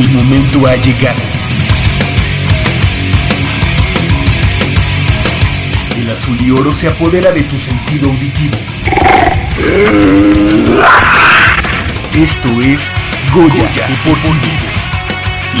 El 0.00 0.08
momento 0.12 0.66
ha 0.66 0.76
llegado. 0.76 1.20
El 5.94 6.10
azul 6.10 6.38
y 6.40 6.50
oro 6.52 6.74
se 6.74 6.88
apodera 6.88 7.30
de 7.32 7.42
tu 7.42 7.58
sentido 7.58 8.08
auditivo. 8.08 8.56
Esto 12.14 12.48
es 12.62 12.90
Goya, 13.34 13.88
Deportivo. 13.88 14.40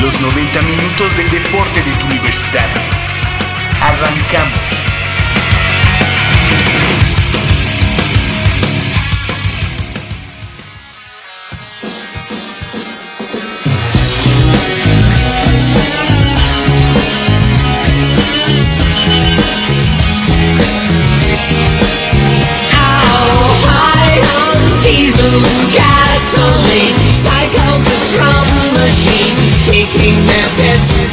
Los 0.00 0.18
90 0.22 0.62
minutos 0.62 1.18
del 1.18 1.30
deporte 1.30 1.82
de 1.82 1.90
tu 1.92 2.06
universidad. 2.06 2.70
Arrancamos. 3.82 4.99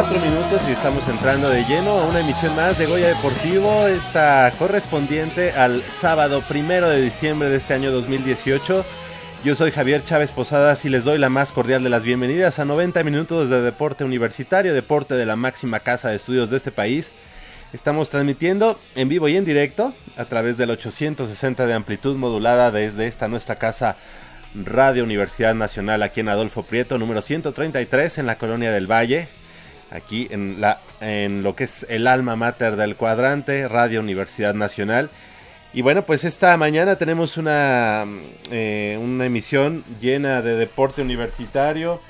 4 0.00 0.20
minutos 0.20 0.62
y 0.68 0.70
estamos 0.70 1.08
entrando 1.08 1.48
de 1.48 1.64
lleno 1.64 1.90
a 1.90 2.06
una 2.06 2.20
emisión 2.20 2.54
más 2.54 2.78
de 2.78 2.86
Goya 2.86 3.08
Deportivo, 3.08 3.88
esta 3.88 4.52
correspondiente 4.56 5.50
al 5.50 5.82
sábado 5.82 6.40
primero 6.48 6.88
de 6.88 7.02
diciembre 7.02 7.48
de 7.48 7.56
este 7.56 7.74
año 7.74 7.90
2018. 7.90 8.84
Yo 9.42 9.54
soy 9.56 9.72
Javier 9.72 10.04
Chávez 10.04 10.30
Posadas 10.30 10.84
y 10.84 10.88
les 10.88 11.02
doy 11.02 11.18
la 11.18 11.30
más 11.30 11.50
cordial 11.50 11.82
de 11.82 11.90
las 11.90 12.04
bienvenidas 12.04 12.60
a 12.60 12.64
90 12.64 13.02
minutos 13.02 13.50
de 13.50 13.60
deporte 13.60 14.04
universitario, 14.04 14.72
deporte 14.72 15.14
de 15.14 15.26
la 15.26 15.34
máxima 15.34 15.80
casa 15.80 16.10
de 16.10 16.14
estudios 16.14 16.48
de 16.48 16.58
este 16.58 16.70
país. 16.70 17.10
Estamos 17.72 18.08
transmitiendo 18.08 18.78
en 18.94 19.08
vivo 19.08 19.28
y 19.28 19.36
en 19.36 19.44
directo 19.44 19.94
a 20.16 20.26
través 20.26 20.58
del 20.58 20.70
860 20.70 21.66
de 21.66 21.74
amplitud 21.74 22.14
modulada 22.14 22.70
desde 22.70 23.08
esta 23.08 23.26
nuestra 23.26 23.56
casa 23.56 23.96
Radio 24.54 25.02
Universidad 25.02 25.56
Nacional 25.56 26.04
aquí 26.04 26.20
en 26.20 26.28
Adolfo 26.28 26.62
Prieto, 26.62 26.98
número 26.98 27.20
133 27.20 28.18
en 28.18 28.26
la 28.26 28.38
Colonia 28.38 28.70
del 28.70 28.86
Valle, 28.86 29.28
aquí 29.90 30.28
en, 30.30 30.60
la, 30.60 30.80
en 31.00 31.42
lo 31.42 31.54
que 31.56 31.64
es 31.64 31.86
el 31.88 32.06
alma 32.06 32.36
mater 32.36 32.76
del 32.76 32.96
cuadrante, 32.96 33.68
Radio 33.68 34.00
Universidad 34.00 34.54
Nacional. 34.54 35.10
Y 35.72 35.82
bueno, 35.82 36.02
pues 36.02 36.24
esta 36.24 36.56
mañana 36.56 36.96
tenemos 36.96 37.36
una, 37.36 38.06
eh, 38.50 38.98
una 39.00 39.26
emisión 39.26 39.84
llena 40.00 40.40
de 40.40 40.56
deporte 40.56 41.02
universitario, 41.02 42.00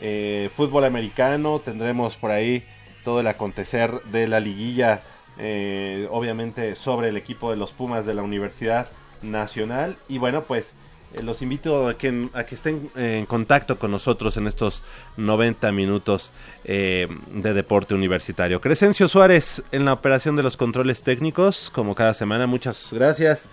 eh, 0.00 0.48
fútbol 0.54 0.84
americano, 0.84 1.60
tendremos 1.60 2.16
por 2.16 2.30
ahí 2.30 2.64
todo 3.04 3.20
el 3.20 3.26
acontecer 3.26 3.92
de 4.10 4.28
la 4.28 4.40
liguilla, 4.40 5.02
eh, 5.38 6.08
obviamente 6.10 6.74
sobre 6.74 7.08
el 7.08 7.16
equipo 7.16 7.50
de 7.50 7.56
los 7.56 7.72
Pumas 7.72 8.06
de 8.06 8.14
la 8.14 8.22
Universidad 8.22 8.88
Nacional. 9.20 9.96
Y 10.08 10.18
bueno, 10.18 10.42
pues 10.42 10.72
eh, 11.14 11.22
los 11.22 11.42
invito 11.42 11.88
a 11.88 11.94
que, 11.98 12.28
a 12.34 12.44
que 12.44 12.54
estén 12.54 12.90
en 12.96 13.26
contacto 13.26 13.78
con 13.78 13.90
nosotros 13.90 14.36
en 14.36 14.46
estos 14.46 14.82
90 15.16 15.70
minutos 15.72 16.30
eh, 16.64 17.08
de 17.32 17.54
deporte 17.54 17.94
universitario. 17.94 18.60
Crescencio 18.60 19.08
Suárez 19.08 19.62
en 19.72 19.84
la 19.84 19.92
operación 19.92 20.36
de 20.36 20.42
los 20.42 20.56
controles 20.56 21.02
técnicos, 21.02 21.70
como 21.70 21.94
cada 21.94 22.14
semana, 22.14 22.46
muchas 22.46 22.88
gracias. 22.92 23.44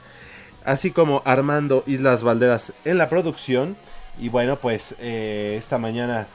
Así 0.66 0.92
como 0.92 1.22
Armando 1.26 1.84
Islas 1.88 2.22
Valderas 2.22 2.74
en 2.86 2.98
la 2.98 3.10
producción. 3.10 3.78
Y 4.20 4.28
bueno, 4.28 4.58
pues 4.58 4.96
eh, 5.00 5.56
esta 5.58 5.78
mañana 5.78 6.28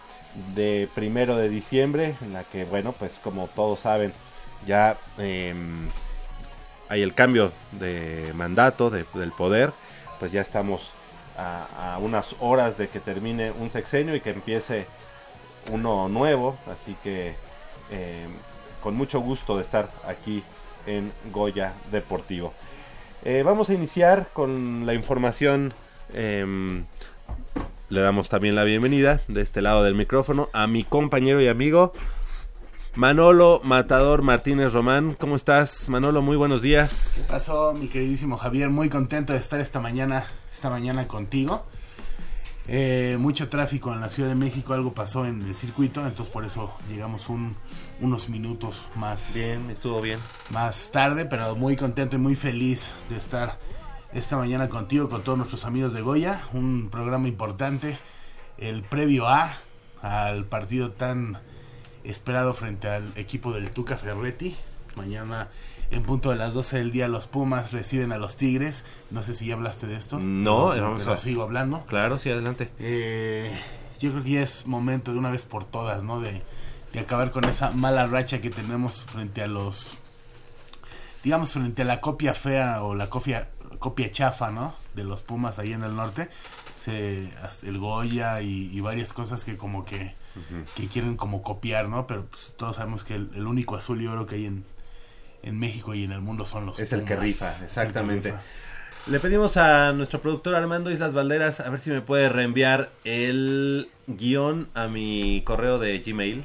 de 0.55 0.89
primero 0.95 1.37
de 1.37 1.49
diciembre, 1.51 2.15
en 2.23 2.33
la 2.33 2.43
que, 2.45 2.65
bueno, 2.65 2.93
pues 2.93 3.21
como 3.23 3.47
todos 3.49 3.81
saben, 3.81 4.12
ya 4.67 4.97
em, 5.19 5.89
hay 6.89 7.03
el 7.03 7.12
cambio 7.12 7.53
de 7.73 8.33
mandato 8.35 8.89
de- 8.89 9.05
del 9.15 9.33
poder, 9.33 9.73
pues 10.19 10.33
ya 10.33 10.41
estamos 10.41 10.91
a, 11.37 11.99
unas 12.00 12.34
horas 12.41 12.78
de 12.78 12.89
que 12.89 13.00
termine 13.00 13.50
un 13.50 13.71
sexenio 13.71 14.15
y 14.15 14.21
que 14.21 14.31
empiece 14.31 14.87
uno 15.72 16.09
nuevo, 16.09 16.56
así 16.71 16.97
que 17.03 17.34
eh, 17.91 18.27
con 18.83 18.95
mucho 18.95 19.21
gusto 19.21 19.56
de 19.56 19.62
estar 19.62 19.89
aquí 20.06 20.43
en 20.87 21.12
Goya 21.33 21.73
Deportivo. 21.91 22.53
Eh, 23.25 23.43
vamos 23.44 23.71
a 23.71 23.75
iniciar 23.75 24.28
con 24.33 24.84
la 24.87 24.94
información. 24.94 25.73
em, 26.12 26.84
le 27.89 28.00
damos 28.00 28.28
también 28.28 28.55
la 28.55 28.65
bienvenida 28.65 29.21
de 29.28 29.43
este 29.43 29.62
lado 29.62 29.83
del 29.83 29.94
micrófono 29.94 30.49
a 30.53 30.67
mi 30.67 30.84
compañero 30.84 31.41
y 31.41 31.49
amigo 31.49 31.93
Manolo 32.97 33.61
Matador 33.65 34.23
Martínez 34.23 34.73
Román. 34.73 35.15
¿Cómo 35.15 35.34
estás, 35.34 35.89
Manolo? 35.89 36.23
Muy 36.23 36.37
buenos 36.37 36.62
días. 36.62 37.15
¿Qué 37.17 37.33
pasó, 37.33 37.75
mi 37.75 37.89
queridísimo 37.89 38.37
Javier? 38.37 38.71
Muy 38.71 38.89
contento 38.89 39.33
de 39.33 39.41
estar 39.41 39.61
esta 39.61 39.81
mañana, 39.81 40.27
esta 40.65 40.71
mañana 40.71 41.07
contigo. 41.07 41.67
Eh, 42.69 43.19
mucho 43.21 43.50
tráfico 43.50 43.93
en 43.93 44.00
la 44.00 44.09
Ciudad 44.09 44.31
de 44.31 44.35
México, 44.35 44.73
algo 44.73 44.94
pasó 44.94 45.27
en 45.27 45.43
el 45.43 45.55
circuito, 45.55 46.00
entonces 46.06 46.33
por 46.33 46.47
eso 46.47 46.73
llegamos 46.88 47.29
un- 47.29 47.55
unos 48.00 48.31
minutos 48.31 48.85
más, 48.94 49.35
Bien, 49.35 49.69
estuvo 49.71 50.00
bien. 50.00 50.19
más 50.49 50.91
tarde, 50.91 51.27
pero 51.27 51.55
muy 51.55 51.77
contento 51.77 52.17
y 52.17 52.19
muy 52.19 52.35
feliz 52.35 52.94
de 53.11 53.19
estar 53.19 53.59
esta 54.15 54.38
mañana 54.38 54.71
contigo, 54.71 55.11
con 55.11 55.21
todos 55.23 55.37
nuestros 55.37 55.67
amigos 55.67 55.93
de 55.93 56.00
Goya. 56.00 56.41
Un 56.55 56.88
programa 56.91 57.29
importante, 57.29 57.99
el 58.56 58.85
previo 58.85 59.29
A 59.29 59.53
al 60.00 60.47
partido 60.47 60.93
tan 60.93 61.41
esperado 62.05 62.55
frente 62.55 62.88
al 62.88 63.12
equipo 63.17 63.53
del 63.53 63.71
Tuca 63.71 63.99
Ferretti. 63.99 64.56
Mañana 64.97 65.49
en 65.94 66.02
punto 66.02 66.31
de 66.31 66.37
las 66.37 66.55
12 66.55 66.76
del 66.79 66.91
día 66.93 67.08
los 67.08 67.26
Pumas 67.26 67.73
reciben 67.73 68.12
a 68.12 68.19
los 68.19 68.37
Tigres. 68.37 68.85
No 69.11 69.23
sé 69.23 69.32
si 69.35 69.46
ya 69.46 69.55
hablaste 69.55 69.87
de 69.87 69.96
esto. 69.96 70.19
No, 70.19 70.70
pero, 70.73 70.82
vamos 70.87 71.00
pero 71.00 71.12
a- 71.12 71.19
sigo 71.19 71.43
hablando. 71.43 71.85
Claro, 71.87 72.19
sí, 72.19 72.31
adelante. 72.31 72.70
Eh, 72.79 73.50
yo 74.00 74.11
creo 74.11 74.23
que 74.23 74.31
ya 74.31 74.43
es 74.43 74.67
momento 74.67 75.12
de 75.12 75.19
una 75.19 75.31
vez 75.31 75.44
por 75.44 75.64
todas, 75.64 76.02
¿no? 76.05 76.20
De, 76.20 76.43
de 76.93 77.00
acabar 77.00 77.31
con 77.31 77.44
esa 77.44 77.70
mala 77.70 78.06
racha 78.06 78.41
que 78.41 78.50
tenemos 78.50 79.02
frente 79.05 79.43
a 79.43 79.46
los, 79.46 79.96
digamos, 81.23 81.52
frente 81.52 81.82
a 81.82 81.85
la 81.85 82.00
copia 82.00 82.35
fea 82.35 82.82
o 82.82 82.94
la 82.94 83.08
copia, 83.08 83.49
copia 83.79 84.11
chafa, 84.11 84.50
¿no? 84.50 84.75
De 84.94 85.05
los 85.05 85.23
Pumas 85.23 85.58
ahí 85.58 85.73
en 85.73 85.82
el 85.85 85.94
norte. 85.97 86.29
se, 86.76 87.32
hasta 87.43 87.67
el 87.67 87.79
Goya 87.79 88.40
y, 88.43 88.70
y 88.73 88.81
varias 88.81 89.12
cosas 89.12 89.44
que 89.44 89.56
como 89.56 89.85
que, 89.85 90.14
que 90.75 90.88
quieren 90.88 91.17
como 91.17 91.43
copiar, 91.43 91.88
¿no? 91.88 92.06
Pero 92.06 92.26
pues, 92.26 92.55
todos 92.56 92.76
sabemos 92.76 93.05
que 93.05 93.14
el, 93.14 93.31
el 93.35 93.47
único 93.47 93.76
azul 93.76 94.02
y 94.02 94.06
oro 94.06 94.26
que 94.26 94.35
hay 94.35 94.47
en, 94.47 94.64
en 95.44 95.58
México 95.58 95.94
y 95.94 96.05
en 96.05 96.12
el 96.12 96.20
mundo 96.20 96.44
son 96.46 96.67
los 96.67 96.79
Es 96.81 96.93
el 96.93 97.05
que 97.05 97.17
rifa, 97.17 97.56
que 97.58 97.64
exactamente. 97.67 98.31
rifa. 98.31 98.43
Le 99.06 99.20
pedimos 99.20 99.56
a 99.58 99.93
nuestro 99.93 100.20
productor 100.20 100.55
Armando 100.55 100.91
Islas 100.91 101.12
Valderas 101.12 101.61
a 101.61 101.69
ver 101.69 101.79
si 101.79 101.91
me 101.91 102.00
puede 102.00 102.29
reenviar 102.31 102.91
el 103.05 103.91
guion 104.06 104.69
a 104.75 104.88
mi 104.88 105.43
correo 105.44 105.79
de 105.79 105.99
Gmail. 105.99 106.44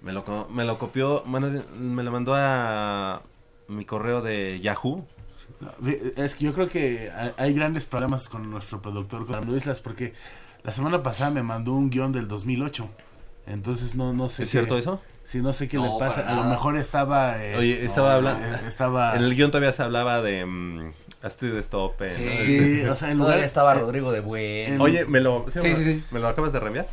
Me 0.00 0.12
lo, 0.12 0.48
me 0.50 0.64
lo 0.64 0.78
copió, 0.78 1.24
me 1.26 2.02
lo 2.02 2.12
mandó 2.12 2.34
a 2.36 3.22
mi 3.68 3.84
correo 3.84 4.20
de 4.22 4.60
Yahoo. 4.60 5.06
Es 6.16 6.34
que 6.34 6.44
yo 6.44 6.52
creo 6.54 6.68
que 6.68 7.10
hay- 7.14 7.32
hay 7.36 7.54
grandes 7.54 7.86
problemas 7.86 8.28
con 8.28 8.50
nuestro 8.50 8.80
productor, 8.82 9.24
con 9.26 9.34
Armando 9.34 9.56
Islas, 9.56 9.80
porque 9.80 10.12
la 10.62 10.72
semana 10.72 11.02
pasada 11.02 11.30
me 11.30 11.42
mandó 11.42 11.72
un 11.72 11.90
guion 11.90 12.12
del 12.12 12.28
2008. 12.28 12.88
Entonces 13.46 13.94
no, 13.94 14.12
no 14.12 14.28
sé. 14.28 14.42
¿Es 14.44 14.48
qué- 14.50 14.58
cierto 14.58 14.78
eso? 14.78 15.00
Sí, 15.26 15.40
no 15.40 15.52
sé 15.52 15.68
qué 15.68 15.76
No, 15.78 15.94
le 15.94 15.98
pasa. 15.98 16.28
A 16.28 16.34
lo 16.34 16.44
mejor 16.44 16.76
estaba. 16.76 17.42
eh, 17.42 17.56
Oye, 17.56 17.84
estaba 17.84 18.10
no, 18.10 18.14
hablando... 18.16 18.46
eh, 18.46 18.60
estaba. 18.68 19.16
En 19.16 19.22
el 19.22 19.34
guion 19.34 19.50
todavía 19.50 19.72
se 19.72 19.82
hablaba 19.82 20.20
de... 20.22 20.44
mm, 20.46 20.92
Astrid 21.22 21.58
Stope. 21.62 22.10
Sí. 22.10 22.24
¿no? 22.24 22.42
Sí, 22.44 22.80
o 22.86 22.96
sea, 22.96 23.10
en 23.10 23.16
lugar, 23.16 23.28
Todavía 23.32 23.46
estaba 23.46 23.74
eh, 23.74 23.78
Rodrigo 23.80 24.12
de 24.12 24.20
Buen. 24.20 24.80
Oye, 24.80 25.04
me 25.06 25.20
lo, 25.20 25.46
Sí, 25.52 25.60
sí, 25.60 25.84
sí. 25.84 26.04
¿me 26.10 26.20
lo 26.20 26.28
acabas 26.28 26.52
de 26.52 26.60
reenviar? 26.60 26.86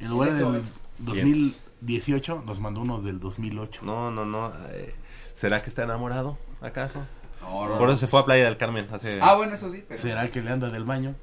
en 0.00 0.08
lugar 0.08 0.28
Este 0.28 0.38
del 0.40 0.46
momento. 0.46 0.70
2018, 0.98 2.42
nos 2.46 2.60
mandó 2.60 2.80
uno 2.80 3.00
del 3.00 3.18
2008. 3.20 3.82
No, 3.84 4.10
no, 4.10 4.24
no. 4.24 4.52
eh, 4.70 4.94
¿Será 5.34 5.62
que 5.62 5.68
está 5.70 5.84
enamorado, 5.84 6.36
acaso? 6.60 7.04
No, 7.40 7.68
no, 7.68 7.78
Por 7.78 7.86
no. 7.88 7.92
eso 7.94 8.00
se 8.00 8.06
fue 8.06 8.20
a 8.20 8.24
Playa 8.24 8.44
del 8.44 8.56
Carmen 8.56 8.86
hace... 8.92 9.18
Ah, 9.22 9.34
bueno, 9.34 9.54
eso 9.54 9.70
sí, 9.70 9.84
pero 9.88 10.00
¿Será 10.00 10.28
que 10.28 10.42
le 10.42 10.50
anda 10.50 10.68
del 10.70 10.84
baño? 10.84 11.14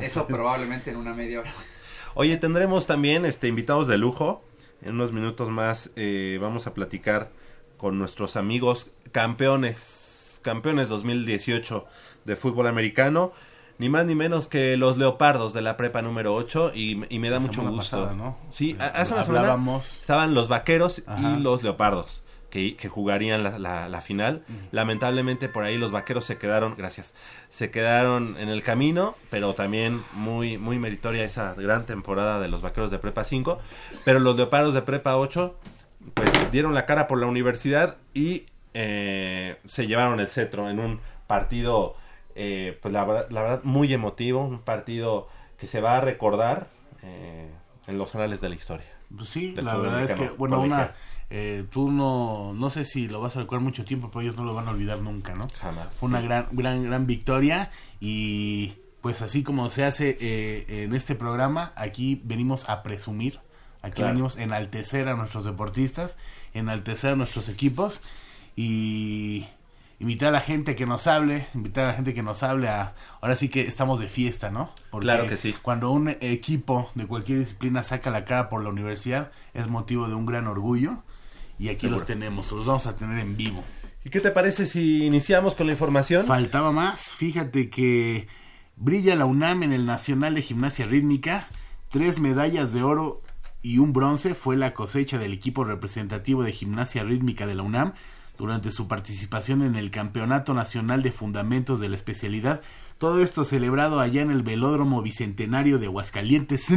eso 0.00 0.26
probablemente 0.26 0.90
en 0.90 0.96
una 0.96 1.14
media 1.14 1.40
hora. 1.40 1.50
Oye, 2.14 2.36
tendremos 2.36 2.86
también 2.86 3.24
este 3.24 3.48
invitados 3.48 3.86
de 3.88 3.96
lujo. 3.98 4.42
En 4.82 4.94
unos 4.94 5.12
minutos 5.12 5.48
más 5.48 5.90
eh, 5.96 6.38
vamos 6.40 6.66
a 6.66 6.74
platicar 6.74 7.30
con 7.76 7.98
nuestros 7.98 8.36
amigos 8.36 8.88
campeones, 9.12 10.40
campeones 10.42 10.88
2018 10.88 11.86
de 12.24 12.36
fútbol 12.36 12.66
americano. 12.66 13.32
Ni 13.78 13.88
más 13.88 14.06
ni 14.06 14.16
menos 14.16 14.48
que 14.48 14.76
los 14.76 14.98
leopardos 14.98 15.52
de 15.52 15.60
la 15.62 15.76
prepa 15.76 16.02
número 16.02 16.34
8 16.34 16.72
y, 16.74 17.00
y 17.14 17.18
me 17.20 17.30
da 17.30 17.36
La 17.36 17.46
mucho 17.46 17.62
gusto. 17.62 17.76
pasada, 17.98 18.14
¿no? 18.14 18.36
Sí, 18.50 18.76
hace 18.80 19.14
una 19.14 19.24
semana 19.24 19.78
estaban 19.78 20.34
los 20.34 20.48
vaqueros 20.48 21.02
Ajá. 21.06 21.36
y 21.38 21.40
los 21.40 21.62
leopardos 21.62 22.22
que, 22.50 22.76
que 22.76 22.88
jugarían 22.88 23.42
la, 23.42 23.58
la- 23.58 23.88
la 23.88 24.00
final. 24.00 24.44
Lamentablemente 24.72 25.48
por 25.48 25.64
ahí 25.64 25.76
los 25.76 25.92
vaqueros 25.92 26.24
se 26.24 26.38
quedaron, 26.38 26.74
gracias, 26.76 27.12
se 27.50 27.70
quedaron 27.70 28.36
en 28.38 28.48
el 28.48 28.62
camino, 28.62 29.14
pero 29.30 29.52
también 29.54 30.00
muy, 30.14 30.56
muy 30.58 30.78
meritoria 30.78 31.24
esa 31.24 31.54
gran 31.54 31.84
temporada 31.86 32.40
de 32.40 32.48
los 32.48 32.62
vaqueros 32.62 32.90
de 32.90 32.98
prepa 32.98 33.24
5. 33.24 33.58
Pero 34.04 34.18
los 34.18 34.36
leopardos 34.36 34.72
de 34.74 34.82
prepa 34.82 35.16
8 35.16 35.58
pues 36.14 36.30
dieron 36.52 36.74
la 36.74 36.86
cara 36.86 37.06
por 37.08 37.18
la 37.18 37.26
universidad 37.26 37.98
y 38.14 38.46
eh, 38.74 39.56
se 39.66 39.86
llevaron 39.86 40.20
el 40.20 40.28
cetro 40.28 40.70
en 40.70 40.78
un 40.78 41.00
partido, 41.26 41.96
eh, 42.34 42.78
pues 42.80 42.94
la, 42.94 43.04
verdad- 43.04 43.26
la 43.30 43.42
verdad, 43.42 43.60
muy 43.64 43.92
emotivo, 43.92 44.44
un 44.44 44.60
partido 44.60 45.28
que 45.58 45.66
se 45.66 45.80
va 45.80 45.96
a 45.96 46.00
recordar 46.00 46.68
eh, 47.02 47.50
en 47.88 47.98
los 47.98 48.10
canales 48.10 48.40
de 48.40 48.48
la 48.48 48.54
historia. 48.54 48.86
Pues 49.14 49.28
sí, 49.30 49.52
la 49.66 49.72
verdad 49.82 50.02
es 50.04 50.10
que, 50.14 50.36
bueno, 50.36 50.56
una. 50.66 50.94
Eh, 51.30 51.64
tú 51.70 51.90
no. 51.90 52.52
No 52.54 52.70
sé 52.70 52.84
si 52.84 53.08
lo 53.08 53.20
vas 53.20 53.36
a 53.36 53.40
recordar 53.40 53.62
mucho 53.62 53.84
tiempo, 53.84 54.10
pero 54.10 54.22
ellos 54.22 54.36
no 54.36 54.44
lo 54.44 54.54
van 54.54 54.66
a 54.68 54.70
olvidar 54.70 55.00
nunca, 55.00 55.34
¿no? 55.34 55.48
Jamás. 55.60 55.94
Fue 55.96 56.08
una 56.08 56.20
Sí. 56.20 56.26
gran, 56.26 56.46
gran, 56.52 56.82
gran 56.84 57.06
victoria 57.06 57.70
y 58.00 58.74
pues 59.00 59.22
así 59.22 59.42
como 59.42 59.70
se 59.70 59.84
hace 59.84 60.16
eh, 60.20 60.84
en 60.84 60.94
este 60.94 61.14
programa, 61.14 61.72
aquí 61.76 62.20
venimos 62.24 62.68
a 62.68 62.82
presumir, 62.82 63.40
aquí 63.82 63.96
Claro. 63.96 64.10
venimos 64.12 64.36
a 64.38 64.42
enaltecer 64.42 65.08
a 65.08 65.14
nuestros 65.14 65.44
deportistas, 65.44 66.16
enaltecer 66.52 67.10
a 67.12 67.16
nuestros 67.16 67.48
equipos 67.48 68.00
y 68.56 69.46
invitar 70.00 70.28
a 70.30 70.32
la 70.32 70.40
gente 70.40 70.74
que 70.76 70.84
nos 70.86 71.06
hable, 71.06 71.46
invitar 71.54 71.84
a 71.84 71.88
la 71.88 71.94
gente 71.94 72.14
que 72.14 72.22
nos 72.22 72.42
hable 72.42 72.68
a... 72.68 72.94
Ahora 73.20 73.36
sí 73.36 73.48
que 73.48 73.62
estamos 73.62 74.00
de 74.00 74.08
fiesta, 74.08 74.50
¿no? 74.50 74.72
Porque 74.90 75.04
Claro 75.04 75.26
que 75.26 75.36
sí. 75.36 75.54
Cuando 75.62 75.90
un 75.90 76.08
equipo 76.20 76.90
de 76.94 77.06
cualquier 77.06 77.38
disciplina 77.38 77.82
saca 77.82 78.10
la 78.10 78.24
cara 78.24 78.48
por 78.48 78.62
la 78.62 78.70
universidad, 78.70 79.30
es 79.54 79.68
motivo 79.68 80.08
de 80.08 80.14
un 80.14 80.26
gran 80.26 80.46
orgullo 80.48 81.02
y 81.58 81.68
aquí 81.68 81.82
Seguro. 81.82 81.98
los 81.98 82.06
tenemos, 82.06 82.52
los 82.52 82.66
vamos 82.66 82.86
a 82.86 82.94
tener 82.94 83.18
en 83.18 83.36
vivo. 83.36 83.64
¿Y 84.04 84.10
qué 84.10 84.20
te 84.20 84.30
parece 84.30 84.66
si 84.66 85.04
iniciamos 85.04 85.54
con 85.54 85.66
la 85.66 85.72
información? 85.72 86.24
Faltaba 86.24 86.72
más. 86.72 87.08
Fíjate 87.08 87.68
que 87.68 88.28
brilla 88.76 89.16
la 89.16 89.26
UNAM 89.26 89.64
en 89.64 89.72
el 89.72 89.86
Nacional 89.86 90.34
de 90.34 90.42
Gimnasia 90.42 90.86
Rítmica. 90.86 91.48
Tres 91.90 92.18
medallas 92.18 92.72
de 92.72 92.82
oro 92.82 93.22
y 93.62 93.78
un 93.78 93.92
bronce 93.92 94.34
fue 94.34 94.56
la 94.56 94.72
cosecha 94.72 95.18
del 95.18 95.32
equipo 95.32 95.64
representativo 95.64 96.42
de 96.42 96.52
gimnasia 96.52 97.02
rítmica 97.02 97.46
de 97.46 97.54
la 97.54 97.62
UNAM 97.62 97.92
durante 98.38 98.70
su 98.70 98.86
participación 98.86 99.62
en 99.62 99.74
el 99.74 99.90
Campeonato 99.90 100.54
Nacional 100.54 101.02
de 101.02 101.10
Fundamentos 101.10 101.80
de 101.80 101.88
la 101.88 101.96
especialidad. 101.96 102.62
Todo 102.98 103.20
esto 103.20 103.44
celebrado 103.44 104.00
allá 104.00 104.22
en 104.22 104.30
el 104.30 104.42
Velódromo 104.42 105.02
Bicentenario 105.02 105.78
de 105.78 105.86
Aguascalientes. 105.86 106.68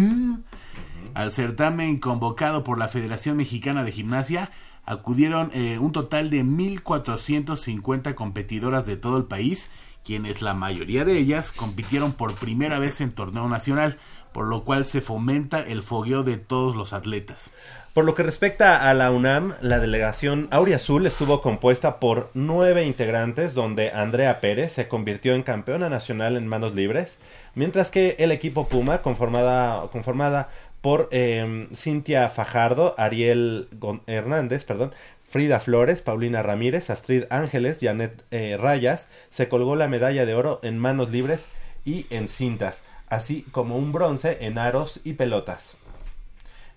Al 1.14 1.32
certamen 1.32 2.00
convocado 2.00 2.64
por 2.64 2.78
la 2.78 2.88
Federación 2.88 3.38
Mexicana 3.38 3.84
de 3.84 3.92
Gimnasia 3.92 4.52
acudieron 4.86 5.52
eh, 5.54 5.78
un 5.80 5.92
total 5.92 6.30
de 6.30 6.44
1.450 6.44 8.14
competidoras 8.16 8.86
de 8.86 8.98
todo 8.98 9.18
el 9.18 9.26
país, 9.26 9.70
quienes 10.04 10.42
la 10.42 10.54
mayoría 10.54 11.06
de 11.06 11.18
ellas 11.18 11.52
compitieron 11.52 12.14
por 12.14 12.36
primera 12.36 12.80
vez 12.80 13.02
en 13.02 13.12
torneo 13.12 13.48
nacional, 13.48 13.98
por 14.32 14.48
lo 14.48 14.64
cual 14.64 14.86
se 14.86 15.02
fomenta 15.02 15.60
el 15.60 15.84
fogueo 15.84 16.24
de 16.24 16.38
todos 16.38 16.76
los 16.76 16.94
atletas. 16.94 17.52
Por 17.94 18.06
lo 18.06 18.16
que 18.16 18.24
respecta 18.24 18.90
a 18.90 18.94
la 18.94 19.12
UNAM, 19.12 19.54
la 19.60 19.80
delegación 19.80 20.48
Auriazul 20.52 21.06
estuvo 21.06 21.42
compuesta 21.42 22.00
por 22.00 22.32
nueve 22.34 22.86
integrantes, 22.86 23.54
donde 23.54 23.92
Andrea 23.92 24.40
Pérez 24.40 24.72
se 24.72 24.88
convirtió 24.88 25.34
en 25.34 25.44
campeona 25.44 25.90
nacional 25.90 26.38
en 26.38 26.48
manos 26.48 26.74
libres, 26.74 27.20
mientras 27.54 27.92
que 27.92 28.16
el 28.20 28.32
equipo 28.32 28.70
Puma, 28.70 29.02
conformada, 29.02 29.90
conformada 29.92 30.48
por 30.82 31.10
eh, 31.12 31.68
Cintia 31.74 32.28
Fajardo, 32.30 32.96
Ariel 32.98 33.68
Hernández, 34.08 34.66
perdón, 34.66 34.94
Frida 35.30 35.60
Flores, 35.60 36.02
Paulina 36.02 36.44
Ramírez, 36.44 36.90
Astrid 36.90 37.24
Ángeles, 37.30 37.78
Janet 37.82 38.24
eh, 38.32 38.58
Rayas, 38.60 39.08
se 39.30 39.48
colgó 39.48 39.76
la 39.76 39.88
medalla 39.88 40.26
de 40.26 40.36
oro 40.36 40.60
en 40.64 40.78
manos 40.78 41.10
libres 41.10 41.46
y 41.86 42.06
en 42.10 42.28
cintas, 42.28 42.84
así 43.08 43.46
como 43.52 43.78
un 43.78 43.92
bronce 43.94 44.40
en 44.42 44.58
aros 44.58 45.00
y 45.04 45.14
pelotas. 45.14 45.76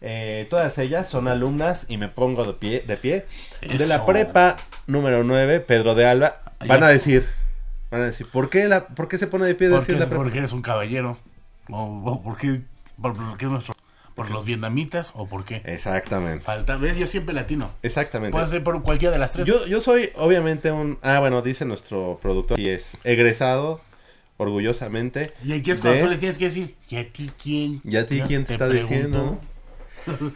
Eh, 0.00 0.46
todas 0.50 0.76
ellas 0.78 1.08
son 1.08 1.28
alumnas 1.28 1.87
y 1.88 1.96
me 1.96 2.08
pongo 2.08 2.44
de 2.44 2.52
pie, 2.52 2.84
de 2.87 2.96
pie 2.96 3.26
de 3.62 3.87
la 3.87 4.04
prepa 4.04 4.56
número 4.87 5.25
9, 5.25 5.61
Pedro 5.61 5.94
de 5.94 6.06
Alba. 6.06 6.42
Van 6.66 6.82
a 6.82 6.88
decir, 6.88 7.26
van 7.90 8.02
a 8.02 8.04
decir, 8.04 8.28
¿por 8.30 8.50
qué, 8.50 8.68
la, 8.68 8.87
¿por 8.88 9.08
qué 9.08 9.16
se 9.18 9.26
pone 9.26 9.46
de 9.46 9.54
pie 9.54 9.68
de 9.68 9.76
Porque, 9.76 9.92
la 9.92 10.00
prepa? 10.00 10.16
porque 10.16 10.38
eres 10.38 10.52
un 10.52 10.62
caballero, 10.62 11.16
o, 11.70 11.82
o 12.04 12.23
porque, 12.23 12.61
por, 13.00 13.14
porque 13.14 13.46
es 13.46 13.50
nuestro, 13.50 13.73
por 14.14 14.30
los 14.30 14.44
vietnamitas, 14.44 15.11
o 15.14 15.26
por 15.26 15.44
qué. 15.44 15.61
Exactamente, 15.64 16.44
Falta, 16.44 16.76
ves, 16.76 16.97
yo 16.97 17.06
siempre 17.09 17.35
latino. 17.35 17.73
exactamente. 17.83 18.33
Puede 18.33 18.49
ser 18.49 18.62
por 18.62 18.80
cualquiera 18.83 19.12
de 19.12 19.18
las 19.18 19.33
tres. 19.33 19.44
Yo, 19.47 19.66
yo 19.66 19.80
soy 19.80 20.11
obviamente 20.16 20.71
un... 20.71 20.99
Ah, 21.02 21.18
bueno, 21.21 21.42
dice 21.42 21.64
nuestro 21.64 22.18
productor, 22.23 22.59
y 22.61 22.68
es 22.68 22.97
egresado 23.04 23.80
orgullosamente. 24.37 25.33
y 25.44 25.52
aquí 25.52 25.71
es 25.71 25.80
cuando 25.80 25.99
de- 25.99 26.04
tú 26.04 26.11
le 26.11 26.16
tienes 26.18 26.38
que 26.38 26.44
decir, 26.47 26.75
¿y 26.90 26.97
a 26.97 27.09
ti 27.12 27.30
quién? 27.42 27.80
¿Y 27.85 27.97
a 27.97 28.06
ti 28.06 28.21
¿No? 28.21 28.26
quién 28.26 28.44
te, 28.44 28.54
está 28.54 28.68
pregunto. 28.68 28.92
diciendo? 28.94 29.40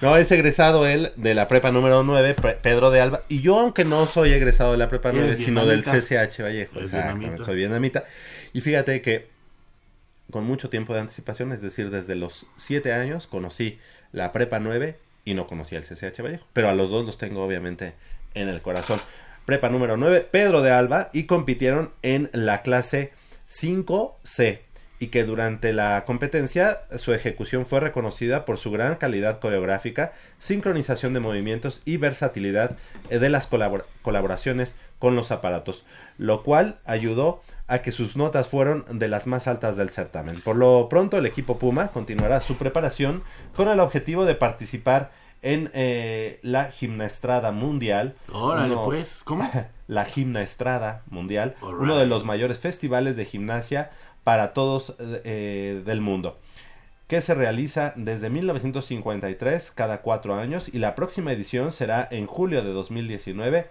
No, 0.00 0.16
es 0.16 0.30
egresado 0.32 0.86
él 0.86 1.12
de 1.16 1.34
la 1.34 1.46
prepa 1.46 1.70
número 1.70 2.02
9, 2.02 2.34
Pre- 2.34 2.54
Pedro 2.54 2.90
de 2.90 3.02
Alba. 3.02 3.20
Y 3.28 3.42
yo, 3.42 3.58
aunque 3.60 3.84
no 3.84 4.06
soy 4.06 4.32
egresado 4.32 4.72
de 4.72 4.78
la 4.78 4.88
prepa 4.88 5.10
Eres 5.10 5.22
9, 5.22 5.36
sino 5.44 5.66
del. 5.66 5.84
CCH 5.84 6.40
Vallejo. 6.42 6.80
Exactamente, 6.80 7.18
vietnamita. 7.20 7.44
soy 7.44 7.56
vietnamita. 7.56 8.04
Y 8.54 8.60
fíjate 8.62 9.02
que 9.02 9.28
con 10.30 10.44
mucho 10.44 10.68
tiempo 10.68 10.94
de 10.94 11.00
anticipación, 11.00 11.52
es 11.52 11.62
decir, 11.62 11.90
desde 11.90 12.14
los 12.14 12.46
7 12.56 12.92
años, 12.92 13.26
conocí 13.26 13.78
la 14.12 14.32
prepa 14.32 14.58
9 14.58 14.96
y 15.24 15.34
no 15.34 15.46
conocía 15.46 15.78
el 15.78 15.84
CCH 15.84 16.22
Vallejo. 16.22 16.46
Pero 16.52 16.68
a 16.68 16.74
los 16.74 16.90
dos 16.90 17.06
los 17.06 17.18
tengo 17.18 17.44
obviamente 17.44 17.94
en 18.34 18.48
el 18.48 18.60
corazón. 18.62 19.00
Prepa 19.44 19.68
número 19.70 19.96
9, 19.96 20.28
Pedro 20.30 20.60
de 20.62 20.70
Alba, 20.70 21.10
y 21.12 21.24
compitieron 21.24 21.92
en 22.02 22.28
la 22.32 22.62
clase 22.62 23.12
5C. 23.48 24.60
Y 25.00 25.06
que 25.08 25.22
durante 25.24 25.72
la 25.72 26.04
competencia 26.04 26.80
su 26.96 27.14
ejecución 27.14 27.66
fue 27.66 27.78
reconocida 27.78 28.44
por 28.44 28.58
su 28.58 28.72
gran 28.72 28.96
calidad 28.96 29.38
coreográfica, 29.38 30.12
sincronización 30.40 31.14
de 31.14 31.20
movimientos 31.20 31.82
y 31.84 31.98
versatilidad 31.98 32.76
de 33.08 33.28
las 33.30 33.48
colabor- 33.48 33.84
colaboraciones 34.02 34.74
con 34.98 35.14
los 35.14 35.30
aparatos, 35.30 35.84
lo 36.18 36.42
cual 36.42 36.80
ayudó 36.84 37.42
a 37.68 37.80
que 37.82 37.92
sus 37.92 38.16
notas 38.16 38.48
fueron 38.48 38.84
de 38.98 39.08
las 39.08 39.26
más 39.26 39.46
altas 39.46 39.76
del 39.76 39.90
certamen. 39.90 40.40
Por 40.40 40.56
lo 40.56 40.88
pronto 40.88 41.18
el 41.18 41.26
equipo 41.26 41.58
Puma 41.58 41.88
continuará 41.88 42.40
su 42.40 42.56
preparación 42.56 43.22
con 43.54 43.68
el 43.68 43.78
objetivo 43.80 44.24
de 44.24 44.34
participar 44.34 45.10
en 45.42 45.70
eh, 45.74 46.40
la 46.42 46.64
gimnaestrada 46.72 47.52
mundial. 47.52 48.16
Órale, 48.32 48.72
uno- 48.72 48.82
pues, 48.82 49.22
¿cómo? 49.24 49.48
la 49.86 50.04
Gimnaestrada 50.04 51.02
Mundial, 51.08 51.54
uno 51.62 51.96
de 51.96 52.06
los 52.06 52.24
mayores 52.24 52.58
festivales 52.58 53.16
de 53.16 53.24
gimnasia 53.24 53.90
para 54.24 54.52
todos 54.52 54.94
eh, 54.98 55.82
del 55.86 56.00
mundo, 56.02 56.38
que 57.06 57.22
se 57.22 57.34
realiza 57.34 57.92
desde 57.96 58.28
1953 58.28 59.70
cada 59.74 60.02
cuatro 60.02 60.34
años 60.34 60.68
y 60.72 60.78
la 60.78 60.94
próxima 60.94 61.32
edición 61.32 61.72
será 61.72 62.06
en 62.10 62.26
julio 62.26 62.62
de 62.62 62.70
2019 62.72 63.66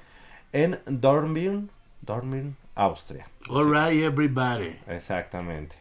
en 0.53 0.79
Dortmund, 0.87 1.69
Dortmund, 2.01 2.55
Austria. 2.75 3.27
All 3.49 3.65
right, 3.71 4.03
everybody. 4.03 4.75
Exactamente. 4.87 5.75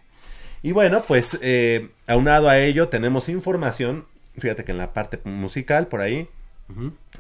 Y 0.62 0.73
bueno, 0.73 1.02
pues 1.02 1.38
eh, 1.42 1.90
aunado 2.06 2.49
a 2.49 2.58
ello 2.58 2.88
tenemos 2.88 3.28
información, 3.28 4.06
fíjate 4.38 4.64
que 4.64 4.73
en 4.73 4.78
la 4.78 4.92
parte 4.92 5.20
musical 5.25 5.87
por 5.87 6.00
ahí 6.00 6.28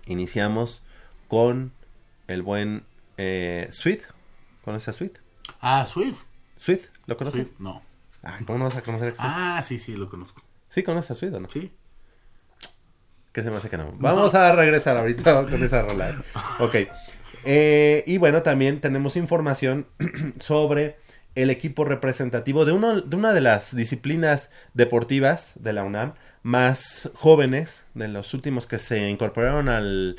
iniciamos 0.06 0.82
con 1.28 1.72
el 2.28 2.42
buen 2.42 2.84
eh, 3.18 3.68
Sweet, 3.70 4.02
¿con 4.64 4.74
esa 4.74 4.92
Sweet? 4.92 5.18
Ah, 5.60 5.86
Swift. 5.86 6.22
¿Sweet? 6.56 6.82
¿Lo 7.06 7.16
conoces? 7.16 7.42
Swift, 7.42 7.60
no. 7.60 7.82
Ay, 8.22 8.44
¿Cómo 8.44 8.58
no 8.58 8.64
vas 8.64 8.76
a 8.76 8.82
conocer? 8.82 9.14
a 9.18 9.58
Ah, 9.58 9.62
sí, 9.62 9.78
sí, 9.78 9.94
lo 9.94 10.08
conozco. 10.08 10.42
¿Sí 10.70 10.82
conoces 10.82 11.12
a 11.12 11.14
Sweet 11.14 11.34
o 11.34 11.40
no? 11.40 11.48
Sí. 11.48 11.72
Que 13.32 13.42
se 13.42 13.50
me 13.50 13.56
hace 13.56 13.68
que 13.68 13.76
no. 13.76 13.92
Vamos 13.98 14.34
a 14.34 14.52
regresar 14.54 14.96
ahorita 14.96 15.46
con 15.46 15.62
esa 15.62 15.82
rola. 15.82 16.22
Ok. 16.58 16.76
Eh, 17.48 18.02
y 18.08 18.18
bueno, 18.18 18.42
también 18.42 18.80
tenemos 18.80 19.16
información 19.16 19.86
sobre 20.40 20.96
el 21.36 21.50
equipo 21.50 21.84
representativo 21.84 22.64
de, 22.64 22.72
uno, 22.72 23.00
de 23.00 23.14
una 23.14 23.32
de 23.32 23.40
las 23.40 23.76
disciplinas 23.76 24.50
deportivas 24.74 25.52
de 25.54 25.72
la 25.72 25.84
UNAM 25.84 26.14
más 26.42 27.08
jóvenes, 27.14 27.84
de 27.94 28.08
los 28.08 28.34
últimos 28.34 28.66
que 28.66 28.80
se 28.80 29.08
incorporaron 29.08 29.68
al 29.68 30.16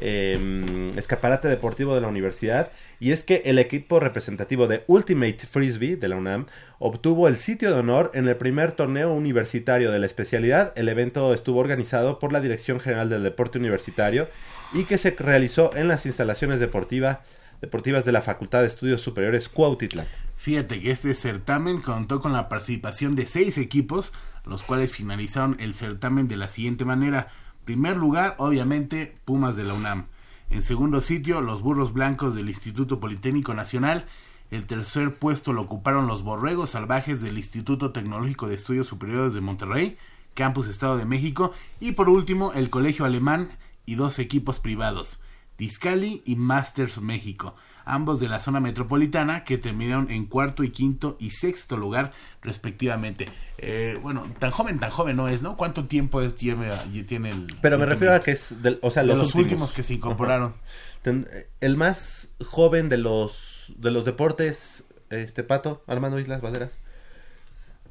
eh, 0.00 0.92
escaparate 0.96 1.48
deportivo 1.48 1.94
de 1.94 2.00
la 2.00 2.08
universidad. 2.08 2.70
Y 3.00 3.12
es 3.12 3.22
que 3.22 3.42
el 3.44 3.58
equipo 3.58 4.00
representativo 4.00 4.66
de 4.66 4.84
Ultimate 4.86 5.46
Frisbee 5.46 5.96
de 5.96 6.08
la 6.08 6.16
UNAM 6.16 6.46
obtuvo 6.78 7.28
el 7.28 7.36
sitio 7.36 7.72
de 7.72 7.78
honor 7.78 8.10
en 8.14 8.26
el 8.26 8.36
primer 8.36 8.72
torneo 8.72 9.12
universitario 9.12 9.90
de 9.90 9.98
la 9.98 10.06
especialidad. 10.06 10.72
El 10.76 10.88
evento 10.88 11.32
estuvo 11.32 11.60
organizado 11.60 12.18
por 12.18 12.32
la 12.32 12.40
Dirección 12.40 12.80
General 12.80 13.08
del 13.08 13.22
Deporte 13.22 13.58
Universitario 13.58 14.28
y 14.72 14.84
que 14.84 14.98
se 14.98 15.10
realizó 15.12 15.74
en 15.76 15.88
las 15.88 16.06
instalaciones 16.06 16.60
deportiva- 16.60 17.20
deportivas 17.60 18.04
de 18.04 18.12
la 18.12 18.22
Facultad 18.22 18.60
de 18.60 18.66
Estudios 18.66 19.00
Superiores 19.00 19.48
Cuautitlán. 19.48 20.06
Fíjate 20.36 20.80
que 20.80 20.90
este 20.90 21.14
certamen 21.14 21.80
contó 21.80 22.20
con 22.20 22.32
la 22.32 22.48
participación 22.48 23.16
de 23.16 23.26
seis 23.26 23.58
equipos, 23.58 24.12
los 24.46 24.62
cuales 24.62 24.92
finalizaron 24.92 25.56
el 25.58 25.74
certamen 25.74 26.28
de 26.28 26.36
la 26.36 26.48
siguiente 26.48 26.84
manera. 26.84 27.28
Primer 27.68 27.98
lugar, 27.98 28.34
obviamente, 28.38 29.18
Pumas 29.26 29.54
de 29.54 29.62
la 29.62 29.74
UNAM. 29.74 30.06
En 30.48 30.62
segundo 30.62 31.02
sitio, 31.02 31.42
los 31.42 31.60
Burros 31.60 31.92
Blancos 31.92 32.34
del 32.34 32.48
Instituto 32.48 32.98
Politécnico 32.98 33.52
Nacional. 33.52 34.06
El 34.50 34.64
tercer 34.64 35.18
puesto 35.18 35.52
lo 35.52 35.60
ocuparon 35.60 36.06
los 36.06 36.22
Borregos 36.22 36.70
Salvajes 36.70 37.20
del 37.20 37.36
Instituto 37.36 37.92
Tecnológico 37.92 38.48
de 38.48 38.54
Estudios 38.54 38.86
Superiores 38.86 39.34
de 39.34 39.42
Monterrey, 39.42 39.98
Campus 40.32 40.66
Estado 40.66 40.96
de 40.96 41.04
México. 41.04 41.52
Y 41.78 41.92
por 41.92 42.08
último, 42.08 42.54
el 42.54 42.70
Colegio 42.70 43.04
Alemán 43.04 43.50
y 43.84 43.96
dos 43.96 44.18
equipos 44.18 44.60
privados, 44.60 45.20
Discali 45.58 46.22
y 46.24 46.36
Masters 46.36 47.02
México, 47.02 47.54
ambos 47.94 48.20
de 48.20 48.28
la 48.28 48.40
zona 48.40 48.60
metropolitana 48.60 49.44
que 49.44 49.58
terminaron 49.58 50.10
en 50.10 50.26
cuarto 50.26 50.64
y 50.64 50.70
quinto 50.70 51.16
y 51.18 51.30
sexto 51.30 51.76
lugar 51.76 52.12
respectivamente. 52.42 53.26
Eh, 53.58 53.98
bueno, 54.02 54.26
tan 54.38 54.50
joven, 54.50 54.78
tan 54.78 54.90
joven 54.90 55.16
no 55.16 55.28
es, 55.28 55.42
¿no? 55.42 55.56
¿Cuánto 55.56 55.86
tiempo 55.86 56.20
es, 56.22 56.34
y 56.42 57.02
tiene 57.04 57.30
el... 57.30 57.56
Pero 57.60 57.78
me 57.78 57.84
el- 57.84 57.90
refiero 57.90 58.14
a 58.14 58.20
que 58.20 58.32
es, 58.32 58.62
del- 58.62 58.78
o 58.82 58.90
sea, 58.90 59.02
de 59.02 59.08
los, 59.08 59.18
los, 59.18 59.34
últimos. 59.34 59.72
que 59.72 59.82
se 59.82 59.94
incorporaron. 59.94 60.54
Ten- 61.02 61.28
El 61.60 61.76
más 61.76 62.28
joven 62.44 62.88
de 62.88 62.98
los 62.98 63.72
de 63.76 63.90
los 63.90 64.04
deportes, 64.04 64.84
este 65.10 65.42
Pato, 65.42 65.82
Armando 65.86 66.18
Islas 66.18 66.40
Valderas. 66.40 66.78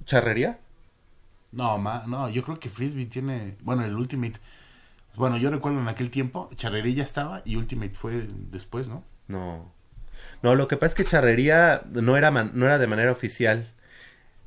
¿Charrería? 0.06 0.60
No, 1.52 1.78
ma, 1.78 2.04
no, 2.08 2.30
yo 2.30 2.44
creo 2.44 2.60
que 2.60 2.70
Frisbee 2.70 3.06
tiene, 3.06 3.56
bueno, 3.62 3.84
el 3.84 3.96
Ultimate, 3.96 4.40
bueno, 5.16 5.38
yo 5.38 5.50
recuerdo 5.50 5.80
en 5.80 5.88
aquel 5.88 6.10
tiempo, 6.10 6.50
Charrería 6.56 7.04
estaba 7.04 7.42
y 7.46 7.56
Ultimate 7.56 7.94
fue 7.94 8.28
después, 8.52 8.88
¿no? 8.88 9.04
No. 9.28 9.72
No, 10.42 10.56
lo 10.56 10.68
que 10.68 10.78
pasa 10.78 10.90
es 10.92 10.96
que 10.96 11.06
charrería 11.06 11.82
no 11.92 12.18
era 12.18 12.32
man- 12.32 12.52
no 12.54 12.66
era 12.66 12.78
de 12.78 12.88
manera 12.88 13.12
oficial 13.12 13.68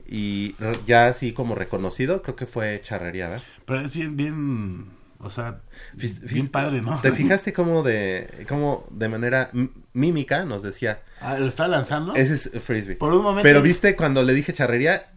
y 0.06 0.54
ya 0.86 1.06
así 1.06 1.32
como 1.32 1.54
reconocido, 1.54 2.22
creo 2.22 2.36
que 2.36 2.46
fue 2.46 2.80
charrería, 2.82 3.28
¿verdad? 3.28 3.44
Pero 3.64 3.80
es 3.80 3.92
bien, 3.92 4.16
bien, 4.16 4.86
o 5.20 5.30
sea, 5.30 5.60
Fis- 5.96 6.20
bien 6.20 6.48
padre, 6.48 6.82
¿no? 6.82 6.98
¿Te 7.00 7.10
fijaste 7.12 7.52
cómo 7.52 7.82
de 7.82 8.28
cómo 8.48 8.86
de 8.90 9.08
manera 9.08 9.50
mímica 9.92 10.44
nos 10.44 10.62
decía, 10.62 11.00
Ah, 11.20 11.38
¿Lo 11.38 11.46
está 11.46 11.68
lanzando? 11.68 12.14
ese 12.14 12.34
es 12.34 12.50
frisbee? 12.62 12.96
Por 12.96 13.12
un 13.14 13.22
momento. 13.22 13.42
Pero 13.42 13.62
viste 13.62 13.94
cuando 13.94 14.22
le 14.22 14.34
dije 14.34 14.52
charrería 14.52 15.10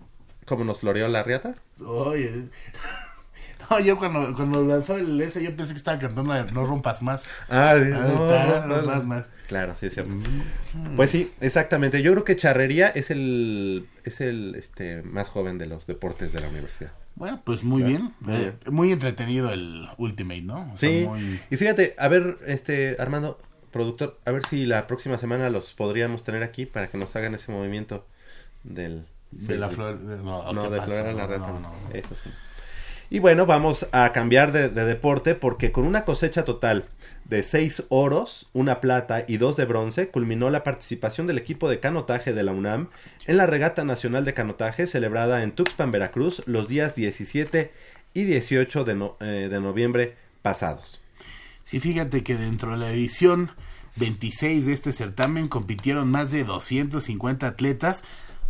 cómo 0.45 0.63
nos 0.63 0.79
floreó 0.79 1.07
la 1.07 1.23
riata? 1.23 1.55
Oye. 1.85 2.49
No, 3.69 3.79
yo 3.79 3.97
cuando, 3.97 4.35
cuando 4.35 4.61
lanzó 4.63 4.97
el 4.97 5.19
ese, 5.21 5.41
yo 5.41 5.55
pensé 5.55 5.71
que 5.73 5.77
estaba 5.77 5.97
cantando 5.97 6.43
No 6.51 6.65
rompas 6.65 7.01
más. 7.01 7.29
Ah, 7.49 7.75
sí, 7.79 7.89
Ah, 7.93 8.05
no, 8.07 8.21
ta- 8.27 8.67
no, 8.67 8.81
no. 8.81 8.87
más, 8.87 9.05
más. 9.05 9.25
Claro, 9.47 9.75
sí 9.79 9.87
es 9.87 9.93
cierto. 9.93 10.15
Pues 10.95 11.09
sí, 11.11 11.31
exactamente. 11.41 12.01
Yo 12.01 12.11
creo 12.13 12.23
que 12.23 12.35
charrería 12.35 12.87
es 12.87 13.11
el 13.11 13.87
es 14.03 14.21
el 14.21 14.55
este 14.55 15.03
más 15.03 15.27
joven 15.27 15.57
de 15.57 15.65
los 15.65 15.85
deportes 15.85 16.31
de 16.33 16.41
la 16.41 16.47
universidad. 16.49 16.91
Bueno, 17.15 17.41
pues 17.43 17.63
muy 17.63 17.83
bien. 17.83 18.13
Muy 18.21 18.35
Eh, 18.35 18.53
muy 18.71 18.91
entretenido 18.91 19.51
el 19.53 19.87
Ultimate, 19.97 20.41
¿no? 20.41 20.71
O 20.73 20.77
sea, 20.77 20.89
Sí. 20.89 21.05
muy- 21.05 21.39
Y 21.51 21.57
fíjate, 21.57 21.93
a 21.99 22.07
ver, 22.07 22.37
este 22.47 22.95
Armando, 22.99 23.37
productor, 23.71 24.19
a 24.25 24.31
ver 24.31 24.43
si 24.45 24.65
la 24.65 24.87
próxima 24.87 25.17
semana 25.17 25.49
los 25.49 25.73
podríamos 25.73 26.23
tener 26.23 26.41
aquí 26.41 26.65
para 26.65 26.87
que 26.87 26.97
nos 26.97 27.15
hagan 27.15 27.35
ese 27.35 27.51
movimiento 27.51 28.07
del 28.63 29.05
De 29.31 29.57
la 29.57 29.69
flor. 29.69 29.99
de- 29.99 30.17
No, 30.23 30.51
No, 30.53 30.63
¿qué 30.63 30.69
de 30.69 30.77
pasa? 30.77 30.87
florear 30.91 31.07
a 31.09 31.13
la 31.13 31.21
No, 31.23 31.27
reta. 31.27 31.47
no, 31.47 31.59
no. 31.59 31.69
no. 31.69 31.75
Eso 31.93 32.15
sí. 32.15 32.29
Y 33.09 33.19
bueno, 33.19 33.45
vamos 33.45 33.87
a 33.91 34.11
cambiar 34.11 34.51
de, 34.51 34.69
de 34.69 34.85
deporte 34.85 35.35
porque 35.35 35.71
con 35.71 35.85
una 35.85 36.03
cosecha 36.05 36.45
total 36.45 36.85
de 37.25 37.43
seis 37.43 37.83
oros, 37.89 38.49
una 38.53 38.81
plata 38.81 39.23
y 39.27 39.37
dos 39.37 39.55
de 39.55 39.65
bronce, 39.65 40.09
culminó 40.09 40.49
la 40.49 40.63
participación 40.63 41.27
del 41.27 41.37
equipo 41.37 41.69
de 41.69 41.79
canotaje 41.79 42.33
de 42.33 42.43
la 42.43 42.51
UNAM 42.51 42.89
en 43.25 43.37
la 43.37 43.47
Regata 43.47 43.83
Nacional 43.83 44.25
de 44.25 44.33
Canotaje 44.33 44.87
celebrada 44.87 45.43
en 45.43 45.51
Tuxpan, 45.51 45.91
Veracruz, 45.91 46.43
los 46.45 46.67
días 46.67 46.95
17 46.95 47.71
y 48.13 48.23
18 48.23 48.83
de, 48.83 49.11
eh, 49.21 49.47
de 49.49 49.59
noviembre 49.59 50.15
pasados. 50.41 50.99
Sí, 51.63 51.79
fíjate 51.79 52.23
que 52.23 52.35
dentro 52.35 52.71
de 52.71 52.77
la 52.77 52.91
edición 52.91 53.51
26 53.95 54.65
de 54.65 54.73
este 54.73 54.91
certamen 54.91 55.47
compitieron 55.47 56.11
más 56.11 56.31
de 56.31 56.43
250 56.43 57.47
atletas, 57.47 58.03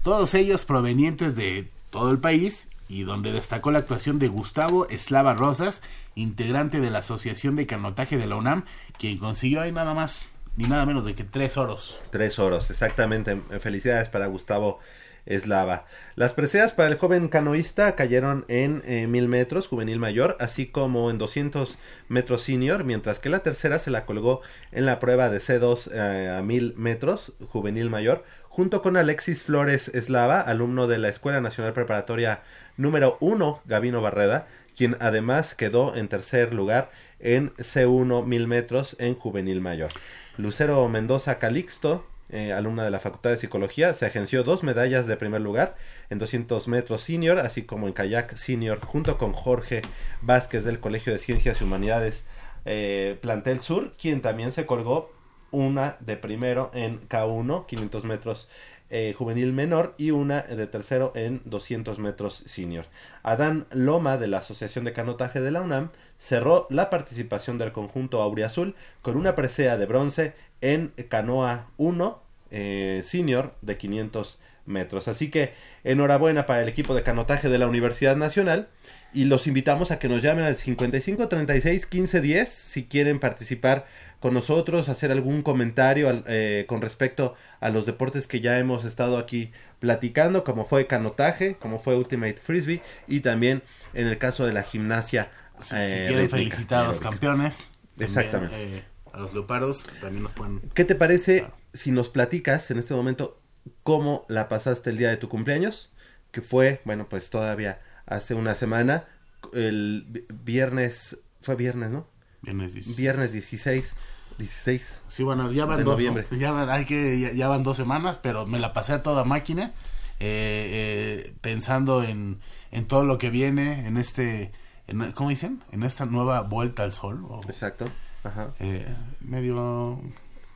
todos 0.03 0.33
ellos 0.33 0.65
provenientes 0.65 1.35
de 1.35 1.69
todo 1.91 2.11
el 2.11 2.19
país 2.19 2.67
y 2.87 3.03
donde 3.03 3.31
destacó 3.31 3.71
la 3.71 3.79
actuación 3.79 4.19
de 4.19 4.27
Gustavo 4.27 4.87
Eslava 4.89 5.33
Rosas, 5.33 5.81
integrante 6.15 6.79
de 6.81 6.89
la 6.89 6.99
Asociación 6.99 7.55
de 7.55 7.67
Canotaje 7.67 8.17
de 8.17 8.27
la 8.27 8.35
UNAM, 8.35 8.65
quien 8.97 9.17
consiguió 9.17 9.61
ahí 9.61 9.71
nada 9.71 9.93
más 9.93 10.33
ni 10.55 10.65
nada 10.65 10.85
menos 10.85 11.05
de 11.05 11.15
que 11.15 11.23
tres 11.23 11.57
oros. 11.57 11.99
Tres 12.11 12.37
oros, 12.37 12.69
exactamente. 12.69 13.35
Felicidades 13.59 14.09
para 14.09 14.27
Gustavo 14.27 14.79
Eslava. 15.25 15.85
Las 16.15 16.33
preseas 16.33 16.73
para 16.73 16.89
el 16.89 16.97
joven 16.97 17.27
canoísta 17.27 17.95
cayeron 17.95 18.45
en 18.47 18.81
eh, 18.85 19.07
1000 19.07 19.27
metros 19.27 19.67
juvenil 19.67 19.99
mayor, 19.99 20.35
así 20.39 20.67
como 20.67 21.09
en 21.09 21.17
200 21.17 21.77
metros 22.09 22.41
senior, 22.41 22.83
mientras 22.83 23.19
que 23.19 23.29
la 23.29 23.39
tercera 23.39 23.79
se 23.79 23.91
la 23.91 24.05
colgó 24.05 24.41
en 24.71 24.85
la 24.85 24.99
prueba 24.99 25.29
de 25.29 25.39
C2 25.39 25.91
eh, 25.91 26.29
a 26.37 26.41
1000 26.41 26.75
metros 26.77 27.33
juvenil 27.47 27.89
mayor, 27.89 28.23
junto 28.49 28.81
con 28.81 28.97
Alexis 28.97 29.43
Flores 29.43 29.87
Eslava, 29.89 30.41
alumno 30.41 30.87
de 30.87 30.97
la 30.97 31.09
Escuela 31.09 31.41
Nacional 31.41 31.73
Preparatoria 31.73 32.43
número 32.77 33.17
1, 33.19 33.61
Gavino 33.65 34.01
Barreda, 34.01 34.47
quien 34.75 34.97
además 34.99 35.55
quedó 35.55 35.95
en 35.95 36.07
tercer 36.07 36.53
lugar 36.53 36.91
en 37.19 37.53
C1 37.55 38.25
1000 38.25 38.47
metros 38.47 38.95
en 38.99 39.15
juvenil 39.15 39.61
mayor. 39.61 39.89
Lucero 40.37 40.87
Mendoza 40.89 41.39
Calixto, 41.39 42.05
eh, 42.33 42.51
alumna 42.51 42.83
de 42.83 42.89
la 42.89 42.99
Facultad 42.99 43.29
de 43.29 43.37
Psicología, 43.37 43.93
se 43.93 44.07
agenció 44.07 44.43
dos 44.43 44.63
medallas 44.63 45.05
de 45.05 45.17
primer 45.17 45.39
lugar 45.39 45.75
en 46.09 46.17
200 46.17 46.67
metros 46.67 47.01
senior, 47.01 47.37
así 47.37 47.61
como 47.61 47.85
en 47.85 47.93
kayak 47.93 48.35
senior, 48.37 48.79
junto 48.83 49.19
con 49.19 49.33
Jorge 49.33 49.81
Vázquez 50.23 50.63
del 50.63 50.79
Colegio 50.79 51.13
de 51.13 51.19
Ciencias 51.19 51.61
y 51.61 51.63
Humanidades 51.63 52.25
eh, 52.65 53.19
Plantel 53.21 53.61
Sur, 53.61 53.93
quien 54.01 54.23
también 54.23 54.51
se 54.51 54.65
colgó 54.65 55.11
una 55.51 55.97
de 55.99 56.17
primero 56.17 56.71
en 56.73 57.07
K1, 57.07 57.67
500 57.67 58.03
metros 58.05 58.49
eh, 58.89 59.13
juvenil 59.15 59.53
menor, 59.53 59.93
y 59.99 60.09
una 60.09 60.41
de 60.41 60.65
tercero 60.65 61.11
en 61.13 61.39
200 61.45 61.99
metros 61.99 62.33
senior. 62.33 62.85
Adán 63.21 63.67
Loma, 63.69 64.17
de 64.17 64.27
la 64.27 64.39
Asociación 64.39 64.85
de 64.85 64.93
Canotaje 64.93 65.39
de 65.39 65.51
la 65.51 65.61
UNAM, 65.61 65.91
cerró 66.17 66.65
la 66.71 66.89
participación 66.89 67.59
del 67.59 67.73
conjunto 67.73 68.23
auriazul 68.23 68.73
con 69.03 69.17
una 69.17 69.35
presea 69.35 69.77
de 69.77 69.85
bronce 69.85 70.33
en 70.61 70.93
canoa 71.09 71.67
1 71.77 72.22
eh, 72.53 73.01
senior 73.03 73.55
de 73.61 73.77
500 73.77 74.39
metros. 74.65 75.09
Así 75.09 75.29
que 75.29 75.53
enhorabuena 75.83 76.45
para 76.45 76.61
el 76.61 76.69
equipo 76.69 76.95
de 76.95 77.03
canotaje 77.03 77.49
de 77.49 77.57
la 77.57 77.67
Universidad 77.67 78.15
Nacional 78.15 78.69
y 79.13 79.25
los 79.25 79.45
invitamos 79.47 79.91
a 79.91 79.99
que 79.99 80.07
nos 80.07 80.23
llamen 80.23 80.45
al 80.45 80.55
55 80.55 81.27
36 81.27 81.85
15 81.85 82.21
10 82.21 82.49
si 82.49 82.85
quieren 82.85 83.19
participar 83.19 83.85
con 84.21 84.33
nosotros, 84.33 84.87
hacer 84.87 85.11
algún 85.11 85.41
comentario 85.41 86.07
al- 86.07 86.23
eh, 86.27 86.63
con 86.67 86.81
respecto 86.81 87.35
a 87.59 87.69
los 87.69 87.85
deportes 87.85 88.25
que 88.25 88.39
ya 88.39 88.57
hemos 88.57 88.85
estado 88.85 89.17
aquí 89.17 89.51
platicando, 89.79 90.45
como 90.45 90.63
fue 90.63 90.87
canotaje, 90.87 91.55
como 91.59 91.77
fue 91.77 91.97
Ultimate 91.97 92.35
Frisbee 92.37 92.81
y 93.05 93.19
también 93.19 93.63
en 93.93 94.07
el 94.07 94.17
caso 94.17 94.45
de 94.45 94.53
la 94.53 94.63
gimnasia. 94.63 95.29
Si, 95.59 95.69
si 95.71 95.75
eh, 95.77 96.05
quieren 96.07 96.29
felicitar 96.29 96.85
a 96.85 96.87
los 96.87 97.01
campeones, 97.01 97.71
también, 97.97 98.07
Exactamente. 98.17 98.55
eh, 98.77 98.83
a 99.11 99.19
los 99.19 99.33
leopardos, 99.33 99.83
también 99.99 100.23
nos 100.23 100.31
pueden. 100.31 100.61
¿Qué 100.73 100.85
te 100.85 100.95
parece 100.95 101.45
si 101.73 101.91
nos 101.91 102.09
platicas 102.09 102.69
en 102.71 102.77
este 102.79 102.93
momento 102.93 103.39
cómo 103.83 104.25
la 104.29 104.47
pasaste 104.49 104.89
el 104.89 104.97
día 104.97 105.09
de 105.09 105.17
tu 105.17 105.29
cumpleaños? 105.29 105.91
Que 106.31 106.41
fue, 106.41 106.81
bueno, 106.85 107.07
pues 107.09 107.29
todavía 107.29 107.81
hace 108.05 108.33
una 108.33 108.55
semana, 108.55 109.05
el 109.53 110.05
vi- 110.09 110.25
viernes, 110.43 111.17
fue 111.41 111.55
viernes, 111.55 111.91
¿no? 111.91 112.07
Viernes 112.41 112.73
diez. 112.73 112.95
Viernes 112.95 113.31
16, 113.31 113.93
16. 114.39 115.01
Sí, 115.09 115.23
bueno, 115.23 115.51
ya 115.51 115.65
van 115.65 115.77
de 115.77 115.83
dos. 115.83 115.93
noviembre. 115.93 116.25
Ya, 116.31 116.71
hay 116.73 116.85
que, 116.85 117.19
ya, 117.19 117.31
ya 117.31 117.47
van 117.47 117.63
dos 117.63 117.77
semanas, 117.77 118.19
pero 118.21 118.45
me 118.47 118.59
la 118.59 118.73
pasé 118.73 118.93
a 118.93 119.03
toda 119.03 119.23
máquina, 119.25 119.71
eh, 120.19 121.23
eh, 121.29 121.33
pensando 121.41 122.03
en, 122.03 122.39
en 122.71 122.85
todo 122.87 123.05
lo 123.05 123.17
que 123.17 123.29
viene, 123.29 123.85
en 123.87 123.97
este, 123.97 124.51
en, 124.87 125.11
¿cómo 125.13 125.29
dicen? 125.29 125.61
En 125.71 125.83
esta 125.83 126.05
nueva 126.05 126.41
vuelta 126.41 126.83
al 126.83 126.93
sol. 126.93 127.23
o, 127.29 127.41
Exacto. 127.47 127.85
Ajá. 128.23 128.53
eh, 128.59 128.87
medio... 129.21 130.01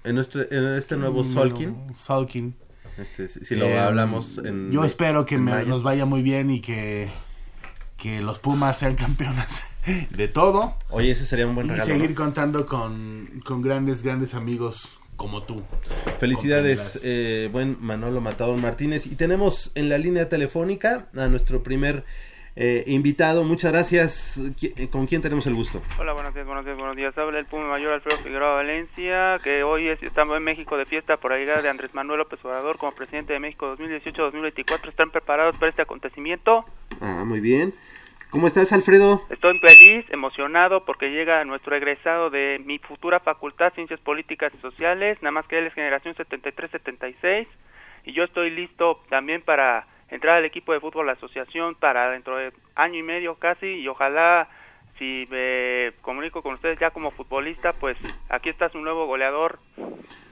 En, 0.08 0.16
nuestro, 0.16 0.42
en 0.50 0.76
este 0.78 0.96
nuevo 0.98 1.24
medio 1.24 1.34
Solkin, 1.34 1.76
Solkin. 1.96 2.56
este, 2.98 3.28
si 3.28 3.46
si 3.46 3.56
lo 3.56 3.66
Eh, 3.66 3.78
hablamos 3.78 4.38
en... 4.44 4.72
Yo 4.72 4.84
espero 4.86 5.26
que 5.26 5.38
me- 5.38 5.66
nos 5.66 5.84
vaya 5.84 6.06
muy 6.06 6.22
bien 6.24 6.50
y 6.50 6.62
que, 6.62 7.10
que 7.98 8.22
los 8.22 8.40
Pumas 8.40 8.78
sean 8.80 8.96
campeones 8.96 9.64
de 10.12 10.28
todo. 10.28 10.76
Oye, 10.90 11.12
ese 11.12 11.26
sería 11.26 11.48
un 11.48 11.56
buen 11.56 11.68
Y 11.68 11.72
regalo. 11.72 11.94
seguir 11.94 12.10
¿no? 12.12 12.16
contando 12.16 12.66
con, 12.66 13.30
con 13.46 13.62
grandes, 13.62 14.04
grandes 14.04 14.34
amigos 14.34 15.00
como 15.16 15.44
tú. 15.44 15.64
Felicidades, 16.20 17.00
eh, 17.04 17.50
buen 17.52 17.78
Manolo 17.82 18.22
Matador 18.22 18.58
Martínez. 18.60 19.06
Y 19.08 19.16
tenemos 19.16 19.72
en 19.76 19.90
la 19.90 19.98
línea 19.98 20.30
telefónica 20.30 21.08
a 21.16 21.28
nuestro 21.28 21.64
primer 21.64 22.04
eh, 22.60 22.84
invitado. 22.88 23.44
Muchas 23.44 23.72
gracias. 23.72 24.40
¿Qui- 24.58 24.74
eh, 24.78 24.90
¿Con 24.90 25.06
quién 25.06 25.22
tenemos 25.22 25.46
el 25.46 25.54
gusto? 25.54 25.82
Hola, 26.00 26.14
buenos 26.14 26.34
días, 26.34 26.46
buenos 26.48 26.66
días, 26.66 26.76
buenos 26.76 26.96
días. 26.96 27.16
Habla 27.18 27.38
el 27.38 27.46
Puma 27.46 27.68
Mayor 27.68 27.94
Alfredo 27.94 28.18
Figueroa 28.24 28.56
Valencia, 28.56 29.38
que 29.44 29.64
hoy 29.64 29.88
es- 29.90 30.02
estamos 30.02 30.36
en 30.36 30.44
México 30.44 30.76
de 30.76 30.86
fiesta 30.86 31.18
por 31.18 31.32
la 31.32 31.38
llegada 31.38 31.62
de 31.62 31.70
Andrés 31.70 31.94
Manuel 31.94 32.18
López 32.20 32.44
Obrador 32.44 32.78
como 32.78 32.94
presidente 32.96 33.34
de 33.34 33.40
México 33.40 33.68
2018-2024. 33.78 34.90
¿Están 34.90 35.12
preparados 35.12 35.56
para 35.58 35.70
este 35.70 35.84
acontecimiento? 35.84 36.66
Ah, 37.00 37.24
muy 37.26 37.40
bien. 37.40 37.74
¿Cómo 38.32 38.48
estás, 38.48 38.74
Alfredo? 38.74 39.24
Estoy 39.30 39.58
feliz, 39.60 40.06
emocionado 40.10 40.84
porque 40.84 41.12
llega 41.12 41.46
nuestro 41.46 41.76
egresado 41.78 42.30
de 42.30 42.60
mi 42.66 42.78
futura 42.80 43.22
facultad, 43.22 43.72
Ciencias 43.74 44.02
Políticas 44.02 44.52
y 44.54 44.62
Sociales, 44.62 45.18
nada 45.22 45.32
más 45.32 45.46
que 45.48 45.58
él 45.60 45.68
es 45.68 45.74
generación 45.74 46.14
73-76 46.16 47.48
y 48.04 48.14
yo 48.14 48.24
estoy 48.24 48.50
listo 48.50 49.02
también 49.10 49.42
para 49.42 49.88
entrar 50.10 50.38
al 50.38 50.46
equipo 50.46 50.74
de 50.74 50.80
fútbol 50.80 51.06
la 51.08 51.14
asociación 51.14 51.76
para 51.76 52.10
dentro 52.12 52.38
de 52.38 52.52
año 52.76 53.00
y 53.00 53.04
medio 53.04 53.36
casi 53.36 53.68
y 53.68 53.88
ojalá 53.88 54.48
si 54.98 55.28
me 55.30 55.92
comunico 56.02 56.42
con 56.42 56.56
ustedes 56.56 56.80
ya 56.80 56.90
como 56.90 57.12
futbolista, 57.12 57.74
pues 57.74 57.98
aquí 58.30 58.50
está 58.50 58.70
su 58.70 58.80
nuevo 58.80 59.06
goleador. 59.06 59.60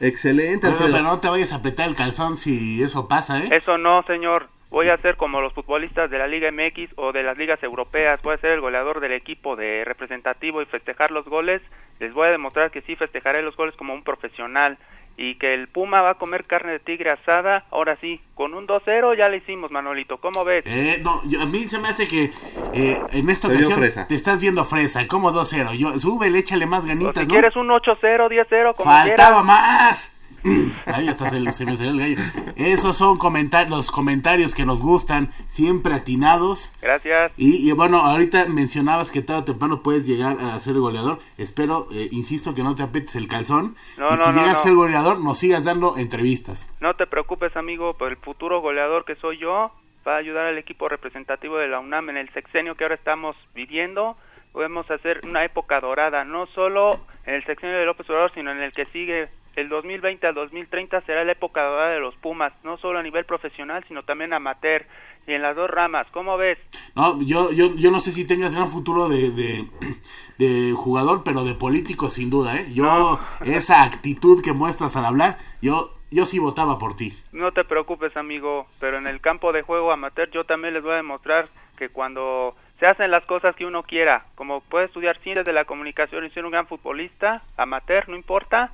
Excelente, 0.02 0.62
Pero, 0.62 0.72
Alfredo. 0.74 0.92
pero 0.92 1.04
no 1.04 1.20
te 1.20 1.30
vayas 1.30 1.54
a 1.54 1.58
apretar 1.58 1.88
el 1.88 1.96
calzón 1.96 2.38
si 2.38 2.82
eso 2.82 3.08
pasa, 3.08 3.40
¿eh? 3.40 3.50
Eso 3.52 3.78
no, 3.78 4.04
señor. 4.04 4.50
Voy 4.72 4.90
a 4.90 4.98
ser 4.98 5.16
como 5.16 5.40
los 5.40 5.54
futbolistas 5.54 6.10
de 6.10 6.18
la 6.18 6.28
Liga 6.28 6.52
MX 6.52 6.94
o 6.98 7.12
de 7.14 7.24
las 7.24 7.38
ligas 7.38 7.62
europeas. 7.64 8.22
Voy 8.24 8.34
a 8.34 8.40
ser 8.40 8.52
el 8.52 8.62
goleador 8.62 9.00
del 9.00 9.14
equipo 9.14 9.56
de 9.56 9.86
representativo 9.86 10.62
y 10.62 10.66
festejar 10.66 11.12
los 11.12 11.26
goles. 11.26 11.62
Les 12.00 12.12
voy 12.14 12.28
a 12.28 12.32
demostrar 12.32 12.72
que 12.72 12.82
sí 12.82 12.96
festejaré 12.96 13.42
los 13.42 13.56
goles 13.56 13.76
como 13.76 13.94
un 13.94 14.04
profesional. 14.04 14.78
Y 15.18 15.36
que 15.36 15.54
el 15.54 15.70
Puma 15.70 16.02
va 16.02 16.12
a 16.12 16.14
comer 16.16 16.44
carne 16.46 16.74
de 16.74 16.80
tigre 16.80 17.10
asada. 17.12 17.64
Ahora 17.72 17.98
sí, 18.02 18.20
con 18.34 18.54
un 18.54 18.68
2-0 18.68 19.16
ya 19.18 19.30
le 19.30 19.38
hicimos, 19.38 19.72
Manolito. 19.72 20.18
¿Cómo 20.18 20.44
ves? 20.44 20.66
Eh, 20.68 21.00
no, 21.04 21.22
yo- 21.26 21.42
a 21.42 21.46
mí 21.46 21.64
se 21.66 21.80
me 21.80 21.88
hace 21.88 22.08
que 22.08 22.32
eh, 22.74 23.00
en 23.14 23.30
esta 23.30 23.48
ocasión 23.48 23.82
te 24.10 24.16
estás 24.16 24.42
viendo 24.42 24.66
fresa. 24.66 25.08
¿Cómo 25.08 25.32
2-0? 25.32 25.74
Yo, 25.78 25.98
súbele, 26.00 26.40
échale 26.40 26.66
más 26.66 26.84
o 26.84 26.88
ganitas, 26.88 27.22
si 27.24 27.28
¿no? 27.28 27.34
quieres 27.34 27.56
un 27.56 27.70
8-0, 27.70 28.28
10-0, 28.30 28.74
como 28.76 28.92
Faltaba 28.92 29.42
quieras. 29.42 29.44
más. 29.46 30.15
Ahí 30.86 31.08
hasta 31.08 31.30
se, 31.30 31.52
se 31.52 31.66
me 31.66 31.78
salió 31.78 31.92
el 31.92 32.00
gallo. 32.00 32.18
Esos 32.56 32.98
son 32.98 33.18
comentar 33.18 33.70
los 33.70 33.92
comentarios 33.92 34.54
que 34.54 34.66
nos 34.66 34.82
gustan, 34.82 35.30
siempre 35.48 35.94
atinados. 35.94 36.74
Gracias. 36.82 37.32
Y, 37.38 37.68
y 37.68 37.72
bueno, 37.72 38.00
ahorita 38.00 38.46
mencionabas 38.46 39.12
que 39.12 39.22
tarde 39.22 39.42
o 39.42 39.46
temprano 39.46 39.82
puedes 39.82 40.06
llegar 40.06 40.38
a 40.40 40.60
ser 40.60 40.76
goleador. 40.76 41.20
Espero, 41.38 41.88
eh, 41.92 42.10
insisto, 42.12 42.54
que 42.54 42.64
no 42.64 42.76
te 42.76 42.84
apetes 42.84 43.16
el 43.16 43.28
calzón. 43.28 43.76
No, 43.98 44.08
y 44.08 44.12
no, 44.12 44.18
si 44.18 44.30
no, 44.32 44.42
llegas 44.42 44.60
a 44.60 44.64
ser 44.64 44.76
goleador, 44.76 45.20
nos 45.20 45.40
sigas 45.40 45.64
dando 45.64 45.98
entrevistas. 45.98 46.72
No 46.80 46.96
te 46.96 47.08
preocupes, 47.08 47.56
amigo, 47.58 47.96
por 47.96 48.10
el 48.10 48.18
futuro 48.18 48.62
goleador 48.62 49.06
que 49.06 49.16
soy 49.16 49.38
yo 49.38 49.72
va 50.08 50.16
a 50.16 50.18
ayudar 50.18 50.46
al 50.46 50.58
equipo 50.58 50.88
representativo 50.88 51.58
de 51.58 51.68
la 51.68 51.80
UNAM 51.80 52.12
en 52.12 52.18
el 52.18 52.30
sexenio 52.30 52.76
que 52.76 52.84
ahora 52.84 52.96
estamos 52.96 53.36
viviendo. 53.54 54.16
Podemos 54.52 54.90
hacer 54.90 55.22
una 55.26 55.44
época 55.44 55.82
dorada, 55.82 56.24
no 56.24 56.46
solo 56.48 57.00
en 57.26 57.36
el 57.36 57.46
sexenio 57.46 57.78
de 57.78 57.86
López 57.86 58.10
Obrador, 58.10 58.32
sino 58.34 58.52
en 58.52 58.62
el 58.62 58.72
que 58.72 58.86
sigue. 58.88 59.30
El 59.56 59.70
2020 59.70 60.28
al 60.28 60.36
2030 60.36 61.02
será 61.02 61.24
la 61.24 61.32
época 61.32 61.64
dorada 61.64 61.94
de 61.94 62.00
los 62.00 62.16
Pumas, 62.16 62.54
no 62.64 62.78
solo 62.78 63.00
a 63.00 63.04
nivel 63.04 63.26
profesional, 63.26 63.84
sino 63.88 64.04
también 64.04 64.34
amateur 64.34 64.86
y 65.28 65.34
en 65.34 65.42
las 65.42 65.56
dos 65.56 65.70
ramas. 65.70 66.08
¿Cómo 66.12 66.38
ves? 66.38 66.58
No, 66.96 67.22
yo, 67.22 67.52
yo, 67.52 67.74
yo 67.76 67.90
no 67.90 68.00
sé 68.00 68.12
si 68.12 68.28
tengas 68.28 68.54
gran 68.54 68.68
futuro 68.68 69.08
de, 69.08 69.32
de, 69.32 69.66
de 70.38 70.74
jugador, 70.74 71.24
pero 71.24 71.44
de 71.44 71.54
político 71.54 72.10
sin 72.10 72.30
duda, 72.30 72.58
¿eh? 72.58 72.68
Yo, 72.74 73.20
esa 73.46 73.84
actitud 73.84 74.42
que 74.44 74.52
muestras 74.54 74.96
al 74.98 75.06
hablar, 75.06 75.38
yo, 75.62 75.94
yo 76.12 76.26
sí 76.26 76.38
votaba 76.38 76.78
por 76.78 76.96
ti. 76.96 77.14
No 77.32 77.54
te 77.54 77.64
preocupes, 77.64 78.16
amigo, 78.18 78.68
pero 78.80 78.98
en 78.98 79.08
el 79.08 79.22
campo 79.22 79.54
de 79.54 79.62
juego 79.62 79.92
amateur 79.92 80.30
yo 80.32 80.44
también 80.44 80.74
les 80.74 80.84
voy 80.84 80.94
a 80.94 80.98
demostrar 80.98 81.48
que 81.78 81.90
cuando 81.90 82.56
se 82.80 82.88
hacen 82.88 83.10
las 83.10 83.26
cosas 83.26 83.56
que 83.56 83.66
uno 83.66 83.84
quiera, 83.84 84.26
como 84.36 84.62
puede 84.62 84.86
estudiar 84.86 85.18
ciencias 85.20 85.46
de 85.46 85.54
la 85.54 85.66
comunicación 85.66 86.26
y 86.26 86.30
ser 86.32 86.46
un 86.46 86.52
gran 86.52 86.68
futbolista, 86.68 87.42
amateur, 87.58 88.10
no 88.10 88.16
importa, 88.16 88.72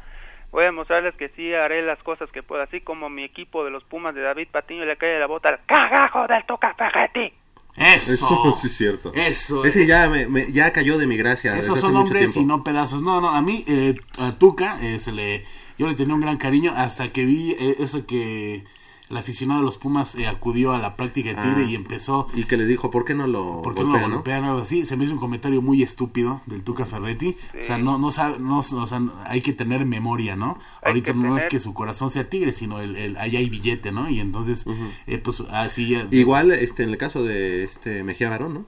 voy 0.51 0.63
a 0.63 0.65
demostrarles 0.65 1.15
que 1.15 1.29
sí 1.29 1.53
haré 1.53 1.81
las 1.81 1.99
cosas 2.03 2.29
que 2.31 2.43
pueda, 2.43 2.63
así 2.63 2.81
como 2.81 3.09
mi 3.09 3.23
equipo 3.23 3.63
de 3.63 3.71
los 3.71 3.83
Pumas 3.83 4.13
de 4.15 4.21
David 4.21 4.47
Patiño 4.51 4.85
le 4.85 4.97
cae 4.97 5.19
la 5.19 5.27
bota 5.27 5.49
al 5.49 5.59
cagajo 5.65 6.27
del 6.27 6.45
Tuca 6.45 6.73
Ferretti. 6.75 7.33
Eso. 7.77 8.13
Eso 8.13 8.53
sí 8.59 8.67
es 8.67 8.75
cierto. 8.75 9.13
Eso. 9.15 9.63
Ese 9.63 9.85
ya, 9.85 10.09
me, 10.09 10.27
me- 10.27 10.51
ya 10.51 10.73
cayó 10.73 10.97
de 10.97 11.07
mi 11.07 11.15
gracia. 11.15 11.55
Esos 11.55 11.79
son 11.79 11.95
hombres 11.95 12.33
tiempo. 12.33 12.41
y 12.41 12.45
no 12.45 12.63
pedazos. 12.65 13.01
No, 13.01 13.21
no, 13.21 13.29
a 13.29 13.41
mí, 13.41 13.63
eh, 13.67 13.95
a 14.17 14.33
Tuca, 14.37 14.77
eh, 14.81 14.99
se 14.99 15.13
le, 15.13 15.45
yo 15.77 15.87
le 15.87 15.95
tenía 15.95 16.13
un 16.13 16.19
gran 16.21 16.35
cariño 16.37 16.73
hasta 16.75 17.13
que 17.13 17.23
vi 17.23 17.51
eh, 17.53 17.77
eso 17.79 18.05
que 18.05 18.65
el 19.11 19.17
aficionado 19.17 19.59
de 19.59 19.65
los 19.65 19.77
Pumas 19.77 20.15
eh, 20.15 20.25
acudió 20.25 20.71
a 20.71 20.79
la 20.79 20.95
práctica 20.95 21.29
de 21.29 21.35
Tigre 21.35 21.63
Ah. 21.65 21.69
y 21.69 21.75
empezó 21.75 22.27
Y 22.33 22.45
que 22.45 22.57
le 22.57 22.65
dijo, 22.65 22.89
¿por 22.89 23.05
qué 23.05 23.13
no 23.13 23.27
lo 23.27 23.61
¿Por 23.61 23.75
qué 23.75 23.83
no 23.83 23.97
lo 23.97 24.09
golpean 24.09 24.45
algo 24.45 24.59
así? 24.61 24.85
Se 24.85 24.95
me 24.97 25.03
hizo 25.03 25.13
un 25.13 25.19
comentario 25.19 25.61
muy 25.61 25.83
estúpido 25.83 26.41
del 26.45 26.63
Tuca 26.63 26.85
Ferretti. 26.85 27.37
O 27.61 27.65
sea, 27.65 27.77
no, 27.77 27.97
no 27.97 28.11
sabe, 28.11 28.39
no, 28.39 28.59
o 28.59 28.87
sea, 28.87 29.01
hay 29.25 29.41
que 29.41 29.53
tener 29.53 29.85
memoria, 29.85 30.35
¿no? 30.35 30.57
Hay 30.81 30.91
Ahorita 30.91 31.13
no 31.13 31.37
es 31.37 31.47
que 31.47 31.59
su 31.59 31.73
corazón 31.73 32.09
sea 32.09 32.29
tigre, 32.29 32.53
sino 32.53 32.79
el, 32.79 32.95
el 32.95 33.17
allá 33.17 33.39
hay 33.39 33.49
billete, 33.49 33.91
¿no? 33.91 34.09
Y 34.09 34.19
entonces, 34.19 34.65
eh, 35.07 35.17
pues 35.17 35.41
así 35.51 35.89
ya. 35.89 36.07
Igual 36.11 36.51
este, 36.51 36.83
en 36.83 36.89
el 36.89 36.97
caso 36.97 37.23
de 37.23 37.63
este 37.65 38.03
Mejía 38.03 38.29
Barón, 38.29 38.53
¿no? 38.53 38.65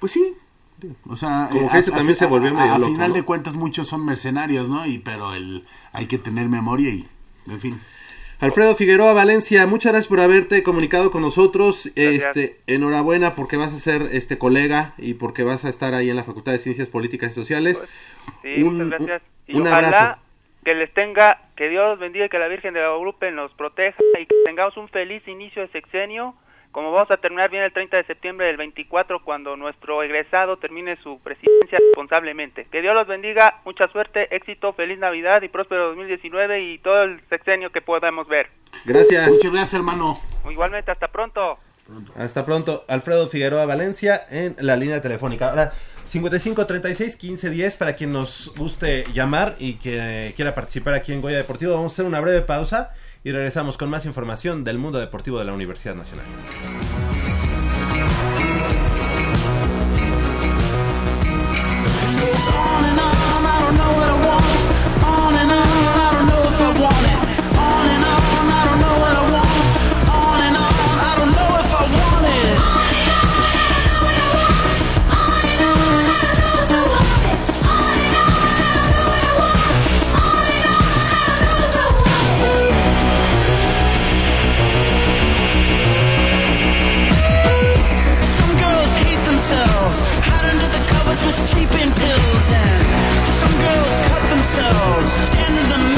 Pues 0.00 0.12
sí. 0.12 0.32
O 1.06 1.14
sea, 1.14 1.48
Como 1.50 1.66
eh, 1.66 1.68
que 1.72 1.78
ese 1.78 1.90
también 1.90 2.16
se 2.16 2.26
volvió 2.26 2.52
medio 2.54 2.72
a, 2.72 2.78
loco, 2.78 2.92
final 2.92 3.10
¿no? 3.10 3.14
de 3.14 3.22
cuentas 3.22 3.54
muchos 3.54 3.86
son 3.86 4.04
mercenarios, 4.04 4.68
¿no? 4.68 4.86
Y 4.86 4.98
pero 4.98 5.34
el 5.34 5.64
hay 5.92 6.06
que 6.06 6.18
tener 6.18 6.48
memoria 6.48 6.90
y 6.90 7.06
en 7.46 7.60
fin. 7.60 7.80
Alfredo 8.40 8.74
Figueroa 8.74 9.12
Valencia, 9.12 9.66
muchas 9.66 9.92
gracias 9.92 10.08
por 10.08 10.20
haberte 10.20 10.62
comunicado 10.62 11.10
con 11.10 11.20
nosotros. 11.20 11.90
Gracias. 11.94 12.36
Este, 12.36 12.56
enhorabuena 12.66 13.34
porque 13.34 13.56
vas 13.58 13.72
a 13.74 13.78
ser 13.78 14.02
este 14.12 14.38
colega 14.38 14.94
y 14.96 15.14
porque 15.14 15.42
vas 15.44 15.64
a 15.66 15.68
estar 15.68 15.92
ahí 15.94 16.08
en 16.08 16.16
la 16.16 16.24
Facultad 16.24 16.52
de 16.52 16.58
Ciencias 16.58 16.88
Políticas 16.88 17.32
y 17.32 17.34
Sociales. 17.34 17.82
Sí, 18.42 18.62
Un- 18.62 18.78
muchas 18.78 18.88
gracias. 19.00 19.22
Y 19.46 19.56
un 19.56 19.66
ojalá 19.66 19.88
abrazo. 19.88 20.20
que 20.64 20.74
les 20.74 20.92
tenga, 20.94 21.42
que 21.56 21.68
Dios 21.68 21.98
bendiga 21.98 22.26
y 22.26 22.28
que 22.30 22.38
la 22.38 22.48
Virgen 22.48 22.72
de 22.72 22.80
Guadalupe 22.80 23.30
nos 23.30 23.52
proteja 23.52 23.98
y 24.18 24.24
que 24.24 24.34
tengamos 24.46 24.74
un 24.78 24.88
feliz 24.88 25.26
inicio 25.28 25.60
de 25.62 25.68
sexenio. 25.68 26.34
Como 26.72 26.92
vamos 26.92 27.10
a 27.10 27.16
terminar 27.16 27.50
bien 27.50 27.64
el 27.64 27.72
30 27.72 27.96
de 27.96 28.04
septiembre 28.04 28.46
del 28.46 28.56
24 28.56 29.24
cuando 29.24 29.56
nuestro 29.56 30.04
egresado 30.04 30.56
termine 30.56 30.96
su 31.02 31.18
presidencia 31.18 31.78
responsablemente. 31.78 32.66
Que 32.70 32.80
Dios 32.80 32.94
los 32.94 33.08
bendiga, 33.08 33.60
mucha 33.64 33.88
suerte, 33.88 34.34
éxito, 34.34 34.72
feliz 34.72 34.98
Navidad 34.98 35.42
y 35.42 35.48
próspero 35.48 35.88
2019 35.88 36.62
y 36.62 36.78
todo 36.78 37.02
el 37.02 37.20
sexenio 37.28 37.70
que 37.70 37.80
podamos 37.80 38.28
ver. 38.28 38.50
Gracias. 38.84 39.28
Muchas 39.28 39.50
gracias, 39.50 39.74
hermano. 39.74 40.20
Igualmente, 40.48 40.92
hasta 40.92 41.08
pronto. 41.08 41.58
Hasta 42.16 42.44
pronto. 42.44 42.84
Alfredo 42.86 43.26
Figueroa 43.26 43.66
Valencia 43.66 44.24
en 44.30 44.54
la 44.60 44.76
línea 44.76 45.02
telefónica. 45.02 45.48
Ahora, 45.48 45.72
55 46.04 46.66
36 46.66 47.16
15 47.16 47.50
10 47.50 47.76
para 47.76 47.94
quien 47.96 48.12
nos 48.12 48.54
guste 48.56 49.06
llamar 49.12 49.56
y 49.58 49.74
que 49.74 50.32
quiera 50.36 50.54
participar 50.54 50.94
aquí 50.94 51.12
en 51.12 51.20
Goya 51.20 51.38
Deportivo. 51.38 51.74
Vamos 51.74 51.92
a 51.92 51.94
hacer 51.94 52.04
una 52.04 52.20
breve 52.20 52.42
pausa 52.42 52.92
y 53.22 53.32
regresamos 53.32 53.76
con 53.76 53.90
más 53.90 54.06
información 54.06 54.64
del 54.64 54.78
mundo 54.78 54.98
deportivo 54.98 55.38
de 55.38 55.44
la 55.44 55.52
Universidad 55.52 55.94
Nacional. 55.94 56.26
Sleeping 91.32 91.92
pills, 91.92 92.46
and 92.52 93.26
some 93.40 93.54
girls 93.60 93.94
cut 94.08 94.30
themselves, 94.30 95.12
stand 95.28 95.54
in 95.58 95.89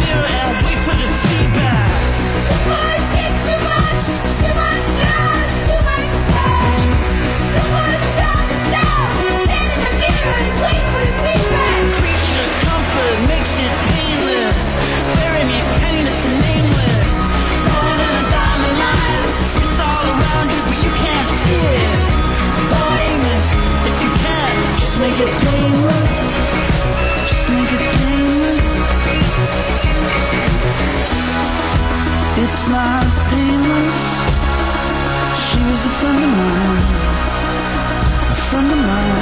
a 38.84 39.21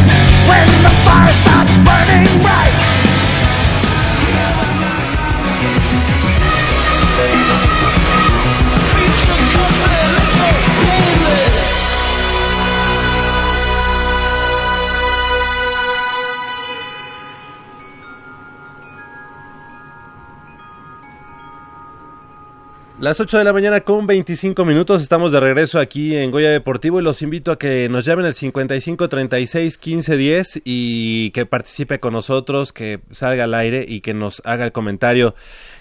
Las 23.01 23.19
8 23.19 23.39
de 23.39 23.43
la 23.43 23.51
mañana 23.51 23.79
con 23.81 24.05
25 24.05 24.63
minutos 24.63 25.01
estamos 25.01 25.31
de 25.31 25.39
regreso 25.39 25.79
aquí 25.79 26.15
en 26.15 26.29
Goya 26.29 26.51
Deportivo 26.51 26.99
y 26.99 27.03
los 27.03 27.23
invito 27.23 27.51
a 27.51 27.57
que 27.57 27.89
nos 27.89 28.05
llamen 28.05 28.27
al 28.27 28.35
55 28.35 29.09
36 29.09 29.79
15 29.79 30.17
10 30.17 30.61
y 30.65 31.31
que 31.31 31.47
participe 31.47 31.99
con 31.99 32.13
nosotros, 32.13 32.71
que 32.71 32.99
salga 33.09 33.45
al 33.45 33.55
aire 33.55 33.83
y 33.87 34.01
que 34.01 34.13
nos 34.13 34.43
haga 34.45 34.65
el 34.65 34.71
comentario 34.71 35.33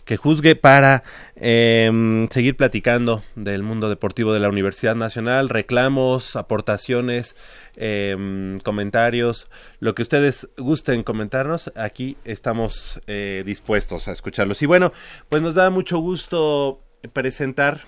que 0.07 0.17
juzgue 0.17 0.57
para 0.57 1.03
em, 1.37 2.27
seguir 2.31 2.57
platicando 2.57 3.23
del 3.35 3.65
mundo 3.65 3.91
deportivo 3.91 4.33
de 4.33 4.41
la 4.41 4.49
Universidad 4.49 4.97
Nacional, 4.97 5.51
reclamos, 5.51 6.37
aportaciones, 6.37 7.37
em, 7.77 8.61
comentarios, 8.61 9.51
lo 9.79 9.95
que 9.95 10.01
ustedes 10.01 10.49
gusten 10.57 11.03
comentarnos, 11.03 11.71
aquí 11.77 12.17
estamos 12.25 12.99
eh, 13.07 13.43
dispuestos 13.45 14.09
a 14.09 14.13
escucharlos. 14.13 14.63
Y 14.63 14.67
bueno, 14.67 14.95
pues 15.29 15.43
nos 15.43 15.55
da 15.55 15.69
mucho 15.69 15.99
gusto 15.99 16.81
presentar 17.13 17.83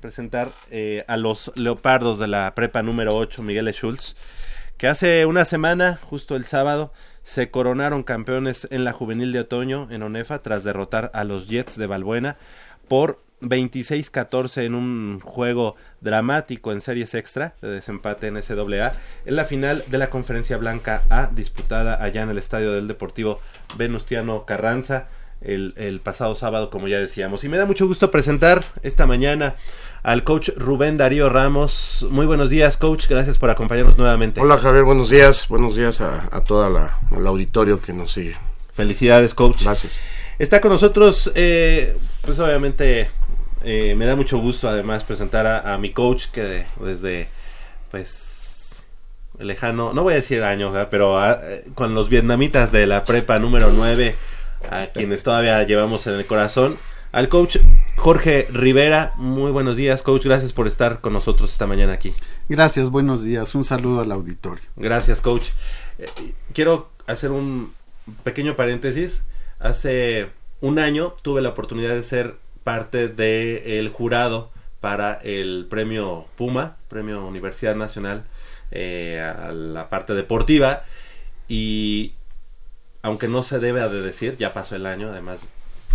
presentar 0.00 0.52
eh, 0.70 1.04
a 1.08 1.16
los 1.16 1.50
leopardos 1.56 2.18
de 2.18 2.28
la 2.28 2.54
prepa 2.54 2.82
número 2.82 3.16
8, 3.16 3.42
Miguel 3.42 3.72
Schultz, 3.72 4.16
que 4.76 4.86
hace 4.86 5.26
una 5.26 5.44
semana, 5.44 5.98
justo 6.02 6.36
el 6.36 6.44
sábado, 6.44 6.92
se 7.24 7.50
coronaron 7.50 8.04
campeones 8.04 8.66
en 8.70 8.84
la 8.84 8.92
juvenil 8.92 9.32
de 9.32 9.40
otoño 9.40 9.88
en 9.90 10.02
Onefa 10.02 10.40
tras 10.40 10.64
derrotar 10.64 11.10
a 11.14 11.24
los 11.24 11.48
Jets 11.48 11.76
de 11.76 11.86
Balbuena 11.86 12.36
por 12.86 13.20
26-14 13.40 14.64
en 14.64 14.74
un 14.74 15.20
juego 15.20 15.76
dramático 16.00 16.72
en 16.72 16.80
series 16.80 17.14
extra 17.14 17.54
de 17.60 17.68
desempate 17.68 18.28
en 18.28 18.42
SAA 18.42 18.92
en 19.26 19.36
la 19.36 19.44
final 19.44 19.84
de 19.88 19.98
la 19.98 20.10
conferencia 20.10 20.56
blanca 20.56 21.04
A 21.10 21.28
disputada 21.28 22.02
allá 22.02 22.22
en 22.22 22.30
el 22.30 22.38
estadio 22.38 22.72
del 22.72 22.88
Deportivo 22.88 23.40
Venustiano 23.76 24.44
Carranza 24.44 25.08
el, 25.40 25.74
el 25.76 26.00
pasado 26.00 26.34
sábado 26.34 26.70
como 26.70 26.88
ya 26.88 26.98
decíamos. 26.98 27.44
Y 27.44 27.48
me 27.48 27.56
da 27.58 27.66
mucho 27.66 27.86
gusto 27.86 28.10
presentar 28.10 28.64
esta 28.82 29.06
mañana 29.06 29.54
al 30.02 30.24
coach 30.24 30.50
Rubén 30.56 30.96
Darío 30.96 31.28
Ramos. 31.28 32.06
Muy 32.10 32.26
buenos 32.26 32.50
días 32.50 32.76
coach. 32.76 33.06
Gracias 33.08 33.38
por 33.38 33.50
acompañarnos 33.50 33.98
nuevamente. 33.98 34.40
Hola 34.40 34.58
Javier, 34.58 34.84
buenos 34.84 35.10
días, 35.10 35.48
buenos 35.48 35.76
días 35.76 36.00
a, 36.00 36.28
a 36.30 36.42
toda 36.44 36.68
la, 36.70 36.98
al 37.10 37.26
auditorio 37.26 37.80
que 37.80 37.92
nos 37.92 38.12
sigue. 38.12 38.36
felicidades 38.72 39.34
coach. 39.34 39.64
Gracias. 39.64 39.98
Está 40.38 40.60
con 40.60 40.70
nosotros, 40.70 41.32
eh, 41.34 41.96
pues 42.22 42.38
obviamente 42.38 43.10
eh, 43.64 43.94
me 43.96 44.06
da 44.06 44.14
mucho 44.14 44.38
gusto 44.38 44.68
además 44.68 45.02
presentar 45.02 45.46
a, 45.46 45.74
a 45.74 45.78
mi 45.78 45.90
coach 45.90 46.26
que 46.26 46.42
de- 46.44 46.66
desde, 46.80 47.28
pues, 47.90 48.82
lejano, 49.40 49.92
no 49.92 50.02
voy 50.02 50.12
a 50.14 50.16
decir 50.16 50.42
años, 50.42 50.76
pero 50.90 51.18
ah, 51.18 51.40
eh, 51.42 51.64
con 51.74 51.94
los 51.94 52.08
vietnamitas 52.08 52.70
de 52.72 52.86
la 52.86 53.02
prepa 53.04 53.38
número 53.40 53.70
9, 53.72 54.14
a 54.70 54.86
quienes 54.88 55.22
todavía 55.22 55.62
llevamos 55.64 56.06
en 56.06 56.14
el 56.14 56.26
corazón, 56.26 56.78
al 57.12 57.28
coach 57.28 57.58
Jorge 57.96 58.46
Rivera. 58.50 59.12
Muy 59.16 59.50
buenos 59.50 59.76
días, 59.76 60.02
coach, 60.02 60.24
gracias 60.24 60.52
por 60.52 60.66
estar 60.66 61.00
con 61.00 61.12
nosotros 61.12 61.50
esta 61.50 61.66
mañana 61.66 61.92
aquí. 61.92 62.14
Gracias, 62.48 62.90
buenos 62.90 63.24
días. 63.24 63.54
Un 63.54 63.64
saludo 63.64 64.00
al 64.00 64.12
auditorio. 64.12 64.64
Gracias, 64.76 65.20
coach. 65.20 65.48
Eh, 65.98 66.06
quiero 66.52 66.90
hacer 67.06 67.30
un 67.30 67.74
pequeño 68.24 68.56
paréntesis. 68.56 69.24
Hace 69.58 70.30
un 70.60 70.78
año 70.78 71.14
tuve 71.22 71.40
la 71.40 71.50
oportunidad 71.50 71.94
de 71.94 72.04
ser 72.04 72.36
parte 72.64 73.08
del 73.08 73.88
jurado 73.88 74.50
para 74.80 75.14
el 75.14 75.66
premio 75.68 76.26
Puma, 76.36 76.76
premio 76.88 77.26
Universidad 77.26 77.74
Nacional, 77.74 78.24
eh, 78.70 79.20
a 79.20 79.52
la 79.52 79.88
parte 79.88 80.14
deportiva. 80.14 80.84
Y 81.48 82.12
aunque 83.08 83.28
no 83.28 83.42
se 83.42 83.58
debe 83.58 83.80
de 83.88 84.02
decir, 84.02 84.36
ya 84.38 84.52
pasó 84.54 84.76
el 84.76 84.86
año, 84.86 85.08
además 85.10 85.40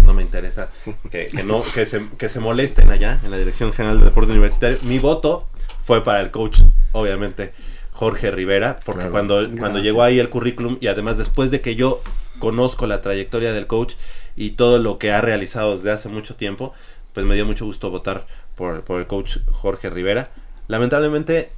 no 0.03 0.13
me 0.13 0.21
interesa 0.21 0.69
que, 1.09 1.27
que 1.27 1.43
no 1.43 1.61
que 1.61 1.85
se, 1.85 2.05
que 2.17 2.27
se 2.29 2.39
molesten 2.39 2.89
allá 2.91 3.19
en 3.23 3.31
la 3.31 3.37
Dirección 3.37 3.71
General 3.73 3.99
de 3.99 4.05
Deporte 4.05 4.31
Universitario. 4.31 4.77
Mi 4.83 4.99
voto 4.99 5.47
fue 5.81 6.03
para 6.03 6.19
el 6.21 6.31
coach, 6.31 6.59
obviamente, 6.91 7.53
Jorge 7.91 8.31
Rivera, 8.31 8.79
porque 8.83 9.01
Claro. 9.01 9.11
cuando, 9.11 9.49
cuando 9.57 9.79
llegó 9.79 10.03
ahí 10.03 10.19
el 10.19 10.29
currículum 10.29 10.77
y 10.81 10.87
además 10.87 11.17
después 11.17 11.51
de 11.51 11.61
que 11.61 11.75
yo 11.75 12.01
conozco 12.39 12.87
la 12.87 13.01
trayectoria 13.01 13.53
del 13.53 13.67
coach 13.67 13.93
y 14.35 14.51
todo 14.51 14.79
lo 14.79 14.97
que 14.97 15.11
ha 15.11 15.21
realizado 15.21 15.77
desde 15.77 15.91
hace 15.91 16.09
mucho 16.09 16.35
tiempo, 16.35 16.73
pues 17.13 17.25
me 17.25 17.35
dio 17.35 17.45
mucho 17.45 17.65
gusto 17.65 17.89
votar 17.91 18.25
por, 18.55 18.83
por 18.83 18.99
el 18.99 19.07
coach 19.07 19.37
Jorge 19.51 19.89
Rivera. 19.91 20.31
Lamentablemente, 20.67 21.51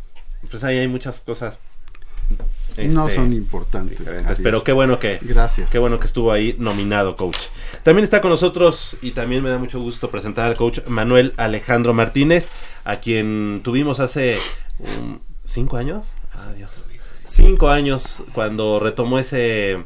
pues 0.51 0.63
ahí 0.65 0.77
hay 0.77 0.87
muchas 0.89 1.21
cosas. 1.21 1.57
No 2.77 3.07
este, 3.07 3.15
son 3.15 3.33
importantes. 3.33 3.99
pero 4.43 4.63
qué 4.63 4.71
bueno 4.71 4.99
que 4.99 5.19
Gracias. 5.21 5.69
qué 5.69 5.79
bueno 5.79 5.99
que 5.99 6.07
estuvo 6.07 6.31
ahí 6.31 6.55
nominado 6.59 7.15
coach. 7.15 7.38
También 7.83 8.03
está 8.03 8.21
con 8.21 8.31
nosotros 8.31 8.97
y 9.01 9.11
también 9.11 9.43
me 9.43 9.49
da 9.49 9.57
mucho 9.57 9.79
gusto 9.79 10.11
presentar 10.11 10.45
al 10.45 10.57
coach 10.57 10.79
Manuel 10.88 11.33
Alejandro 11.38 11.93
Martínez, 11.93 12.49
a 12.83 12.99
quien 12.99 13.61
tuvimos 13.63 13.99
hace 13.99 14.38
um, 14.79 15.19
cinco 15.45 15.77
años. 15.77 16.05
Adiós. 16.33 16.83
Cinco 17.25 17.69
años 17.69 18.23
cuando 18.33 18.79
retomó 18.79 19.19
ese 19.19 19.83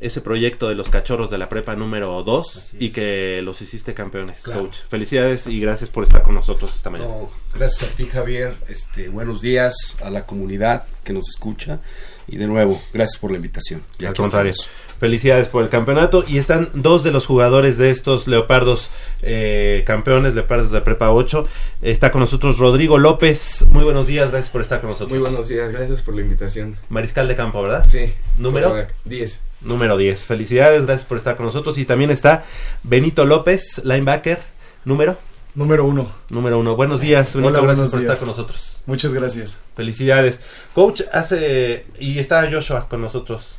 ese 0.00 0.20
proyecto 0.20 0.68
de 0.68 0.74
los 0.74 0.88
cachorros 0.90 1.30
de 1.30 1.38
la 1.38 1.48
prepa 1.48 1.74
número 1.74 2.22
2 2.22 2.74
y 2.78 2.90
que 2.90 3.40
los 3.42 3.62
hiciste 3.62 3.94
campeones, 3.94 4.42
Claro. 4.42 4.64
coach. 4.64 4.78
Felicidades 4.88 5.46
y 5.46 5.58
gracias 5.58 5.88
por 5.90 6.04
estar 6.04 6.22
con 6.22 6.34
nosotros 6.34 6.74
esta 6.76 6.90
mañana. 6.90 7.10
No, 7.10 7.30
gracias 7.54 7.90
a 7.90 7.96
ti, 7.96 8.04
Javier. 8.04 8.56
Este, 8.68 9.08
buenos 9.08 9.40
días 9.40 9.96
a 10.02 10.10
la 10.10 10.26
comunidad 10.26 10.84
que 11.02 11.14
nos 11.14 11.28
escucha. 11.30 11.80
Y 12.28 12.36
de 12.38 12.46
nuevo, 12.46 12.82
gracias 12.92 13.20
por 13.20 13.30
la 13.30 13.36
invitación. 13.36 13.82
Y 13.98 14.04
Al 14.04 14.14
contrario. 14.14 14.50
estamos. 14.50 14.70
Felicidades 14.98 15.48
por 15.48 15.62
el 15.62 15.68
campeonato. 15.68 16.24
Y 16.26 16.38
están 16.38 16.68
dos 16.74 17.04
de 17.04 17.12
los 17.12 17.26
jugadores 17.26 17.78
de 17.78 17.90
estos 17.90 18.26
Leopardos 18.26 18.90
eh, 19.22 19.84
campeones, 19.86 20.34
Leopardos 20.34 20.72
de 20.72 20.80
Prepa 20.80 21.10
8. 21.10 21.46
Está 21.82 22.10
con 22.10 22.20
nosotros 22.20 22.58
Rodrigo 22.58 22.98
López. 22.98 23.64
Muy 23.68 23.84
buenos 23.84 24.06
días, 24.06 24.30
gracias 24.30 24.50
por 24.50 24.62
estar 24.62 24.80
con 24.80 24.90
nosotros. 24.90 25.10
Muy 25.10 25.20
buenos 25.20 25.48
días, 25.48 25.70
gracias 25.70 26.02
por 26.02 26.14
la 26.14 26.22
invitación. 26.22 26.76
Mariscal 26.88 27.28
de 27.28 27.36
campo, 27.36 27.62
¿verdad? 27.62 27.84
Sí. 27.86 28.12
¿Número? 28.38 28.70
correcto, 28.70 28.94
10. 29.04 29.40
Número 29.60 29.96
10. 29.96 30.24
Felicidades, 30.24 30.86
gracias 30.86 31.06
por 31.06 31.18
estar 31.18 31.36
con 31.36 31.46
nosotros. 31.46 31.78
Y 31.78 31.84
también 31.84 32.10
está 32.10 32.44
Benito 32.82 33.24
López, 33.24 33.82
linebacker. 33.84 34.40
¿Número? 34.84 35.16
Número 35.56 35.86
uno. 35.86 36.06
Número 36.28 36.58
uno. 36.58 36.76
Buenos 36.76 37.00
días, 37.00 37.34
Benito. 37.34 37.48
Hola, 37.54 37.60
gracias 37.62 37.76
buenos 37.78 37.90
por 37.92 38.00
días. 38.00 38.12
estar 38.12 38.18
con 38.18 38.28
nosotros. 38.36 38.82
Muchas 38.84 39.14
gracias. 39.14 39.58
Felicidades. 39.74 40.38
Coach, 40.74 41.00
hace. 41.12 41.86
Y 41.98 42.18
está 42.18 42.46
Joshua 42.52 42.86
con 42.90 43.00
nosotros. 43.00 43.56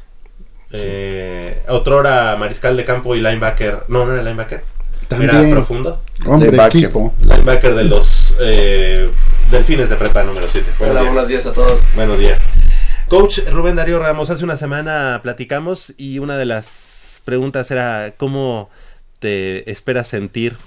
Eh, 0.74 1.64
otrora 1.68 2.36
mariscal 2.38 2.78
de 2.78 2.86
campo 2.86 3.16
y 3.16 3.20
linebacker. 3.20 3.86
No, 3.88 4.06
no 4.06 4.14
era 4.14 4.22
linebacker. 4.22 4.64
Era 5.10 5.32
También. 5.32 5.52
profundo. 5.52 6.00
Hombre, 6.28 6.52
Linebacker. 6.52 6.84
equipo. 6.84 7.16
Linebacker 7.22 7.74
de 7.74 7.84
los 7.86 8.36
eh, 8.42 9.10
Delfines 9.50 9.90
de 9.90 9.96
prepa 9.96 10.22
número 10.24 10.48
7. 10.48 10.70
Hola, 10.80 11.02
buenos 11.02 11.28
días 11.28 11.48
a 11.48 11.54
todos. 11.54 11.82
Buenos 11.96 12.20
días. 12.20 12.42
Coach 13.08 13.40
Rubén 13.50 13.76
Darío 13.76 13.98
Ramos, 13.98 14.30
hace 14.30 14.44
una 14.44 14.58
semana 14.58 15.22
platicamos 15.24 15.94
y 15.98 16.20
una 16.20 16.38
de 16.38 16.46
las 16.46 17.22
preguntas 17.26 17.72
era 17.72 18.14
cómo 18.18 18.70
te 19.18 19.72
esperas 19.72 20.10
sentir 20.10 20.58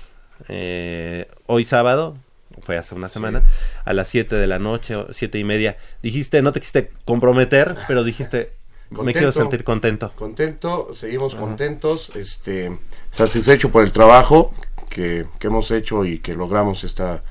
eh, 0.48 1.28
hoy 1.46 1.64
sábado, 1.64 2.16
fue 2.62 2.76
hace 2.78 2.94
una 2.94 3.08
semana, 3.08 3.42
a 3.84 3.92
las 3.92 4.08
7 4.08 4.36
de 4.36 4.46
la 4.46 4.58
noche, 4.58 4.94
o 4.96 5.12
siete 5.12 5.38
y 5.38 5.44
media. 5.44 5.76
Dijiste, 6.02 6.42
no 6.42 6.52
te 6.52 6.60
quisiste 6.60 6.90
comprometer, 7.04 7.76
pero 7.88 8.04
dijiste, 8.04 8.52
me 8.90 9.12
quiero 9.12 9.32
sentir 9.32 9.64
contento. 9.64 10.12
Contento, 10.16 10.94
seguimos 10.94 11.34
contentos, 11.34 12.10
este, 12.16 12.76
satisfecho 13.10 13.70
por 13.70 13.82
el 13.82 13.92
trabajo 13.92 14.52
que, 14.90 15.26
que 15.38 15.46
hemos 15.46 15.70
hecho 15.70 16.04
y 16.04 16.18
que 16.18 16.34
logramos 16.34 16.84
esta, 16.84 17.22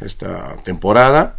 esta 0.00 0.56
temporada. 0.64 1.36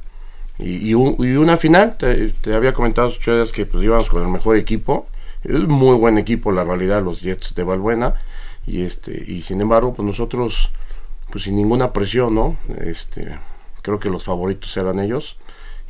Y, 0.57 0.89
y 0.89 0.93
un- 0.93 1.15
y 1.19 1.35
una 1.35 1.55
final, 1.57 1.97
te, 1.97 2.29
te 2.29 2.53
había 2.53 2.73
comentado 2.73 3.07
ocho 3.07 3.33
días 3.35 3.51
que 3.51 3.65
pues 3.65 3.83
íbamos 3.83 4.09
con 4.09 4.21
el 4.23 4.27
mejor 4.29 4.57
equipo. 4.57 5.07
Es 5.43 5.51
un 5.55 5.67
muy 5.69 5.95
buen 5.95 6.17
equipo, 6.17 6.51
la 6.51 6.63
realidad, 6.65 7.01
los 7.01 7.21
Jets 7.21 7.55
de 7.55 7.63
Valbuena. 7.63 8.15
Y 8.67 8.81
este, 8.81 9.23
y 9.25 9.41
sin 9.41 9.61
embargo, 9.61 9.93
pues 9.93 10.05
nosotros, 10.05 10.69
pues 11.31 11.43
sin 11.45 11.55
ninguna 11.55 11.93
presión, 11.93 12.35
¿no? 12.35 12.57
Este, 12.79 13.37
creo 13.81 13.99
que 13.99 14.09
los 14.09 14.23
favoritos 14.23 14.75
eran 14.77 14.99
ellos. 14.99 15.37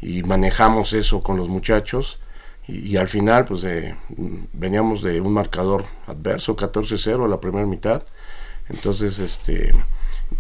Y 0.02 0.24
manejamos 0.24 0.94
eso 0.94 1.22
con 1.22 1.38
los 1.38 1.50
muchachos. 1.50 2.20
Y, 2.68 2.92
y 2.92 2.98
al 2.98 3.10
final, 3.10 3.46
pues 3.46 3.64
mm, 3.64 4.38
veníamos 4.54 5.02
de 5.02 5.22
un 5.22 5.34
marcador 5.34 5.86
adverso, 6.08 6.56
14-0 6.56 7.26
a 7.26 7.28
la 7.28 7.40
primera 7.40 7.66
mitad. 7.66 8.04
Entonces, 8.70 9.20
este, 9.20 9.72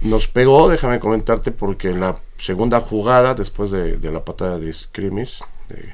nos 0.02 0.28
pegó, 0.28 0.70
déjame 0.70 1.00
comentarte, 1.00 1.52
porque 1.52 1.90
en 1.90 2.00
la 2.00 2.20
segunda 2.38 2.80
jugada, 2.82 3.34
después 3.34 3.72
de, 3.72 3.98
de 3.98 4.12
la 4.12 4.24
patada 4.24 4.60
de 4.60 4.72
scrimmage, 4.72 5.44
de, 5.68 5.94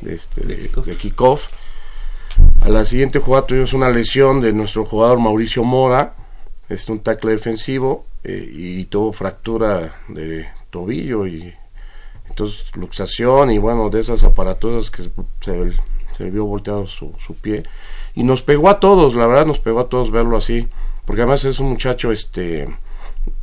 de 0.00 0.14
este, 0.14 0.42
de, 0.42 0.68
de 0.68 0.96
kickoff, 0.96 1.48
a 2.60 2.68
la 2.68 2.84
siguiente 2.84 3.18
jugada 3.18 3.46
tuvimos 3.46 3.72
una 3.72 3.90
lesión 3.90 4.40
de 4.40 4.52
nuestro 4.52 4.84
jugador 4.84 5.18
Mauricio 5.18 5.64
Mora, 5.64 6.14
este, 6.68 6.92
un 6.92 7.00
tackle 7.00 7.32
defensivo, 7.32 8.06
eh, 8.24 8.48
y 8.52 8.84
tuvo 8.86 9.12
fractura 9.12 9.96
de 10.08 10.46
tobillo 10.70 11.26
y 11.26 11.52
entonces 12.28 12.64
luxación 12.76 13.50
y 13.50 13.58
bueno, 13.58 13.90
de 13.90 14.00
esas 14.00 14.22
aparatosas 14.24 14.90
que 14.90 15.02
se, 15.40 15.72
se 16.12 16.30
vio 16.30 16.44
volteado 16.46 16.86
su, 16.86 17.12
su 17.24 17.34
pie. 17.34 17.64
Y 18.14 18.22
nos 18.24 18.42
pegó 18.42 18.68
a 18.68 18.80
todos, 18.80 19.14
la 19.14 19.26
verdad 19.26 19.46
nos 19.46 19.58
pegó 19.58 19.80
a 19.80 19.88
todos 19.88 20.10
verlo 20.10 20.36
así, 20.36 20.68
porque 21.04 21.22
además 21.22 21.44
es 21.44 21.58
un 21.60 21.70
muchacho, 21.70 22.12
este, 22.12 22.68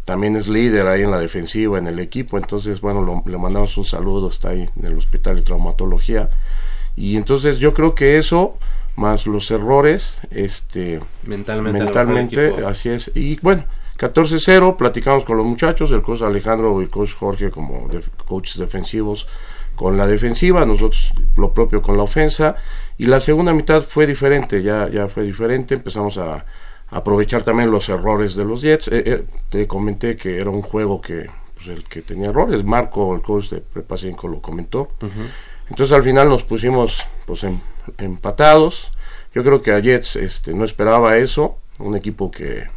también 0.06 0.36
es 0.36 0.48
líder 0.48 0.88
ahí 0.88 1.02
en 1.02 1.12
la 1.12 1.20
defensiva, 1.20 1.78
en 1.78 1.88
el 1.88 2.00
equipo, 2.00 2.38
entonces 2.38 2.82
bueno, 2.82 3.02
lo- 3.04 3.24
le 3.26 3.38
mandamos 3.38 3.78
un 3.78 3.86
saludo, 3.86 4.30
está 4.30 4.50
ahí 4.50 4.70
en 4.80 4.86
el 4.86 4.98
hospital 4.98 5.36
de 5.38 5.42
traumatología. 5.44 6.30
Y 6.96 7.16
entonces 7.18 7.60
yo 7.60 7.74
creo 7.74 7.96
que 7.96 8.18
eso, 8.18 8.58
más 8.96 9.26
los 9.28 9.50
errores, 9.52 10.20
este, 10.32 11.00
Mentalmente, 11.24 11.84
mentalmente, 12.52 12.66
así 12.66 12.90
es. 12.90 13.12
Y 13.16 13.40
bueno, 13.42 13.64
14-0, 14.00 14.78
platicamos 14.78 15.26
con 15.26 15.38
los 15.38 15.46
muchachos, 15.46 15.92
el 15.92 16.02
coach 16.02 16.22
Alejandro 16.22 16.80
y 16.80 16.86
el 16.86 16.90
coach 16.90 17.14
Jorge 17.16 17.52
como 17.52 17.88
def- 17.90 18.10
coaches 18.26 18.58
defensivos 18.58 19.28
con 19.76 19.98
la 19.98 20.08
defensiva, 20.08 20.66
nosotros 20.66 21.12
lo 21.36 21.54
propio 21.54 21.82
con 21.82 21.98
la 21.98 22.04
ofensa. 22.04 22.56
Y 22.98 23.06
la 23.06 23.20
segunda 23.20 23.54
mitad 23.54 23.82
fue 23.82 24.06
diferente, 24.08 24.62
ya, 24.64 24.88
ya 24.90 25.08
fue 25.08 25.24
diferente, 25.24 25.76
empezamos 25.76 26.18
a 26.18 26.46
aprovechar 26.90 27.44
también 27.44 27.70
los 27.72 27.88
errores 27.90 28.36
de 28.36 28.46
los 28.46 28.62
Jets. 28.62 28.88
Eh, 28.90 29.04
eh, 29.06 29.24
te 29.50 29.68
comenté 29.68 30.16
que 30.16 30.40
era 30.40 30.50
un 30.50 30.62
juego 30.62 31.00
que 31.02 31.30
pues, 31.56 31.68
el 31.68 31.84
que 31.84 32.02
tenía 32.02 32.30
errores, 32.30 32.64
Marco, 32.64 33.14
el 33.16 33.22
coach 33.22 33.50
de 33.50 33.62
Prepa 33.62 33.98
5 33.98 34.28
lo 34.28 34.42
comentó. 34.42 34.90
Entonces 35.70 35.96
al 35.96 36.04
final 36.04 36.28
nos 36.30 36.44
pusimos 36.44 37.06
pues 37.26 37.44
em- 37.44 37.60
empatados. 37.98 38.92
Yo 39.36 39.44
creo 39.44 39.62
que 39.62 39.72
a 39.72 39.80
Jets 39.80 40.16
este, 40.16 40.54
no 40.54 40.64
esperaba 40.66 41.18
eso, 41.18 41.58
un 41.78 41.96
equipo 41.96 42.32
que 42.32 42.68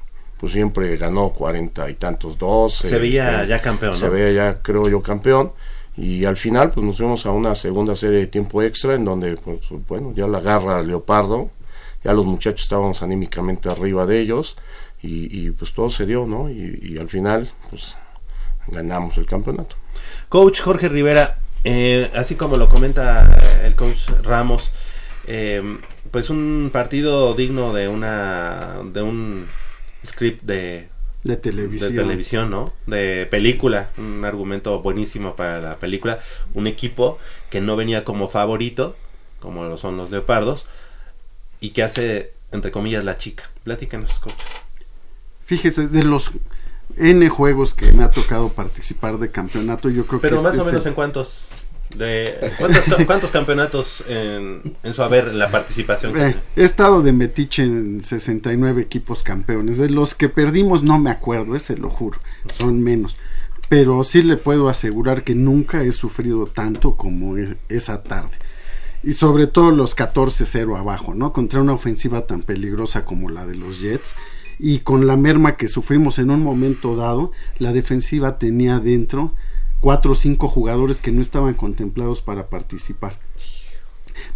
pues 0.43 0.55
siempre 0.55 0.97
ganó 0.97 1.29
cuarenta 1.29 1.89
y 1.89 1.95
tantos 1.95 2.37
dos. 2.37 2.75
Se 2.75 2.99
veía 2.99 3.45
ya 3.45 3.63
campeón, 3.63 3.95
Se 3.95 4.07
¿no? 4.07 4.11
veía 4.11 4.33
ya 4.33 4.61
creo 4.61 4.89
yo 4.89 5.01
campeón. 5.01 5.53
Y 5.97 6.25
al 6.25 6.37
final 6.37 6.73
pues 6.73 6.85
nos 6.85 6.97
fuimos 6.97 7.25
a 7.27 7.31
una 7.31 7.55
segunda 7.55 7.95
serie 7.95 8.19
de 8.19 8.27
tiempo 8.27 8.61
extra 8.61 8.97
en 8.97 9.05
donde 9.05 9.37
pues 9.37 9.61
bueno 9.87 10.13
ya 10.17 10.27
la 10.27 10.39
agarra 10.39 10.83
Leopardo, 10.83 11.53
ya 12.03 12.13
los 12.13 12.27
muchachos 12.27 12.63
estábamos 12.63 13.05
anímicamente 13.05 13.69
arriba 13.71 14.05
de 14.05 14.19
ellos 14.19 14.57
y, 15.01 15.47
y, 15.47 15.51
pues 15.53 15.75
todo 15.75 15.89
se 15.91 16.07
dio, 16.07 16.27
¿no? 16.27 16.51
Y, 16.51 16.77
y 16.83 16.99
al 16.99 17.09
final 17.09 17.49
pues 17.71 17.95
ganamos 18.67 19.17
el 19.19 19.27
campeonato. 19.27 19.77
Coach 20.29 20.61
Jorge 20.61 20.89
Rivera, 20.89 21.39
eh, 21.63 22.11
así 22.17 22.35
como 22.35 22.57
lo 22.57 22.69
comenta 22.69 23.39
eh, 23.41 23.67
el 23.69 23.77
coach 23.77 24.09
Ramos, 24.25 24.73
eh, 25.29 25.63
pues 26.11 26.31
un 26.31 26.71
partido 26.73 27.33
digno 27.35 27.73
de 27.73 27.87
una 27.87 28.81
de 28.93 29.03
un 29.03 29.47
script 30.05 30.43
de 30.45 30.89
De 31.25 31.37
televisión. 31.37 31.91
de 31.95 32.03
televisión, 32.03 32.51
¿no? 32.51 32.73
De 32.87 33.27
película, 33.31 33.91
un 33.99 34.25
argumento 34.25 34.81
buenísimo 34.81 35.37
para 35.37 35.61
la 35.61 35.79
película, 35.79 36.21
un 36.55 36.67
equipo 36.67 37.19
que 37.51 37.61
no 37.61 37.77
venía 37.77 38.05
como 38.05 38.29
favorito, 38.29 38.97
como 39.41 39.65
lo 39.65 39.77
son 39.79 39.97
los 39.97 40.11
Leopardos, 40.11 40.67
y 41.61 41.71
que 41.71 41.83
hace 41.83 42.33
entre 42.53 42.71
comillas 42.71 43.05
la 43.05 43.17
chica. 43.17 43.51
Platícanos, 43.65 44.19
coach. 44.19 44.35
Fíjese, 45.47 45.89
de 45.89 46.05
los 46.05 46.31
N 46.97 47.29
juegos 47.31 47.73
que 47.75 47.93
me 47.93 48.05
ha 48.05 48.11
tocado 48.11 48.51
participar 48.51 49.19
de 49.19 49.31
campeonato, 49.31 49.89
yo 49.89 50.07
creo 50.07 50.21
que 50.21 50.29
Pero 50.29 50.43
más 50.43 50.53
este 50.53 50.61
o 50.61 50.67
es 50.67 50.73
menos 50.73 50.85
el- 50.85 50.89
en 50.91 50.95
cuántos 50.95 51.49
cuántos, 53.07 53.31
campeonatos 53.31 54.05
en, 54.09 54.77
su 54.93 55.03
haber 55.03 55.35
la 55.35 55.51
participación. 55.51 56.17
Eh, 56.17 56.37
he 56.57 56.65
estado 56.65 57.03
de 57.03 57.13
metiche 57.13 57.63
en 57.63 58.03
69 58.03 58.83
equipos 58.83 59.23
campeones. 59.23 59.79
De 59.79 59.91
los 59.91 60.15
que 60.15 60.29
perdimos 60.29 60.83
no 60.83 60.99
me 60.99 61.11
acuerdo, 61.11 61.57
eh, 61.57 61.61
se 61.61 61.77
lo 61.77 61.91
juro. 61.91 62.19
Son 62.53 62.83
menos. 62.83 63.17
Pero 63.69 64.05
sí 64.05 64.23
le 64.23 64.37
puedo 64.37 64.69
asegurar 64.69 65.25
que 65.25 65.35
nunca 65.35 65.83
he 65.83 65.93
sufrido 65.93 66.47
tanto 66.47 66.97
como 66.97 67.37
e- 67.37 67.57
esa 67.69 68.03
tarde. 68.03 68.37
y 69.05 69.15
sobre 69.15 69.49
todo 69.49 69.73
los 69.73 69.97
14-0 69.97 70.79
abajo, 70.79 71.13
¿no? 71.13 71.33
Contra 71.33 71.61
una 71.61 71.73
ofensiva 71.73 72.25
tan 72.27 72.43
peligrosa 72.43 73.05
como 73.05 73.31
la 73.31 73.47
de 73.47 73.57
los 73.57 73.81
Jets 73.81 74.15
y 74.61 74.79
con 74.79 75.09
la 75.09 75.17
merma 75.17 75.57
que 75.57 75.67
sufrimos 75.67 76.21
en 76.21 76.31
un 76.31 76.41
momento 76.41 76.95
dado, 76.95 77.33
la 77.59 77.73
defensiva 77.73 78.39
tenía 78.39 78.79
dentro 78.79 79.35
cuatro 79.83 80.13
o 80.13 80.15
cinco 80.15 80.49
jugadores 80.49 81.03
que 81.03 81.11
no 81.11 81.21
estaban 81.21 81.55
contemplados 81.55 82.23
para 82.23 82.49
participar. 82.49 83.19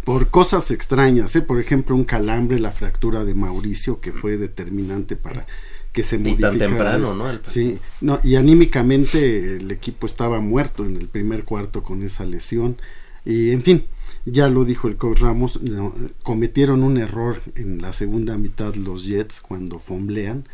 Por 0.03 0.27
cosas 0.27 0.71
extrañas, 0.71 1.35
¿eh? 1.37 1.41
por 1.41 1.59
ejemplo, 1.59 1.95
un 1.95 2.03
calambre, 2.03 2.59
la 2.59 2.71
fractura 2.71 3.23
de 3.23 3.33
Mauricio, 3.33 4.01
que 4.01 4.11
fue 4.11 4.35
determinante 4.37 5.15
para 5.15 5.47
que 5.93 6.03
se 6.03 6.17
Y 6.17 6.35
tan 6.35 6.57
temprano. 6.57 7.13
¿no? 7.13 7.29
El- 7.29 7.39
Sí, 7.45 7.79
no, 8.01 8.19
y 8.23 8.35
anímicamente 8.35 9.55
el 9.55 9.71
equipo 9.71 10.05
estaba 10.05 10.41
muerto 10.41 10.85
en 10.85 10.97
el 10.97 11.07
primer 11.07 11.45
cuarto 11.45 11.81
con 11.81 12.03
esa 12.03 12.25
lesión. 12.25 12.77
Y 13.25 13.51
en 13.51 13.61
fin, 13.61 13.85
ya 14.25 14.49
lo 14.49 14.65
dijo 14.65 14.89
el 14.89 14.97
coach 14.97 15.21
Ramos, 15.21 15.61
no, 15.61 15.95
cometieron 16.23 16.83
un 16.83 16.97
error 16.97 17.41
en 17.55 17.81
la 17.81 17.93
segunda 17.93 18.37
mitad 18.37 18.75
los 18.75 19.05
Jets 19.05 19.39
cuando 19.39 19.79
fomblean 19.79 20.45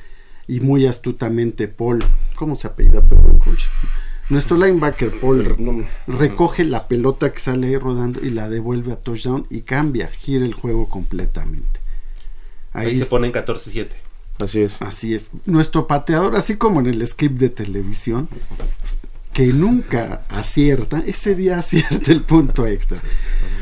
y 0.48 0.60
muy 0.60 0.86
astutamente 0.86 1.68
Paul, 1.68 2.00
¿cómo 2.36 2.56
se 2.56 2.68
apellida? 2.68 3.02
Perdón, 3.02 3.40
coach. 3.40 3.64
Nuestro 4.30 4.58
linebacker 4.58 5.20
Paul 5.20 5.86
recoge 6.08 6.64
la 6.64 6.88
pelota 6.88 7.32
que 7.32 7.40
sale 7.40 7.68
ahí 7.68 7.78
rodando 7.78 8.22
y 8.22 8.30
la 8.30 8.50
devuelve 8.50 8.94
a 8.94 8.96
touchdown 8.96 9.46
y 9.50 9.62
cambia, 9.62 10.08
gira 10.08 10.46
el 10.46 10.54
juego 10.54 10.88
completamente. 10.90 11.80
Ahí 12.72 12.96
se 12.96 13.04
es- 13.04 13.10
ponen 13.10 13.32
14-7. 13.32 13.90
Así 14.40 14.62
es. 14.62 14.82
Así 14.82 15.14
es. 15.14 15.30
Nuestro 15.46 15.86
pateador, 15.86 16.36
así 16.36 16.56
como 16.56 16.80
en 16.80 16.88
el 16.88 17.06
script 17.06 17.38
de 17.38 17.50
televisión, 17.50 18.28
que 19.34 19.48
nunca 19.48 20.22
acierta, 20.30 21.04
ese 21.06 21.36
día 21.36 21.58
acierta 21.60 22.12
el 22.12 22.22
punto 22.22 22.68
extra. 22.68 23.00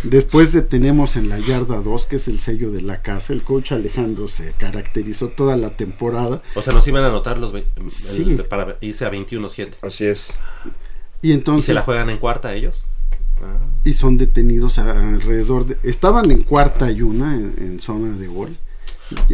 Después 0.04 0.52
de 0.52 0.62
tenemos 0.62 1.16
en 1.16 1.30
la 1.30 1.40
yarda 1.40 1.80
2, 1.82 2.06
que 2.08 2.16
es 2.18 2.28
el 2.28 2.40
sello 2.40 2.72
de 2.72 2.82
la 2.82 3.02
casa, 3.02 3.34
el 3.34 3.44
coach 3.44 3.72
Alejandro 3.72 4.28
se 4.28 4.52
caracterizó 4.54 5.30
toda 5.30 5.56
la 5.58 5.72
temporada. 5.78 6.42
O 6.56 6.62
sea, 6.62 6.74
nos 6.74 6.88
iban 6.88 7.04
a 7.04 7.08
anotar 7.08 7.38
los 7.38 7.54
el- 7.54 7.66
Sí. 7.90 8.38
para 8.50 8.78
irse 8.82 9.06
a 9.06 9.10
21-7. 9.12 9.78
Así 9.82 10.06
es. 10.06 10.34
Y 11.22 11.32
entonces 11.34 11.66
¿Y 11.66 11.68
se 11.68 11.74
la 11.74 11.82
juegan 11.84 12.10
en 12.10 12.18
cuarta 12.18 12.54
ellos? 12.54 12.86
y 13.84 13.94
son 13.94 14.18
detenidos 14.18 14.78
a- 14.78 14.92
alrededor 15.16 15.66
de... 15.66 15.78
Estaban 15.84 16.30
en 16.30 16.44
cuarta 16.44 16.92
y 16.92 17.02
una 17.02 17.34
en, 17.36 17.56
en 17.58 17.80
zona 17.80 18.16
de 18.18 18.28
gol. 18.28 18.58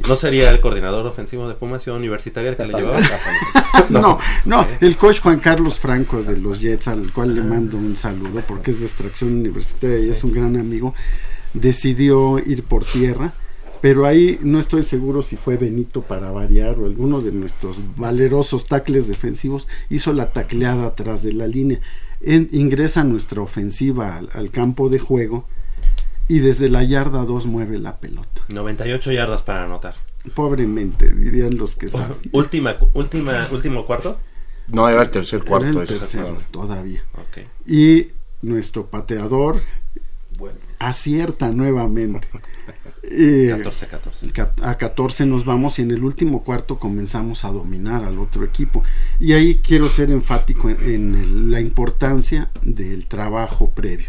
¿No 0.07 0.15
sería 0.15 0.49
el 0.49 0.59
coordinador 0.59 1.05
ofensivo 1.05 1.47
de 1.47 1.53
Pumas 1.53 1.83
Ciudad 1.83 1.99
Universitaria 1.99 2.49
el 2.49 2.57
que 2.57 2.65
le 2.65 2.73
llevaba? 2.73 2.99
no, 3.89 4.17
no, 4.45 4.65
el 4.81 4.95
coach 4.97 5.21
Juan 5.21 5.39
Carlos 5.39 5.79
Franco 5.79 6.21
de 6.23 6.37
los 6.39 6.59
Jets, 6.59 6.87
al 6.87 7.13
cual 7.13 7.35
le 7.35 7.43
mando 7.43 7.77
un 7.77 7.95
saludo 7.95 8.41
porque 8.47 8.71
es 8.71 8.79
de 8.79 8.87
extracción 8.87 9.33
universitaria 9.33 9.99
y 9.99 10.09
es 10.09 10.23
un 10.23 10.33
gran 10.33 10.57
amigo, 10.57 10.95
decidió 11.53 12.39
ir 12.39 12.63
por 12.63 12.85
tierra, 12.85 13.33
pero 13.79 14.05
ahí 14.07 14.39
no 14.41 14.59
estoy 14.59 14.83
seguro 14.83 15.21
si 15.21 15.37
fue 15.37 15.57
Benito 15.57 16.01
para 16.01 16.31
variar 16.31 16.79
o 16.79 16.85
alguno 16.87 17.21
de 17.21 17.31
nuestros 17.31 17.77
valerosos 17.95 18.65
tacles 18.65 19.07
defensivos 19.07 19.67
hizo 19.89 20.11
la 20.13 20.31
tacleada 20.33 20.87
atrás 20.87 21.21
de 21.21 21.33
la 21.33 21.45
línea. 21.47 21.79
En- 22.21 22.49
ingresa 22.51 23.03
nuestra 23.03 23.41
ofensiva 23.41 24.15
al, 24.17 24.29
al 24.33 24.49
campo 24.49 24.89
de 24.89 24.97
juego 24.97 25.45
y 26.27 26.39
desde 26.39 26.69
la 26.69 26.83
yarda 26.83 27.23
2 27.25 27.45
mueve 27.45 27.79
la 27.79 27.97
pelota. 27.97 28.41
98 28.49 29.11
yardas 29.11 29.43
para 29.43 29.63
anotar. 29.63 29.95
Pobremente, 30.33 31.09
dirían 31.13 31.55
los 31.57 31.75
que 31.75 31.89
saben. 31.89 32.17
Última, 32.31 32.75
última, 32.93 33.47
último 33.51 33.85
cuarto. 33.85 34.19
No, 34.67 34.89
era 34.89 35.03
el 35.03 35.09
tercer 35.09 35.39
Era 35.41 35.49
cuarto. 35.49 35.81
ese. 35.83 36.19
todavía. 36.51 37.03
Y 37.65 38.07
nuestro 38.41 38.87
pateador 38.87 39.61
acierta 40.79 41.49
nuevamente. 41.51 42.27
Eh, 43.09 43.55
14-14. 43.63 44.33
ca- 44.33 44.53
a 44.69 44.75
14 44.77 45.25
nos 45.25 45.45
vamos 45.45 45.79
y 45.79 45.81
en 45.81 45.91
el 45.91 46.03
último 46.03 46.43
cuarto 46.43 46.77
comenzamos 46.77 47.45
a 47.45 47.51
dominar 47.53 48.03
al 48.03 48.19
otro 48.19 48.43
equipo. 48.43 48.83
Y 49.17 49.31
ahí 49.31 49.61
quiero 49.65 49.87
ser 49.87 50.11
enfático 50.11 50.69
en, 50.69 50.81
en 50.83 51.15
el- 51.15 51.49
la 51.51 51.61
importancia 51.61 52.49
del 52.63 53.07
trabajo 53.07 53.69
previo. 53.69 54.07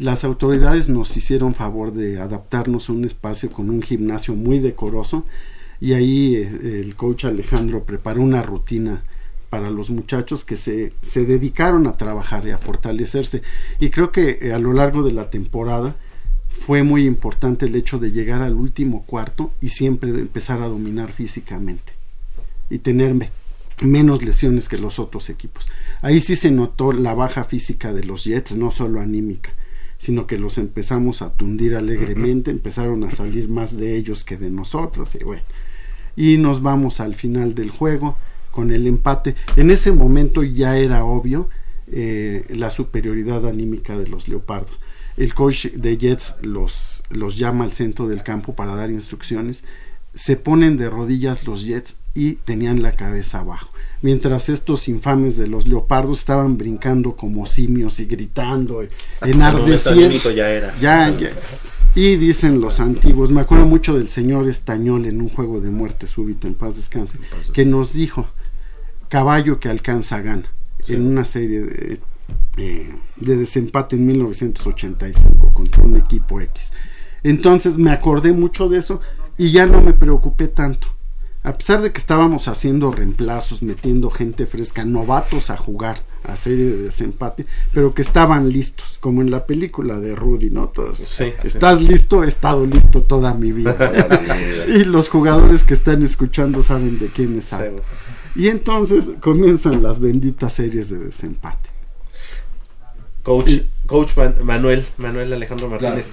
Las 0.00 0.24
autoridades 0.24 0.88
nos 0.88 1.14
hicieron 1.16 1.54
favor 1.54 1.92
de 1.92 2.18
adaptarnos 2.20 2.88
a 2.88 2.92
un 2.94 3.04
espacio 3.04 3.50
con 3.52 3.68
un 3.68 3.82
gimnasio 3.82 4.34
muy 4.34 4.58
decoroso 4.58 5.26
y 5.78 5.92
ahí 5.92 6.36
eh, 6.36 6.80
el 6.82 6.94
coach 6.96 7.26
Alejandro 7.26 7.84
preparó 7.84 8.22
una 8.22 8.42
rutina 8.42 9.02
para 9.50 9.68
los 9.70 9.90
muchachos 9.90 10.46
que 10.46 10.56
se, 10.56 10.94
se 11.02 11.26
dedicaron 11.26 11.86
a 11.86 11.98
trabajar 11.98 12.46
y 12.46 12.50
a 12.50 12.56
fortalecerse. 12.56 13.42
Y 13.78 13.90
creo 13.90 14.10
que 14.10 14.38
eh, 14.40 14.52
a 14.54 14.58
lo 14.58 14.72
largo 14.72 15.02
de 15.02 15.12
la 15.12 15.28
temporada 15.28 15.96
fue 16.48 16.82
muy 16.82 17.04
importante 17.04 17.66
el 17.66 17.76
hecho 17.76 17.98
de 17.98 18.10
llegar 18.10 18.40
al 18.40 18.54
último 18.54 19.04
cuarto 19.04 19.52
y 19.60 19.68
siempre 19.68 20.12
de 20.12 20.20
empezar 20.20 20.62
a 20.62 20.68
dominar 20.68 21.12
físicamente 21.12 21.92
y 22.70 22.78
tener 22.78 23.12
me- 23.12 23.30
menos 23.82 24.22
lesiones 24.22 24.66
que 24.70 24.78
los 24.78 24.98
otros 24.98 25.28
equipos. 25.28 25.66
Ahí 26.00 26.22
sí 26.22 26.36
se 26.36 26.50
notó 26.50 26.92
la 26.92 27.12
baja 27.12 27.44
física 27.44 27.92
de 27.92 28.04
los 28.04 28.24
Jets, 28.24 28.56
no 28.56 28.70
solo 28.70 29.00
anímica, 29.00 29.50
sino 30.00 30.26
que 30.26 30.38
los 30.38 30.56
empezamos 30.56 31.20
a 31.20 31.34
tundir 31.34 31.76
alegremente, 31.76 32.50
empezaron 32.50 33.04
a 33.04 33.10
salir 33.10 33.50
más 33.50 33.76
de 33.76 33.96
ellos 33.96 34.24
que 34.24 34.38
de 34.38 34.50
nosotros 34.50 35.14
y 35.14 35.22
bueno. 35.22 35.42
Y 36.16 36.38
nos 36.38 36.62
vamos 36.62 37.00
al 37.00 37.14
final 37.14 37.54
del 37.54 37.70
juego 37.70 38.16
con 38.50 38.72
el 38.72 38.86
empate. 38.86 39.36
En 39.56 39.70
ese 39.70 39.92
momento 39.92 40.42
ya 40.42 40.78
era 40.78 41.04
obvio 41.04 41.50
eh, 41.86 42.46
la 42.48 42.70
superioridad 42.70 43.46
anímica 43.46 43.98
de 43.98 44.08
los 44.08 44.26
leopardos. 44.26 44.80
El 45.18 45.34
coach 45.34 45.66
de 45.66 45.98
Jets 45.98 46.36
los, 46.40 47.02
los 47.10 47.36
llama 47.36 47.64
al 47.64 47.72
centro 47.72 48.08
del 48.08 48.22
campo 48.22 48.54
para 48.54 48.74
dar 48.74 48.90
instrucciones. 48.90 49.64
Se 50.14 50.36
ponen 50.36 50.76
de 50.76 50.90
rodillas 50.90 51.46
los 51.46 51.64
Jets 51.64 51.96
y 52.14 52.34
tenían 52.34 52.82
la 52.82 52.92
cabeza 52.92 53.40
abajo. 53.40 53.70
Mientras 54.02 54.48
estos 54.48 54.88
infames 54.88 55.36
de 55.36 55.46
los 55.46 55.68
leopardos 55.68 56.20
estaban 56.20 56.56
brincando 56.56 57.16
como 57.16 57.46
simios 57.46 58.00
y 58.00 58.06
gritando, 58.06 58.74
momento 58.80 58.94
enardeciendo. 59.22 60.30
ya 60.30 60.50
era. 60.50 60.74
Ya, 60.80 61.10
ya. 61.10 61.30
Y 61.94 62.16
dicen 62.16 62.60
los 62.60 62.80
antiguos, 62.80 63.30
me 63.30 63.40
acuerdo 63.40 63.66
mucho 63.66 63.94
del 63.94 64.08
señor 64.08 64.48
Estañol 64.48 65.06
en 65.06 65.20
un 65.20 65.28
juego 65.28 65.60
de 65.60 65.70
muerte 65.70 66.06
súbita, 66.06 66.46
en 66.46 66.54
paz 66.54 66.76
descanse, 66.76 67.18
que 67.52 67.64
nos 67.64 67.92
dijo, 67.92 68.28
caballo 69.08 69.58
que 69.58 69.68
alcanza 69.68 70.20
gana, 70.20 70.50
en 70.86 71.06
una 71.06 71.24
serie 71.24 71.60
de, 71.62 71.98
eh, 72.58 72.94
de 73.16 73.36
desempate 73.36 73.96
en 73.96 74.06
1985 74.06 75.52
contra 75.52 75.82
un 75.82 75.96
equipo 75.96 76.40
X. 76.40 76.72
Entonces 77.24 77.76
me 77.76 77.90
acordé 77.90 78.32
mucho 78.32 78.68
de 78.68 78.78
eso 78.78 79.00
y 79.40 79.52
ya 79.52 79.64
no 79.66 79.80
me 79.80 79.92
preocupé 79.94 80.48
tanto. 80.48 80.88
A 81.42 81.56
pesar 81.56 81.80
de 81.80 81.90
que 81.90 81.98
estábamos 81.98 82.48
haciendo 82.48 82.90
reemplazos, 82.90 83.62
metiendo 83.62 84.10
gente 84.10 84.44
fresca, 84.44 84.84
novatos 84.84 85.48
a 85.48 85.56
jugar 85.56 86.02
a 86.24 86.36
serie 86.36 86.66
de 86.66 86.76
desempate, 86.82 87.46
pero 87.72 87.94
que 87.94 88.02
estaban 88.02 88.50
listos, 88.50 88.98
como 89.00 89.22
en 89.22 89.30
la 89.30 89.46
película 89.46 89.98
de 89.98 90.14
Rudy, 90.14 90.50
¿no? 90.50 90.68
Todos, 90.68 90.98
Sí. 90.98 91.32
¿Estás 91.42 91.80
listo? 91.80 92.22
He 92.24 92.28
estado 92.28 92.66
listo 92.66 93.00
toda 93.14 93.32
mi 93.32 93.52
vida. 93.52 93.74
y 94.68 94.84
los 94.84 95.08
jugadores 95.08 95.64
que 95.64 95.72
están 95.72 96.02
escuchando 96.02 96.62
saben 96.62 96.98
de 96.98 97.06
quiénes 97.08 97.50
hablo. 97.54 97.82
Y 98.36 98.48
entonces 98.48 99.08
comienzan 99.20 99.82
las 99.82 99.98
benditas 99.98 100.52
series 100.52 100.90
de 100.90 100.98
desempate. 100.98 101.70
Coach, 103.22 103.50
coach 103.86 104.14
Man- 104.16 104.34
Manuel, 104.42 104.84
Manuel 104.98 105.32
Alejandro 105.32 105.68
Martínez. 105.70 106.10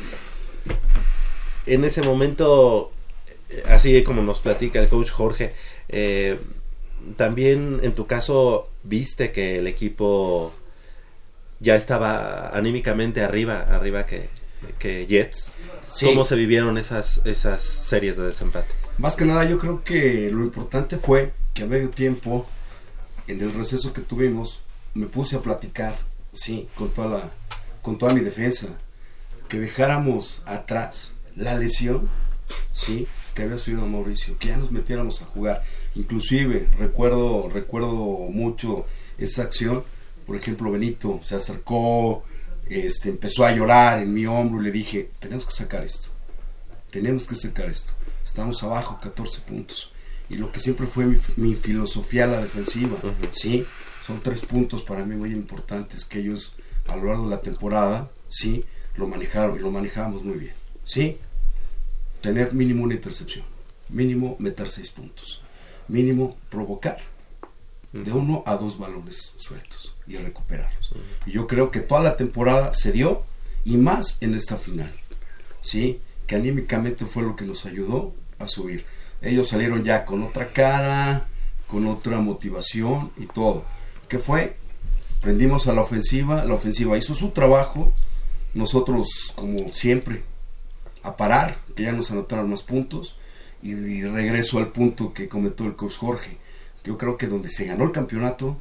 En 1.66 1.84
ese 1.84 2.02
momento, 2.02 2.92
así 3.68 4.04
como 4.04 4.22
nos 4.22 4.40
platica 4.40 4.80
el 4.80 4.88
coach 4.88 5.10
Jorge, 5.10 5.54
eh, 5.90 6.40
también 7.16 7.80
en 7.84 7.94
tu 7.94 8.08
caso 8.08 8.70
viste 8.84 9.32
que 9.32 9.60
el 9.60 9.68
equipo 9.68 10.54
ya 11.60 11.76
estaba 11.76 12.50
anímicamente 12.50 13.24
arriba, 13.24 13.62
arriba 13.62 14.06
que, 14.06 14.30
que 14.80 15.06
Jets. 15.08 15.56
Sí. 15.88 16.06
¿Cómo 16.06 16.26
se 16.26 16.36
vivieron 16.36 16.78
esas, 16.78 17.22
esas 17.26 17.62
series 17.62 18.18
de 18.18 18.24
desempate? 18.24 18.74
Más 18.98 19.16
que 19.16 19.26
nada 19.26 19.46
yo 19.46 19.58
creo 19.58 19.84
que 19.84 20.30
lo 20.32 20.44
importante 20.44 20.98
fue 20.98 21.32
que 21.54 21.64
a 21.64 21.66
medio 21.66 21.90
tiempo, 21.90 22.46
en 23.28 23.42
el 23.42 23.54
receso 23.54 23.94
que 23.94 24.02
tuvimos, 24.02 24.62
me 24.94 25.08
puse 25.08 25.36
a 25.36 25.40
platicar, 25.40 25.96
sí, 26.34 26.68
con 26.76 26.90
toda 26.90 27.08
la, 27.08 27.30
con 27.82 27.98
toda 27.98 28.14
mi 28.14 28.22
defensa, 28.22 28.68
que 29.48 29.60
dejáramos 29.60 30.42
atrás 30.46 31.14
la 31.36 31.56
lesión, 31.56 32.10
sí, 32.74 33.08
que 33.38 33.44
había 33.44 33.60
subido 33.60 33.84
a 33.84 33.86
Mauricio, 33.86 34.36
que 34.40 34.48
ya 34.48 34.58
nos 34.58 34.72
metiéramos 34.72 35.22
a 35.22 35.26
jugar. 35.26 35.64
Inclusive 35.94 36.70
recuerdo, 36.80 37.48
recuerdo 37.54 37.94
mucho 37.94 38.88
esa 39.20 39.44
acción. 39.44 39.84
Por 40.26 40.36
ejemplo, 40.36 40.72
Benito 40.72 41.20
se 41.24 41.36
acercó, 41.36 42.24
este, 42.68 43.10
empezó 43.10 43.46
a 43.46 43.52
llorar 43.52 44.02
en 44.02 44.12
mi 44.12 44.26
hombro 44.26 44.60
y 44.60 44.66
le 44.66 44.72
dije, 44.72 45.12
tenemos 45.20 45.46
que 45.46 45.52
sacar 45.52 45.84
esto, 45.84 46.10
tenemos 46.90 47.28
que 47.28 47.36
sacar 47.36 47.70
esto. 47.70 47.94
Estamos 48.26 48.64
abajo 48.64 49.00
14 49.00 49.42
puntos. 49.42 49.94
Y 50.32 50.38
lo 50.38 50.52
que 50.52 50.60
siempre 50.60 50.88
fue 50.88 51.06
mi, 51.06 51.18
mi 51.36 51.54
filosofía 51.54 52.24
a 52.24 52.28
la 52.28 52.42
defensiva, 52.42 52.98
sí, 53.30 53.68
son 54.04 54.20
tres 54.20 54.42
puntos 54.42 54.82
para 54.82 55.06
mí 55.06 55.16
muy 55.16 55.30
importantes 55.30 56.06
que 56.06 56.20
ellos 56.20 56.56
a 56.88 56.96
lo 56.96 57.06
largo 57.06 57.26
de 57.26 57.36
la 57.36 57.42
temporada, 57.42 58.10
sí, 58.30 58.66
lo 58.96 59.08
manejaron 59.08 59.58
y 59.58 59.60
lo 59.60 59.70
manejamos 59.70 60.24
muy 60.24 60.40
bien. 60.40 60.54
Sí, 60.84 61.20
tener 62.22 62.54
mínimo 62.54 62.84
una 62.84 62.96
intercepción, 62.96 63.46
mínimo 63.90 64.36
meter 64.40 64.70
seis 64.70 64.90
puntos, 64.90 65.42
mínimo 65.88 66.38
provocar 66.50 67.00
de 67.94 68.12
uno 68.12 68.44
a 68.46 68.56
dos 68.56 68.78
balones 68.78 69.34
sueltos 69.38 69.96
y 70.08 70.18
recuperarlos. 70.18 70.94
Y 71.26 71.32
yo 71.32 71.48
creo 71.48 71.72
que 71.72 71.80
toda 71.80 72.02
la 72.02 72.18
temporada 72.18 72.74
se 72.74 72.92
dio 72.92 73.24
y 73.66 73.78
más 73.78 74.18
en 74.22 74.34
esta 74.34 74.58
final. 74.58 74.92
Sí, 75.62 76.00
que 76.26 76.36
anímicamente 76.36 77.06
fue 77.06 77.24
lo 77.24 77.36
que 77.36 77.46
nos 77.46 77.66
ayudó 77.66 78.14
a 78.40 78.48
subir. 78.48 78.86
Ellos 79.22 79.48
salieron 79.48 79.84
ya 79.84 80.06
con 80.06 80.24
otra 80.24 80.54
cara, 80.54 81.28
con 81.68 81.88
otra 81.88 82.20
motivación 82.20 83.12
y 83.18 83.26
todo. 83.26 83.66
¿Qué 84.08 84.20
fue? 84.20 84.56
Prendimos 85.22 85.68
a 85.68 85.74
la 85.74 85.82
ofensiva, 85.82 86.46
la 86.46 86.54
ofensiva 86.54 86.98
hizo 86.98 87.16
su 87.16 87.30
trabajo, 87.30 87.94
nosotros 88.54 89.34
como 89.36 89.70
siempre 89.74 90.24
a 91.08 91.18
parar, 91.18 91.58
que 91.76 91.84
ya 91.84 91.92
nos 91.92 92.12
anotaron 92.12 92.50
más 92.50 92.64
puntos 92.64 93.18
y, 93.62 93.72
y 93.72 94.04
regreso 94.04 94.60
al 94.60 94.70
punto 94.70 95.14
que 95.14 95.28
comentó 95.28 95.66
el 95.66 95.76
coach 95.76 95.98
Jorge. 95.98 96.38
Yo 96.84 96.98
creo 96.98 97.18
que 97.18 97.28
donde 97.28 97.50
se 97.50 97.66
ganó 97.66 97.84
el 97.84 97.92
campeonato 97.92 98.58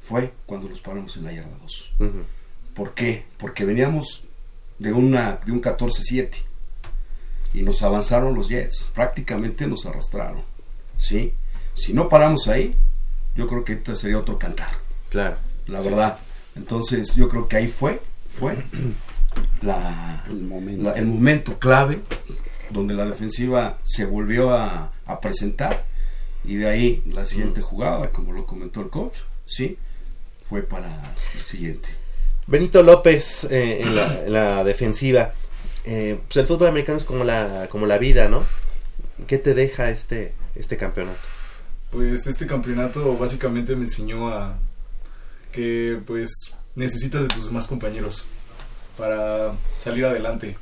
fue 0.00 0.32
cuando 0.46 0.68
nos 0.68 0.80
paramos 0.80 1.16
en 1.16 1.24
la 1.24 1.32
yarda 1.32 1.56
2. 1.62 1.94
¿Por 2.74 2.94
qué? 2.94 3.24
Porque 3.38 3.64
veníamos 3.64 4.24
de, 4.78 4.92
una, 4.92 5.40
de 5.44 5.52
un 5.52 5.62
14-7 5.62 6.42
y 7.54 7.62
nos 7.62 7.82
avanzaron 7.82 8.34
los 8.34 8.48
Jets, 8.48 8.90
prácticamente 8.92 9.66
nos 9.66 9.86
arrastraron. 9.86 10.42
¿sí? 10.98 11.32
Si 11.72 11.92
no 11.94 12.08
paramos 12.08 12.48
ahí, 12.48 12.76
yo 13.34 13.46
creo 13.46 13.64
que 13.64 13.74
este 13.74 13.96
sería 13.96 14.18
otro 14.18 14.38
cantar. 14.38 14.72
Claro. 15.08 15.36
La 15.66 15.80
Sí, 15.80 15.88
verdad. 15.88 16.18
Entonces, 16.56 17.14
yo 17.14 17.28
creo 17.28 17.48
que 17.48 17.56
ahí 17.56 17.66
fue, 17.66 18.00
fue 18.28 18.56
la, 19.62 20.24
El 20.28 20.42
momento. 20.42 20.82
la- 20.84 20.92
el 20.92 21.06
momento 21.06 21.58
clave 21.58 22.00
donde 22.70 22.94
la 22.94 23.04
defensiva 23.06 23.78
se 23.84 24.04
volvió 24.06 24.50
a, 24.54 24.92
a 25.06 25.20
presentar 25.20 25.84
y 26.44 26.56
de 26.56 26.68
ahí 26.68 27.02
la 27.06 27.24
siguiente 27.24 27.60
jugada, 27.62 28.10
como 28.10 28.32
lo 28.32 28.46
comentó 28.46 28.80
el 28.80 28.88
coach, 28.90 29.18
sí, 29.46 29.78
fue 30.48 30.62
para 30.62 31.02
el 31.36 31.42
siguiente. 31.44 31.88
Benito 32.46 32.82
López 32.82 33.44
eh, 33.44 33.80
en, 33.82 33.96
la, 33.96 34.24
en 34.26 34.32
la 34.32 34.64
defensiva. 34.64 35.32
Eh, 35.86 36.18
pues 36.26 36.36
el 36.38 36.46
fútbol 36.46 36.68
americano 36.68 36.98
es 36.98 37.04
como 37.04 37.24
la, 37.24 37.68
como 37.70 37.86
la 37.86 37.96
vida, 37.98 38.28
¿no? 38.28 38.44
¿Qué 39.26 39.38
te 39.38 39.54
deja 39.54 39.90
este, 39.90 40.34
este 40.54 40.76
campeonato? 40.76 41.20
Pues 41.90 42.26
este 42.26 42.46
campeonato 42.46 43.16
básicamente 43.16 43.76
me 43.76 43.82
enseñó 43.84 44.28
a 44.28 44.58
que 45.52 46.00
pues 46.06 46.54
necesitas 46.74 47.22
de 47.22 47.28
tus 47.28 47.46
demás 47.46 47.66
compañeros 47.66 48.24
para 48.96 49.52
salir 49.78 50.04
adelante. 50.06 50.56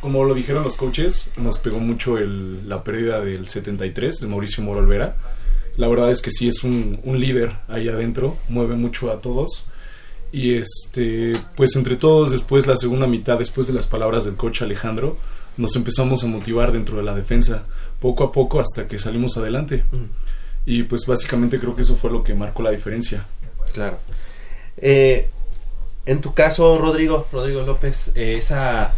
Como 0.00 0.24
lo 0.24 0.34
dijeron 0.34 0.62
los 0.62 0.76
coaches, 0.76 1.28
nos 1.36 1.58
pegó 1.58 1.78
mucho 1.80 2.18
el- 2.18 2.68
la 2.68 2.84
pérdida 2.84 3.20
del 3.20 3.48
73 3.48 4.20
de 4.20 4.26
Mauricio 4.26 4.62
Moro 4.62 4.80
Olvera. 4.80 5.16
La 5.76 5.88
verdad 5.88 6.10
es 6.10 6.22
que 6.22 6.30
sí 6.30 6.48
es 6.48 6.64
un, 6.64 7.00
un 7.04 7.20
líder 7.20 7.52
ahí 7.68 7.88
adentro, 7.88 8.36
mueve 8.48 8.76
mucho 8.76 9.10
a 9.10 9.20
todos. 9.20 9.66
Y 10.32 10.54
este, 10.54 11.32
pues 11.56 11.76
entre 11.76 11.96
todos, 11.96 12.30
después 12.30 12.66
la 12.66 12.76
segunda 12.76 13.06
mitad, 13.06 13.38
después 13.38 13.66
de 13.66 13.72
las 13.72 13.86
palabras 13.86 14.24
del 14.24 14.36
coach 14.36 14.62
Alejandro, 14.62 15.16
nos 15.56 15.74
empezamos 15.76 16.22
a 16.24 16.26
motivar 16.26 16.72
dentro 16.72 16.98
de 16.98 17.02
la 17.02 17.14
defensa, 17.14 17.64
poco 18.00 18.24
a 18.24 18.32
poco 18.32 18.60
hasta 18.60 18.86
que 18.86 18.98
salimos 18.98 19.36
adelante. 19.38 19.84
Y 20.66 20.82
pues 20.82 21.06
básicamente 21.06 21.58
creo 21.58 21.74
que 21.76 21.82
eso 21.82 21.96
fue 21.96 22.10
lo 22.10 22.22
que 22.22 22.34
marcó 22.34 22.62
la 22.62 22.70
diferencia. 22.70 23.26
Claro. 23.72 23.98
Eh, 24.76 25.28
en 26.06 26.20
tu 26.20 26.34
caso, 26.34 26.78
Rodrigo, 26.78 27.26
Rodrigo 27.32 27.62
López, 27.62 28.12
eh, 28.14 28.36
esa, 28.38 28.94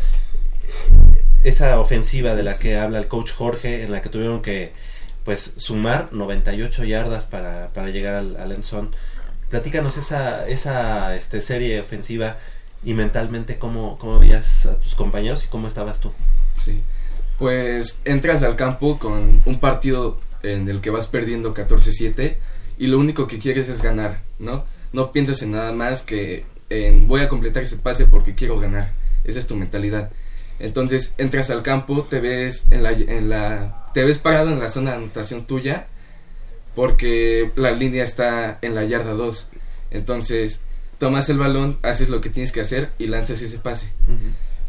esa 1.43 1.81
ofensiva 1.81 2.35
de 2.35 2.43
la 2.43 2.59
que 2.59 2.77
habla 2.77 2.99
el 2.99 3.09
coach 3.09 3.33
Jorge, 3.33 3.83
en 3.83 3.93
la 3.93 4.03
que 4.03 4.11
tuvieron 4.11 4.43
que 4.43 4.73
pues 5.25 5.53
sumar 5.57 6.09
98 6.13 6.85
yardas 6.85 7.25
para, 7.25 7.69
para 7.75 7.89
llegar 7.89 8.15
al, 8.15 8.37
al 8.37 8.53
end 8.53 8.65
zone. 8.65 8.89
Platícanos 9.51 9.97
esa, 9.97 10.47
esa 10.47 11.17
este, 11.17 11.41
serie 11.41 11.81
ofensiva 11.81 12.39
y 12.85 12.95
mentalmente 12.95 13.59
cómo, 13.59 13.99
cómo 13.99 14.19
veías 14.19 14.67
a 14.67 14.77
tus 14.77 14.95
compañeros 14.95 15.45
y 15.45 15.49
cómo 15.49 15.69
estabas 15.69 16.01
tú. 16.01 16.13
Sí. 16.55 16.83
Pues 17.39 18.01
entras 18.05 18.43
al 18.43 18.57
campo 18.57 18.99
con 18.99 19.43
un 19.45 19.61
partido 19.61 20.19
en 20.43 20.69
el 20.69 20.81
que 20.81 20.91
vas 20.91 21.07
perdiendo 21.07 21.55
14-7 21.55 22.37
y 22.79 22.87
lo 22.87 22.99
único 22.99 23.27
que 23.27 23.39
quieres 23.39 23.69
es 23.69 23.83
ganar, 23.83 24.21
¿no? 24.39 24.65
No 24.93 25.13
piensas 25.13 25.43
en 25.43 25.53
nada 25.53 25.73
más 25.73 26.03
que 26.03 26.45
en 26.71 27.09
voy 27.09 27.21
a 27.23 27.29
completar 27.29 27.62
ese 27.62 27.77
pase 27.77 28.07
porque 28.07 28.35
quiero 28.35 28.59
ganar. 28.59 28.93
Esa 29.25 29.39
es 29.39 29.47
tu 29.47 29.57
mentalidad. 29.57 30.11
Entonces 30.59 31.14
entras 31.19 31.51
al 31.51 31.62
campo, 31.62 32.07
te 32.09 32.21
ves 32.21 32.66
en 32.71 32.83
la, 32.83 32.93
en 32.93 33.29
la 33.29 33.91
te 33.95 34.05
ves 34.05 34.19
parado 34.19 34.51
en 34.51 34.61
la 34.61 34.69
zona 34.69 34.93
de 34.93 34.97
anotación 34.99 35.47
tuya 35.47 35.87
porque 36.75 37.51
la 37.57 37.73
línea 37.73 38.05
está 38.05 38.59
en 38.62 38.75
la 38.75 38.85
yarda 38.85 39.12
2. 39.12 39.51
Entonces, 39.91 40.61
tomas 40.99 41.29
el 41.29 41.39
balón, 41.39 41.79
haces 41.83 42.09
lo 42.09 42.21
que 42.21 42.31
tienes 42.31 42.53
que 42.53 42.61
hacer 42.61 42.91
y 42.99 43.07
lanzas 43.07 43.43
ese 43.43 43.59
pase. 43.59 43.91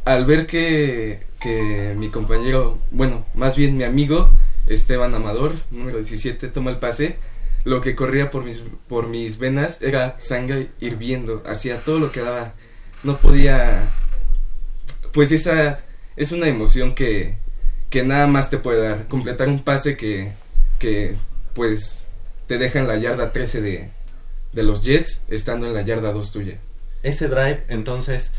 Al 0.05 0.25
ver 0.25 0.47
que, 0.47 1.19
que 1.39 1.93
mi 1.97 2.09
compañero, 2.09 2.79
bueno, 2.89 3.25
más 3.35 3.55
bien 3.55 3.77
mi 3.77 3.83
amigo, 3.83 4.29
Esteban 4.65 5.13
Amador, 5.13 5.53
número 5.69 5.97
17, 5.97 6.47
toma 6.47 6.71
el 6.71 6.77
pase, 6.77 7.17
lo 7.63 7.81
que 7.81 7.95
corría 7.95 8.29
por 8.29 8.43
mis, 8.43 8.63
por 8.87 9.07
mis 9.07 9.37
venas 9.37 9.77
era 9.81 10.19
sangre 10.19 10.69
hirviendo, 10.79 11.43
hacía 11.45 11.83
todo 11.83 11.99
lo 11.99 12.11
que 12.11 12.21
daba. 12.21 12.53
No 13.03 13.17
podía... 13.17 13.89
Pues 15.11 15.31
esa 15.31 15.81
es 16.15 16.31
una 16.31 16.47
emoción 16.47 16.93
que, 16.93 17.37
que 17.89 18.03
nada 18.03 18.27
más 18.27 18.49
te 18.49 18.57
puede 18.57 18.87
dar. 18.87 19.07
Completar 19.07 19.47
un 19.47 19.63
pase 19.63 19.97
que, 19.97 20.31
que 20.77 21.15
pues 21.53 22.07
te 22.47 22.57
deja 22.57 22.79
en 22.79 22.87
la 22.87 22.97
yarda 22.97 23.31
13 23.31 23.61
de, 23.61 23.89
de 24.53 24.63
los 24.63 24.83
Jets, 24.83 25.21
estando 25.27 25.67
en 25.67 25.73
la 25.73 25.81
yarda 25.81 26.11
2 26.11 26.31
tuya. 26.31 26.57
Ese 27.03 27.27
drive, 27.27 27.63
entonces, 27.69 28.33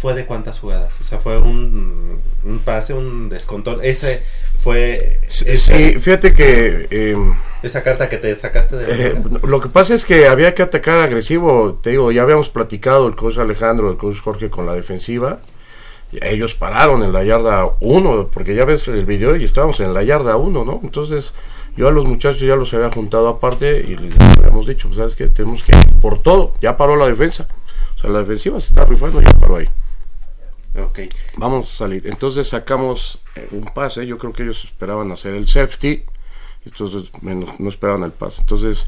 fue 0.00 0.14
de 0.14 0.24
cuántas 0.24 0.58
jugadas? 0.58 0.94
O 1.00 1.04
sea, 1.04 1.18
fue 1.18 1.38
un, 1.38 2.20
un 2.44 2.58
pase, 2.60 2.94
un 2.94 3.28
descontón. 3.28 3.80
Ese 3.82 4.22
fue... 4.58 5.20
Sí, 5.28 5.98
fíjate 5.98 6.32
que... 6.32 6.88
eh, 6.90 7.16
Esa 7.62 7.82
carta 7.82 8.08
que 8.08 8.16
te 8.16 8.34
sacaste 8.34 8.76
de 8.76 8.86
la 8.86 9.04
Eh, 9.08 9.14
lo 9.42 9.60
que 9.60 9.68
pasa 9.68 9.92
es 9.94 10.06
que 10.06 10.26
había 10.26 10.54
que 10.54 10.62
atacar 10.62 10.98
agresivo. 11.00 11.78
Te 11.82 11.90
digo, 11.90 12.10
ya 12.12 12.22
habíamos 12.22 12.48
platicado 12.48 13.06
el 13.08 13.14
coach 13.14 13.36
Alejandro, 13.38 13.90
el 13.90 13.98
coach 13.98 14.20
Jorge 14.20 14.48
con 14.48 14.64
la 14.64 14.74
defensiva. 14.74 15.40
Ellos 16.12 16.54
pararon 16.54 17.02
en 17.02 17.12
la 17.12 17.22
yarda 17.22 17.66
1, 17.80 18.30
porque 18.32 18.54
ya 18.54 18.64
ves 18.64 18.88
el 18.88 19.04
video 19.04 19.36
y 19.36 19.44
estábamos 19.44 19.78
en 19.80 19.92
la 19.94 20.02
yarda 20.02 20.36
1, 20.36 20.64
¿no? 20.64 20.80
Entonces, 20.82 21.34
yo 21.76 21.86
a 21.88 21.90
los 21.92 22.04
muchachos 22.06 22.40
ya 22.40 22.56
los 22.56 22.72
había 22.74 22.90
juntado 22.90 23.28
aparte 23.28 23.80
y 23.86 23.96
les 23.96 24.18
habíamos 24.38 24.66
dicho, 24.66 24.88
pues, 24.88 24.96
¿sabes 24.98 25.14
qué? 25.14 25.28
Tenemos 25.28 25.62
que 25.62 25.76
ir 25.76 26.00
por 26.00 26.20
todo. 26.22 26.54
Ya 26.60 26.76
paró 26.76 26.96
la 26.96 27.06
defensa. 27.06 27.46
O 27.96 28.00
sea, 28.00 28.10
la 28.10 28.20
defensiva 28.20 28.58
se 28.58 28.68
está 28.68 28.84
rifando, 28.86 29.20
ya 29.20 29.30
paró 29.38 29.56
ahí. 29.56 29.68
Ok. 30.78 31.00
Vamos 31.36 31.72
a 31.72 31.76
salir. 31.76 32.06
Entonces 32.06 32.48
sacamos 32.48 33.20
eh, 33.34 33.48
un 33.50 33.64
pase. 33.74 34.06
Yo 34.06 34.18
creo 34.18 34.32
que 34.32 34.42
ellos 34.44 34.64
esperaban 34.64 35.10
hacer 35.12 35.34
el 35.34 35.48
safety. 35.48 36.02
Entonces 36.64 37.10
menos, 37.22 37.58
no 37.58 37.68
esperaban 37.68 38.02
el 38.04 38.12
pase. 38.12 38.42
Entonces 38.42 38.86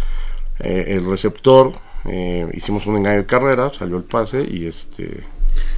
eh, 0.61 0.85
el 0.89 1.09
receptor, 1.09 1.73
eh, 2.05 2.47
hicimos 2.55 2.87
un 2.87 2.97
engaño 2.97 3.19
de 3.19 3.27
carrera, 3.27 3.73
salió 3.73 3.97
el 3.97 4.05
pase 4.05 4.47
y 4.49 4.67
este... 4.67 5.25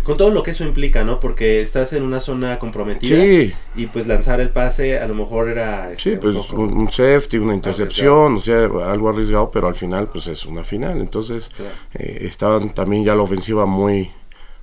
Con 0.04 0.16
todo 0.16 0.30
lo 0.30 0.44
que 0.44 0.52
eso 0.52 0.62
implica, 0.62 1.02
¿no? 1.02 1.18
Porque 1.18 1.60
estás 1.60 1.92
en 1.94 2.04
una 2.04 2.20
zona 2.20 2.60
comprometida. 2.60 3.16
Sí. 3.16 3.52
Y 3.74 3.86
pues 3.86 4.06
lanzar 4.06 4.38
el 4.38 4.50
pase 4.50 5.00
a 5.00 5.08
lo 5.08 5.14
mejor 5.14 5.48
era... 5.48 5.90
este, 5.90 6.12
Sí, 6.12 6.16
pues 6.20 6.36
un 6.52 6.90
safety, 6.92 7.38
una 7.38 7.54
intercepción, 7.54 8.36
o 8.36 8.38
sea, 8.40 8.58
algo 8.58 9.08
arriesgado, 9.08 9.50
pero 9.50 9.66
al 9.66 9.74
final 9.74 10.08
pues 10.08 10.28
es 10.28 10.44
una 10.46 10.62
final. 10.62 11.00
Entonces 11.00 11.50
Claro. 11.56 11.72
eh, 11.94 12.18
estaban 12.22 12.72
también 12.72 13.04
ya 13.04 13.16
la 13.16 13.22
ofensiva 13.22 13.66
muy, 13.66 14.12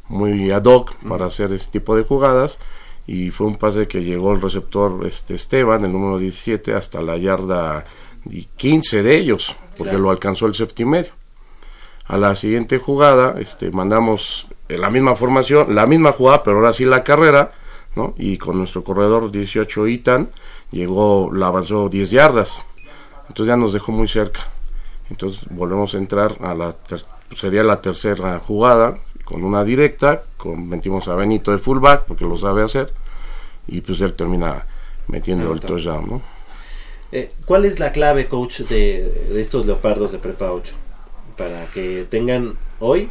muy 0.08 0.52
ad 0.52 0.66
hoc 0.66 0.94
para 1.08 1.26
hacer 1.26 1.52
ese 1.54 1.70
tipo 1.72 1.96
de 1.96 2.04
jugadas 2.04 2.60
y 3.08 3.32
fue 3.32 3.48
un 3.48 3.56
pase 3.56 3.88
que 3.88 4.04
llegó 4.04 4.34
el 4.34 4.42
receptor 4.42 5.06
este 5.06 5.34
Esteban, 5.36 5.86
el 5.86 5.92
número 5.94 6.18
17, 6.18 6.74
hasta 6.74 7.02
la 7.02 7.18
yarda 7.18 7.86
y 8.30 8.44
15 8.56 9.04
de 9.04 9.18
ellos, 9.18 9.56
porque 9.78 9.92
Claro. 9.92 10.04
lo 10.06 10.10
alcanzó 10.12 10.46
el 10.46 10.54
safety 10.54 10.86
medio. 10.86 11.12
A 12.08 12.18
la 12.18 12.36
siguiente 12.36 12.78
jugada, 12.78 13.36
este, 13.40 13.72
mandamos 13.72 14.48
eh, 14.70 14.78
la 14.78 14.90
misma 14.90 15.16
formación, 15.16 15.74
la 15.74 15.86
misma 15.88 16.12
jugada, 16.12 16.44
pero 16.44 16.58
ahora 16.58 16.74
sí 16.74 16.86
la 16.86 17.04
carrera, 17.04 17.52
¿no? 17.96 18.14
Y 18.18 18.38
con 18.38 18.58
nuestro 18.58 18.84
corredor 18.84 19.32
18 19.32 19.88
Itan, 19.88 20.30
llegó, 20.72 21.30
la 21.34 21.48
avanzó 21.48 21.90
10 21.90 22.10
yardas. 22.12 22.64
Entonces 23.30 23.48
ya 23.48 23.58
nos 23.58 23.74
dejó 23.74 23.92
muy 23.94 24.08
cerca. 24.08 24.42
Entonces 25.10 25.42
volvemos 25.50 25.94
a 25.94 25.98
entrar 25.98 26.36
a 26.42 26.54
la, 26.54 26.72
ter- 26.74 27.04
sería 27.36 27.64
la 27.64 27.82
tercera 27.82 28.40
jugada, 28.40 28.98
con 29.32 29.44
una 29.44 29.64
directa, 29.64 30.24
con, 30.38 30.68
metimos 30.68 31.08
a 31.08 31.16
Benito 31.16 31.52
de 31.52 31.58
fullback, 31.58 32.04
porque 32.06 32.26
lo 32.26 32.38
sabe 32.38 32.64
hacer, 32.64 32.92
y 33.68 33.82
pues 33.82 34.02
él 34.02 34.14
termina 34.14 34.66
metiendo 35.08 35.52
el 35.54 35.60
touchdown, 35.60 36.08
¿no? 36.10 36.22
Eh, 37.12 37.32
¿Cuál 37.46 37.66
es 37.66 37.80
la 37.80 37.92
clave, 37.92 38.28
coach, 38.28 38.62
de, 38.62 39.04
de 39.30 39.42
estos 39.42 39.66
leopardos 39.66 40.12
de 40.12 40.20
Prepa 40.20 40.52
8? 40.52 40.74
Para 41.38 41.66
que 41.68 42.06
tengan 42.10 42.56
hoy, 42.80 43.10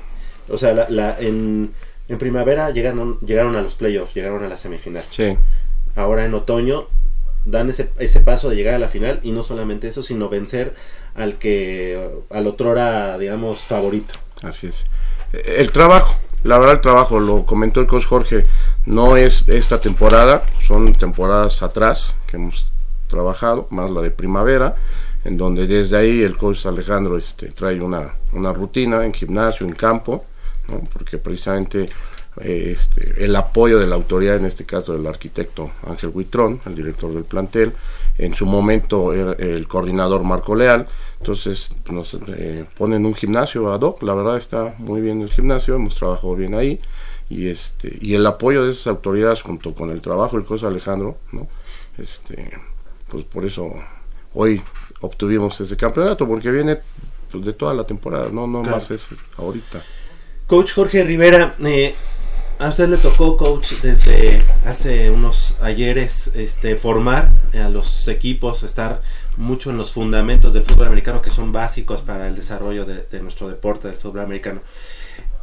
o 0.48 0.56
sea, 0.58 0.72
la, 0.74 0.86
la- 0.88 1.16
en 1.18 1.72
En 2.08 2.18
primavera 2.18 2.70
llegaron, 2.70 3.18
llegaron 3.20 3.54
a 3.56 3.62
los 3.62 3.76
playoffs, 3.76 4.14
llegaron 4.14 4.42
a 4.42 4.48
la 4.48 4.56
semifinal. 4.56 5.04
Sí. 5.10 5.36
Ahora 5.94 6.24
en 6.24 6.34
otoño 6.34 6.86
dan 7.44 7.70
ese, 7.70 7.90
ese 7.98 8.20
paso 8.20 8.50
de 8.50 8.56
llegar 8.56 8.74
a 8.74 8.78
la 8.80 8.88
final 8.88 9.20
y 9.22 9.30
no 9.32 9.42
solamente 9.44 9.86
eso, 9.88 10.02
sino 10.02 10.28
vencer 10.28 10.74
al 11.14 11.38
que 11.38 12.10
al 12.30 12.46
otrora, 12.48 13.16
digamos, 13.16 13.60
favorito. 13.60 14.14
Así 14.42 14.66
es. 14.66 14.86
El 15.32 15.70
trabajo, 15.70 16.16
la 16.42 16.58
verdad 16.58 16.76
el 16.76 16.80
trabajo, 16.80 17.20
lo 17.20 17.46
comentó 17.46 17.80
el 17.80 17.86
coach 17.86 18.06
Jorge, 18.06 18.46
no 18.86 19.16
es 19.16 19.44
esta 19.46 19.80
temporada, 19.80 20.44
son 20.66 20.94
temporadas 20.94 21.62
atrás 21.62 22.16
que 22.26 22.36
hemos 22.36 22.70
trabajado, 23.06 23.66
más 23.70 23.90
la 23.90 24.00
de 24.00 24.10
primavera, 24.10 24.74
en 25.24 25.36
donde 25.36 25.66
desde 25.66 25.96
ahí 25.98 26.22
el 26.22 26.36
coach 26.36 26.66
Alejandro 26.66 27.16
este, 27.16 27.48
trae 27.48 27.80
una, 27.80 28.14
una 28.32 28.52
rutina 28.52 29.04
en 29.04 29.12
gimnasio, 29.12 29.66
en 29.66 29.74
campo, 29.74 30.24
porque 30.92 31.18
precisamente 31.18 31.90
eh, 32.40 32.72
este, 32.74 33.24
el 33.24 33.34
apoyo 33.36 33.78
de 33.78 33.86
la 33.86 33.96
autoridad, 33.96 34.36
en 34.36 34.46
este 34.46 34.64
caso 34.64 34.92
del 34.92 35.06
arquitecto 35.06 35.70
Ángel 35.86 36.10
Huitrón, 36.12 36.60
el 36.64 36.74
director 36.74 37.12
del 37.12 37.24
plantel, 37.24 37.72
en 38.18 38.34
su 38.34 38.46
momento 38.46 39.12
era 39.12 39.32
el 39.32 39.66
coordinador 39.66 40.22
Marco 40.22 40.54
Leal, 40.54 40.86
entonces 41.20 41.70
nos 41.90 42.16
eh, 42.28 42.64
ponen 42.76 43.06
un 43.06 43.14
gimnasio 43.14 43.72
ad 43.72 43.80
hoc, 43.82 44.02
la 44.02 44.14
verdad 44.14 44.36
está 44.36 44.74
muy 44.78 45.00
bien 45.00 45.20
el 45.20 45.30
gimnasio, 45.30 45.74
hemos 45.74 45.94
trabajado 45.94 46.34
bien 46.34 46.54
ahí, 46.54 46.80
y 47.28 47.48
este 47.48 47.96
y 48.00 48.14
el 48.14 48.26
apoyo 48.26 48.64
de 48.64 48.72
esas 48.72 48.88
autoridades 48.88 49.42
junto 49.42 49.74
con 49.74 49.90
el 49.90 50.00
trabajo 50.00 50.36
del 50.36 50.46
coach 50.46 50.64
Alejandro, 50.64 51.18
¿no? 51.32 51.46
este 51.98 52.50
pues 53.08 53.24
por 53.24 53.44
eso 53.44 53.74
hoy 54.34 54.62
obtuvimos 55.00 55.60
ese 55.60 55.76
campeonato, 55.76 56.26
porque 56.26 56.50
viene 56.50 56.78
pues, 57.30 57.44
de 57.44 57.52
toda 57.52 57.74
la 57.74 57.84
temporada, 57.84 58.28
no, 58.32 58.46
no 58.46 58.62
Claro. 58.62 58.76
más 58.76 58.90
es 58.90 59.08
ahorita. 59.36 59.82
Coach 60.46 60.72
Jorge 60.74 61.04
Rivera, 61.04 61.54
eh, 61.64 61.94
a 62.58 62.68
usted 62.68 62.88
le 62.88 62.98
tocó, 62.98 63.36
coach, 63.36 63.72
desde 63.82 64.44
hace 64.66 65.10
unos 65.10 65.56
ayeres, 65.62 66.30
este, 66.34 66.76
formar 66.76 67.30
a 67.54 67.68
los 67.68 68.06
equipos, 68.08 68.62
estar 68.62 69.00
mucho 69.40 69.70
en 69.70 69.76
los 69.76 69.90
fundamentos 69.92 70.52
del 70.52 70.62
fútbol 70.64 70.86
americano 70.86 71.20
que 71.22 71.30
son 71.30 71.50
básicos 71.52 72.02
para 72.02 72.28
el 72.28 72.36
desarrollo 72.36 72.84
de, 72.84 73.02
de 73.10 73.20
nuestro 73.20 73.48
deporte 73.48 73.88
del 73.88 73.96
fútbol 73.96 74.20
americano. 74.20 74.60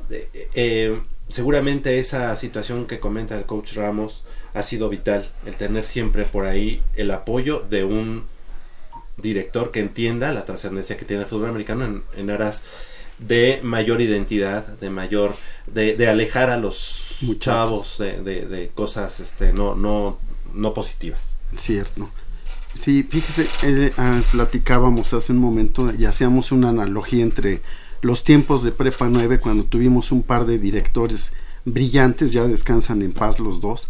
Eh, 0.10 0.30
eh, 0.56 1.02
seguramente 1.28 2.00
esa 2.00 2.36
situación 2.36 2.86
que 2.88 3.00
comenta 3.00 3.38
el 3.38 3.46
coach 3.46 3.74
Ramos 3.74 4.24
ha 4.54 4.64
sido 4.64 4.88
vital, 4.90 5.30
el 5.46 5.56
tener 5.58 5.86
siempre 5.86 6.24
por 6.26 6.46
ahí 6.46 6.82
el 6.96 7.12
apoyo 7.12 7.66
de 7.70 7.84
un 7.84 8.24
director 9.18 9.72
que 9.72 9.80
entienda 9.80 10.32
la 10.32 10.46
trascendencia 10.46 10.96
que 10.96 11.06
tiene 11.06 11.24
el 11.24 11.28
fútbol 11.28 11.50
americano 11.50 11.86
en, 11.86 12.04
en 12.16 12.30
aras 12.30 12.64
de 13.20 13.60
mayor 13.64 14.00
identidad, 14.00 14.66
de 14.80 14.90
mayor, 14.92 15.36
de, 15.66 15.96
de 15.96 16.08
alejar 16.08 16.52
a 16.52 16.58
los 16.58 17.04
chavos 17.40 17.98
de, 17.98 18.22
de- 18.22 18.46
de 18.46 18.68
cosas 18.70 19.20
este, 19.20 19.52
no, 19.54 19.74
no, 19.76 20.20
no 20.54 20.74
positivas. 20.74 21.36
Cierto. 21.58 22.10
Sí, 22.82 23.04
fíjese, 23.04 23.48
eh, 23.64 23.92
ah, 23.98 24.22
platicábamos 24.32 25.14
hace 25.14 25.34
un 25.34 25.40
momento 25.40 25.92
y 25.98 26.06
hacíamos 26.06 26.52
una 26.52 26.70
analogía 26.70 27.24
entre 27.24 27.62
los 28.02 28.24
tiempos 28.24 28.64
de 28.64 28.72
Prepa 28.72 29.08
9 29.10 29.40
cuando 29.40 29.66
tuvimos 29.66 30.12
un 30.12 30.24
par 30.24 30.46
de 30.46 30.60
directores 30.60 31.34
brillantes, 31.66 32.32
ya 32.32 32.48
descansan 32.48 33.02
en 33.02 33.14
paz 33.14 33.40
los 33.40 33.60
dos, 33.60 33.90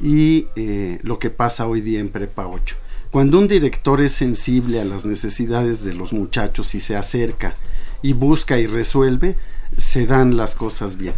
y 0.00 0.48
eh, 0.56 0.98
lo 1.02 1.18
que 1.18 1.30
pasa 1.30 1.66
hoy 1.66 1.80
día 1.80 2.00
en 2.00 2.08
Prepa 2.08 2.46
8. 2.46 2.76
Cuando 3.10 3.38
un 3.38 3.48
director 3.48 4.00
es 4.00 4.12
sensible 4.12 4.80
a 4.80 4.84
las 4.84 5.06
necesidades 5.06 5.84
de 5.84 5.94
los 5.94 6.12
muchachos 6.12 6.74
y 6.74 6.80
se 6.80 6.96
acerca 6.96 7.56
y 8.02 8.12
busca 8.12 8.58
y 8.58 8.66
resuelve, 8.66 9.36
se 9.78 10.06
dan 10.06 10.36
las 10.36 10.54
cosas 10.54 10.96
bien. 10.96 11.14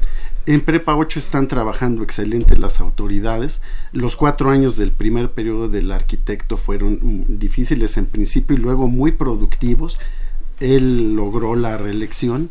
En 0.49 0.63
Prepa 0.63 0.97
8 0.97 1.19
están 1.19 1.47
trabajando 1.47 2.03
excelente 2.03 2.57
las 2.57 2.81
autoridades. 2.81 3.61
Los 3.93 4.17
cuatro 4.17 4.49
años 4.49 4.79
del 4.79 4.93
primer 4.93 5.33
periodo 5.33 5.69
del 5.69 5.93
arquitecto 5.93 6.57
fueron 6.57 6.95
mm, 7.03 7.39
difíciles 7.39 7.99
en 7.99 8.07
principio 8.07 8.57
y 8.57 8.59
luego 8.59 8.89
muy 8.89 9.13
productivos. 9.13 9.99
Él 10.59 11.15
logró 11.15 11.55
la 11.55 11.77
reelección 11.77 12.49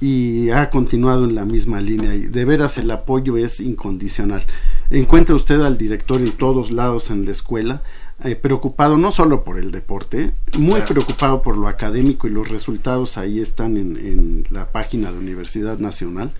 y 0.00 0.50
ha 0.50 0.68
continuado 0.70 1.24
en 1.24 1.36
la 1.36 1.44
misma 1.44 1.80
línea 1.80 2.12
y 2.12 2.22
de 2.22 2.44
veras 2.44 2.76
el 2.76 2.90
apoyo 2.90 3.36
es 3.36 3.60
incondicional. 3.60 4.42
Encuentra 4.90 5.36
usted 5.36 5.60
al 5.60 5.78
director 5.78 6.20
en 6.20 6.32
todos 6.32 6.72
lados 6.72 7.08
en 7.12 7.24
la 7.24 7.30
escuela, 7.30 7.84
eh, 8.24 8.34
preocupado 8.34 8.98
no 8.98 9.12
solo 9.12 9.44
por 9.44 9.60
el 9.60 9.70
deporte, 9.70 10.32
muy 10.58 10.80
Claro. 10.80 10.86
preocupado 10.94 11.42
por 11.42 11.56
lo 11.56 11.68
académico 11.68 12.26
y 12.26 12.30
los 12.30 12.48
resultados 12.48 13.16
ahí 13.16 13.38
están 13.38 13.76
en, 13.76 13.96
en 13.96 14.44
la 14.50 14.72
página 14.72 15.12
de 15.12 15.18
Universidad 15.18 15.78
Nacional. 15.78 16.32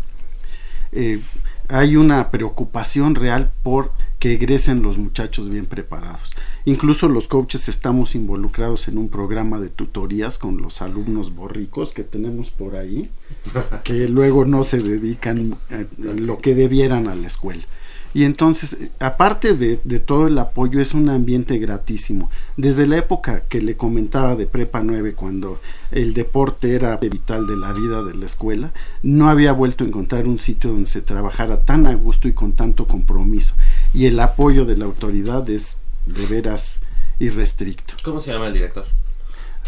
Eh, 0.93 1.20
hay 1.68 1.97
una 1.97 2.30
preocupación 2.30 3.14
real 3.14 3.51
por 3.62 3.93
que 4.18 4.34
egresen 4.34 4.82
los 4.82 4.99
muchachos 4.99 5.49
bien 5.49 5.66
preparados. 5.66 6.30
Incluso 6.64 7.09
los 7.09 7.26
coaches 7.28 7.68
estamos 7.68 8.14
involucrados 8.14 8.86
en 8.86 8.99
un 8.99 9.09
programa 9.09 9.59
de 9.59 9.68
tutorías 9.68 10.38
con 10.38 10.62
los 10.62 10.80
alumnos 10.80 11.34
borricos 11.34 11.93
que 11.93 12.05
tenemos 12.05 12.51
por 12.51 12.76
ahí, 12.76 13.11
que 13.84 14.09
luego 14.09 14.45
no 14.45 14.62
se 14.62 14.80
dedican 14.80 15.57
a 15.70 15.84
lo 16.05 16.38
que 16.38 16.55
debieran 16.55 17.09
a 17.09 17.14
la 17.14 17.26
escuela. 17.26 17.64
Y 18.14 18.24
entonces, 18.24 18.76
aparte 18.98 19.54
de, 19.54 19.80
de 19.84 19.98
todo 19.98 20.26
el 20.26 20.38
apoyo, 20.38 20.80
es 20.80 20.94
un 20.94 21.08
ambiente 21.08 21.58
gratísimo. 21.58 22.30
Desde 22.56 22.86
la 22.86 22.98
época 22.98 23.42
que 23.48 23.60
le 23.60 23.76
comentaba 23.76 24.36
de 24.36 24.46
Prepa 24.46 24.82
9, 24.82 25.14
cuando 25.14 25.60
el 25.90 26.12
deporte 26.12 26.74
era 26.74 26.96
vital 26.96 27.46
de 27.46 27.56
la 27.56 27.72
vida 27.72 28.02
de 28.02 28.14
la 28.14 28.26
escuela, 28.26 28.72
no 29.02 29.28
había 29.28 29.52
vuelto 29.52 29.84
a 29.84 29.86
encontrar 29.86 30.26
un 30.26 30.38
sitio 30.38 30.70
donde 30.70 30.88
se 30.88 31.00
trabajara 31.00 31.64
tan 31.64 31.86
a 31.86 31.94
gusto 31.94 32.28
y 32.28 32.32
con 32.32 32.52
tanto 32.52 32.86
compromiso. 32.86 33.54
Y 33.94 34.06
el 34.06 34.20
apoyo 34.20 34.64
de 34.64 34.76
la 34.76 34.84
autoridad 34.84 35.48
es 35.48 35.76
de 36.06 36.26
veras 36.26 36.78
irrestricto. 37.18 37.94
¿Cómo 38.02 38.20
se 38.20 38.32
llama 38.32 38.48
el 38.48 38.52
director? 38.52 38.84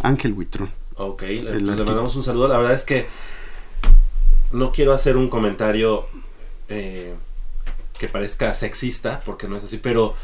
Ángel 0.03 0.33
Huitrón. 0.33 0.71
Ok, 0.97 1.23
le, 1.23 1.61
le 1.61 1.61
mandamos 1.61 2.15
un 2.17 2.23
saludo. 2.23 2.49
La 2.49 2.59
verdad 2.59 2.75
es 2.75 2.85
que 2.85 3.07
no 4.53 4.71
quiero 4.71 4.93
hacer 4.93 5.17
un 5.17 5.29
comentario 5.29 6.07
eh, 6.69 7.15
que 8.07 8.13
parezca 8.13 8.53
sexista, 8.55 9.21
porque 9.25 9.49
no 9.49 9.57
es 9.57 9.65
así, 9.65 9.79
pero 9.79 10.15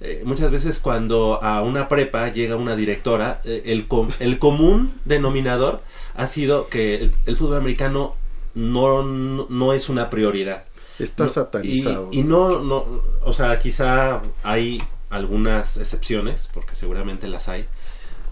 eh, 0.00 0.22
muchas 0.24 0.50
veces 0.50 0.78
cuando 0.78 1.42
a 1.42 1.62
una 1.62 1.88
prepa 1.88 2.28
llega 2.32 2.56
una 2.56 2.76
directora, 2.76 3.40
eh, 3.44 3.62
el, 3.66 3.86
com- 3.86 4.10
el 4.18 4.38
común 4.38 4.94
denominador 5.04 5.82
ha 6.14 6.26
sido 6.26 6.68
que 6.68 6.94
el, 6.96 7.14
el 7.26 7.36
fútbol 7.36 7.58
americano 7.58 8.14
no, 8.54 9.02
no, 9.02 9.46
no 9.48 9.72
es 9.72 9.88
una 9.88 10.10
prioridad. 10.10 10.64
Está 10.98 11.24
No, 11.24 11.30
satanizado. 11.30 12.08
Y, 12.12 12.20
y 12.20 12.22
no, 12.24 12.60
no, 12.60 13.02
o 13.22 13.32
sea, 13.32 13.58
quizá 13.58 14.22
hay 14.42 14.82
algunas 15.10 15.76
excepciones, 15.76 16.48
porque 16.52 16.74
seguramente 16.74 17.28
las 17.28 17.48
hay. 17.48 17.66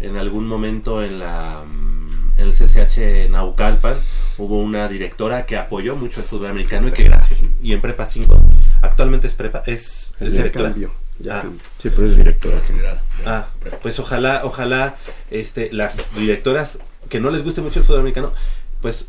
En 0.00 0.16
algún 0.16 0.46
momento 0.46 1.02
en 1.02 1.18
la 1.18 1.64
mm, 1.66 2.08
en 2.38 2.44
el 2.46 2.52
CCH 2.52 3.30
Naucalpan 3.30 3.98
hubo 4.38 4.60
una 4.60 4.88
directora 4.88 5.44
que 5.44 5.56
apoyó 5.56 5.96
mucho 5.96 6.20
el 6.20 6.26
fútbol 6.26 6.46
americano 6.46 6.88
y 6.88 6.92
que 6.92 7.02
gracias 7.02 7.42
y 7.62 7.72
en 7.72 7.80
Prepa 7.80 8.06
5 8.06 8.40
actualmente 8.80 9.26
es 9.26 9.34
prepa 9.34 9.62
es, 9.66 10.12
es 10.20 10.32
directora. 10.32 10.70
cambió, 10.70 10.92
ya 11.18 11.40
Ah. 11.40 11.44
Sí, 11.78 11.90
pero 11.90 12.06
es 12.06 12.16
directora 12.16 12.60
general. 12.60 13.00
Ah, 13.26 13.48
pues 13.82 13.98
ojalá, 13.98 14.42
ojalá 14.44 14.96
este, 15.30 15.72
las 15.72 16.14
directoras 16.14 16.78
que 17.08 17.18
no 17.20 17.30
les 17.30 17.42
guste 17.42 17.60
mucho 17.60 17.80
el 17.80 17.84
fútbol 17.84 18.00
americano, 18.00 18.32
pues 18.80 19.06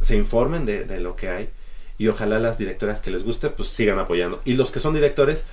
se 0.00 0.16
informen 0.16 0.66
de, 0.66 0.84
de 0.84 1.00
lo 1.00 1.16
que 1.16 1.28
hay 1.30 1.48
y 1.96 2.08
ojalá 2.08 2.38
las 2.38 2.58
directoras 2.58 3.00
que 3.00 3.10
les 3.10 3.24
guste, 3.24 3.50
pues 3.50 3.70
sigan 3.70 3.98
apoyando. 3.98 4.40
Y 4.44 4.54
los 4.54 4.70
que 4.70 4.80
son 4.80 4.94
directores 4.94 5.44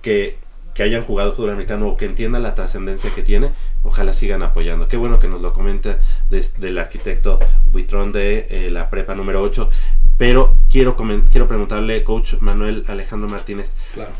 que, 0.00 0.38
que 0.74 0.82
hayan 0.82 1.02
jugado 1.04 1.32
fútbol 1.32 1.50
americano 1.50 1.86
o 1.88 1.96
que 1.96 2.04
entiendan 2.04 2.42
la 2.42 2.54
trascendencia 2.54 3.10
que 3.14 3.22
tiene, 3.22 3.50
ojalá 3.84 4.12
sigan 4.12 4.42
apoyando. 4.42 4.88
Qué 4.88 4.96
bueno 4.96 5.18
que 5.20 5.28
nos 5.28 5.40
lo 5.40 5.52
comenta 5.52 5.98
des- 6.30 6.58
del 6.60 6.78
arquitecto 6.78 7.38
Buitrón 7.72 8.12
de 8.12 8.46
eh, 8.50 8.70
la 8.70 8.90
prepa 8.90 9.14
número 9.14 9.40
8. 9.42 9.70
Pero 10.18 10.54
quiero, 10.70 10.96
quiero 11.30 11.48
preguntarle, 11.48 12.02
coach 12.04 12.34
Manuel 12.40 12.84
Alejandro 12.88 13.28
Martínez, 13.28 13.74
Claro. 13.94 14.12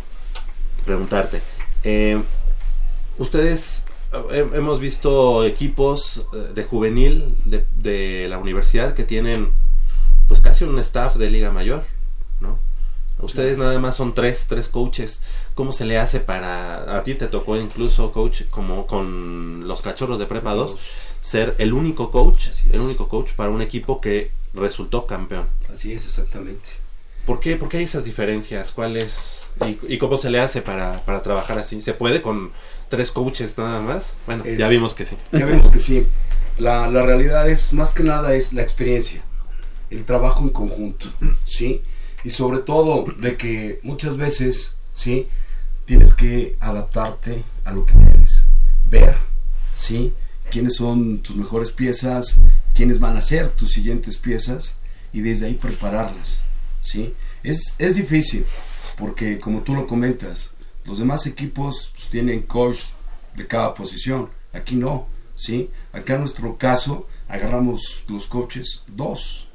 preguntarte. 0.84 1.40
eh, 1.84 2.20
ustedes 3.18 3.84
eh, 4.30 4.48
hemos 4.54 4.80
visto 4.80 5.44
equipos 5.44 6.24
de 6.54 6.62
juvenil 6.64 7.36
de, 7.44 7.64
de 7.78 8.26
la 8.28 8.38
universidad 8.38 8.94
que 8.94 9.04
tienen 9.04 9.50
pues 10.28 10.40
casi 10.40 10.64
un 10.64 10.78
staff 10.78 11.16
de 11.16 11.30
liga 11.30 11.50
mayor, 11.50 11.84
¿no? 12.40 12.58
Ustedes 13.20 13.56
nada 13.56 13.78
más 13.78 13.96
son 13.96 14.14
tres, 14.14 14.46
tres 14.48 14.68
coaches. 14.68 15.22
¿Cómo 15.54 15.72
se 15.72 15.84
le 15.84 15.98
hace 15.98 16.20
para... 16.20 16.96
A 16.96 17.02
ti 17.04 17.14
te 17.14 17.26
tocó 17.26 17.56
incluso, 17.56 18.12
coach, 18.12 18.42
como 18.50 18.86
con 18.86 19.66
los 19.66 19.80
cachorros 19.82 20.18
de 20.18 20.26
prepa 20.26 20.52
2, 20.54 20.90
ser 21.20 21.54
el 21.58 21.72
único 21.72 22.10
coach, 22.10 22.48
el 22.72 22.80
único 22.80 23.08
coach 23.08 23.32
para 23.32 23.50
un 23.50 23.62
equipo 23.62 24.00
que 24.00 24.30
resultó 24.52 25.06
campeón. 25.06 25.46
Así 25.72 25.92
es, 25.92 26.04
exactamente. 26.04 26.68
¿Por 27.24 27.40
qué, 27.40 27.56
por 27.56 27.68
qué 27.70 27.78
hay 27.78 27.84
esas 27.84 28.04
diferencias? 28.04 28.70
¿Cuál 28.72 28.96
es? 28.98 29.40
¿Y, 29.64 29.94
y 29.94 29.98
cómo 29.98 30.18
se 30.18 30.28
le 30.28 30.40
hace 30.40 30.60
para, 30.60 31.04
para 31.06 31.22
trabajar 31.22 31.58
así? 31.58 31.80
¿Se 31.80 31.94
puede 31.94 32.20
con 32.20 32.50
tres 32.90 33.10
coaches 33.10 33.56
nada 33.56 33.80
más? 33.80 34.14
Bueno, 34.26 34.44
Es- 34.44 34.58
ya 34.58 34.68
vimos 34.68 34.92
que 34.92 35.06
sí. 35.06 35.16
Ya 35.32 35.46
vemos 35.46 35.70
que 35.70 35.78
sí. 35.78 36.06
La, 36.58 36.88
la 36.88 37.02
realidad 37.02 37.48
es, 37.48 37.72
más 37.72 37.94
que 37.94 38.02
nada, 38.02 38.34
es 38.34 38.52
la 38.52 38.60
experiencia, 38.62 39.22
el 39.90 40.04
trabajo 40.04 40.42
en 40.42 40.50
conjunto, 40.50 41.06
¿sí? 41.44 41.82
Y 42.24 42.30
sobre 42.30 42.58
todo 42.58 43.04
de 43.18 43.36
que 43.36 43.80
muchas 43.82 44.16
veces, 44.16 44.74
¿sí? 44.92 45.28
Tienes 45.84 46.14
que 46.14 46.56
adaptarte 46.60 47.44
a 47.64 47.72
lo 47.72 47.84
que 47.84 47.92
tienes. 47.94 48.46
Ver, 48.90 49.16
¿sí? 49.74 50.12
Quiénes 50.50 50.76
son 50.76 51.18
tus 51.18 51.36
mejores 51.36 51.70
piezas, 51.70 52.38
quiénes 52.74 52.98
van 52.98 53.16
a 53.16 53.22
ser 53.22 53.50
tus 53.50 53.72
siguientes 53.72 54.16
piezas 54.16 54.76
y 55.12 55.20
desde 55.20 55.46
ahí 55.46 55.54
prepararlas, 55.54 56.40
¿sí? 56.80 57.14
Es, 57.42 57.74
es 57.78 57.94
difícil 57.94 58.46
porque 58.96 59.38
como 59.38 59.62
tú 59.62 59.74
lo 59.74 59.86
comentas, 59.86 60.50
los 60.84 60.98
demás 60.98 61.26
equipos 61.26 61.92
pues, 61.94 62.08
tienen 62.08 62.42
coach 62.42 62.78
de 63.36 63.46
cada 63.46 63.74
posición. 63.74 64.30
Aquí 64.52 64.76
no, 64.76 65.06
¿sí? 65.34 65.70
Acá 65.92 66.14
en 66.14 66.20
nuestro 66.20 66.56
caso 66.56 67.08
agarramos 67.28 68.04
los 68.08 68.26
coaches 68.26 68.82
dos 68.86 69.48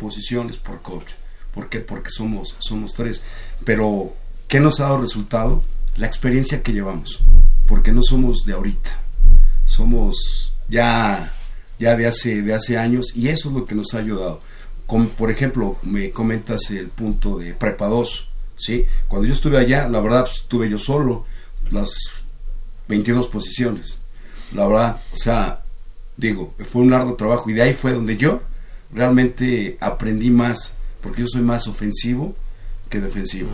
posiciones 0.00 0.56
por 0.56 0.82
coach. 0.82 1.12
¿Por 1.54 1.68
qué? 1.68 1.80
Porque 1.80 2.10
somos, 2.10 2.56
somos 2.58 2.94
tres. 2.94 3.24
Pero, 3.64 4.14
¿qué 4.48 4.60
nos 4.60 4.80
ha 4.80 4.84
dado 4.84 4.98
resultado? 4.98 5.64
La 5.96 6.06
experiencia 6.06 6.62
que 6.62 6.72
llevamos. 6.72 7.20
Porque 7.66 7.92
no 7.92 8.02
somos 8.02 8.44
de 8.46 8.54
ahorita. 8.54 8.98
Somos 9.64 10.52
ya, 10.68 11.32
ya 11.78 11.96
de, 11.96 12.06
hace, 12.06 12.42
de 12.42 12.54
hace 12.54 12.78
años 12.78 13.14
y 13.14 13.28
eso 13.28 13.48
es 13.48 13.54
lo 13.54 13.64
que 13.64 13.74
nos 13.74 13.94
ha 13.94 13.98
ayudado. 13.98 14.40
Como, 14.86 15.08
por 15.08 15.30
ejemplo, 15.30 15.78
me 15.82 16.10
comentas 16.10 16.70
el 16.70 16.88
punto 16.88 17.38
de 17.38 17.54
Prepa 17.54 17.86
2. 17.86 18.28
¿sí? 18.56 18.86
Cuando 19.08 19.26
yo 19.26 19.34
estuve 19.34 19.58
allá, 19.58 19.88
la 19.88 20.00
verdad, 20.00 20.22
pues, 20.22 20.36
estuve 20.36 20.68
yo 20.68 20.78
solo 20.78 21.24
las 21.70 21.90
22 22.88 23.28
posiciones. 23.28 24.00
La 24.52 24.66
verdad, 24.66 25.00
o 25.12 25.16
sea, 25.16 25.62
digo, 26.16 26.54
fue 26.70 26.82
un 26.82 26.90
largo 26.90 27.14
trabajo 27.14 27.48
y 27.48 27.54
de 27.54 27.62
ahí 27.62 27.72
fue 27.72 27.92
donde 27.92 28.16
yo 28.16 28.42
realmente 28.92 29.78
aprendí 29.80 30.30
más, 30.30 30.74
porque 31.02 31.22
yo 31.22 31.26
soy 31.26 31.42
más 31.42 31.66
ofensivo 31.66 32.34
que 32.88 33.00
defensivo. 33.00 33.50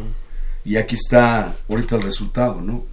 Y 0.64 0.76
aquí 0.76 0.94
está 0.96 1.56
ahorita 1.68 1.96
el 1.96 2.02
resultado, 2.02 2.60
¿no? 2.60 2.84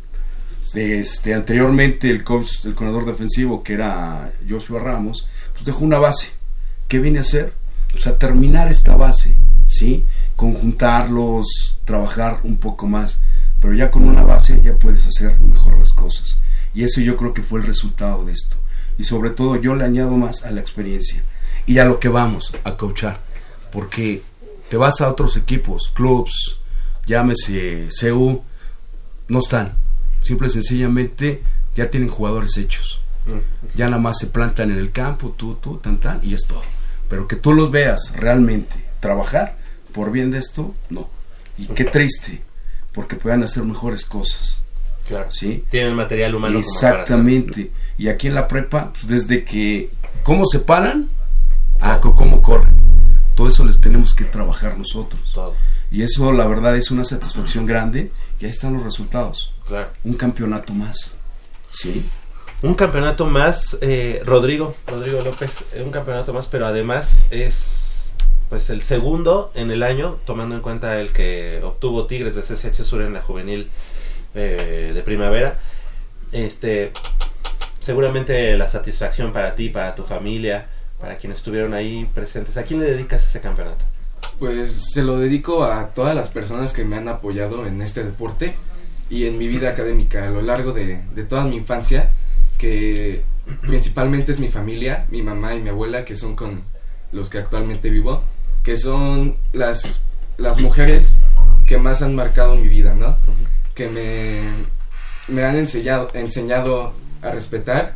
Este, 0.74 1.34
anteriormente 1.34 2.10
el 2.10 2.24
coach, 2.24 2.66
el 2.66 2.74
corredor 2.74 3.06
defensivo, 3.06 3.64
que 3.64 3.74
era 3.74 4.34
Joshua 4.48 4.80
Ramos, 4.80 5.28
pues 5.54 5.66
dejó 5.66 5.84
una 5.84 6.00
base. 6.00 6.32
¿Qué 6.88 7.00
viene 7.00 7.20
a 7.20 7.22
hacer? 7.22 7.54
O 7.94 7.98
sea, 7.98 8.18
terminar 8.18 8.70
esta 8.70 8.96
base, 8.96 9.38
¿sí? 9.68 10.04
Conjuntarlos, 10.36 11.80
trabajar 11.86 12.42
un 12.44 12.58
poco 12.58 12.88
más. 12.88 13.22
Pero 13.62 13.74
ya 13.74 13.90
con 13.90 14.04
una 14.04 14.24
base 14.24 14.62
ya 14.64 14.78
puedes 14.78 15.06
hacer 15.06 15.40
mejor 15.40 15.78
las 15.80 15.94
cosas. 15.94 16.42
Y 16.74 16.84
eso 16.84 17.00
yo 17.02 17.16
creo 17.16 17.34
que 17.34 17.42
fue 17.42 17.62
el 17.62 17.68
resultado 17.68 18.26
de 18.26 18.34
esto. 18.34 18.58
Y 18.98 19.06
sobre 19.06 19.30
todo 19.30 19.56
yo 19.56 19.76
le 19.76 19.86
añado 19.86 20.12
más 20.12 20.44
a 20.44 20.52
la 20.52 20.62
experiencia 20.62 21.24
y 21.66 21.80
a 21.80 21.86
lo 21.86 22.00
que 22.00 22.10
vamos 22.10 22.54
a 22.64 22.76
coachar. 22.76 23.22
Porque 23.72 24.24
te 24.76 24.80
vas 24.80 25.00
a 25.00 25.08
otros 25.08 25.38
equipos, 25.38 25.90
clubs, 25.94 26.58
llámese 27.08 27.88
CU, 27.98 28.44
no 29.30 29.40
están. 29.40 29.72
Simple 30.22 30.48
y 30.48 30.50
sencillamente 30.50 31.42
ya 31.78 31.90
tienen 31.90 32.10
jugadores 32.10 32.58
hechos. 32.58 33.00
Ya 33.74 33.86
nada 33.86 34.02
más 34.02 34.18
se 34.20 34.28
plantan 34.28 34.72
en 34.72 34.78
el 34.78 34.92
campo, 34.92 35.34
tú, 35.38 35.56
tú, 35.64 35.78
tan, 35.78 35.98
tan, 36.02 36.20
y 36.22 36.34
es 36.34 36.42
todo. 36.46 36.62
Pero 37.10 37.26
que 37.26 37.38
tú 37.38 37.54
los 37.54 37.72
veas 37.72 38.12
realmente 38.18 38.76
trabajar 39.00 39.56
por 39.94 40.12
bien 40.12 40.30
de 40.30 40.40
esto, 40.40 40.76
no. 40.90 41.10
Y 41.58 41.68
qué 41.68 41.86
triste, 41.86 42.42
porque 42.92 43.16
puedan 43.16 43.44
hacer 43.44 43.64
mejores 43.64 44.04
cosas. 44.04 44.62
Claro. 45.08 45.32
¿Sí? 45.32 45.64
Tienen 45.72 45.96
material 45.96 46.36
humano. 46.36 46.56
como 46.56 46.66
Exactamente. 46.66 47.72
Y 47.98 48.10
aquí 48.10 48.28
en 48.28 48.36
la 48.36 48.46
prepa, 48.50 48.92
pues, 48.92 49.08
desde 49.08 49.46
que 49.46 49.90
cómo 50.24 50.46
se 50.46 50.60
paran 50.60 51.08
a 51.80 52.02
co- 52.02 52.14
cómo 52.14 52.42
corren. 52.42 52.76
Todo 53.36 53.48
eso 53.48 53.66
les 53.66 53.80
tenemos 53.80 54.14
que 54.14 54.26
trabajar 54.26 54.78
nosotros. 54.78 55.38
Y 55.92 56.04
eso, 56.04 56.32
la 56.32 56.48
verdad, 56.48 56.76
es 56.76 56.90
una 56.92 57.04
satisfacción 57.04 57.66
grande. 57.66 58.12
Y 58.40 58.46
ahí 58.46 58.52
están 58.52 58.74
los 58.74 58.84
resultados. 58.84 59.54
Claro. 59.68 59.90
Un 60.04 60.14
campeonato 60.14 60.74
más. 60.74 61.16
Sí. 61.70 62.06
Un 62.62 62.74
campeonato 62.74 63.26
más, 63.26 63.78
eh, 63.82 64.22
Rodrigo, 64.26 64.76
Rodrigo 64.88 65.22
López, 65.22 65.66
eh, 65.74 65.84
un 65.84 65.92
campeonato 65.92 66.34
más, 66.34 66.48
pero 66.48 66.66
además 66.66 67.18
es 67.30 68.16
pues 68.50 68.70
el 68.70 68.84
segundo 68.84 69.52
en 69.56 69.72
el 69.72 69.84
año, 69.84 70.20
tomando 70.26 70.56
en 70.56 70.62
cuenta 70.62 71.00
el 71.00 71.12
que 71.12 71.62
obtuvo 71.64 72.06
Tigres 72.06 72.36
de 72.36 72.42
CCH 72.42 72.84
Sur 72.84 73.02
en 73.02 73.14
la 73.14 73.22
juvenil 73.22 73.70
eh, 74.34 74.92
de 74.94 75.02
primavera. 75.02 75.60
Este, 76.32 76.92
seguramente 77.80 78.56
la 78.58 78.70
satisfacción 78.70 79.32
para 79.32 79.56
ti, 79.56 79.70
para 79.70 79.96
tu 79.96 80.04
familia, 80.04 80.68
para 81.00 81.18
quienes 81.18 81.40
estuvieron 81.40 81.74
ahí 81.74 82.10
presentes. 82.14 82.58
¿A 82.58 82.64
quién 82.64 82.80
le 82.80 82.86
dedicas 82.86 83.26
ese 83.28 83.42
campeonato? 83.42 83.84
Pues 84.40 84.92
se 84.94 85.04
lo 85.04 85.20
dedico 85.20 85.64
a 85.64 85.90
todas 85.90 86.16
las 86.16 86.30
personas 86.30 86.74
que 86.74 86.84
me 86.84 86.96
han 86.96 87.08
apoyado 87.08 87.66
en 87.66 87.82
este 87.82 88.04
deporte 88.04 88.56
y 89.10 89.26
en 89.26 89.38
mi 89.38 89.48
vida 89.48 89.70
académica 89.70 90.28
a 90.28 90.32
lo 90.32 90.42
largo 90.42 90.72
de, 90.74 91.02
de 91.14 91.24
toda 91.24 91.46
mi 91.46 91.56
infancia, 91.56 92.10
que 92.58 93.24
principalmente 93.62 94.32
es 94.32 94.40
mi 94.40 94.48
familia, 94.48 95.06
mi 95.10 95.22
mamá 95.22 95.54
y 95.54 95.62
mi 95.62 95.70
abuela, 95.70 96.06
que 96.06 96.16
son 96.16 96.36
con 96.36 96.64
los 97.12 97.30
que 97.30 97.38
actualmente 97.38 97.90
vivo, 97.90 98.24
que 98.64 98.78
son 98.78 99.38
las, 99.54 100.06
las 100.38 100.60
mujeres 100.60 101.18
que 101.68 101.78
más 101.78 102.02
han 102.02 102.16
marcado 102.16 102.56
mi 102.56 102.68
vida, 102.68 102.94
¿no? 102.94 103.18
Que 103.74 103.88
me, 103.88 104.42
me 105.28 105.44
han 105.44 105.56
enseñado, 105.56 106.10
enseñado 106.14 106.94
a 107.22 107.32
respetar 107.32 107.94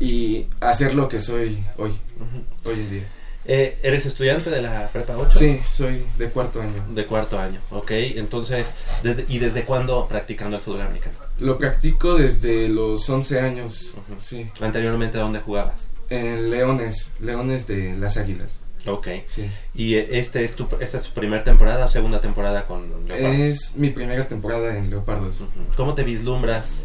y 0.00 0.46
a 0.60 0.74
ser 0.74 0.94
lo 0.94 1.08
que 1.08 1.20
soy 1.20 1.64
hoy, 1.76 1.92
hoy 2.64 2.74
en 2.74 2.90
día. 2.90 3.08
Eh, 3.48 3.78
¿Eres 3.82 4.06
estudiante 4.06 4.50
de 4.50 4.60
la 4.60 4.88
prepa 4.88 5.16
8? 5.16 5.38
Sí, 5.38 5.60
soy 5.68 6.04
de 6.18 6.30
cuarto 6.30 6.60
año. 6.60 6.84
De 6.92 7.06
cuarto 7.06 7.38
año, 7.38 7.60
ok. 7.70 7.90
Entonces, 7.92 8.74
desde, 9.04 9.24
¿y 9.28 9.38
desde 9.38 9.64
cuándo 9.64 10.08
practicando 10.08 10.56
el 10.56 10.62
fútbol 10.62 10.82
americano? 10.82 11.16
Lo 11.38 11.56
practico 11.56 12.16
desde 12.16 12.68
los 12.68 13.08
11 13.08 13.40
años, 13.40 13.94
sí. 14.18 14.50
Anteriormente, 14.60 15.18
¿dónde 15.18 15.38
jugabas? 15.40 15.88
En 16.10 16.50
Leones, 16.50 17.10
Leones 17.20 17.66
de 17.66 17.96
las 17.96 18.16
Águilas. 18.16 18.62
Ok. 18.86 19.08
Sí. 19.26 19.48
¿Y 19.74 19.96
este 19.96 20.44
es 20.44 20.54
tu, 20.54 20.68
esta 20.80 20.96
es 20.96 21.04
tu 21.04 21.10
primera 21.12 21.44
temporada 21.44 21.84
o 21.84 21.88
segunda 21.88 22.20
temporada 22.20 22.66
con 22.66 22.88
Leopardos? 23.06 23.36
Es 23.36 23.76
mi 23.76 23.90
primera 23.90 24.26
temporada 24.26 24.76
en 24.76 24.90
Leopardos. 24.90 25.44
¿Cómo 25.76 25.94
te 25.94 26.04
vislumbras, 26.04 26.84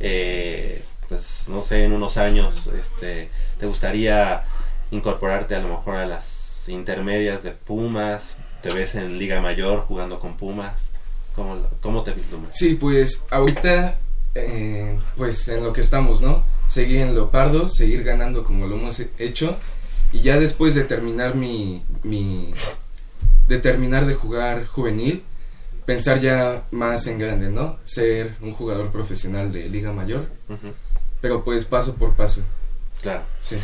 eh, 0.00 0.82
pues 1.12 1.44
no 1.46 1.60
sé, 1.60 1.84
en 1.84 1.92
unos 1.92 2.16
años, 2.16 2.68
este, 2.68 3.28
te 3.60 3.66
gustaría 3.66 4.44
incorporarte 4.90 5.54
a 5.54 5.60
lo 5.60 5.68
mejor 5.68 5.96
a 5.96 6.06
las 6.06 6.66
intermedias 6.68 7.42
de 7.42 7.50
Pumas? 7.50 8.36
¿Te 8.62 8.70
ves 8.72 8.94
en 8.94 9.18
Liga 9.18 9.42
Mayor 9.42 9.80
jugando 9.80 10.18
con 10.18 10.38
Pumas? 10.38 10.90
¿Cómo, 11.34 11.58
cómo 11.82 12.02
te 12.02 12.12
vislumbras? 12.12 12.56
Sí, 12.56 12.76
pues 12.76 13.24
ahorita, 13.30 13.98
eh, 14.34 14.98
pues 15.18 15.48
en 15.48 15.62
lo 15.62 15.74
que 15.74 15.82
estamos, 15.82 16.22
¿no? 16.22 16.44
Seguir 16.66 17.02
en 17.02 17.14
Leopardos, 17.14 17.74
seguir 17.74 18.04
ganando 18.04 18.42
como 18.42 18.66
lo 18.66 18.76
hemos 18.76 19.02
hecho. 19.18 19.58
Y 20.12 20.20
ya 20.20 20.38
después 20.38 20.74
de 20.74 20.84
terminar 20.84 21.34
mi, 21.34 21.82
mi 22.04 22.54
de 23.48 23.58
terminar 23.58 24.06
de 24.06 24.14
jugar 24.14 24.66
juvenil, 24.66 25.22
pensar 25.84 26.20
ya 26.20 26.64
más 26.70 27.06
en 27.06 27.18
grande, 27.18 27.50
¿no? 27.50 27.76
Ser 27.84 28.34
un 28.40 28.52
jugador 28.52 28.90
profesional 28.90 29.52
de 29.52 29.68
Liga 29.68 29.92
Mayor. 29.92 30.26
Pero 31.22 31.42
pues 31.42 31.64
paso 31.64 31.94
por 31.94 32.12
paso. 32.14 32.42
Claro. 33.00 33.22
Sí. 33.40 33.56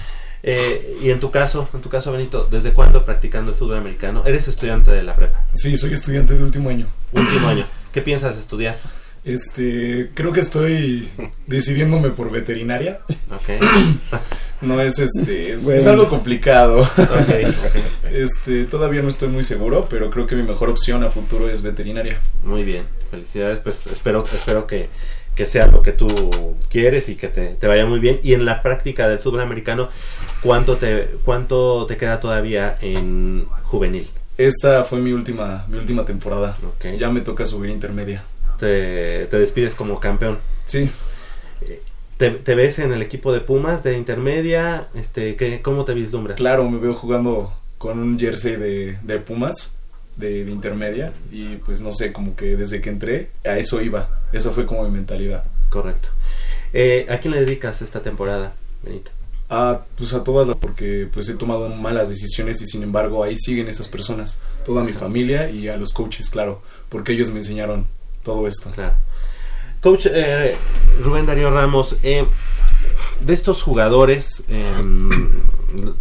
Eh, 0.42 0.96
y 1.02 1.10
en 1.10 1.20
tu 1.20 1.30
caso, 1.30 1.68
en 1.74 1.80
tu 1.80 1.90
caso 1.90 2.12
Benito, 2.12 2.48
¿desde 2.50 2.72
cuándo 2.72 3.04
practicando 3.04 3.50
el 3.50 3.56
fútbol 3.56 3.78
americano? 3.78 4.22
¿Eres 4.24 4.48
estudiante 4.48 4.90
de 4.90 5.02
la 5.02 5.14
prepa? 5.14 5.44
Sí, 5.52 5.76
soy 5.76 5.92
estudiante 5.92 6.34
de 6.34 6.42
último 6.42 6.70
año. 6.70 6.86
Último 7.12 7.48
año. 7.48 7.66
¿Qué 7.92 8.00
piensas 8.00 8.38
estudiar? 8.38 8.78
Este, 9.24 10.10
creo 10.14 10.32
que 10.32 10.40
estoy 10.40 11.08
decidiéndome 11.46 12.10
por 12.10 12.30
veterinaria. 12.30 13.00
Ok. 13.30 13.62
No 14.60 14.80
es 14.80 14.98
este, 14.98 15.52
es, 15.52 15.62
Bueno. 15.62 15.80
es 15.80 15.86
algo 15.86 16.08
complicado. 16.08 16.80
Ok, 16.80 16.88
ok. 16.96 17.76
Este, 18.12 18.64
todavía 18.64 19.02
no 19.02 19.08
estoy 19.08 19.28
muy 19.28 19.44
seguro, 19.44 19.86
pero 19.88 20.10
creo 20.10 20.26
que 20.26 20.34
mi 20.34 20.42
mejor 20.42 20.68
opción 20.68 21.04
a 21.04 21.10
futuro 21.10 21.48
es 21.48 21.62
veterinaria. 21.62 22.18
Muy 22.42 22.64
bien, 22.64 22.84
felicidades, 23.08 23.58
pues 23.58 23.86
espero, 23.86 24.24
espero 24.32 24.66
que, 24.66 24.88
que 25.38 25.46
sea 25.46 25.68
lo 25.68 25.82
que 25.82 25.92
tú 25.92 26.56
quieres 26.68 27.08
y 27.08 27.14
que 27.14 27.28
te, 27.28 27.50
te 27.50 27.68
vaya 27.68 27.86
muy 27.86 28.00
bien. 28.00 28.18
Y 28.24 28.34
en 28.34 28.44
la 28.44 28.60
práctica 28.60 29.08
del 29.08 29.20
fútbol 29.20 29.42
americano, 29.42 29.88
¿cuánto 30.42 30.78
te, 30.78 31.10
cuánto 31.24 31.86
te 31.86 31.96
queda 31.96 32.18
todavía 32.18 32.76
en 32.80 33.46
juvenil? 33.62 34.10
Esta 34.36 34.82
fue 34.82 34.98
mi 34.98 35.12
última, 35.12 35.64
mi 35.68 35.78
última 35.78 36.04
temporada. 36.04 36.56
Ya 36.98 37.08
me 37.10 37.20
toca 37.20 37.46
subir 37.46 37.70
intermedia. 37.70 38.24
Te, 38.58 39.26
te 39.26 39.38
despides 39.38 39.76
como 39.76 40.00
campeón. 40.00 40.38
Sí. 40.66 40.90
¿Te, 42.16 42.30
te 42.30 42.54
ves 42.56 42.80
en 42.80 42.92
el 42.92 43.00
equipo 43.00 43.32
de 43.32 43.38
Pumas 43.38 43.84
de 43.84 43.96
intermedia? 43.96 44.88
Este, 44.96 45.36
¿qué, 45.36 45.62
¿Cómo 45.62 45.84
te 45.84 45.94
vislumbras? 45.94 46.36
Claro, 46.36 46.68
me 46.68 46.80
veo 46.80 46.94
jugando 46.94 47.52
con 47.78 48.00
un 48.00 48.18
jersey 48.18 48.56
de, 48.56 48.98
de 49.04 49.18
Pumas, 49.20 49.77
de, 50.18 50.44
de 50.44 50.50
intermedia, 50.50 51.12
y 51.32 51.56
pues 51.56 51.80
no 51.80 51.92
sé, 51.92 52.12
como 52.12 52.36
que 52.36 52.56
desde 52.56 52.80
que 52.80 52.90
entré, 52.90 53.30
a 53.44 53.58
eso 53.58 53.80
iba. 53.80 54.10
Eso 54.32 54.52
fue 54.52 54.66
como 54.66 54.84
mi 54.84 54.90
mentalidad. 54.90 55.44
Correcto. 55.70 56.08
Eh, 56.72 57.06
¿A 57.08 57.18
quién 57.18 57.32
le 57.32 57.40
dedicas 57.40 57.80
esta 57.80 58.02
temporada, 58.02 58.52
Benito? 58.82 59.10
a 59.50 59.80
pues 59.96 60.12
a 60.12 60.22
todas 60.24 60.46
las 60.46 60.56
porque 60.56 61.08
pues 61.12 61.28
he 61.28 61.34
tomado 61.34 61.68
malas 61.68 62.08
decisiones 62.08 62.60
y 62.60 62.66
sin 62.66 62.82
embargo 62.82 63.24
ahí 63.24 63.36
siguen 63.36 63.68
esas 63.68 63.88
personas, 63.88 64.40
toda 64.64 64.84
mi 64.84 64.92
familia 64.92 65.50
y 65.50 65.68
a 65.68 65.76
los 65.76 65.92
coaches, 65.92 66.28
claro, 66.28 66.62
porque 66.88 67.12
ellos 67.12 67.30
me 67.30 67.38
enseñaron 67.38 67.86
todo 68.22 68.46
esto. 68.46 68.70
Claro. 68.70 68.94
Coach 69.80 70.06
eh, 70.10 70.56
Rubén 71.02 71.24
Darío 71.24 71.50
Ramos, 71.50 71.96
eh, 72.02 72.26
de 73.20 73.34
estos 73.34 73.62
jugadores 73.62 74.42
em, 74.48 75.30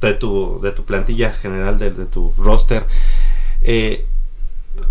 de, 0.01 0.13
tu, 0.13 0.59
de 0.61 0.71
tu 0.71 0.83
plantilla 0.83 1.31
general, 1.31 1.77
de, 1.77 1.91
de 1.91 2.05
tu 2.05 2.33
roster, 2.37 2.83
eh, 3.61 4.05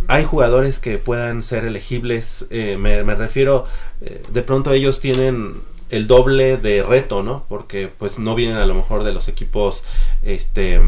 hay 0.08 0.24
jugadores 0.24 0.78
que 0.78 0.98
puedan 0.98 1.42
ser 1.42 1.64
elegibles, 1.64 2.46
eh, 2.50 2.76
me, 2.78 3.02
me 3.04 3.14
refiero, 3.14 3.66
eh, 4.00 4.22
de 4.28 4.42
pronto 4.42 4.72
ellos 4.72 5.00
tienen 5.00 5.60
el 5.90 6.06
doble 6.06 6.56
de 6.56 6.82
reto, 6.82 7.22
¿no? 7.22 7.44
Porque 7.48 7.88
pues 7.88 8.18
no 8.18 8.34
vienen 8.34 8.56
a 8.56 8.66
lo 8.66 8.74
mejor 8.74 9.04
de 9.04 9.12
los 9.12 9.28
equipos, 9.28 9.82
este, 10.22 10.80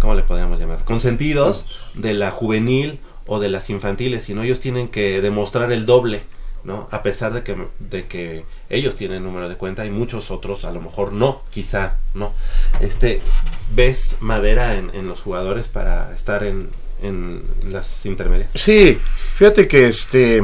¿cómo 0.00 0.14
le 0.14 0.22
podríamos 0.22 0.58
llamar? 0.58 0.84
Consentidos, 0.84 1.92
de 1.96 2.14
la 2.14 2.30
juvenil 2.30 3.00
o 3.26 3.40
de 3.40 3.50
las 3.50 3.68
infantiles, 3.68 4.24
sino 4.24 4.42
ellos 4.42 4.60
tienen 4.60 4.88
que 4.88 5.20
demostrar 5.20 5.70
el 5.70 5.84
doble, 5.84 6.22
¿no? 6.64 6.88
A 6.90 7.02
pesar 7.02 7.34
de 7.34 7.42
que, 7.42 7.56
de 7.78 8.06
que 8.06 8.44
ellos 8.70 8.96
tienen 8.96 9.22
número 9.22 9.48
de 9.48 9.56
cuenta 9.56 9.84
y 9.84 9.90
muchos 9.90 10.30
otros 10.30 10.64
a 10.64 10.72
lo 10.72 10.80
mejor 10.80 11.12
no, 11.12 11.42
quizá 11.50 11.98
no. 12.14 12.32
Este, 12.80 13.20
¿ves 13.74 14.16
madera 14.20 14.76
en, 14.76 14.90
en 14.94 15.08
los 15.08 15.20
jugadores 15.20 15.68
para 15.68 16.14
estar 16.14 16.42
en, 16.42 16.70
en 17.02 17.42
las 17.70 18.04
intermedias? 18.06 18.50
Sí, 18.54 18.98
fíjate 19.34 19.68
que 19.68 19.86
este 19.86 20.42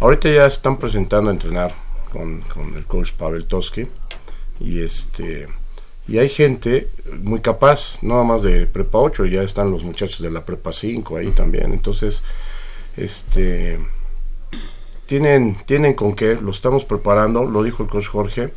ahorita 0.00 0.28
ya 0.28 0.46
están 0.46 0.78
presentando 0.78 1.30
a 1.30 1.32
entrenar 1.32 1.74
con, 2.10 2.40
con 2.42 2.74
el 2.74 2.84
coach 2.84 3.12
Pavel 3.12 3.46
Toski 3.46 3.86
y 4.60 4.82
este 4.82 5.48
y 6.08 6.18
hay 6.18 6.28
gente 6.28 6.88
muy 7.20 7.40
capaz, 7.40 8.02
nada 8.02 8.24
más 8.24 8.42
de 8.42 8.66
prepa 8.66 8.98
8, 8.98 9.26
ya 9.26 9.42
están 9.42 9.70
los 9.70 9.84
muchachos 9.84 10.20
de 10.20 10.30
la 10.30 10.44
prepa 10.44 10.72
5 10.72 11.16
ahí 11.16 11.30
también, 11.30 11.72
entonces 11.72 12.22
este 12.96 13.78
tienen 15.06 15.56
tienen 15.66 15.94
con 15.94 16.14
qué, 16.14 16.34
lo 16.34 16.50
estamos 16.50 16.84
preparando, 16.84 17.44
lo 17.44 17.62
dijo 17.62 17.84
el 17.84 17.88
coach 17.88 18.08
Jorge, 18.08 18.52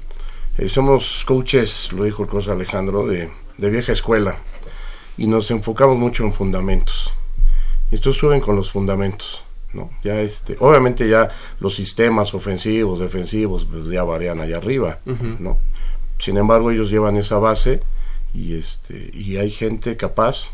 eh, 0.57 0.69
somos 0.69 1.23
coaches, 1.25 1.91
lo 1.93 2.03
dijo 2.03 2.23
el 2.23 2.29
coach 2.29 2.47
Alejandro, 2.47 3.05
de, 3.05 3.29
de 3.57 3.69
vieja 3.69 3.91
escuela 3.91 4.37
y 5.17 5.27
nos 5.27 5.51
enfocamos 5.51 5.97
mucho 5.97 6.23
en 6.23 6.33
fundamentos. 6.33 7.13
Y 7.91 7.95
estos 7.95 8.17
suben 8.17 8.41
con 8.41 8.55
los 8.55 8.71
fundamentos, 8.71 9.43
¿no? 9.73 9.89
Ya 10.03 10.19
este, 10.21 10.55
obviamente 10.59 11.07
ya 11.07 11.29
los 11.59 11.75
sistemas 11.75 12.33
ofensivos, 12.33 12.99
defensivos, 12.99 13.65
pues 13.65 13.85
ya 13.87 14.03
varían 14.03 14.39
allá 14.39 14.57
arriba. 14.57 14.99
¿no? 15.39 15.57
Sin 16.19 16.37
embargo, 16.37 16.71
ellos 16.71 16.89
llevan 16.89 17.17
esa 17.17 17.37
base 17.37 17.81
y 18.33 18.55
este 18.55 19.11
y 19.13 19.37
hay 19.37 19.49
gente 19.49 19.95
capaz 19.95 20.47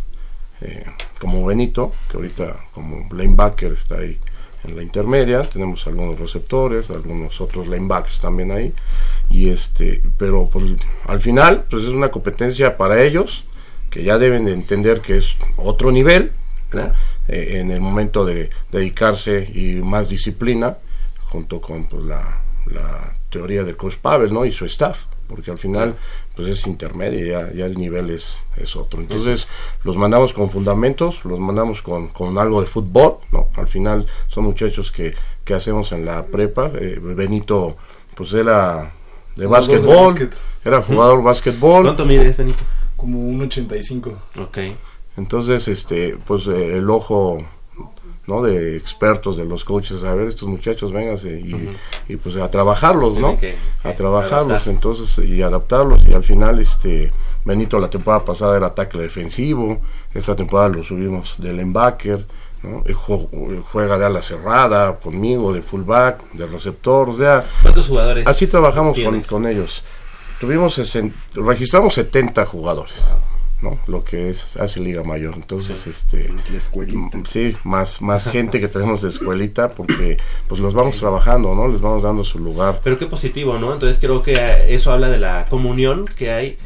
eh, 0.61 0.85
como 1.19 1.45
Benito, 1.45 1.91
que 2.09 2.17
ahorita 2.17 2.57
como 2.73 3.07
linebacker 3.13 3.73
está 3.73 3.97
ahí 3.97 4.19
en 4.63 4.75
la 4.75 4.83
intermedia, 4.83 5.41
tenemos 5.41 5.87
algunos 5.87 6.19
receptores, 6.19 6.91
algunos 6.91 7.41
otros 7.41 7.67
linebackers 7.67 8.19
también 8.19 8.51
ahí 8.51 8.73
y 9.29 9.49
este, 9.49 10.03
pero 10.17 10.47
pues, 10.47 10.65
al 11.05 11.21
final 11.21 11.65
pues 11.69 11.83
es 11.83 11.89
una 11.89 12.09
competencia 12.09 12.77
para 12.77 13.01
ellos 13.01 13.45
que 13.91 14.03
ya 14.03 14.17
deben 14.17 14.45
de 14.45 14.53
entender 14.53 15.01
que 15.01 15.17
es 15.17 15.37
otro 15.57 15.91
nivel 15.91 16.31
¿no? 16.73 16.91
Eh, 17.27 17.59
en 17.59 17.69
el 17.69 17.81
momento 17.81 18.25
de 18.25 18.49
dedicarse 18.71 19.47
y 19.53 19.81
más 19.83 20.09
disciplina 20.09 20.77
junto 21.29 21.61
con 21.61 21.83
pues, 21.85 22.03
la, 22.05 22.41
la 22.65 23.13
teoría 23.29 23.63
del 23.63 23.77
coach 23.77 23.97
Pavel 23.97 24.33
¿no? 24.33 24.45
y 24.45 24.51
su 24.51 24.65
staff 24.65 25.03
porque 25.27 25.51
al 25.51 25.57
final 25.57 25.95
pues 26.35 26.47
es 26.47 26.67
intermedio 26.67 27.25
ya, 27.25 27.53
ya 27.53 27.65
el 27.65 27.77
nivel 27.77 28.09
es, 28.09 28.43
es 28.57 28.75
otro 28.75 28.99
entonces 28.99 29.47
los 29.83 29.95
mandamos 29.97 30.33
con 30.33 30.49
fundamentos 30.49 31.23
los 31.25 31.39
mandamos 31.39 31.81
con, 31.81 32.07
con 32.07 32.37
algo 32.37 32.61
de 32.61 32.67
fútbol 32.67 33.17
no 33.31 33.49
al 33.55 33.67
final 33.67 34.05
son 34.27 34.45
muchachos 34.45 34.91
que, 34.91 35.13
que 35.43 35.53
hacemos 35.53 35.91
en 35.91 36.05
la 36.05 36.25
prepa 36.25 36.71
Eh, 36.75 36.97
Benito 37.01 37.75
pues 38.15 38.33
era 38.33 38.91
de 39.35 39.45
básquetbol 39.47 40.05
básquet. 40.05 40.37
era 40.65 40.81
jugador 40.81 41.17
de 41.19 41.23
básquetbol 41.23 41.83
¿Cuánto 41.83 42.05
mides, 42.05 42.37
Benito? 42.37 42.63
Como 43.01 43.19
un 43.19 43.41
85. 43.41 44.13
Ok. 44.39 44.57
entonces, 45.17 45.67
este, 45.67 46.17
pues 46.25 46.47
eh, 46.47 46.77
el 46.77 46.89
ojo, 46.89 47.39
¿no? 48.27 48.41
De 48.43 48.77
expertos, 48.77 49.35
de 49.37 49.43
los 49.45 49.65
coaches, 49.65 50.03
a 50.03 50.13
ver, 50.13 50.27
estos 50.27 50.47
muchachos, 50.47 50.91
vénganse 50.93 51.39
y, 51.39 51.69
y, 52.07 52.15
pues 52.15 52.35
a 52.37 52.49
trabajarlos, 52.49 53.17
¿no? 53.17 53.37
que- 53.39 53.55
a 53.83 53.93
trabajarlos, 53.93 54.51
adaptar. 54.51 54.73
entonces, 54.73 55.17
y 55.27 55.41
adaptarlos. 55.41 56.05
Y 56.07 56.13
al 56.13 56.23
final, 56.23 56.59
este, 56.59 57.11
Benito 57.43 57.79
la 57.79 57.89
temporada 57.89 58.23
pasada 58.23 58.55
era 58.55 58.73
tackle 58.75 59.01
defensivo, 59.01 59.81
esta 60.13 60.35
temporada 60.35 60.69
lo 60.69 60.83
subimos 60.83 61.33
del 61.39 61.57
linebacker, 61.57 62.23
¿no? 62.63 62.83
Y 62.87 62.93
ju- 62.93 63.63
juega 63.71 63.97
de 63.97 64.05
ala 64.05 64.21
cerrada 64.21 64.95
conmigo, 64.99 65.51
de 65.51 65.63
fullback, 65.63 66.31
de 66.33 66.45
receptor, 66.45 67.09
o 67.09 67.17
sea, 67.17 67.43
¿Cuántos 67.63 67.87
jugadores 67.87 68.27
así 68.27 68.45
trabajamos 68.45 68.95
con, 68.99 69.19
con 69.23 69.47
ellos. 69.47 69.83
Tuvimos, 70.41 70.77
sesen- 70.77 71.13
registramos 71.35 71.93
70 71.93 72.45
jugadores. 72.45 73.13
¿no? 73.61 73.77
Lo 73.85 74.03
que 74.03 74.29
es 74.31 74.57
hace 74.57 74.79
Liga 74.79 75.03
Mayor. 75.03 75.35
Entonces, 75.35 75.85
este 75.85 76.33
La 76.51 76.57
escuelita. 76.57 77.19
sí, 77.25 77.55
más 77.63 78.01
más 78.01 78.27
gente 78.31 78.59
que 78.59 78.67
tenemos 78.67 79.03
de 79.03 79.09
escuelita 79.09 79.69
porque 79.69 80.17
pues 80.47 80.59
los 80.59 80.73
vamos 80.73 80.97
trabajando, 80.97 81.53
¿no? 81.53 81.67
Les 81.67 81.79
vamos 81.79 82.01
dando 82.01 82.23
su 82.23 82.39
lugar. 82.39 82.81
Pero 82.83 82.97
qué 82.97 83.05
positivo, 83.05 83.59
¿no? 83.59 83.71
Entonces 83.71 83.99
creo 83.99 84.23
que 84.23 84.73
eso 84.73 84.91
habla 84.91 85.09
de 85.09 85.19
la 85.19 85.45
comunión 85.47 86.05
que 86.07 86.31
hay, 86.31 86.57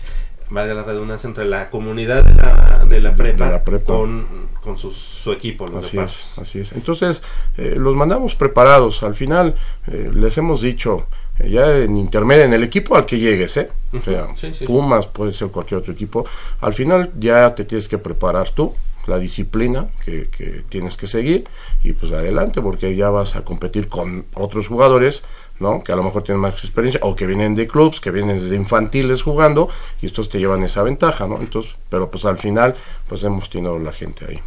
valga 0.49 0.73
la 0.73 0.83
redundancia, 0.83 1.27
entre 1.27 1.43
la 1.43 1.69
comunidad 1.69 2.23
de 2.23 2.33
la, 2.33 2.85
de 2.87 3.01
la, 3.01 3.13
prepa, 3.13 3.45
de 3.47 3.51
la 3.51 3.63
prepa. 3.65 3.85
con, 3.93 4.25
con 4.63 4.77
su, 4.77 4.91
su 4.91 5.33
equipo, 5.33 5.67
los 5.67 5.87
Así 5.87 5.97
es, 5.97 6.37
así 6.39 6.59
es. 6.59 6.71
Entonces, 6.71 7.21
eh, 7.57 7.75
los 7.77 7.93
mandamos 7.93 8.35
preparados. 8.35 9.03
Al 9.03 9.15
final, 9.15 9.55
eh, 9.87 10.11
les 10.13 10.37
hemos 10.37 10.61
dicho, 10.61 11.07
ya 11.43 11.77
en 11.77 11.97
intermedio, 11.97 12.43
en 12.43 12.53
el 12.53 12.63
equipo 12.63 12.95
al 12.95 13.05
que 13.05 13.19
llegues, 13.19 13.57
¿eh? 13.57 13.69
O 13.93 14.01
sea, 14.01 14.27
sí, 14.35 14.53
sí. 14.53 14.65
Pumas, 14.65 15.05
puede 15.07 15.33
ser 15.33 15.49
cualquier 15.49 15.79
otro 15.79 15.93
equipo. 15.93 16.25
Al 16.61 16.73
final, 16.73 17.11
ya 17.19 17.53
te 17.55 17.65
tienes 17.65 17.87
que 17.87 17.97
preparar 17.97 18.49
tú, 18.49 18.73
la 19.07 19.19
disciplina 19.19 19.87
que, 20.03 20.29
que 20.29 20.63
tienes 20.67 20.97
que 20.97 21.07
seguir, 21.07 21.45
y 21.83 21.93
pues 21.93 22.11
adelante, 22.11 22.61
porque 22.61 22.95
ya 22.95 23.09
vas 23.09 23.35
a 23.35 23.43
competir 23.43 23.87
con 23.87 24.25
otros 24.33 24.67
jugadores, 24.67 25.23
¿no? 25.59 25.83
Que 25.83 25.91
a 25.91 25.95
lo 25.95 26.03
mejor 26.03 26.23
tienen 26.23 26.41
más 26.41 26.53
experiencia, 26.55 26.99
o 27.03 27.15
que 27.15 27.27
vienen 27.27 27.55
de 27.55 27.67
clubs, 27.67 28.01
que 28.01 28.11
vienen 28.11 28.39
desde 28.39 28.55
infantiles 28.55 29.21
jugando, 29.21 29.69
y 30.01 30.07
estos 30.07 30.29
te 30.29 30.39
llevan 30.39 30.63
esa 30.63 30.83
ventaja, 30.83 31.27
¿no? 31.27 31.39
Entonces, 31.39 31.75
pero 31.89 32.09
pues 32.09 32.25
al 32.25 32.37
final, 32.37 32.75
pues 33.07 33.23
hemos 33.23 33.49
tenido 33.49 33.77
la 33.77 33.91
gente 33.91 34.25
ahí. 34.27 34.39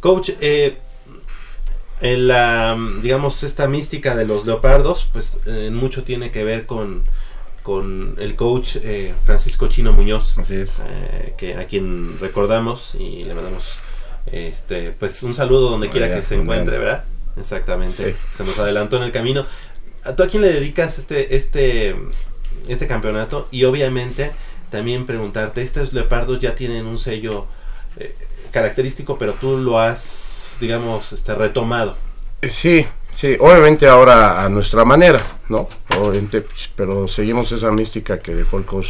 Coach, 0.00 0.30
eh, 0.40 0.78
en 2.00 2.28
la, 2.28 2.76
digamos, 3.02 3.42
esta 3.42 3.68
mística 3.68 4.14
de 4.16 4.24
los 4.26 4.46
leopardos, 4.46 5.08
pues 5.12 5.32
eh, 5.46 5.70
mucho 5.72 6.02
tiene 6.02 6.30
que 6.30 6.44
ver 6.44 6.66
con, 6.66 7.02
con 7.62 8.16
el 8.18 8.36
coach 8.36 8.76
eh, 8.82 9.14
Francisco 9.24 9.68
Chino 9.68 9.92
Muñoz, 9.92 10.38
Así 10.38 10.54
es. 10.56 10.78
eh, 10.86 11.34
que 11.36 11.54
a 11.56 11.66
quien 11.66 12.18
recordamos 12.20 12.94
y 12.94 13.24
le 13.24 13.34
mandamos 13.34 13.64
este, 14.32 14.92
pues 14.92 15.22
un 15.22 15.34
saludo 15.34 15.70
donde 15.70 15.90
quiera 15.90 16.14
que 16.14 16.22
se 16.22 16.36
encuentre. 16.36 16.78
¿verdad? 16.78 17.04
Exactamente. 17.36 17.92
Sí. 18.12 18.14
Se 18.36 18.44
nos 18.44 18.58
adelantó 18.58 18.96
en 18.96 19.04
el 19.04 19.12
camino. 19.12 19.46
¿A 20.04 20.14
tú 20.16 20.22
a 20.22 20.28
quién 20.28 20.42
le 20.42 20.52
dedicas 20.52 20.98
este, 20.98 21.36
este, 21.36 21.96
este 22.68 22.86
campeonato? 22.86 23.48
Y 23.50 23.64
obviamente 23.64 24.32
también 24.70 25.04
preguntarte, 25.04 25.62
estos 25.62 25.92
leopardos 25.92 26.38
ya 26.38 26.54
tienen 26.54 26.86
un 26.86 26.98
sello 26.98 27.46
eh, 27.96 28.14
característico, 28.52 29.18
pero 29.18 29.34
tú 29.34 29.56
lo 29.58 29.78
has, 29.80 30.29
digamos, 30.60 31.12
este, 31.12 31.34
retomado. 31.34 31.96
Eh, 32.42 32.48
Sí, 32.50 32.86
sí, 33.14 33.36
obviamente 33.40 33.88
ahora 33.88 34.44
a 34.44 34.48
nuestra 34.48 34.84
manera, 34.84 35.18
¿no? 35.48 35.68
Obviamente, 35.98 36.44
pero 36.76 37.08
seguimos 37.08 37.50
esa 37.52 37.70
mística 37.70 38.18
que 38.18 38.34
dejó 38.34 38.58
el 38.58 38.64
coach 38.64 38.88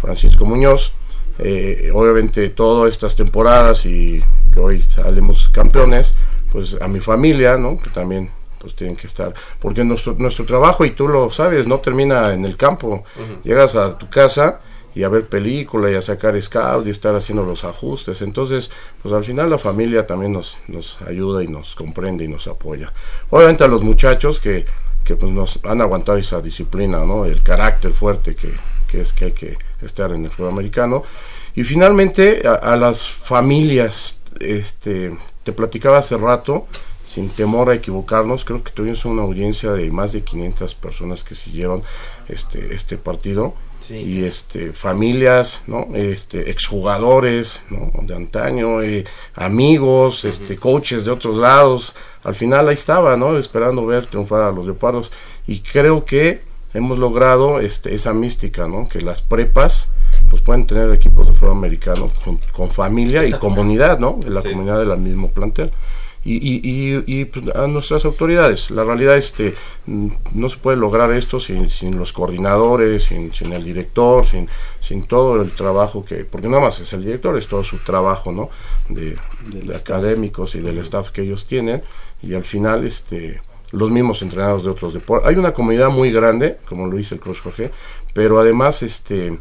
Francisco 0.00 0.44
Muñoz. 0.44 0.92
Eh, 1.38 1.90
obviamente 1.94 2.50
todas 2.50 2.92
estas 2.92 3.16
temporadas 3.16 3.86
y 3.86 4.22
que 4.52 4.60
hoy 4.60 4.84
salimos 4.88 5.48
campeones, 5.48 6.14
pues 6.52 6.76
a 6.80 6.86
mi 6.86 7.00
familia, 7.00 7.56
¿no? 7.56 7.78
Que 7.80 7.88
también 7.90 8.30
pues 8.58 8.74
tienen 8.74 8.94
que 8.94 9.06
estar, 9.06 9.32
porque 9.58 9.82
nuestro 9.84 10.14
nuestro 10.18 10.44
trabajo 10.44 10.84
y 10.84 10.90
tú 10.90 11.08
lo 11.08 11.30
sabes, 11.30 11.66
no 11.66 11.78
termina 11.78 12.34
en 12.34 12.44
el 12.44 12.58
campo. 12.58 13.04
Llegas 13.42 13.74
a 13.74 13.96
tu 13.96 14.10
casa 14.10 14.60
y 14.94 15.02
a 15.04 15.08
ver 15.08 15.26
película 15.26 15.90
y 15.90 15.94
a 15.94 16.02
sacar 16.02 16.40
scout 16.40 16.86
y 16.86 16.90
estar 16.90 17.14
haciendo 17.14 17.44
los 17.44 17.64
ajustes. 17.64 18.22
Entonces, 18.22 18.70
pues 19.02 19.14
al 19.14 19.24
final 19.24 19.50
la 19.50 19.58
familia 19.58 20.06
también 20.06 20.32
nos, 20.32 20.58
nos 20.68 21.00
ayuda 21.02 21.42
y 21.42 21.48
nos 21.48 21.74
comprende 21.74 22.24
y 22.24 22.28
nos 22.28 22.46
apoya. 22.48 22.92
Obviamente 23.30 23.64
a 23.64 23.68
los 23.68 23.82
muchachos 23.82 24.40
que, 24.40 24.64
que 25.04 25.16
pues 25.16 25.32
nos 25.32 25.60
han 25.64 25.80
aguantado 25.80 26.18
esa 26.18 26.40
disciplina, 26.40 27.04
¿no? 27.04 27.24
El 27.24 27.42
carácter 27.42 27.92
fuerte 27.92 28.34
que, 28.34 28.52
que 28.88 29.00
es 29.00 29.12
que 29.12 29.26
hay 29.26 29.32
que 29.32 29.58
estar 29.82 30.12
en 30.12 30.24
el 30.24 30.30
fútbol 30.30 30.52
americano. 30.52 31.04
Y 31.54 31.64
finalmente 31.64 32.46
a, 32.46 32.54
a 32.54 32.76
las 32.76 33.08
familias, 33.08 34.18
este, 34.40 35.16
te 35.44 35.52
platicaba 35.52 35.98
hace 35.98 36.16
rato, 36.16 36.66
sin 37.04 37.28
temor 37.28 37.70
a 37.70 37.74
equivocarnos, 37.74 38.44
creo 38.44 38.62
que 38.62 38.70
tuvimos 38.70 39.04
una 39.04 39.22
audiencia 39.22 39.72
de 39.72 39.90
más 39.90 40.12
de 40.12 40.22
500 40.22 40.76
personas 40.76 41.24
que 41.24 41.34
siguieron 41.34 41.82
este, 42.28 42.72
este 42.72 42.96
partido. 42.96 43.54
Y 43.90 44.24
este 44.24 44.72
familias, 44.72 45.62
¿no? 45.66 45.88
Este 45.94 46.50
exjugadores, 46.50 47.60
¿no? 47.70 47.90
De 48.02 48.14
antaño, 48.14 48.82
eh, 48.82 49.04
amigos, 49.34 50.24
este 50.24 50.56
coaches 50.56 51.04
de 51.04 51.10
otros 51.10 51.36
lados. 51.36 51.94
Al 52.22 52.34
final 52.34 52.68
ahí 52.68 52.74
estaba, 52.74 53.16
¿no? 53.16 53.36
Esperando 53.36 53.84
ver 53.84 54.06
triunfar 54.06 54.42
a 54.42 54.52
los 54.52 54.64
leopardos 54.64 55.12
y 55.46 55.60
creo 55.60 56.04
que 56.04 56.42
hemos 56.72 56.98
logrado 56.98 57.60
este 57.60 57.94
esa 57.94 58.14
mística, 58.14 58.68
¿no? 58.68 58.88
Que 58.88 59.00
las 59.00 59.22
prepas 59.22 59.90
pues 60.28 60.42
pueden 60.42 60.66
tener 60.66 60.90
equipos 60.92 61.26
de 61.26 61.32
fútbol 61.32 61.56
americano 61.56 62.10
con, 62.24 62.38
con 62.52 62.70
familia 62.70 63.24
y 63.24 63.32
comunidad, 63.32 63.98
¿no? 63.98 64.18
De 64.22 64.30
la 64.30 64.42
comunidad 64.42 64.78
del 64.78 64.96
mismo 64.98 65.30
plantel. 65.30 65.72
Y, 66.22 66.36
y, 66.36 66.60
y, 66.62 67.04
y, 67.06 67.24
pues, 67.24 67.54
a 67.56 67.66
nuestras 67.66 68.04
autoridades. 68.04 68.70
La 68.70 68.84
realidad 68.84 69.16
este 69.16 69.54
no 69.86 70.48
se 70.50 70.58
puede 70.58 70.76
lograr 70.76 71.10
esto 71.12 71.40
sin, 71.40 71.70
sin 71.70 71.98
los 71.98 72.12
coordinadores, 72.12 73.04
sin, 73.04 73.32
sin 73.32 73.52
el 73.54 73.64
director, 73.64 74.26
sin, 74.26 74.48
sin 74.80 75.04
todo 75.04 75.40
el 75.40 75.52
trabajo 75.52 76.04
que, 76.04 76.26
porque 76.26 76.48
nada 76.48 76.62
más 76.62 76.78
es 76.80 76.92
el 76.92 77.04
director, 77.04 77.38
es 77.38 77.46
todo 77.46 77.64
su 77.64 77.78
trabajo, 77.78 78.32
¿no? 78.32 78.50
De, 78.90 79.16
de 79.50 79.74
académicos 79.74 80.54
y 80.54 80.60
del 80.60 80.78
staff 80.78 81.08
que 81.08 81.22
ellos 81.22 81.46
tienen 81.46 81.82
y 82.22 82.34
al 82.34 82.44
final 82.44 82.86
este 82.86 83.40
los 83.72 83.90
mismos 83.90 84.20
entrenados 84.22 84.64
de 84.64 84.70
otros 84.70 84.92
deportes. 84.92 85.28
Hay 85.28 85.36
una 85.36 85.54
comunidad 85.54 85.90
muy 85.90 86.10
grande, 86.10 86.58
como 86.68 86.86
lo 86.86 86.96
dice 86.96 87.14
el 87.14 87.20
Cruz 87.20 87.40
Jorge, 87.40 87.70
pero 88.12 88.40
además 88.40 88.82
este 88.82 89.38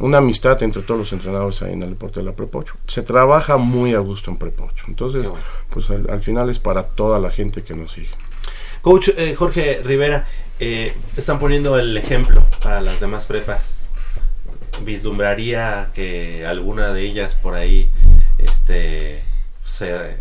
una 0.00 0.18
amistad 0.18 0.62
entre 0.62 0.82
todos 0.82 0.98
los 0.98 1.12
entrenadores 1.12 1.62
ahí 1.62 1.72
en 1.72 1.82
el 1.82 1.90
deporte 1.90 2.20
de 2.20 2.26
la 2.26 2.32
Prepocho. 2.32 2.74
Se 2.86 3.02
trabaja 3.02 3.56
muy 3.56 3.94
a 3.94 3.98
gusto 3.98 4.30
en 4.30 4.36
Prepocho. 4.36 4.84
Entonces, 4.88 5.26
pues 5.70 5.90
al, 5.90 6.08
al 6.10 6.22
final 6.22 6.50
es 6.50 6.58
para 6.58 6.82
toda 6.82 7.18
la 7.18 7.30
gente 7.30 7.62
que 7.62 7.74
nos 7.74 7.92
sigue. 7.92 8.10
Coach 8.82 9.10
eh, 9.16 9.34
Jorge 9.34 9.82
Rivera, 9.84 10.26
eh, 10.58 10.94
están 11.16 11.38
poniendo 11.38 11.78
el 11.78 11.96
ejemplo 11.96 12.44
para 12.62 12.80
las 12.80 12.98
demás 12.98 13.26
prepas. 13.26 13.86
Vislumbraría 14.84 15.90
que 15.94 16.46
alguna 16.46 16.92
de 16.92 17.02
ellas 17.02 17.34
por 17.34 17.54
ahí 17.54 17.90
este, 18.38 19.22
se 19.64 20.16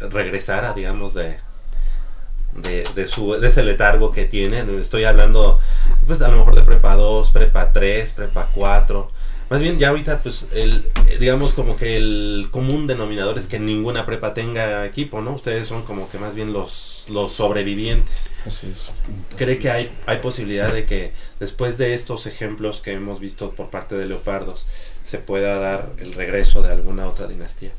regresara, 0.00 0.72
digamos, 0.72 1.14
de, 1.14 1.36
de, 2.54 2.84
de, 2.94 3.06
su, 3.06 3.32
de 3.32 3.48
ese 3.48 3.62
letargo 3.62 4.12
que 4.12 4.24
tienen. 4.24 4.78
Estoy 4.78 5.04
hablando, 5.04 5.58
pues 6.06 6.20
a 6.22 6.28
lo 6.28 6.38
mejor 6.38 6.54
de 6.54 6.62
prepa 6.62 6.94
2, 6.94 7.30
prepa 7.30 7.72
3, 7.72 8.12
prepa 8.12 8.48
4. 8.54 9.10
Más 9.50 9.60
bien 9.60 9.80
ya 9.80 9.88
ahorita, 9.88 10.18
pues, 10.18 10.46
el, 10.52 10.84
digamos 11.18 11.52
como 11.52 11.76
que 11.76 11.96
el 11.96 12.48
común 12.52 12.86
denominador 12.86 13.36
es 13.36 13.48
que 13.48 13.58
ninguna 13.58 14.06
prepa 14.06 14.32
tenga 14.32 14.86
equipo, 14.86 15.22
¿no? 15.22 15.34
Ustedes 15.34 15.66
son 15.66 15.82
como 15.82 16.08
que 16.08 16.18
más 16.18 16.36
bien 16.36 16.52
los, 16.52 17.04
los 17.08 17.32
sobrevivientes. 17.32 18.36
Así 18.46 18.72
es. 18.72 18.90
¿Cree 19.36 19.58
que 19.58 19.70
hay, 19.70 19.90
hay 20.06 20.18
posibilidad 20.18 20.72
de 20.72 20.84
que 20.84 21.12
después 21.40 21.78
de 21.78 21.94
estos 21.94 22.26
ejemplos 22.26 22.80
que 22.80 22.92
hemos 22.92 23.18
visto 23.18 23.50
por 23.50 23.70
parte 23.70 23.96
de 23.96 24.06
Leopardos 24.06 24.68
se 25.02 25.18
pueda 25.18 25.58
dar 25.58 25.90
el 25.98 26.12
regreso 26.12 26.62
de 26.62 26.72
alguna 26.72 27.08
otra 27.08 27.26
dinastía? 27.26 27.72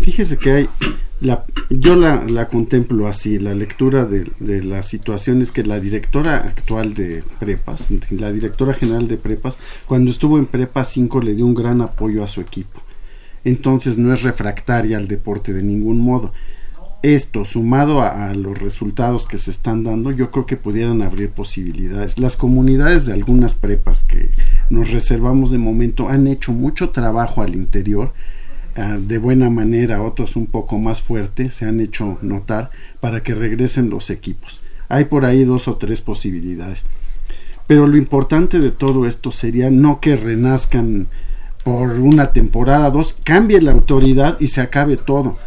Fíjese 0.00 0.36
que 0.36 0.50
hay, 0.52 0.68
la, 1.20 1.44
yo 1.70 1.96
la, 1.96 2.24
la 2.28 2.48
contemplo 2.48 3.06
así, 3.06 3.38
la 3.38 3.54
lectura 3.54 4.04
de, 4.04 4.30
de 4.40 4.62
la 4.62 4.82
situación 4.82 5.40
es 5.40 5.52
que 5.52 5.64
la 5.64 5.80
directora 5.80 6.36
actual 6.36 6.94
de 6.94 7.24
prepas, 7.38 7.86
la 8.10 8.32
directora 8.32 8.74
general 8.74 9.08
de 9.08 9.16
prepas, 9.16 9.58
cuando 9.86 10.10
estuvo 10.10 10.38
en 10.38 10.46
prepa 10.46 10.84
5 10.84 11.20
le 11.22 11.34
dio 11.34 11.46
un 11.46 11.54
gran 11.54 11.80
apoyo 11.80 12.22
a 12.22 12.28
su 12.28 12.40
equipo. 12.40 12.82
Entonces 13.44 13.98
no 13.98 14.12
es 14.12 14.22
refractaria 14.22 14.96
al 14.96 15.08
deporte 15.08 15.52
de 15.52 15.62
ningún 15.62 15.98
modo. 15.98 16.32
Esto, 17.02 17.44
sumado 17.44 18.00
a, 18.00 18.30
a, 18.30 18.34
los 18.34 18.58
resultados 18.58 19.26
que 19.26 19.36
se 19.36 19.50
están 19.50 19.84
dando, 19.84 20.10
yo 20.10 20.30
creo 20.30 20.46
que 20.46 20.56
pudieran 20.56 21.02
abrir 21.02 21.30
posibilidades. 21.30 22.18
Las 22.18 22.36
comunidades 22.36 23.04
de 23.04 23.12
algunas 23.12 23.54
prepas 23.54 24.04
que 24.04 24.30
nos 24.70 24.90
reservamos 24.90 25.50
de 25.50 25.58
momento 25.58 26.08
han 26.08 26.26
hecho 26.26 26.52
mucho 26.52 26.90
trabajo 26.90 27.42
al 27.42 27.54
interior 27.54 28.12
uh, 28.76 29.00
de 29.00 29.18
buena 29.18 29.50
manera, 29.50 30.02
otros 30.02 30.36
un 30.36 30.46
poco 30.46 30.78
más 30.78 31.02
fuerte, 31.02 31.50
se 31.50 31.66
han 31.66 31.80
hecho 31.80 32.18
notar 32.22 32.70
para 33.00 33.22
que 33.22 33.34
regresen 33.34 33.90
los 33.90 34.10
equipos. 34.10 34.60
Hay 34.88 35.06
por 35.06 35.24
ahí 35.24 35.44
dos 35.44 35.68
o 35.68 35.76
tres 35.76 36.00
posibilidades. 36.00 36.84
Pero 37.66 37.86
lo 37.86 37.96
importante 37.96 38.60
de 38.60 38.70
todo 38.70 39.06
esto 39.06 39.32
sería 39.32 39.70
no 39.70 40.00
que 40.00 40.16
renazcan 40.16 41.06
por 41.64 41.92
una 41.92 42.32
temporada, 42.32 42.90
dos, 42.90 43.16
cambie 43.24 43.60
la 43.62 43.72
autoridad 43.72 44.38
y 44.38 44.48
se 44.48 44.60
acabe 44.60 44.98
todo. 44.98 45.38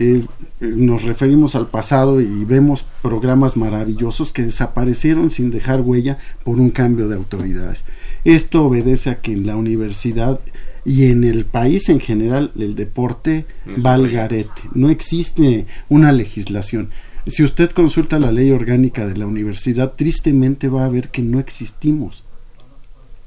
Eh, 0.00 0.24
nos 0.60 1.04
referimos 1.04 1.54
al 1.54 1.68
pasado 1.68 2.20
y 2.20 2.44
vemos 2.44 2.84
programas 3.02 3.56
maravillosos 3.56 4.32
que 4.32 4.42
desaparecieron 4.42 5.30
sin 5.30 5.50
dejar 5.50 5.80
huella 5.80 6.18
por 6.44 6.58
un 6.58 6.70
cambio 6.70 7.08
de 7.08 7.16
autoridades. 7.16 7.84
Esto 8.24 8.64
obedece 8.64 9.10
a 9.10 9.18
que 9.18 9.32
en 9.32 9.46
la 9.46 9.56
universidad 9.56 10.40
y 10.84 11.06
en 11.06 11.24
el 11.24 11.44
país 11.44 11.88
en 11.88 12.00
general 12.00 12.52
el 12.58 12.74
deporte 12.74 13.46
va 13.84 13.94
al 13.94 14.10
garete. 14.10 14.62
No 14.74 14.90
existe 14.90 15.66
una 15.88 16.12
legislación. 16.12 16.90
Si 17.26 17.44
usted 17.44 17.70
consulta 17.70 18.18
la 18.18 18.32
ley 18.32 18.50
orgánica 18.50 19.06
de 19.06 19.16
la 19.16 19.26
universidad, 19.26 19.92
tristemente 19.94 20.68
va 20.68 20.84
a 20.84 20.88
ver 20.88 21.10
que 21.10 21.22
no 21.22 21.38
existimos. 21.38 22.24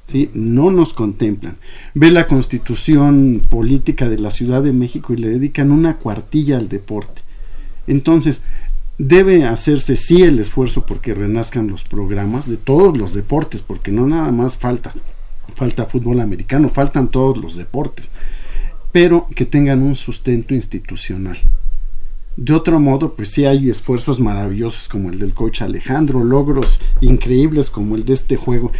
¿Sí? 0.05 0.29
No 0.33 0.71
nos 0.71 0.93
contemplan. 0.93 1.57
Ve 1.93 2.11
la 2.11 2.27
constitución 2.27 3.41
política 3.49 4.09
de 4.09 4.19
la 4.19 4.31
Ciudad 4.31 4.61
de 4.61 4.73
México 4.73 5.13
y 5.13 5.17
le 5.17 5.29
dedican 5.29 5.71
una 5.71 5.97
cuartilla 5.97 6.57
al 6.57 6.67
deporte. 6.67 7.21
Entonces, 7.87 8.41
debe 8.97 9.45
hacerse 9.45 9.95
sí 9.95 10.21
el 10.23 10.39
esfuerzo 10.39 10.85
porque 10.85 11.13
renazcan 11.13 11.67
los 11.67 11.83
programas 11.83 12.49
de 12.49 12.57
todos 12.57 12.97
los 12.97 13.13
deportes, 13.13 13.61
porque 13.61 13.91
no 13.91 14.07
nada 14.07 14.31
más 14.31 14.57
falta 14.57 14.93
falta 15.55 15.85
fútbol 15.85 16.19
americano, 16.19 16.69
faltan 16.69 17.09
todos 17.09 17.37
los 17.37 17.55
deportes, 17.55 18.09
pero 18.91 19.27
que 19.35 19.45
tengan 19.45 19.81
un 19.81 19.95
sustento 19.95 20.53
institucional. 20.53 21.37
De 22.35 22.53
otro 22.53 22.79
modo, 22.79 23.13
pues 23.13 23.29
sí 23.29 23.45
hay 23.45 23.69
esfuerzos 23.69 24.19
maravillosos 24.19 24.89
como 24.89 25.09
el 25.09 25.19
del 25.19 25.33
coach 25.33 25.61
Alejandro, 25.61 26.23
logros 26.23 26.79
increíbles 27.01 27.69
como 27.69 27.95
el 27.95 28.05
de 28.05 28.13
este 28.13 28.37
juego, 28.37 28.71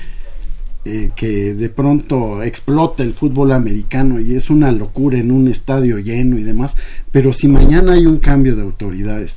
eh, 0.85 1.11
que 1.15 1.53
de 1.53 1.69
pronto 1.69 2.41
explota 2.41 3.03
el 3.03 3.13
fútbol 3.13 3.51
americano 3.51 4.19
y 4.19 4.35
es 4.35 4.49
una 4.49 4.71
locura 4.71 5.19
en 5.19 5.31
un 5.31 5.47
estadio 5.47 5.99
lleno 5.99 6.37
y 6.39 6.43
demás, 6.43 6.75
pero 7.11 7.31
si 7.31 7.47
mañana 7.47 7.93
hay 7.93 8.05
un 8.05 8.17
cambio 8.17 8.55
de 8.55 8.63
autoridades 8.63 9.35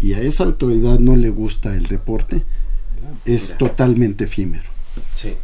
y, 0.00 0.08
y 0.08 0.12
a 0.14 0.20
esa 0.20 0.44
autoridad 0.44 0.98
no 0.98 1.14
le 1.16 1.30
gusta 1.30 1.74
el 1.74 1.86
deporte, 1.86 2.42
es 3.24 3.56
totalmente 3.56 4.24
efímero. 4.24 4.64
Sí. 5.14 5.34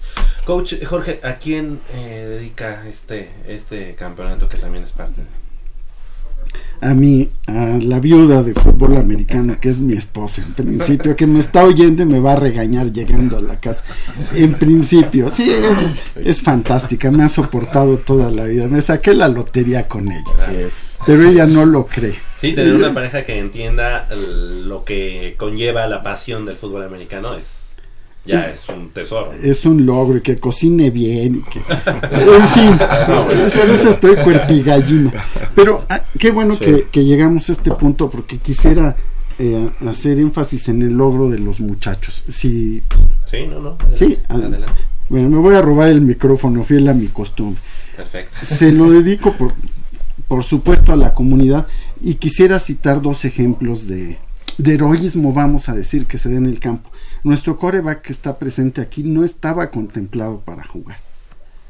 Coach 0.45 0.75
Jorge, 0.85 1.21
¿a 1.23 1.35
quién 1.35 1.81
eh, 1.95 2.27
dedica 2.29 2.87
este, 2.89 3.31
este 3.47 3.95
campeonato 3.95 4.49
que 4.49 4.57
también 4.57 4.85
es 4.85 4.93
parte? 4.93 5.23
A 6.83 6.95
mí, 6.95 7.29
a 7.47 7.79
la 7.83 8.01
viuda 8.01 8.43
de 8.43 8.55
fútbol 8.55 8.97
americano, 8.97 9.59
que 9.61 9.69
es 9.69 9.79
mi 9.81 9.93
esposa, 9.93 10.43
en 10.43 10.55
principio, 10.55 11.15
que 11.15 11.27
me 11.27 11.39
está 11.39 11.63
oyendo 11.65 12.03
y 12.03 12.07
me 12.07 12.21
va 12.21 12.33
a 12.33 12.37
regañar 12.37 12.91
llegando 12.91 13.37
a 13.37 13.43
la 13.43 13.61
casa. 13.61 13.85
En 14.35 14.55
principio, 14.55 15.31
sí, 15.31 15.51
es, 15.51 16.17
es 16.17 16.41
fantástica, 16.41 17.11
me 17.11 17.23
ha 17.23 17.29
soportado 17.29 17.99
toda 17.99 18.31
la 18.31 18.45
vida. 18.45 18.67
Me 18.67 18.81
saqué 18.81 19.13
la 19.13 19.29
lotería 19.29 19.89
con 19.89 20.11
ella, 20.11 20.53
es. 20.53 20.99
pero 21.05 21.29
ella 21.29 21.45
no 21.45 21.67
lo 21.67 21.85
cree. 21.85 22.19
Sí, 22.41 22.55
tener 22.55 22.75
una 22.75 22.95
pareja 22.95 23.25
que 23.25 23.39
entienda 23.39 24.09
lo 24.15 24.85
que 24.85 25.35
conlleva 25.37 25.87
la 25.87 26.03
pasión 26.03 26.47
del 26.47 26.57
fútbol 26.57 26.83
americano 26.85 27.37
es 27.37 27.60
ya 28.31 28.51
es, 28.51 28.63
es, 28.63 28.69
un 28.69 28.91
tesoro. 28.91 29.33
Es 29.33 29.65
un 29.65 29.87
logro 29.87 30.19
y 30.19 30.21
que 30.21 30.37
cocine 30.37 30.91
bien 30.91 31.37
y 31.37 31.51
que... 31.51 31.59
en 31.59 32.49
fin, 32.49 32.79
no, 33.09 33.27
por 33.27 33.71
eso 33.71 33.91
estoy 33.91 34.17
cuerpigallino. 34.17 35.11
Pero 35.55 35.85
ah, 35.89 36.03
qué 36.19 36.31
bueno 36.31 36.55
sí. 36.55 36.65
que, 36.65 36.87
que, 36.91 37.05
llegamos 37.05 37.49
a 37.49 37.53
este 37.53 37.71
punto 37.71 38.11
porque 38.11 38.39
quisiera 38.39 38.97
eh, 39.39 39.71
hacer 39.89 40.19
énfasis 40.19 40.69
en 40.69 40.83
el 40.83 40.93
logro 40.93 41.31
de 41.31 41.39
los 41.39 41.61
muchachos. 41.61 42.23
Si, 42.29 42.83
sí, 43.27 43.47
no, 43.47 43.61
no. 43.61 43.77
Adelante, 43.81 43.97
sí, 43.97 44.19
adelante. 44.29 44.81
Bueno, 45.09 45.29
me 45.31 45.39
voy 45.39 45.55
a 45.57 45.63
robar 45.63 45.89
el 45.89 46.03
micrófono, 46.03 46.63
fiel 46.63 46.89
a 46.89 46.95
mi 46.95 47.09
costumbre. 47.09 47.61
Perfecto. 47.97 48.39
Se 48.43 48.71
lo 48.71 48.91
dedico, 48.91 49.33
por, 49.33 49.55
por 50.29 50.45
supuesto, 50.45 50.93
a 50.93 50.97
la 50.97 51.15
comunidad 51.15 51.67
y 52.03 52.15
quisiera 52.15 52.61
citar 52.61 53.03
dos 53.03 53.25
ejemplos 53.25 53.89
de, 53.89 54.19
de 54.59 54.75
heroísmo, 54.75 55.33
vamos 55.33 55.69
a 55.69 55.75
decir, 55.75 56.07
que 56.07 56.19
se 56.19 56.31
da 56.31 56.37
en 56.37 56.47
el 56.47 56.61
campo. 56.61 56.91
Nuestro 57.25 57.59
coreback 57.59 58.03
que 58.03 58.13
está 58.13 58.39
presente 58.39 58.81
aquí 58.81 59.03
no 59.03 59.25
estaba 59.25 59.71
contemplado 59.71 60.41
para 60.41 60.65
jugar. 60.65 60.99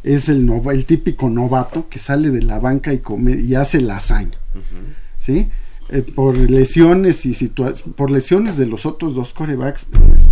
Es 0.03 0.29
el, 0.29 0.47
nova, 0.47 0.73
el 0.73 0.87
típico 0.87 1.29
novato 1.29 1.89
que 1.89 1.99
sale 1.99 2.31
de 2.31 2.43
la 2.43 2.59
banca 2.59 2.93
y, 2.93 2.99
come, 2.99 3.33
y 3.33 3.55
hace 3.55 3.81
la 3.81 3.97
hazaña. 3.97 4.39
Uh 4.55 4.59
-huh. 4.59 4.95
¿Sí? 5.19 5.49
Eh, 5.93 6.03
por 6.03 6.37
lesiones 6.39 7.27
y 7.27 7.35
situaciones, 7.35 7.95
por 7.97 8.13
lesiones 8.13 8.57
de 8.57 8.67
los 8.67 8.87
otros 8.87 9.17
dos 9.17 9.35
corebacks, 9.35 9.89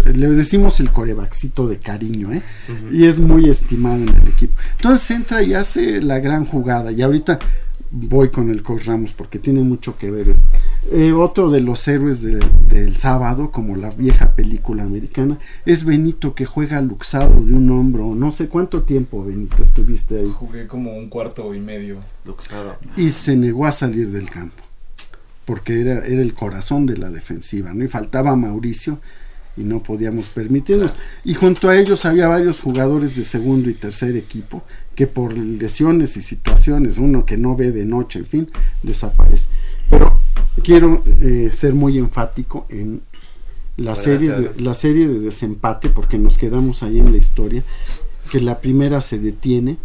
eh, 0.07 0.13
le 0.13 0.29
decimos 0.29 0.79
el 0.79 0.93
corebackcito 0.93 1.67
de 1.67 1.79
cariño, 1.79 2.33
¿eh? 2.33 2.43
Uh 2.69 2.73
-huh. 2.73 2.95
Y 2.95 3.07
es 3.07 3.19
muy 3.19 3.51
estimado 3.51 3.97
en 3.97 4.09
el 4.09 4.29
equipo. 4.29 4.57
Entonces 4.77 5.11
entra 5.11 5.43
y 5.43 5.55
hace 5.55 6.01
la 6.01 6.21
gran 6.21 6.45
jugada. 6.47 6.93
Y 6.93 7.03
ahorita 7.03 7.41
voy 7.91 8.29
con 8.29 8.51
el 8.51 8.63
coach 8.63 8.85
Ramos 8.87 9.13
porque 9.13 9.39
tiene 9.39 9.63
mucho 9.63 9.97
que 9.97 10.11
ver. 10.11 10.35
Eh, 10.93 11.13
otro 11.13 11.51
de 11.51 11.61
los 11.61 11.87
héroes 11.89 12.21
de- 12.23 12.39
del 12.69 12.97
sábado, 12.97 13.51
como 13.51 13.77
la 13.77 13.91
vieja 13.91 14.35
película 14.35 14.83
americana, 14.83 15.39
es 15.65 15.85
Benito 15.85 16.35
que 16.35 16.45
juega 16.45 16.81
luxado 16.83 17.41
de 17.41 17.55
un 17.55 17.71
hombro. 17.71 18.15
No 18.15 18.31
sé 18.33 18.49
cuánto 18.49 18.83
tiempo, 18.83 19.25
Benito, 19.25 19.63
estuviste 19.63 20.19
ahí. 20.19 20.31
Jugué 20.35 20.67
como 20.67 20.97
un 20.97 21.09
cuarto 21.09 21.55
y 21.55 21.61
medio. 21.61 21.99
Y 22.97 23.11
se 23.11 23.37
negó 23.37 23.67
a 23.67 23.73
salir 23.73 24.11
del 24.11 24.29
campo, 24.29 24.63
porque 25.45 25.81
era, 25.81 26.07
era 26.07 26.21
el 26.21 26.35
corazón 26.35 26.85
de 26.87 26.97
la 26.99 27.11
defensiva, 27.11 27.73
¿no? 27.73 27.85
Y 27.85 27.89
faltaba 27.89 28.37
Mauricio 28.37 28.99
y 29.57 29.63
no 29.63 29.83
podíamos 29.83 30.29
permitirnos. 30.29 30.95
Y 31.25 31.35
junto 31.35 31.69
a 31.69 31.77
ellos 31.79 32.05
había 32.05 32.29
varios 32.29 32.61
jugadores 32.61 33.17
de 33.17 33.25
segundo 33.25 33.69
y 33.71 33.75
tercer 33.75 34.15
equipo 34.17 34.63
que 34.99 35.07
por 35.07 35.39
lesiones 35.39 36.17
y 36.17 36.23
situaciones, 36.23 36.99
uno 36.99 37.25
que 37.25 37.37
no 37.37 37.55
ve 37.55 37.71
de 37.71 37.85
noche, 37.85 38.19
en 38.19 38.27
fin, 38.27 38.49
desaparece. 38.83 39.49
Pero 39.89 40.19
quiero 40.65 41.05
eh, 41.21 41.53
ser 41.55 41.73
muy 41.73 41.99
enfático 41.99 42.67
en 42.69 43.03
la 43.77 43.95
serie, 43.95 44.33
de, 44.33 44.61
la 44.61 44.75
serie 44.75 45.07
de 45.07 45.21
desempate, 45.21 45.89
porque 45.89 46.19
nos 46.19 46.37
quedamos 46.37 46.83
ahí 46.83 46.99
en 46.99 47.13
la 47.13 47.17
historia, 47.17 47.63
que 48.33 48.41
la 48.41 48.61
primera 48.61 49.01
se 49.01 49.21
detiene, 49.21 49.77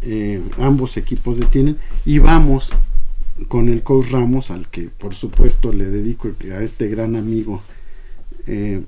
eh, 0.00 0.40
ambos 0.56 0.96
equipos 0.96 1.38
detienen, 1.38 1.76
y 2.06 2.18
vamos 2.18 2.70
con 3.48 3.68
el 3.68 3.82
coach 3.82 4.10
Ramos, 4.10 4.50
al 4.50 4.68
que 4.68 4.84
por 4.84 5.14
supuesto 5.14 5.70
le 5.70 5.84
dedico 5.84 6.30
a 6.50 6.62
este 6.62 6.88
gran 6.88 7.14
amigo 7.14 7.60
eh, 8.46 8.80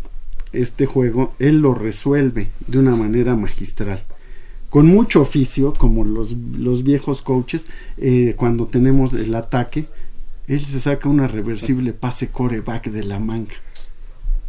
este 0.54 0.86
juego, 0.86 1.34
él 1.38 1.58
lo 1.58 1.74
resuelve 1.74 2.48
de 2.68 2.78
una 2.78 2.96
manera 2.96 3.36
magistral. 3.36 4.02
Con 4.74 4.88
mucho 4.88 5.20
oficio, 5.20 5.72
como 5.72 6.02
los, 6.02 6.32
los 6.32 6.82
viejos 6.82 7.22
coaches, 7.22 7.66
eh, 7.96 8.34
cuando 8.36 8.66
tenemos 8.66 9.12
el 9.12 9.32
ataque, 9.36 9.86
él 10.48 10.66
se 10.66 10.80
saca 10.80 11.08
una 11.08 11.28
reversible 11.28 11.92
pase 11.92 12.30
coreback 12.30 12.88
de 12.88 13.04
la 13.04 13.20
manga. 13.20 13.54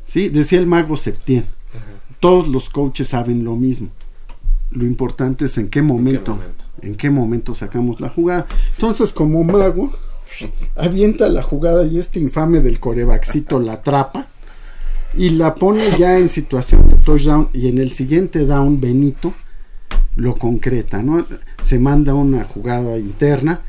¿Sí? 0.08 0.30
Decía 0.30 0.58
el 0.58 0.66
mago 0.66 0.98
Septién. 0.98 1.46
Todos 2.20 2.48
los 2.48 2.72
coaches 2.72 3.10
saben 3.10 3.44
lo 3.44 3.56
mismo. 3.56 3.90
Lo 4.72 4.86
importante 4.86 5.46
es 5.46 5.60
en 5.60 5.68
qué 5.68 5.84
momento, 5.84 6.40
en 6.82 6.96
qué 6.96 7.12
momento 7.12 7.54
sacamos 7.54 8.02
la 8.02 8.10
jugada. 8.10 8.48
Entonces, 8.74 9.14
como 9.14 9.44
mago, 9.44 9.96
avienta 10.76 11.30
la 11.30 11.44
jugada 11.44 11.86
y 11.86 12.00
este 12.00 12.20
infame 12.20 12.62
del 12.62 12.80
corebackcito 12.80 13.60
la 13.60 13.74
atrapa 13.74 14.28
y 15.16 15.30
la 15.30 15.54
pone 15.54 15.84
ya 16.00 16.18
en 16.18 16.30
situación 16.30 16.90
de 16.90 16.96
touchdown 16.96 17.50
y 17.54 17.68
en 17.68 17.78
el 17.78 17.92
siguiente 17.92 18.48
down 18.48 18.82
Benito 18.82 19.36
lo 20.16 20.36
concreta, 20.36 21.02
¿no? 21.02 21.26
Se 21.62 21.80
manda 21.80 22.14
una 22.14 22.44
jugada 22.44 22.98
interna 22.98 23.62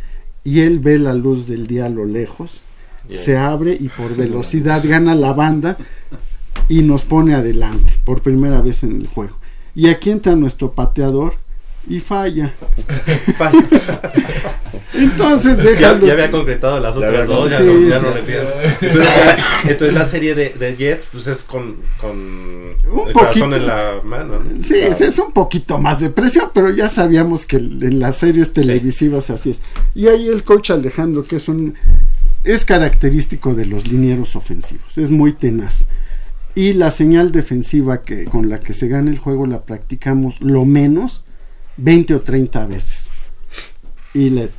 y 0.44 0.60
él 0.60 0.78
ve 0.78 0.98
la 0.98 1.12
luz 1.12 1.46
del 1.46 1.66
día 1.66 1.86
a 1.86 1.90
lo 1.90 2.04
lejos, 2.04 2.62
se 3.12 3.36
abre 3.36 3.76
y 3.78 3.88
por 3.88 4.16
velocidad 4.16 4.82
gana 4.84 5.14
la 5.14 5.32
banda 5.32 5.76
y 6.68 6.82
nos 6.82 7.04
pone 7.04 7.34
adelante 7.34 7.94
por 8.04 8.22
primera 8.22 8.60
vez 8.60 8.82
en 8.82 9.00
el 9.00 9.06
juego. 9.06 9.36
Y 9.74 9.88
aquí 9.88 10.10
entra 10.10 10.34
nuestro 10.34 10.72
pateador 10.72 11.34
y 11.88 12.00
falla. 12.00 12.52
Entonces 14.94 15.56
ya, 15.58 15.62
déjalo. 15.62 16.06
ya 16.06 16.12
había 16.14 16.30
concretado 16.30 16.80
las 16.80 16.96
otras 16.96 17.26
dos, 17.26 17.50
ya, 17.50 17.60
no, 17.60 17.88
ya 17.88 17.98
Sí, 18.00 18.04
no 18.06 18.14
le 18.14 18.22
pierdo. 18.22 18.50
Entonces, 18.80 18.96
la- 19.26 19.70
entonces 19.70 19.94
la 19.94 20.04
serie 20.04 20.34
de, 20.34 20.50
de 20.50 20.76
Jet 20.76 21.04
pues 21.12 21.26
es 21.26 21.42
con, 21.42 21.76
con 22.00 22.76
el 23.06 23.12
corazón 23.12 23.54
en 23.54 23.66
la 23.66 24.00
mano. 24.04 24.38
¿no? 24.40 24.62
Sí, 24.62 24.74
Ah. 24.90 24.96
es 24.98 25.18
un 25.18 25.32
poquito 25.32 25.78
más 25.78 26.00
de 26.00 26.10
precio, 26.10 26.50
pero 26.54 26.70
ya 26.70 26.88
sabíamos 26.88 27.46
que 27.46 27.56
en 27.56 27.98
las 28.00 28.16
series 28.16 28.52
televisivas 28.52 29.30
así 29.30 29.50
es. 29.50 29.62
Y 29.94 30.08
ahí 30.08 30.28
el 30.28 30.44
coach 30.44 30.70
Alejandro, 30.70 31.24
que 31.24 31.36
es 31.36 31.48
un 31.48 31.74
es 32.44 32.64
característico 32.64 33.54
de 33.54 33.66
los 33.66 33.88
linieros 33.88 34.36
ofensivos, 34.36 34.96
es 34.96 35.10
muy 35.10 35.32
tenaz. 35.32 35.86
Y 36.54 36.72
la 36.72 36.90
señal 36.90 37.32
defensiva 37.32 38.02
que 38.02 38.24
con 38.24 38.48
la 38.48 38.60
que 38.60 38.72
se 38.72 38.88
gana 38.88 39.10
el 39.10 39.18
juego 39.18 39.46
la 39.46 39.62
practicamos 39.62 40.40
lo 40.40 40.64
menos 40.64 41.22
20 41.76 42.14
o 42.14 42.20
30 42.20 42.66
veces. 42.66 43.08
Y 44.14 44.30
le 44.30 44.50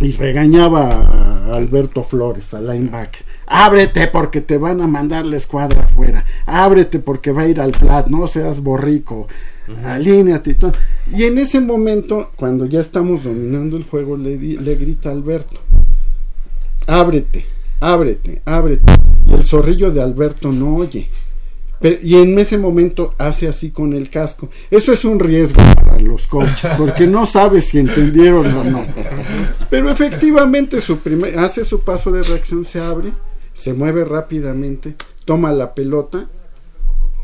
y 0.00 0.12
regañaba 0.12 0.90
a 0.92 1.56
Alberto 1.56 2.04
Flores, 2.04 2.54
al 2.54 2.66
linebacker. 2.68 3.24
Ábrete 3.46 4.06
porque 4.08 4.40
te 4.40 4.56
van 4.58 4.80
a 4.80 4.86
mandar 4.86 5.24
la 5.24 5.36
escuadra 5.36 5.82
afuera. 5.84 6.24
Ábrete 6.46 6.98
porque 7.00 7.32
va 7.32 7.42
a 7.42 7.48
ir 7.48 7.60
al 7.60 7.74
flat. 7.74 8.06
No 8.08 8.26
seas 8.28 8.60
borrico. 8.62 9.26
Alíneate 9.84 10.50
y 10.50 10.54
todo. 10.54 10.72
Y 11.12 11.24
en 11.24 11.38
ese 11.38 11.60
momento, 11.60 12.30
cuando 12.36 12.66
ya 12.66 12.80
estamos 12.80 13.24
dominando 13.24 13.76
el 13.76 13.84
juego, 13.84 14.16
le, 14.16 14.38
di- 14.38 14.56
le 14.58 14.76
grita 14.76 15.08
a 15.08 15.12
Alberto. 15.12 15.58
Ábrete, 16.86 17.44
ábrete, 17.80 18.40
ábrete. 18.44 18.92
Y 19.26 19.34
el 19.34 19.44
zorrillo 19.44 19.90
de 19.90 20.00
Alberto 20.02 20.52
no 20.52 20.76
oye. 20.76 21.08
Y 22.02 22.16
en 22.16 22.38
ese 22.38 22.58
momento 22.58 23.14
hace 23.18 23.46
así 23.48 23.70
con 23.70 23.92
el 23.92 24.10
casco. 24.10 24.48
Eso 24.70 24.92
es 24.92 25.04
un 25.04 25.20
riesgo 25.20 25.62
para 25.76 26.00
los 26.00 26.26
coaches, 26.26 26.70
porque 26.76 27.06
no 27.06 27.24
sabes 27.24 27.68
si 27.68 27.78
entendieron 27.78 28.46
o 28.52 28.64
no. 28.64 28.84
Pero 29.70 29.88
efectivamente 29.90 30.80
su 30.80 30.98
primer, 30.98 31.38
hace 31.38 31.64
su 31.64 31.80
paso 31.80 32.10
de 32.10 32.22
reacción, 32.22 32.64
se 32.64 32.80
abre, 32.80 33.12
se 33.54 33.74
mueve 33.74 34.04
rápidamente, 34.04 34.94
toma 35.24 35.52
la 35.52 35.74
pelota 35.74 36.26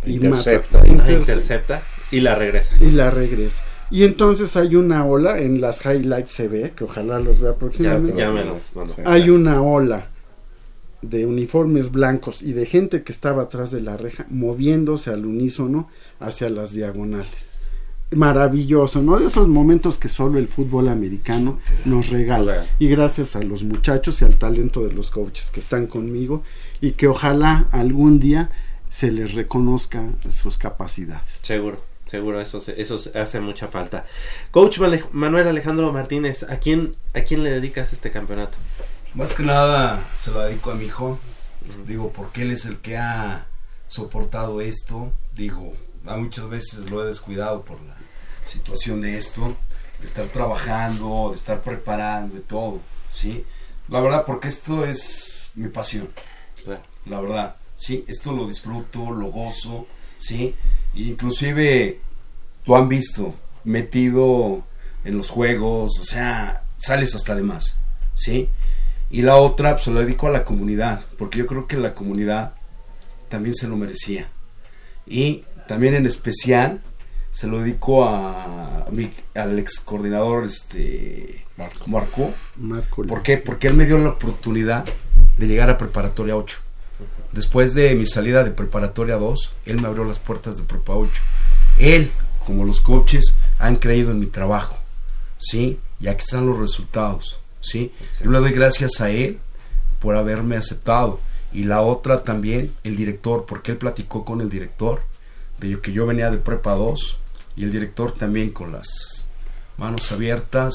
y 0.07 0.15
Intercepta. 0.15 0.79
mata. 0.79 0.89
Intercepta. 0.89 1.13
intercepta 1.33 1.83
y 2.13 2.21
la 2.21 2.35
regresa. 2.37 2.75
Y 2.81 2.91
la 2.91 3.11
regresa. 3.11 3.63
Y 3.91 4.05
entonces 4.05 4.57
hay 4.57 4.77
una 4.77 5.05
ola, 5.05 5.39
en 5.39 5.61
las 5.61 5.85
highlights 5.85 6.31
se 6.31 6.49
ve, 6.49 6.73
que 6.77 6.85
ojalá 6.85 7.19
los 7.19 7.39
vea 7.41 7.55
próximamente. 7.55 8.13
Ya- 8.21 8.27
ya 8.27 8.31
me 8.33 8.45
los 8.45 8.71
mandó. 8.75 8.95
Hay 9.05 9.31
una 9.31 9.63
ola 9.63 10.07
de 11.11 11.27
uniformes 11.27 11.93
blancos 11.93 12.43
y 12.43 12.53
de 12.53 12.67
gente 12.67 13.03
que 13.03 13.13
estaba 13.13 13.43
atrás 13.43 13.71
de 13.71 13.81
la 13.81 13.97
reja 13.97 14.27
moviéndose 14.31 15.11
al 15.11 15.27
unísono 15.27 15.89
hacia 16.21 16.49
las 16.49 16.73
diagonales. 16.73 17.55
Maravilloso, 18.11 19.03
¿no? 19.03 19.19
De 19.19 19.27
esos 19.27 19.49
momentos 19.49 19.99
que 19.99 20.09
solo 20.09 20.39
el 20.39 20.47
fútbol 20.47 20.89
americano 20.89 21.59
nos 21.85 22.11
regala. 22.11 22.67
Y 22.79 22.89
gracias 22.89 23.35
a 23.35 23.43
los 23.43 23.65
muchachos 23.65 24.23
y 24.23 24.25
al 24.25 24.37
talento 24.37 24.85
de 24.85 24.93
los 24.93 25.11
coaches 25.11 25.51
que 25.51 25.61
están 25.61 25.87
conmigo 25.87 26.43
y 26.81 26.93
que 26.93 27.09
ojalá 27.09 27.67
algún 27.73 28.21
día 28.21 28.51
se 28.89 29.11
les 29.11 29.35
reconozca 29.35 30.05
sus 30.31 30.59
capacidades. 30.59 31.41
Seguro, 31.43 31.83
seguro, 32.05 32.41
eso, 32.41 32.63
eso 32.77 33.01
hace 33.15 33.41
mucha 33.41 33.67
falta. 33.67 34.05
Coach 34.53 34.79
Manuel 35.13 35.49
Alejandro 35.49 35.93
Martínez, 35.93 36.45
¿a 36.45 36.59
quién, 36.59 36.95
¿a 37.15 37.23
quién 37.23 37.43
le 37.43 37.51
dedicas 37.51 37.93
este 37.93 38.13
campeonato? 38.13 38.57
Más 39.15 39.33
que 39.33 39.45
nada 39.45 40.05
se 40.17 40.33
lo 40.33 40.41
dedico 40.41 40.73
a 40.73 40.75
mi 40.75 40.87
hijo. 40.87 41.19
Digo, 41.87 42.13
porque 42.13 42.43
él 42.43 42.51
es 42.51 42.67
el 42.67 42.79
que 42.79 42.99
ha 42.99 43.47
soportado 43.87 44.61
esto. 44.61 45.13
Digo, 45.35 45.73
a 46.05 46.17
muchas 46.17 46.49
veces 46.49 46.91
lo 46.91 47.03
he 47.03 47.07
descuidado 47.07 47.63
por 47.63 47.81
la 47.83 47.95
situación 48.45 49.01
de 49.01 49.17
esto, 49.17 49.57
de 50.01 50.07
estar 50.07 50.27
trabajando, 50.27 51.29
de 51.31 51.37
estar 51.37 51.63
preparando 51.63 52.37
y 52.37 52.41
todo, 52.41 52.81
¿sí? 53.09 53.45
La 53.89 54.01
verdad, 54.01 54.25
porque 54.27 54.49
esto 54.49 54.85
es 54.85 55.51
mi 55.55 55.69
pasión. 55.69 56.11
La 57.07 57.21
verdad, 57.21 57.57
sí, 57.77 58.05
esto 58.09 58.33
lo 58.33 58.49
disfruto, 58.49 59.13
lo 59.13 59.29
gozo, 59.29 59.87
¿sí? 60.19 60.55
Inclusive, 60.95 62.01
tú 62.65 62.75
han 62.75 62.89
visto, 62.89 63.35
metido 63.63 64.65
en 65.05 65.17
los 65.17 65.31
juegos, 65.31 65.99
o 66.01 66.05
sea, 66.05 66.65
sales 66.77 67.15
hasta 67.15 67.35
de 67.35 67.43
más, 67.43 67.79
¿sí? 68.15 68.49
Y 69.15 69.23
la 69.23 69.37
otra, 69.37 69.75
pues 69.75 69.85
se 69.85 69.93
lo 69.93 70.01
dedico 70.01 70.27
a 70.27 70.31
la 70.31 70.43
comunidad, 70.43 71.05
porque 71.17 71.39
yo 71.39 71.47
creo 71.47 71.69
que 71.69 71.77
la 71.77 71.95
comunidad 71.95 72.55
también 73.29 73.55
se 73.55 73.69
lo 73.69 73.77
merecía. 73.77 74.27
Y 75.07 75.45
también 75.69 75.95
en 75.95 76.05
especial 76.05 76.83
se 77.31 77.47
lo 77.47 77.61
dedico 77.61 78.09
a, 78.09 78.87
mi, 78.91 79.13
al 79.37 79.57
ex 79.61 79.79
coordinador 79.79 80.43
este, 80.43 81.45
Marco. 81.87 82.33
Marco. 82.57 83.05
¿Por 83.05 83.23
qué? 83.23 83.39
Porque 83.39 83.69
él 83.69 83.75
me 83.75 83.87
dio 83.87 83.99
la 83.99 84.09
oportunidad 84.09 84.85
de 85.39 85.47
llegar 85.47 85.71
a 85.71 85.79
preparatoria 85.79 86.37
8. 86.37 86.59
Después 87.31 87.73
de 87.73 87.95
mi 87.95 88.07
salida 88.07 88.43
de 88.43 88.51
preparatoria 88.51 89.15
2, 89.15 89.53
él 89.67 89.81
me 89.81 89.87
abrió 89.87 90.03
las 90.03 90.19
puertas 90.19 90.57
de 90.57 90.65
prepa 90.65 90.95
8. 90.95 91.23
Él, 91.79 92.11
como 92.45 92.65
los 92.65 92.81
coaches, 92.81 93.37
han 93.61 93.77
creído 93.77 94.11
en 94.11 94.19
mi 94.19 94.27
trabajo. 94.27 94.77
¿Sí? 95.39 95.79
Y 96.01 96.09
aquí 96.09 96.25
están 96.25 96.47
los 96.47 96.59
resultados. 96.59 97.39
¿Sí? 97.65 97.93
Yo 98.23 98.31
le 98.31 98.41
doy 98.41 98.53
gracias 98.53 99.01
a 99.01 99.11
él 99.11 99.39
por 99.99 100.17
haberme 100.17 100.57
aceptado. 100.57 101.19
Y 101.53 101.65
la 101.65 101.81
otra 101.81 102.23
también, 102.23 102.75
el 102.85 102.97
director, 102.97 103.47
porque 103.47 103.73
él 103.73 103.79
platicó 103.79 104.25
con 104.25 104.41
el 104.41 104.51
director 104.51 105.03
de 105.59 105.81
que 105.81 105.93
yo 105.93 106.05
venía 106.05 106.31
de 106.31 106.37
prepa 106.37 106.73
2 106.73 107.17
y 107.57 107.65
el 107.65 107.73
director 107.73 108.13
también 108.13 108.51
con 108.51 108.73
las 108.73 109.29
manos 109.79 110.13
abiertas. 110.13 110.75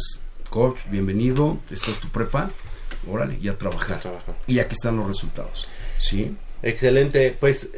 Coach, 0.50 0.80
bienvenido, 0.90 1.60
esta 1.70 1.92
es 1.92 2.00
tu 2.00 2.08
prepa. 2.10 2.50
Órale, 3.08 3.38
y 3.40 3.50
a 3.50 3.58
trabajar. 3.58 4.02
Y 4.48 4.60
aquí 4.60 4.74
están 4.74 4.98
los 4.98 5.08
resultados. 5.08 5.68
¿Sí? 5.98 6.36
Excelente, 6.64 7.38
pues, 7.40 7.70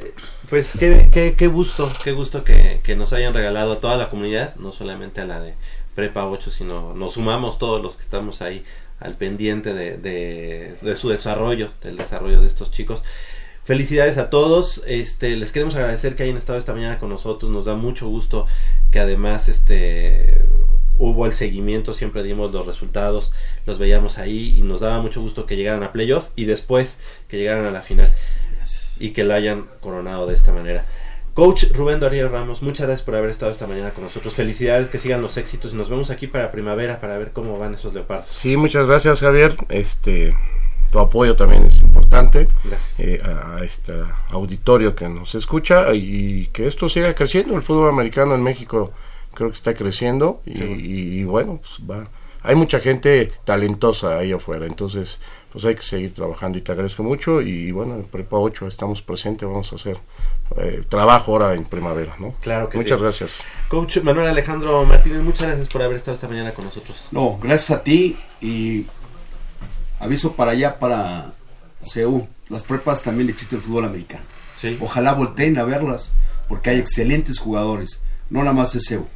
pues 0.49 0.75
qué, 0.79 1.09
qué, 1.11 1.35
qué 1.37 1.47
gusto, 1.47 1.91
qué 2.03 2.13
gusto 2.13 2.43
que, 2.43 2.79
que 2.81 2.95
nos 2.95 3.13
hayan 3.13 3.33
regalado 3.33 3.73
a 3.73 3.79
toda 3.79 3.97
la 3.97 4.09
comunidad, 4.09 4.55
no 4.55 4.71
solamente 4.71 5.21
a 5.21 5.25
la 5.25 5.41
de 5.41 5.53
Prepa 5.95 6.25
8, 6.25 6.49
sino 6.49 6.93
nos 6.93 7.13
sumamos 7.13 7.59
todos 7.59 7.81
los 7.81 7.97
que 7.97 8.03
estamos 8.03 8.41
ahí 8.41 8.63
al 9.01 9.17
pendiente 9.17 9.73
de, 9.73 9.97
de, 9.97 10.75
de 10.81 10.95
su 10.95 11.09
desarrollo, 11.09 11.71
del 11.83 11.97
desarrollo 11.97 12.39
de 12.39 12.47
estos 12.47 12.71
chicos. 12.71 13.03
Felicidades 13.63 14.17
a 14.17 14.29
todos, 14.29 14.81
este, 14.87 15.35
les 15.35 15.51
queremos 15.51 15.75
agradecer 15.75 16.15
que 16.15 16.23
hayan 16.23 16.37
estado 16.37 16.57
esta 16.57 16.73
mañana 16.73 16.97
con 16.97 17.09
nosotros, 17.09 17.51
nos 17.51 17.65
da 17.65 17.75
mucho 17.75 18.07
gusto 18.07 18.47
que 18.89 18.99
además 18.99 19.49
este 19.49 20.43
hubo 20.97 21.25
el 21.25 21.33
seguimiento, 21.33 21.93
siempre 21.93 22.21
dimos 22.21 22.51
los 22.51 22.65
resultados, 22.65 23.31
los 23.65 23.79
veíamos 23.79 24.17
ahí 24.17 24.55
y 24.57 24.61
nos 24.61 24.81
daba 24.81 25.01
mucho 25.01 25.21
gusto 25.21 25.45
que 25.45 25.55
llegaran 25.55 25.83
a 25.83 25.91
playoff 25.91 26.29
y 26.35 26.45
después 26.45 26.97
que 27.27 27.37
llegaran 27.37 27.65
a 27.65 27.71
la 27.71 27.81
final 27.81 28.13
y 28.99 29.09
que 29.09 29.23
la 29.23 29.35
hayan 29.35 29.65
coronado 29.79 30.27
de 30.27 30.35
esta 30.35 30.51
manera. 30.51 30.85
Coach 31.33 31.65
Rubén 31.73 31.99
Darío 32.01 32.27
Ramos, 32.27 32.61
muchas 32.61 32.87
gracias 32.87 33.05
por 33.05 33.15
haber 33.15 33.29
estado 33.29 33.51
esta 33.53 33.65
mañana 33.65 33.91
con 33.91 34.03
nosotros. 34.03 34.35
Felicidades, 34.35 34.89
que 34.89 34.97
sigan 34.97 35.21
los 35.21 35.37
éxitos 35.37 35.71
y 35.73 35.75
nos 35.77 35.89
vemos 35.89 36.09
aquí 36.09 36.27
para 36.27 36.51
primavera 36.51 36.99
para 36.99 37.17
ver 37.17 37.31
cómo 37.31 37.57
van 37.57 37.73
esos 37.73 37.93
leopardos. 37.93 38.27
Sí, 38.27 38.57
muchas 38.57 38.85
gracias 38.87 39.21
Javier. 39.21 39.55
Este, 39.69 40.35
tu 40.91 40.99
apoyo 40.99 41.37
también 41.37 41.63
es 41.65 41.79
importante 41.81 42.49
Gracias. 42.65 42.99
eh, 42.99 43.21
a, 43.23 43.63
este 43.63 43.93
auditorio 44.29 44.93
que 44.93 45.07
nos 45.07 45.33
escucha 45.35 45.93
y 45.93 46.47
que 46.47 46.67
esto 46.67 46.89
siga 46.89 47.15
creciendo. 47.15 47.55
El 47.55 47.63
fútbol 47.63 47.89
americano 47.89 48.35
en 48.35 48.43
México 48.43 48.91
creo 49.33 49.47
que 49.49 49.55
está 49.55 49.73
creciendo 49.73 50.41
y, 50.45 50.61
y- 50.61 51.19
y 51.19 51.23
bueno, 51.23 51.61
pues 51.61 51.79
va. 51.89 52.09
Hay 52.43 52.55
mucha 52.55 52.79
gente 52.79 53.31
talentosa 53.45 54.17
ahí 54.17 54.31
afuera, 54.33 54.65
entonces 54.65 55.19
pues 55.53 55.63
hay 55.63 55.75
que 55.75 55.83
seguir 55.83 56.13
trabajando 56.13 56.57
y 56.57 56.61
te 56.61 56.71
agradezco 56.71 57.03
mucho 57.03 57.39
y 57.39 57.71
bueno, 57.71 57.93
en 57.95 58.03
Prepa 58.03 58.37
8 58.37 58.67
estamos 58.67 59.01
presentes, 59.03 59.47
vamos 59.47 59.71
a 59.71 59.75
hacer 59.75 59.97
eh, 60.57 60.83
trabajo 60.89 61.31
ahora 61.33 61.53
en 61.53 61.63
primavera, 61.65 62.15
¿no? 62.19 62.33
Claro 62.41 62.69
que 62.69 62.77
Muchas 62.77 62.97
sí. 62.97 63.03
gracias. 63.03 63.41
Coach 63.69 63.97
Manuel 64.03 64.27
Alejandro 64.27 64.83
Martínez, 64.85 65.21
muchas 65.21 65.47
gracias 65.47 65.67
por 65.69 65.81
haber 65.81 65.97
estado 65.97 66.15
esta 66.15 66.27
mañana 66.27 66.51
con 66.53 66.65
nosotros. 66.65 67.05
No, 67.11 67.37
gracias 67.41 67.71
a 67.79 67.83
ti 67.83 68.17
y 68.41 68.85
aviso 69.99 70.33
para 70.33 70.51
allá, 70.51 70.79
para 70.79 71.33
CEU. 71.83 72.27
Las 72.49 72.63
prepas 72.63 73.01
también 73.01 73.29
existe 73.29 73.55
el 73.55 73.61
fútbol 73.61 73.85
americano. 73.85 74.23
Ojalá 74.79 75.13
volteen 75.13 75.57
a 75.57 75.63
verlas 75.63 76.11
porque 76.47 76.69
hay 76.69 76.77
excelentes 76.79 77.39
jugadores. 77.39 78.01
No 78.29 78.39
nada 78.39 78.53
más 78.53 78.75
es 78.75 78.85
CEU. 78.87 79.07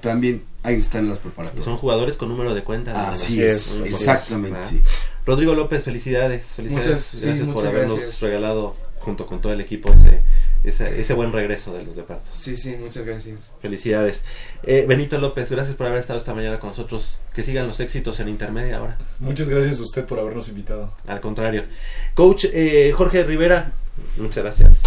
También 0.00 0.42
ahí 0.62 0.74
están 0.76 1.02
en 1.04 1.10
las 1.10 1.18
preparatorias. 1.18 1.64
Son 1.64 1.76
jugadores 1.76 2.16
con 2.16 2.28
número 2.28 2.54
de 2.54 2.64
cuenta. 2.64 2.92
de 2.92 2.98
Así 2.98 3.42
es, 3.42 3.78
exactamente. 3.84 4.82
Rodrigo 5.24 5.54
López, 5.54 5.84
felicidades. 5.84 6.46
Felicidades. 6.46 6.86
Muchas- 6.88 7.04
sí, 7.04 7.26
gracias 7.26 7.46
por 7.48 7.66
habernos 7.66 7.96
gracias. 7.98 8.20
regalado 8.20 8.76
junto 9.00 9.26
con 9.26 9.40
todo 9.40 9.52
el 9.52 9.60
equipo 9.60 9.92
ese, 9.92 10.22
ese, 10.64 11.00
ese 11.00 11.14
buen 11.14 11.32
regreso 11.32 11.72
de 11.72 11.84
los 11.84 11.96
leopardos. 11.96 12.28
Sí, 12.32 12.56
sí, 12.56 12.76
muchas 12.76 13.04
gracias. 13.04 13.54
Felicidades. 13.60 14.24
Eh, 14.62 14.84
Benito 14.86 15.18
López, 15.18 15.50
gracias 15.50 15.76
por 15.76 15.86
haber 15.86 15.98
estado 15.98 16.18
esta 16.18 16.34
mañana 16.34 16.58
con 16.60 16.70
nosotros. 16.70 17.18
Que 17.34 17.42
sigan 17.42 17.66
los 17.66 17.80
éxitos 17.80 18.20
en 18.20 18.28
intermedia 18.28 18.78
ahora. 18.78 18.98
Muchas 19.18 19.48
gracias 19.48 19.80
a 19.80 19.82
usted 19.82 20.04
por 20.04 20.18
habernos 20.18 20.48
invitado. 20.48 20.92
Al 21.06 21.20
contrario. 21.20 21.64
Coach 22.14 22.46
eh, 22.52 22.92
Jorge 22.94 23.24
Rivera, 23.24 23.72
muchas 24.16 24.44
gracias. 24.44 24.82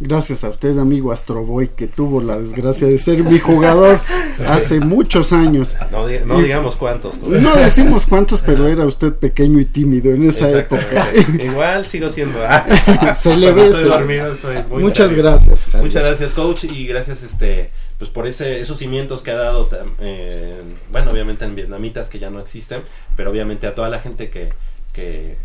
Gracias 0.00 0.44
a 0.44 0.50
usted, 0.50 0.78
amigo 0.78 1.10
Astroboy, 1.10 1.68
que 1.68 1.88
tuvo 1.88 2.20
la 2.20 2.38
desgracia 2.38 2.86
de 2.86 2.98
ser 2.98 3.24
mi 3.24 3.40
jugador 3.40 3.98
hace 4.46 4.78
muchos 4.84 5.32
años. 5.32 5.76
No, 5.90 6.06
digamos 6.38 6.76
cuántos. 6.76 7.18
No 7.18 7.56
decimos 7.56 8.06
cuántos, 8.06 8.40
pero 8.42 8.68
era 8.68 8.86
usted 8.86 9.12
pequeño 9.12 9.58
y 9.58 9.64
tímido 9.64 10.12
en 10.12 10.28
esa 10.28 10.50
época. 10.50 11.08
Igual 11.42 11.84
sigo 11.84 12.10
siendo. 12.10 12.38
Se 13.16 13.36
le 13.36 13.50
ve 13.50 13.66
Estoy 13.66 13.84
dormido, 13.84 14.32
estoy 14.32 14.56
muy 14.70 14.82
Muchas 14.84 15.12
gracias, 15.14 15.64
Javier. 15.64 15.82
Muchas 15.82 16.02
gracias, 16.04 16.30
coach, 16.30 16.64
y 16.64 16.86
gracias 16.86 17.22
este 17.24 17.70
pues 17.98 18.08
por 18.10 18.28
ese 18.28 18.60
esos 18.60 18.78
cimientos 18.78 19.22
que 19.22 19.32
ha 19.32 19.36
dado 19.36 19.68
eh, 19.98 20.62
bueno, 20.92 21.10
obviamente 21.10 21.44
en 21.44 21.56
vietnamitas 21.56 22.08
que 22.08 22.20
ya 22.20 22.30
no 22.30 22.38
existen, 22.38 22.82
pero 23.16 23.32
obviamente 23.32 23.66
a 23.66 23.74
toda 23.74 23.88
la 23.88 23.98
gente 23.98 24.30
que 24.30 24.50
que 24.92 25.36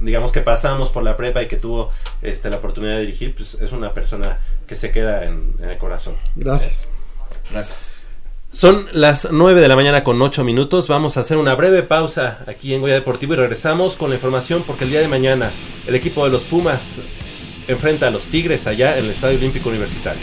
digamos 0.00 0.32
que 0.32 0.40
pasamos 0.40 0.90
por 0.90 1.02
la 1.02 1.16
prepa 1.16 1.42
y 1.42 1.48
que 1.48 1.56
tuvo 1.56 1.90
este 2.22 2.50
la 2.50 2.56
oportunidad 2.56 2.94
de 2.94 3.00
dirigir, 3.00 3.34
pues 3.34 3.54
es 3.54 3.72
una 3.72 3.92
persona 3.92 4.38
que 4.66 4.76
se 4.76 4.90
queda 4.90 5.24
en, 5.24 5.54
en 5.60 5.70
el 5.70 5.78
corazón. 5.78 6.16
Gracias. 6.34 6.88
Gracias. 7.50 7.92
Son 8.50 8.88
las 8.92 9.28
9 9.30 9.60
de 9.60 9.68
la 9.68 9.76
mañana 9.76 10.02
con 10.02 10.20
8 10.20 10.42
minutos. 10.42 10.88
Vamos 10.88 11.16
a 11.16 11.20
hacer 11.20 11.36
una 11.36 11.54
breve 11.54 11.82
pausa 11.82 12.44
aquí 12.46 12.74
en 12.74 12.80
Goya 12.80 12.94
Deportivo 12.94 13.34
y 13.34 13.36
regresamos 13.36 13.96
con 13.96 14.08
la 14.10 14.16
información 14.16 14.64
porque 14.66 14.84
el 14.84 14.90
día 14.90 15.00
de 15.00 15.08
mañana 15.08 15.50
el 15.86 15.94
equipo 15.94 16.24
de 16.24 16.30
los 16.30 16.44
Pumas 16.44 16.94
enfrenta 17.68 18.08
a 18.08 18.10
los 18.10 18.28
Tigres 18.28 18.66
allá 18.66 18.96
en 18.96 19.04
el 19.04 19.10
Estadio 19.10 19.36
Olímpico 19.38 19.68
Universitario. 19.68 20.22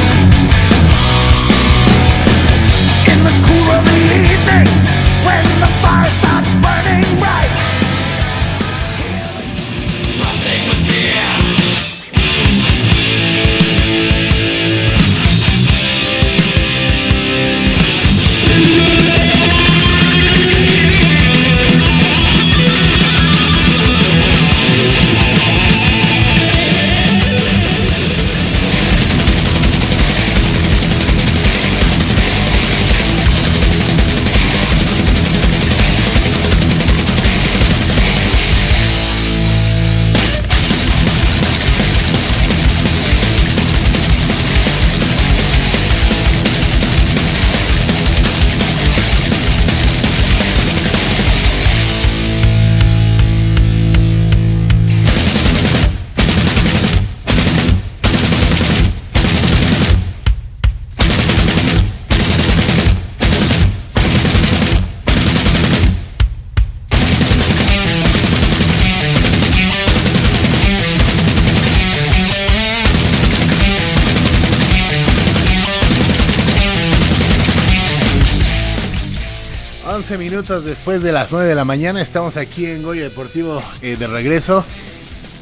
11 80.01 80.17
minutos 80.17 80.65
después 80.65 81.03
de 81.03 81.11
las 81.11 81.31
9 81.31 81.47
de 81.47 81.53
la 81.53 81.63
mañana. 81.63 82.01
Estamos 82.01 82.35
aquí 82.35 82.65
en 82.65 82.81
Goya 82.81 83.03
Deportivo 83.03 83.61
eh, 83.83 83.97
de 83.97 84.07
regreso. 84.07 84.65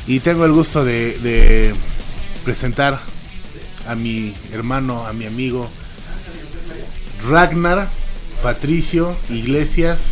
Y 0.06 0.19
tengo 0.19 0.44
el 0.44 0.52
gusto 0.52 0.84
de, 0.84 1.73
presentar 2.44 2.99
a 3.88 3.95
mi 3.95 4.36
hermano, 4.52 5.07
a 5.07 5.14
mi 5.14 5.26
amigo 5.26 5.69
Ragnar 7.26 7.88
Patricio 8.44 9.15
Iglesias 9.30 10.11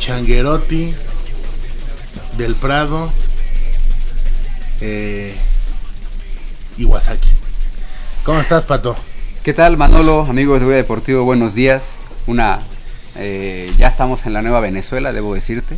Changuerotti 0.00 0.94
del 2.38 2.54
Prado 2.54 3.12
eh, 4.80 5.34
Iwasaki. 6.78 7.28
¿Cómo 8.24 8.40
estás, 8.40 8.64
Pato? 8.64 8.96
¿Qué 9.42 9.52
tal, 9.52 9.76
Manolo, 9.76 10.22
amigos 10.22 10.60
de 10.60 10.64
Goya 10.64 10.78
Deportivo? 10.78 11.24
Buenos 11.24 11.54
días. 11.54 11.98
Una, 12.26 12.62
eh, 13.16 13.72
ya 13.78 13.88
estamos 13.88 14.26
en 14.26 14.32
la 14.32 14.42
nueva 14.42 14.60
Venezuela, 14.60 15.12
debo 15.12 15.34
decirte. 15.34 15.76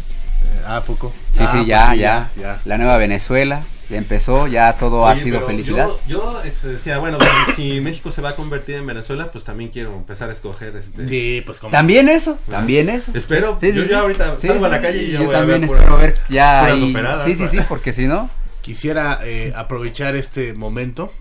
¿A 0.66 0.80
poco? 0.82 1.12
Sí, 1.32 1.40
Ah, 1.42 1.48
sí, 1.50 1.56
pues 1.58 1.66
ya, 1.66 1.92
sí, 1.92 1.98
ya, 1.98 2.30
ya, 2.36 2.42
ya. 2.42 2.60
La 2.64 2.78
nueva 2.78 2.96
Venezuela, 2.96 3.62
ya 3.90 3.98
empezó, 3.98 4.46
ya 4.46 4.72
todo 4.74 5.06
ha 5.06 5.16
sido 5.16 5.40
felicidad. 5.46 5.88
Yo, 5.88 6.00
yo, 6.06 6.42
este, 6.42 6.68
decía, 6.68 6.98
bueno, 6.98 7.18
pues, 7.18 7.30
si 7.56 7.80
México 7.80 8.10
se 8.10 8.22
va 8.22 8.30
a 8.30 8.36
convertir 8.36 8.76
en 8.76 8.86
Venezuela, 8.86 9.30
pues 9.30 9.44
también 9.44 9.70
quiero 9.70 9.94
empezar 9.94 10.30
a 10.30 10.32
escoger 10.32 10.74
este. 10.76 11.06
Sí, 11.08 11.42
pues 11.44 11.58
como. 11.58 11.70
También 11.70 12.08
eso, 12.08 12.38
también 12.50 12.88
eso. 12.88 13.10
Espero. 13.14 13.58
Sí, 13.60 13.72
sí, 13.72 13.78
yo 13.78 13.82
sí. 13.84 13.88
ya 13.90 14.00
ahorita 14.00 14.36
Sí, 14.38 14.46
salgo 14.48 14.64
a 14.66 14.68
la 14.68 14.76
sí, 14.78 14.82
calle 14.82 15.02
y 15.02 15.12
ya 15.12 15.18
yo 15.18 15.24
voy 15.26 15.34
a 15.34 15.38
también 15.38 15.60
ver 15.62 15.70
espero 15.70 15.90
pura- 15.90 16.02
ver 16.02 16.18
ya 16.28 16.64
ahí- 16.64 16.90
operadas, 16.90 17.24
Sí, 17.26 17.36
sí, 17.36 17.48
sí, 17.48 17.58
porque 17.68 17.92
si 17.92 18.06
no... 18.06 18.30
Quisiera 18.62 19.18
eh, 19.24 19.52
aprovechar 19.56 20.16
este 20.16 20.54
momento 20.54 21.12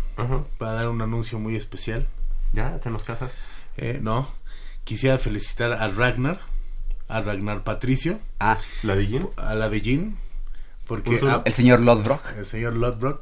para 0.58 0.74
dar 0.74 0.88
un 0.90 1.02
anuncio 1.02 1.40
muy 1.40 1.56
especial. 1.58 2.06
¿Ya? 2.54 2.78
¿Te 2.80 2.90
nos 2.90 3.04
casas? 3.04 3.34
Eh, 3.78 4.00
no. 4.02 4.28
Quisiera 4.84 5.18
felicitar 5.18 5.74
a 5.74 5.88
Ragnar, 5.88 6.40
a 7.08 7.22
Ragnar 7.22 7.64
Patricio. 7.64 8.20
Ah. 8.40 8.58
¿La 8.84 8.96
de 8.96 9.06
Jin? 9.08 9.30
A 9.38 9.54
la 9.56 9.70
de 9.70 9.80
Jin. 9.80 10.18
Porque 10.88 11.20
ah, 11.28 11.42
El 11.46 11.54
señor 11.54 11.80
Lodbrok. 11.80 12.22
El 12.38 12.46
señor 12.46 12.74
Lodbrok. 12.74 13.22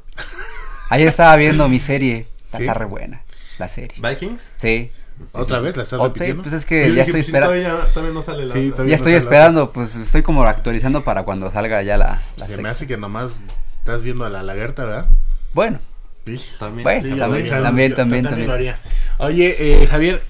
Ayer 0.90 1.08
estaba 1.08 1.36
viendo 1.36 1.68
mi 1.68 1.78
serie, 1.80 2.26
está, 2.44 2.58
¿Sí? 2.58 2.66
re 2.68 2.84
buena, 2.84 3.22
la 3.58 3.68
serie. 3.68 3.96
¿Vikings? 4.02 4.42
Sí. 4.56 4.90
¿Otra 5.32 5.58
Sí, 5.58 5.64
vez 5.64 5.76
la 5.76 5.82
estás 5.84 6.00
repitiendo? 6.00 6.42
Pues 6.42 6.54
es 6.54 6.64
que 6.66 6.92
ya 6.92 7.02
estoy 7.02 7.12
pues, 7.12 7.26
sí, 7.26 7.30
esperando. 7.30 7.54
todavía- 7.56 7.92
todavía 7.92 8.12
no 8.14 8.22
sale 8.22 8.46
la 8.46 8.52
Sí, 8.52 8.60
Ya 8.60 8.76
no 8.76 8.84
estoy 8.84 8.96
sale 8.98 9.10
la 9.12 9.18
esperando, 9.18 9.72
pues 9.72 9.94
estoy 9.96 10.22
como 10.22 10.42
actualizando 10.44 11.04
para 11.04 11.22
cuando 11.22 11.50
salga 11.52 11.82
ya 11.82 11.96
la, 11.96 12.20
la 12.36 12.48
Se 12.48 12.60
me 12.60 12.68
hace 12.68 12.86
que 12.88 12.96
nomás 12.96 13.34
estás 13.78 14.02
viendo 14.02 14.24
a 14.24 14.30
la 14.30 14.42
lagarta, 14.42 14.84
¿verdad? 14.84 15.06
Bueno. 15.54 15.78
Sí. 16.26 16.40
También. 16.58 16.84
Bueno, 16.84 17.02
Sí, 17.02 17.08
yo 17.10 17.16
también, 17.18 17.48
también, 17.48 17.94
también, 17.94 18.24
también. 18.24 18.76
Oye, 19.18 19.56
eh, 19.82 19.86
Javier, 19.86 20.22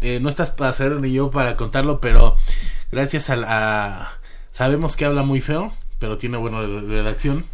eh, 0.00 0.18
no 0.20 0.28
estás 0.28 0.50
para 0.50 0.70
hacer 0.70 0.92
ni 0.92 1.12
yo 1.12 1.30
para 1.30 1.56
contarlo, 1.56 2.00
pero 2.00 2.36
gracias 2.90 3.30
a, 3.30 3.36
la- 3.36 4.12
Sabemos 4.52 4.96
que 4.96 5.04
habla 5.04 5.22
muy 5.22 5.40
feo, 5.40 5.72
pero 5.98 6.16
tiene 6.16 6.36
buena 6.36 6.60
re- 6.60 6.80
redacción. 6.82 7.44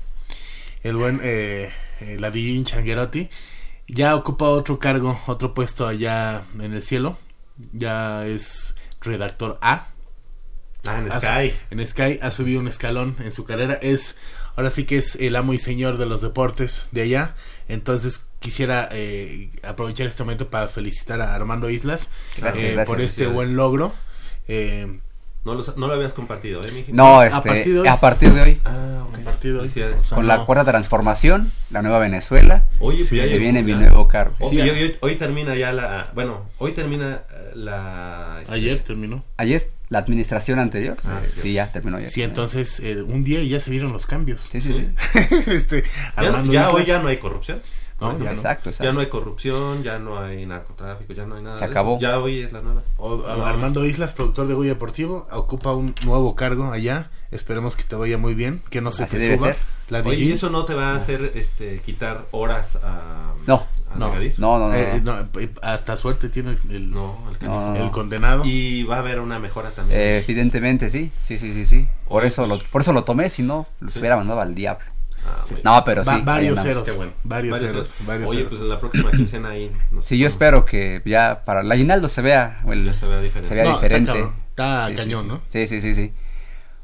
El 0.82 0.97
buen 0.97 1.20
eh, 1.23 1.70
eh, 2.01 2.16
Ladillín 2.18 2.64
Changuerotti 2.64 3.28
ya 3.89 4.16
ocupa 4.16 4.47
otro 4.48 4.78
cargo, 4.78 5.18
otro 5.27 5.55
puesto 5.55 5.86
allá 5.86 6.43
en 6.60 6.73
el 6.74 6.82
cielo. 6.82 7.16
Ya 7.73 8.27
es 8.27 8.74
redactor 9.01 9.59
A. 9.62 9.86
Ah, 10.86 10.98
en 10.98 11.10
Sky. 11.10 11.55
En 11.70 11.86
Sky 11.86 12.18
ha 12.23 12.31
subido 12.31 12.60
un 12.60 12.68
escalón 12.68 13.16
en 13.20 13.32
su 13.32 13.44
carrera. 13.44 13.74
Es 13.74 14.16
ahora 14.56 14.70
sí 14.70 14.85
que 14.85 14.98
es 14.98 15.16
el 15.16 15.36
amo 15.36 15.52
y 15.52 15.59
señor 15.59 15.98
de 15.98 16.06
los 16.06 16.20
deportes 16.23 16.86
de 16.93 17.02
allá. 17.02 17.35
Entonces 17.68 18.23
quisiera 18.38 18.88
eh, 18.92 19.50
aprovechar 19.62 20.06
este 20.06 20.22
momento 20.22 20.48
para 20.48 20.68
felicitar 20.68 21.20
a 21.20 21.34
Armando 21.34 21.68
Islas 21.70 22.08
Gracias, 22.36 22.64
eh, 22.64 22.72
gracias. 22.72 22.88
por 22.88 23.00
este 23.00 23.26
buen 23.26 23.56
logro. 23.56 23.92
Eh, 24.48 25.00
No 25.44 25.54
lo, 25.54 25.64
no 25.76 25.86
lo 25.86 25.92
habías 25.94 26.12
compartido, 26.12 26.62
¿eh, 26.64 26.70
mijo? 26.72 26.88
No, 26.92 27.20
a 27.20 27.26
este, 27.26 27.48
partir 27.48 27.72
de 27.74 27.80
hoy. 27.80 27.88
a 27.88 28.00
partir 28.00 28.32
de 28.32 28.40
hoy, 28.42 28.60
Ah, 28.64 29.04
a 29.20 29.24
partir 29.24 29.52
de 29.52 29.58
hoy. 29.60 29.66
O 29.66 29.68
sea, 29.68 29.92
con 30.14 30.26
la 30.26 30.38
no- 30.38 30.46
cuarta 30.46 30.64
transformación, 30.64 31.52
la 31.70 31.82
nueva 31.82 31.98
Venezuela, 32.00 32.64
Oye, 32.80 33.04
pues 33.08 33.22
ya 33.22 33.26
se 33.28 33.38
viene 33.38 33.62
mi 33.62 33.74
nuevo 33.74 34.06
cargo. 34.08 34.34
Oh, 34.40 34.50
Sí, 34.50 34.56
y 34.56 34.58
ya. 34.58 34.72
hoy, 34.72 34.82
hoy- 34.82 34.96
hoy 35.00 35.14
termina 35.16 35.54
ya 35.54 35.72
la. 35.72 36.10
Bueno, 36.14 36.46
hoy 36.58 36.72
termina 36.72 37.22
eh, 37.32 37.50
la. 37.54 38.38
este, 38.42 38.54
Ayer 38.54 38.80
terminó. 38.82 39.24
Ayer, 39.36 39.70
la 39.88 39.98
administración 40.00 40.58
anterior, 40.58 40.96
Ah, 41.04 41.20
eh, 41.24 41.30
sí. 41.42 41.52
ya 41.52 41.70
terminó 41.70 41.96
ayer. 41.98 42.10
Sí, 42.10 42.22
entonces 42.24 42.80
eh, 42.80 43.00
un 43.02 43.22
día 43.22 43.40
y 43.40 43.48
ya 43.48 43.60
se 43.60 43.70
vieron 43.70 43.92
los 43.92 44.04
cambios. 44.06 44.48
Sí, 44.50 44.60
sí, 44.60 44.72
sí. 44.72 44.88
este, 45.50 45.82
Ya, 45.82 45.88
Armando 46.16 46.52
ya 46.52 46.62
Islas- 46.62 46.74
hoy 46.74 46.84
ya 46.84 46.98
no 47.00 47.06
hay 47.08 47.18
corrupción. 47.18 47.60
No, 48.01 48.12
ya 48.18 48.24
no. 48.24 48.31
Exacto, 48.31 48.68
exacto. 48.68 48.85
Ya 48.85 48.93
no 48.93 49.01
hay 49.01 49.06
corrupción, 49.06 49.82
ya 49.82 49.98
no 49.98 50.18
hay 50.18 50.44
narcotráfico, 50.44 51.12
ya 51.14 51.24
no 51.24 51.36
hay 51.36 51.43
nada. 51.43 51.56
Se 51.56 51.64
acabó. 51.64 51.98
Ya 51.98 52.18
hoy 52.18 52.40
es 52.40 52.52
la 52.52 52.60
nueva. 52.60 52.82
O- 52.98 53.16
No. 53.16 53.47
Armando 53.47 53.85
Islas, 53.86 54.12
productor 54.12 54.48
de 54.48 54.55
Goya 54.55 54.70
Deportivo, 54.70 55.27
ocupa 55.32 55.73
un 55.73 55.94
nuevo 56.05 56.35
cargo 56.36 56.70
allá. 56.73 57.10
Esperemos 57.31 57.74
que 57.77 57.85
te 57.85 57.97
vaya 57.97 58.18
muy 58.18 58.35
bien, 58.35 58.60
que 58.70 58.81
no 58.81 58.93
se 58.93 59.05
Así 59.05 59.16
te 59.16 59.23
debe 59.23 59.39
suba. 59.39 59.48
ser. 59.55 59.56
La 59.89 60.01
Oye, 60.01 60.16
¿y 60.24 60.32
eso 60.32 60.51
no 60.51 60.64
te 60.64 60.74
va 60.74 60.90
a 60.93 60.97
hacer 60.97 61.32
este, 61.36 61.81
quitar 61.81 62.27
horas 62.32 62.77
a. 62.82 63.32
No. 63.47 63.66
a 63.90 63.98
No. 63.98 64.09
Negadir? 64.09 64.35
No, 64.39 64.59
no, 64.59 64.68
no. 64.68 64.74
Eh, 64.74 65.01
no. 65.02 65.16
no, 65.23 65.40
eh, 65.40 65.48
hasta 65.62 65.97
suerte 65.97 66.28
tiene 66.28 66.51
el, 66.68 66.70
el- 66.74 66.90
No, 66.90 67.16
el. 67.40 67.47
No, 67.48 67.73
no, 67.73 67.78
no. 67.85 67.93
condenado. 67.93 68.43
Y 68.44 68.82
va 68.82 68.97
a 68.97 68.98
haber 68.98 69.20
una 69.20 69.39
mejora 69.39 69.70
también. 69.70 69.98
Eh, 69.98 70.18
evidentemente 70.18 70.90
sí, 70.90 71.10
sí, 71.23 71.39
sí, 71.39 71.52
sí, 71.55 71.64
sí. 71.64 71.86
Por 72.09 72.24
eso 72.27 72.47
pues- 72.47 72.62
lo, 72.62 72.68
por 72.70 72.82
eso 72.82 72.93
lo 72.93 73.05
tomé, 73.05 73.31
si 73.31 73.43
no, 73.43 73.66
Sí. 73.89 74.01
hubiera 74.01 74.16
mandado 74.16 74.40
al 74.40 74.55
diablo. 74.55 74.85
Ah, 75.27 75.44
bueno. 75.51 75.61
No, 75.65 75.85
pero 75.85 76.05
sí. 76.05 76.11
Va- 76.11 76.19
varios 76.20 76.62
ceros. 76.62 76.85
Qué 76.85 76.90
bueno. 76.93 77.12
Varios, 77.24 77.53
Varios 77.53 77.70
ceros. 77.73 77.89
ceros. 77.89 78.07
varios 78.07 78.31
Oye, 78.31 78.39
ceros. 78.39 78.51
pues 78.51 78.62
en 78.62 78.69
la 78.69 78.81
próxima 78.81 79.11
quincena 79.11 79.48
ahí. 79.51 79.73
no 79.90 80.03
sé 80.03 80.09
Sí, 80.09 80.19
yo 80.19 80.27
cómo- 80.27 80.32
espero 80.35 80.65
que 80.65 81.03
ya 81.05 81.43
para 81.44 81.61
el 81.62 81.70
aguinaldo 81.73 82.09
se 82.09 82.23
vea, 82.23 82.61
o 82.65 82.73
el- 82.73 82.85
Ya 82.85 82.94
se 82.94 83.07
vea 83.07 83.20
diferente. 83.20 83.48
se 83.48 83.55
vea 83.55 83.65
No, 83.65 83.70
está 83.70 83.82
diferente. 83.82 84.12
cabrón, 84.12 84.32
está 84.51 84.86
Sí, 84.86 84.93
sí, 84.93 84.97
cañón, 84.98 85.23
sí. 85.23 85.28
¿no? 85.28 85.40
Sí, 85.48 85.66
sí, 85.66 85.81
sí, 85.81 85.94
sí. 85.94 86.12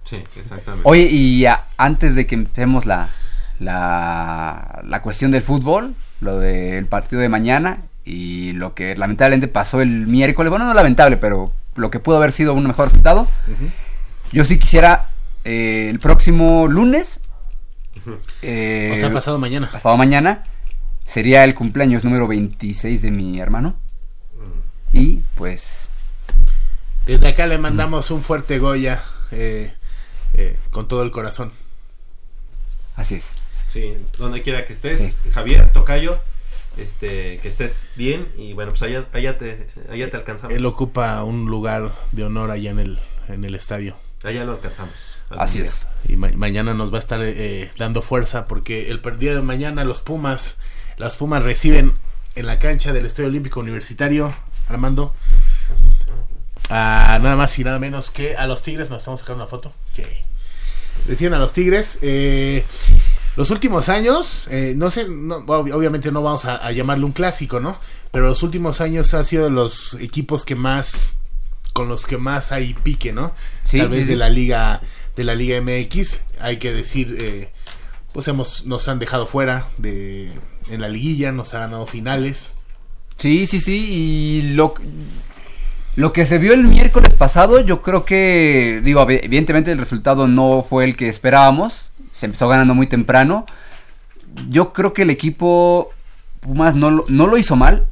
Sí, 0.05 0.16
exactamente. 0.39 0.89
Oye, 0.89 1.02
y 1.02 1.47
a- 1.47 1.64
antes 1.77 2.14
de 2.14 2.27
que 2.27 2.35
empecemos 2.35 2.86
la, 2.86 3.09
la, 3.60 4.81
la 4.85 5.02
cuestión 5.02 5.31
del 5.31 5.43
fútbol, 5.43 5.94
lo 6.20 6.39
del 6.39 6.86
partido 6.86 7.23
de 7.23 7.28
mañana 7.28 7.78
y 8.05 8.52
lo 8.52 8.74
que 8.74 8.97
lamentablemente 8.97 9.48
pasó 9.48 9.81
el 9.81 10.06
miércoles, 10.06 10.51
bueno, 10.51 10.64
no 10.66 10.74
lamentable, 10.74 11.16
pero 11.16 11.52
lo 11.77 11.90
que 11.90 12.01
pudo 12.01 12.16
haber 12.16 12.32
sido 12.32 12.52
un 12.55 12.66
mejor 12.66 12.89
resultado, 12.89 13.27
yo 14.32 14.44
sí 14.44 14.59
quisiera 14.59 15.09
eh, 15.44 15.89
el 15.90 15.98
próximo 15.98 16.66
lunes, 16.69 17.20
eh, 18.42 18.92
o 18.94 18.98
sea, 18.98 19.10
pasado 19.12 19.38
mañana. 19.38 19.70
pasado 19.70 19.96
mañana, 19.96 20.42
sería 21.06 21.44
el 21.44 21.54
cumpleaños 21.54 22.04
número 22.04 22.26
26 22.28 23.02
de 23.02 23.10
mi 23.10 23.40
hermano. 23.40 23.76
Y 24.92 25.20
pues, 25.36 25.88
Desde 27.06 27.28
acá 27.28 27.46
le 27.46 27.58
mandamos 27.58 28.10
un 28.10 28.22
fuerte 28.22 28.58
Goya 28.58 29.02
eh, 29.30 29.72
eh, 30.34 30.58
con 30.70 30.86
todo 30.88 31.02
el 31.02 31.10
corazón. 31.10 31.50
así 32.96 33.14
es. 33.16 33.34
Sí, 33.68 33.96
donde 34.18 34.42
quiera 34.42 34.66
que 34.66 34.74
estés, 34.74 35.00
Sí. 35.00 35.14
Javier, 35.32 35.72
Tocayo, 35.72 36.18
este, 36.76 37.38
que 37.38 37.48
estés 37.48 37.88
bien 37.96 38.28
y 38.36 38.52
bueno, 38.52 38.72
pues 38.72 38.82
allá, 38.82 39.06
allá, 39.14 39.38
te, 39.38 39.66
allá 39.90 40.10
te 40.10 40.16
alcanzamos. 40.18 40.54
Él 40.54 40.66
ocupa 40.66 41.24
un 41.24 41.46
lugar 41.46 41.90
de 42.12 42.24
honor 42.24 42.50
allá 42.50 42.70
en 42.70 42.78
el, 42.78 42.98
en 43.28 43.44
el 43.44 43.54
estadio. 43.54 43.96
Allá 44.24 44.44
lo 44.44 44.52
alcanzamos. 44.52 45.20
Así 45.38 45.59
día. 45.59 45.66
es. 45.66 45.86
Y 46.09 46.16
ma- 46.16 46.30
mañana 46.34 46.74
nos 46.74 46.92
va 46.92 46.96
a 46.98 47.00
estar 47.00 47.20
eh, 47.22 47.70
dando 47.78 48.02
fuerza 48.02 48.46
porque 48.46 48.90
el 48.90 49.00
día 49.18 49.34
de 49.34 49.42
mañana 49.42 49.84
los 49.84 50.00
Pumas, 50.00 50.56
las 50.96 51.16
Pumas 51.16 51.42
reciben 51.42 51.92
en 52.34 52.46
la 52.46 52.59
cancha 52.59 52.92
del 52.92 53.06
Estadio 53.06 53.28
Olímpico 53.28 53.60
Universitario, 53.60 54.34
Armando, 54.68 55.14
a 56.70 57.18
nada 57.22 57.36
más 57.36 57.59
y 57.59 57.64
nada 57.64 57.78
menos 57.78 58.10
que 58.10 58.36
a 58.36 58.46
los 58.46 58.62
Tigres. 58.62 58.88
Nos 58.90 58.98
estamos 58.98 59.20
sacando 59.20 59.42
una 59.44 59.50
foto. 59.50 59.72
Sí. 59.94 60.04
Reciben 61.09 61.34
a 61.34 61.38
los 61.38 61.52
Tigres. 61.52 61.98
eh, 62.02 62.64
los 63.36 63.50
últimos 63.50 63.88
años, 63.88 64.46
eh, 64.50 64.74
no 64.76 64.90
sé, 64.90 65.09
no, 65.09 65.40
ob- 65.46 65.72
obviamente 65.72 66.12
no 66.12 66.22
vamos 66.22 66.44
a, 66.44 66.56
a 66.56 66.70
llamarle 66.72 67.04
un 67.06 67.12
clásico, 67.12 67.60
¿no? 67.60 67.78
Pero 68.10 68.26
los 68.28 68.42
últimos 68.42 68.80
años 68.82 69.14
ha 69.14 69.24
sido 69.24 69.48
los 69.48 69.94
equipos 69.94 70.44
que 70.44 70.54
más, 70.54 71.14
con 71.72 71.88
los 71.88 72.04
que 72.06 72.18
más 72.18 72.52
hay 72.52 72.74
pique, 72.74 73.10
¿no? 73.12 73.32
Sí, 73.64 73.78
Tal 73.78 73.86
sí, 73.88 73.92
vez 73.94 74.02
sí. 74.04 74.10
de 74.10 74.16
la 74.16 74.28
liga, 74.28 74.82
de 75.16 75.24
la 75.24 75.34
liga 75.34 75.60
MX, 75.60 76.20
hay 76.40 76.56
que 76.59 76.72
decir, 76.72 77.16
eh, 77.20 77.51
pues 78.12 78.28
hemos, 78.28 78.64
nos 78.66 78.89
han 78.89 78.98
dejado 78.98 79.26
fuera 79.26 79.64
de, 79.78 80.30
en 80.70 80.80
la 80.80 80.89
liguilla, 80.89 81.32
nos 81.32 81.55
ha 81.55 81.60
ganado 81.60 81.86
finales. 81.86 82.52
Sí, 83.16 83.47
sí, 83.47 83.60
sí, 83.60 83.86
y 83.90 84.43
lo, 84.55 84.74
lo 85.97 86.12
que 86.12 86.24
se 86.26 86.39
vio 86.39 86.55
el 86.55 86.64
miércoles 86.64 87.14
pasado, 87.14 87.60
yo 87.60 87.82
creo 87.82 88.05
que, 88.05 88.80
digo, 88.82 89.02
evi- 89.06 89.20
evidentemente 89.22 89.70
el 89.72 89.78
resultado 89.78 90.26
no 90.26 90.64
fue 90.68 90.84
el 90.84 90.97
que 90.97 91.09
esperábamos, 91.09 91.90
se 92.12 92.26
empezó 92.26 92.48
ganando 92.48 92.74
muy 92.74 92.86
temprano. 92.86 93.44
Yo 94.48 94.72
creo 94.72 94.94
que 94.94 95.02
el 95.02 95.10
equipo 95.10 95.90
Pumas 96.40 96.74
no 96.74 96.90
lo, 96.90 97.05
no 97.09 97.26
lo 97.26 97.36
hizo 97.36 97.55
mal 97.55 97.86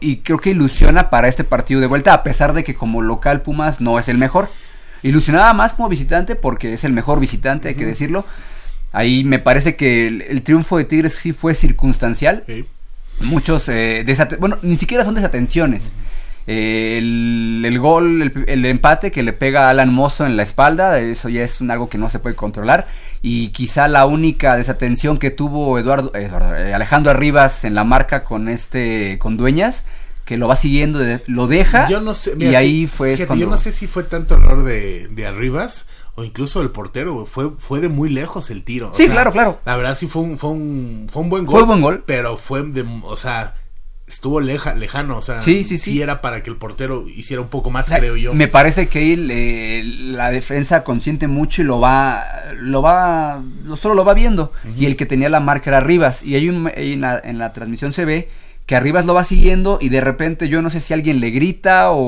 y 0.00 0.16
creo 0.18 0.38
que 0.38 0.50
ilusiona 0.50 1.08
para 1.10 1.28
este 1.28 1.44
partido 1.44 1.80
de 1.80 1.86
vuelta, 1.86 2.12
a 2.14 2.22
pesar 2.22 2.52
de 2.52 2.64
que 2.64 2.74
como 2.74 3.00
local 3.00 3.42
Pumas 3.42 3.80
no 3.80 3.98
es 3.98 4.08
el 4.08 4.18
mejor. 4.18 4.48
Ilusionaba 5.04 5.52
más 5.52 5.72
como 5.74 5.88
visitante 5.88 6.34
porque 6.34 6.72
es 6.74 6.82
el 6.84 6.92
mejor 6.92 7.20
visitante, 7.20 7.68
hay 7.68 7.74
que 7.76 7.86
decirlo. 7.86 8.24
Ahí 8.92 9.22
me 9.24 9.38
parece 9.38 9.76
que 9.76 10.06
el, 10.08 10.22
el 10.22 10.42
triunfo 10.42 10.76
de 10.78 10.84
Tigres 10.84 11.14
sí 11.14 11.32
fue 11.32 11.54
circunstancial 11.54 12.42
Sí. 12.46 12.64
muchos 13.20 13.68
eh, 13.68 14.04
bueno 14.40 14.56
ni 14.62 14.76
siquiera 14.76 15.04
son 15.04 15.14
desatenciones 15.14 15.92
Eh, 16.46 16.98
el, 16.98 17.62
el 17.64 17.78
gol, 17.78 18.20
el, 18.20 18.44
el 18.46 18.66
empate 18.66 19.10
que 19.10 19.22
le 19.22 19.32
pega 19.32 19.66
a 19.66 19.70
Alan 19.70 19.90
Mozo 19.92 20.26
en 20.26 20.36
la 20.36 20.42
espalda, 20.42 20.98
eso 21.00 21.30
ya 21.30 21.42
es 21.42 21.62
un- 21.62 21.70
algo 21.70 21.88
que 21.88 21.96
no 21.96 22.10
se 22.10 22.18
puede 22.18 22.36
controlar. 22.36 22.86
Y 23.22 23.48
quizá 23.48 23.88
la 23.88 24.04
única 24.04 24.54
desatención 24.54 25.16
que 25.18 25.30
tuvo 25.30 25.78
Eduardo, 25.78 26.12
Eduardo, 26.14 26.54
eh, 26.54 26.74
Alejandro 26.74 27.10
Arribas 27.12 27.64
en 27.64 27.74
la 27.74 27.84
marca 27.84 28.24
con 28.24 28.50
este, 28.50 29.18
con 29.18 29.38
Dueñas, 29.38 29.84
que 30.24 30.36
lo 30.38 30.48
va 30.48 30.56
siguiendo, 30.56 31.00
lo 31.26 31.46
deja. 31.46 31.88
Yo 31.88 32.00
no 32.00 32.14
sé, 32.14 32.32
y 32.32 32.36
mira, 32.46 32.58
ahí 32.60 32.84
fí- 32.84 32.88
fue 32.88 33.10
fíjate, 33.12 33.26
cuando- 33.26 33.44
yo 33.44 33.50
no 33.50 33.56
sé 33.56 33.72
si 33.72 33.86
fue 33.86 34.04
tanto 34.04 34.34
error 34.36 34.62
de, 34.64 35.08
de 35.08 35.26
Arribas 35.26 35.86
o 36.14 36.24
incluso 36.24 36.60
del 36.60 36.70
portero, 36.70 37.26
fue 37.26 37.50
fue 37.58 37.80
de 37.80 37.88
muy 37.88 38.08
lejos 38.08 38.48
el 38.50 38.62
tiro. 38.62 38.90
o 38.90 38.94
Sí, 38.94 39.08
claro, 39.08 39.32
claro. 39.32 39.58
La 39.66 39.76
verdad 39.76 39.96
sí 39.98 40.06
fue 40.06 40.22
un 40.22 40.38
fue 40.38 40.50
un, 40.50 41.08
fue 41.12 41.22
un 41.22 41.28
buen 41.30 41.44
gol. 41.44 41.54
Fue 41.60 41.64
buen 41.66 41.80
gol. 41.80 42.04
pero 42.06 42.36
fue 42.36 42.62
de, 42.62 42.84
o 43.02 43.16
sea, 43.16 43.54
estuvo 44.06 44.40
leja, 44.40 44.74
lejano, 44.74 45.16
o 45.16 45.22
sea, 45.22 45.40
Sí, 45.40 45.64
sí, 45.64 45.76
sí. 45.78 46.00
era 46.02 46.20
para 46.20 46.42
que 46.42 46.50
el 46.50 46.56
portero 46.56 47.06
hiciera 47.08 47.40
un 47.42 47.48
poco 47.48 47.70
más, 47.70 47.88
creo 47.88 48.16
yo. 48.16 48.32
Me 48.34 48.48
parece 48.48 48.86
que 48.86 49.12
él, 49.14 49.30
eh, 49.32 49.82
la 49.84 50.30
defensa 50.30 50.84
consiente 50.84 51.26
mucho 51.26 51.62
y 51.62 51.64
lo 51.64 51.80
va, 51.80 52.24
lo 52.60 52.80
va, 52.82 53.42
lo- 53.64 53.76
solo 53.76 53.94
lo 53.94 54.04
va 54.04 54.14
viendo. 54.14 54.52
Y 54.78 54.86
el 54.86 54.96
que 54.96 55.06
tenía 55.06 55.28
la 55.30 55.40
marca 55.40 55.70
era 55.70 55.80
Rivas. 55.80 56.22
Y 56.22 56.34
hay 56.36 56.48
un, 56.48 56.70
ahí 56.76 56.92
en, 56.94 57.00
la, 57.00 57.18
en 57.24 57.38
la 57.38 57.52
transmisión 57.52 57.92
se 57.92 58.04
ve 58.04 58.28
que 58.66 58.76
Arribas 58.76 59.04
lo 59.04 59.14
va 59.14 59.24
siguiendo 59.24 59.78
y 59.80 59.90
de 59.90 60.00
repente 60.00 60.48
yo 60.48 60.62
no 60.62 60.70
sé 60.70 60.80
si 60.80 60.94
alguien 60.94 61.20
le 61.20 61.30
grita 61.30 61.90
o, 61.90 61.98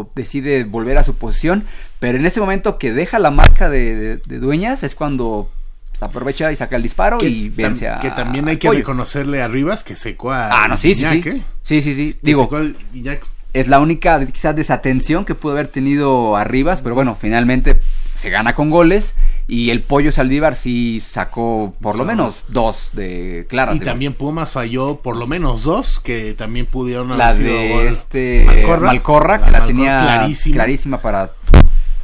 o 0.00 0.10
decide 0.14 0.64
volver 0.64 0.98
a 0.98 1.04
su 1.04 1.14
posición. 1.16 1.64
Pero 1.98 2.18
en 2.18 2.26
ese 2.26 2.40
momento 2.40 2.78
que 2.78 2.92
deja 2.92 3.18
la 3.18 3.30
marca 3.30 3.68
de, 3.68 3.96
de- 3.96 4.16
de 4.18 4.38
Dueñas 4.38 4.82
es 4.84 4.94
cuando 4.94 5.50
se 5.94 6.04
aprovecha 6.04 6.52
y 6.52 6.56
saca 6.56 6.76
el 6.76 6.82
disparo 6.82 7.18
que, 7.18 7.28
y 7.28 7.48
vence 7.48 7.86
tam- 7.88 7.96
a 7.96 8.00
que 8.00 8.10
también 8.10 8.46
hay 8.48 8.56
que 8.58 8.68
Pollo. 8.68 8.78
reconocerle 8.80 9.42
a 9.42 9.48
Rivas 9.48 9.82
que 9.82 9.96
secó 9.96 10.30
a 10.30 10.64
Ah, 10.64 10.68
no, 10.68 10.76
sí, 10.76 10.94
sí, 10.94 11.00
Iñak, 11.00 11.22
sí. 11.24 11.28
¿eh? 11.30 11.42
Sí, 11.62 11.82
sí, 11.82 11.94
sí. 11.94 12.16
Digo, 12.22 12.42
secó 12.42 12.56
al 12.56 12.76
Iñak. 12.94 13.26
Es 13.52 13.68
la 13.68 13.80
única 13.80 14.24
quizás 14.26 14.54
desatención 14.54 15.24
que 15.24 15.34
pudo 15.34 15.52
haber 15.52 15.68
tenido 15.68 16.36
Arribas, 16.36 16.82
pero 16.82 16.94
bueno, 16.94 17.16
finalmente 17.18 17.80
se 18.14 18.30
gana 18.30 18.54
con 18.54 18.68
goles 18.70 19.14
y 19.46 19.70
el 19.70 19.80
Pollo 19.82 20.10
Saldívar 20.12 20.56
sí 20.56 21.00
sacó 21.00 21.74
por 21.80 21.96
lo 21.96 22.04
menos 22.04 22.44
dos 22.48 22.90
de 22.92 23.46
claras. 23.48 23.76
Y 23.76 23.78
de 23.78 23.84
también 23.86 24.12
Pumas 24.12 24.52
falló 24.52 24.96
por 24.96 25.16
lo 25.16 25.26
menos 25.26 25.62
dos 25.62 26.00
que 26.00 26.34
también 26.34 26.66
pudieron 26.66 27.16
la 27.16 27.28
haber 27.30 27.42
sido 27.46 27.56
de 27.58 27.68
gol. 27.70 27.86
este 27.86 28.44
Malcorra, 28.46 29.38
que 29.38 29.50
la 29.50 29.58
Malcorra 29.60 29.66
tenía 29.66 29.98
clarísima. 29.98 30.54
clarísima, 30.54 31.00
para 31.00 31.32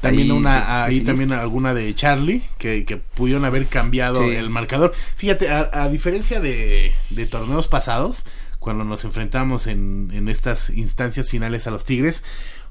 También 0.01 0.31
ahí 0.31 0.37
una 0.37 0.85
ahí 0.85 1.01
también 1.01 1.33
alguna 1.33 1.75
de 1.75 1.95
Charlie 1.95 2.43
que, 2.59 2.85
que 2.85 2.97
pudieron 2.97 3.45
haber 3.45 3.67
cambiado 3.67 4.21
Sí. 4.23 4.31
el 4.37 4.51
marcador. 4.51 4.93
Fíjate, 5.17 5.51
a, 5.51 5.69
a 5.73 5.89
diferencia 5.89 6.41
de, 6.41 6.93
de 7.11 7.27
torneos 7.27 7.67
pasados, 7.69 8.25
cuando 8.65 8.83
nos 8.83 9.05
enfrentamos 9.05 9.67
en, 9.67 10.11
en 10.15 10.29
estas 10.29 10.71
instancias 10.71 11.29
finales 11.29 11.67
a 11.67 11.71
los 11.71 11.85
Tigres, 11.85 12.25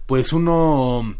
pues 0.08 0.34
uno 0.34 1.16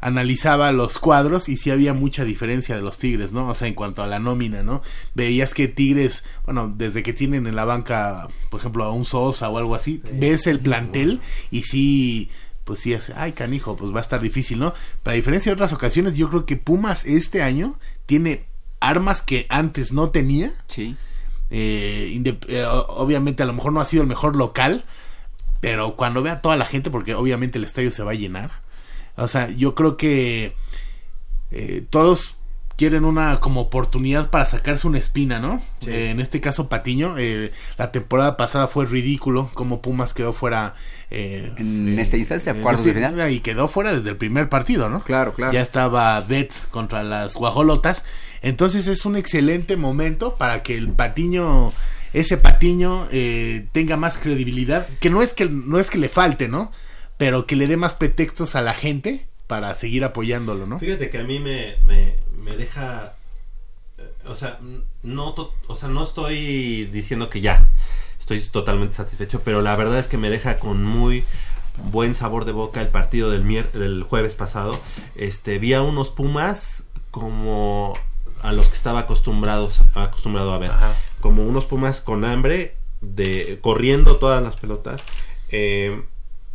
analizaba 0.00 0.70
los 0.70 0.98
cuadros 0.98 1.48
y 1.48 1.56
sí 1.56 1.70
había 1.70 1.94
mucha 1.94 2.24
diferencia 2.24 2.76
de 2.76 2.82
los 2.82 2.98
Tigres, 2.98 3.32
¿no? 3.32 3.48
O 3.48 3.54
sea, 3.54 3.68
en 3.68 3.74
cuanto 3.74 4.02
a 4.02 4.06
la 4.06 4.18
nómina, 4.18 4.62
¿no? 4.62 4.82
Veías 5.14 5.54
que 5.54 5.66
Tigres, 5.66 6.24
bueno, 6.44 6.72
desde 6.76 7.02
que 7.02 7.14
tienen 7.14 7.46
en 7.46 7.56
la 7.56 7.64
banca, 7.64 8.28
por 8.50 8.60
ejemplo, 8.60 8.84
a 8.84 8.92
un 8.92 9.06
Sosa 9.06 9.48
o 9.48 9.56
algo 9.56 9.74
así, 9.74 10.02
ves 10.12 10.46
el 10.46 10.60
plantel 10.60 11.22
y 11.50 11.62
sí 11.62 12.30
pues 12.64 12.80
sí, 12.80 12.92
es, 12.92 13.10
ay 13.16 13.32
canijo, 13.32 13.76
pues 13.76 13.94
va 13.94 13.98
a 13.98 14.02
estar 14.02 14.20
difícil, 14.20 14.58
¿no? 14.58 14.74
Pero 15.02 15.12
a 15.12 15.16
diferencia 15.16 15.48
de 15.48 15.54
otras 15.54 15.72
ocasiones, 15.72 16.12
yo 16.18 16.28
creo 16.28 16.44
que 16.44 16.58
Pumas 16.58 17.06
este 17.06 17.40
año 17.40 17.78
tiene 18.04 18.44
armas 18.78 19.22
que 19.22 19.46
antes 19.48 19.90
no 19.90 20.10
tenía. 20.10 20.52
Sí. 20.66 20.94
Eh, 21.50 22.22
eh, 22.48 22.64
obviamente 22.88 23.42
a 23.42 23.46
lo 23.46 23.52
mejor 23.52 23.72
no 23.72 23.80
ha 23.80 23.84
sido 23.84 24.02
el 24.02 24.08
mejor 24.08 24.36
local, 24.36 24.84
pero 25.60 25.96
cuando 25.96 26.22
vea 26.22 26.40
toda 26.40 26.56
la 26.56 26.66
gente, 26.66 26.90
porque 26.90 27.14
obviamente 27.14 27.58
el 27.58 27.64
estadio 27.64 27.90
se 27.90 28.02
va 28.02 28.12
a 28.12 28.14
llenar. 28.14 28.50
O 29.16 29.28
sea, 29.28 29.48
yo 29.50 29.74
creo 29.74 29.96
que 29.96 30.54
eh, 31.50 31.84
todos 31.90 32.36
quieren 32.76 33.04
una 33.04 33.40
como 33.40 33.62
oportunidad 33.62 34.30
para 34.30 34.46
sacarse 34.46 34.86
una 34.86 34.98
espina, 34.98 35.40
¿no? 35.40 35.60
Sí. 35.80 35.90
Eh, 35.90 36.10
en 36.10 36.20
este 36.20 36.40
caso 36.40 36.68
Patiño, 36.68 37.16
eh, 37.18 37.52
la 37.76 37.90
temporada 37.90 38.36
pasada 38.36 38.68
fue 38.68 38.86
ridículo 38.86 39.50
como 39.54 39.82
Pumas 39.82 40.14
quedó 40.14 40.32
fuera 40.32 40.74
eh, 41.10 41.52
En 41.56 41.98
esta 41.98 42.16
instancia, 42.16 42.54
cuartos 42.54 42.84
de 42.84 42.90
este- 42.92 43.08
final. 43.08 43.32
y 43.32 43.40
quedó 43.40 43.66
fuera 43.66 43.92
desde 43.92 44.10
el 44.10 44.16
primer 44.16 44.48
partido, 44.48 44.88
¿no? 44.88 45.00
Claro, 45.02 45.32
claro. 45.32 45.52
Ya 45.52 45.60
estaba 45.60 46.20
Dead 46.22 46.46
contra 46.70 47.02
las 47.02 47.34
Guajolotas. 47.34 48.04
Entonces 48.42 48.86
es 48.86 49.04
un 49.04 49.16
excelente 49.16 49.76
momento 49.76 50.36
para 50.36 50.62
que 50.62 50.76
el 50.76 50.88
Patiño, 50.90 51.72
ese 52.12 52.36
Patiño, 52.36 53.08
eh, 53.10 53.66
tenga 53.72 53.96
más 53.96 54.18
credibilidad. 54.18 54.86
Que 55.00 55.10
no 55.10 55.22
es 55.22 55.34
que 55.34 55.46
no 55.46 55.78
es 55.78 55.90
que 55.90 55.98
le 55.98 56.08
falte, 56.08 56.48
¿no? 56.48 56.70
Pero 57.16 57.46
que 57.46 57.56
le 57.56 57.66
dé 57.66 57.76
más 57.76 57.94
pretextos 57.94 58.54
a 58.54 58.62
la 58.62 58.74
gente 58.74 59.26
para 59.46 59.74
seguir 59.74 60.04
apoyándolo, 60.04 60.66
¿no? 60.66 60.78
Fíjate 60.78 61.10
que 61.10 61.18
a 61.18 61.24
mí 61.24 61.38
me, 61.40 61.76
me, 61.84 62.14
me 62.44 62.56
deja... 62.56 63.14
eh, 63.98 64.02
O 64.26 64.34
sea, 64.34 64.60
no, 65.02 65.34
o 65.66 65.76
sea, 65.76 65.88
no 65.88 66.02
estoy 66.02 66.84
diciendo 66.86 67.30
que 67.30 67.40
ya 67.40 67.68
estoy 68.20 68.40
totalmente 68.42 68.94
satisfecho, 68.94 69.40
pero 69.42 69.62
la 69.62 69.74
verdad 69.74 69.98
es 69.98 70.06
que 70.06 70.18
me 70.18 70.28
deja 70.30 70.58
con 70.58 70.84
muy 70.84 71.24
buen 71.90 72.14
sabor 72.14 72.44
de 72.44 72.52
boca 72.52 72.80
el 72.82 72.88
partido 72.88 73.30
del, 73.30 73.42
mier- 73.44 73.72
del 73.72 74.02
jueves 74.02 74.34
pasado. 74.34 74.78
Este, 75.16 75.58
vi 75.58 75.72
a 75.72 75.80
unos 75.82 76.10
Pumas 76.10 76.82
como 77.10 77.94
a 78.42 78.52
los 78.52 78.68
que 78.68 78.74
estaba 78.76 79.00
acostumbrados 79.00 79.80
acostumbrado 79.94 80.52
a 80.52 80.58
ver, 80.58 80.70
como 81.20 81.44
unos 81.44 81.64
Pumas 81.66 82.00
con 82.00 82.24
hambre 82.24 82.76
de 83.00 83.58
corriendo 83.60 84.16
todas 84.16 84.42
las 84.42 84.56
pelotas, 84.56 85.02
eh, 85.50 86.02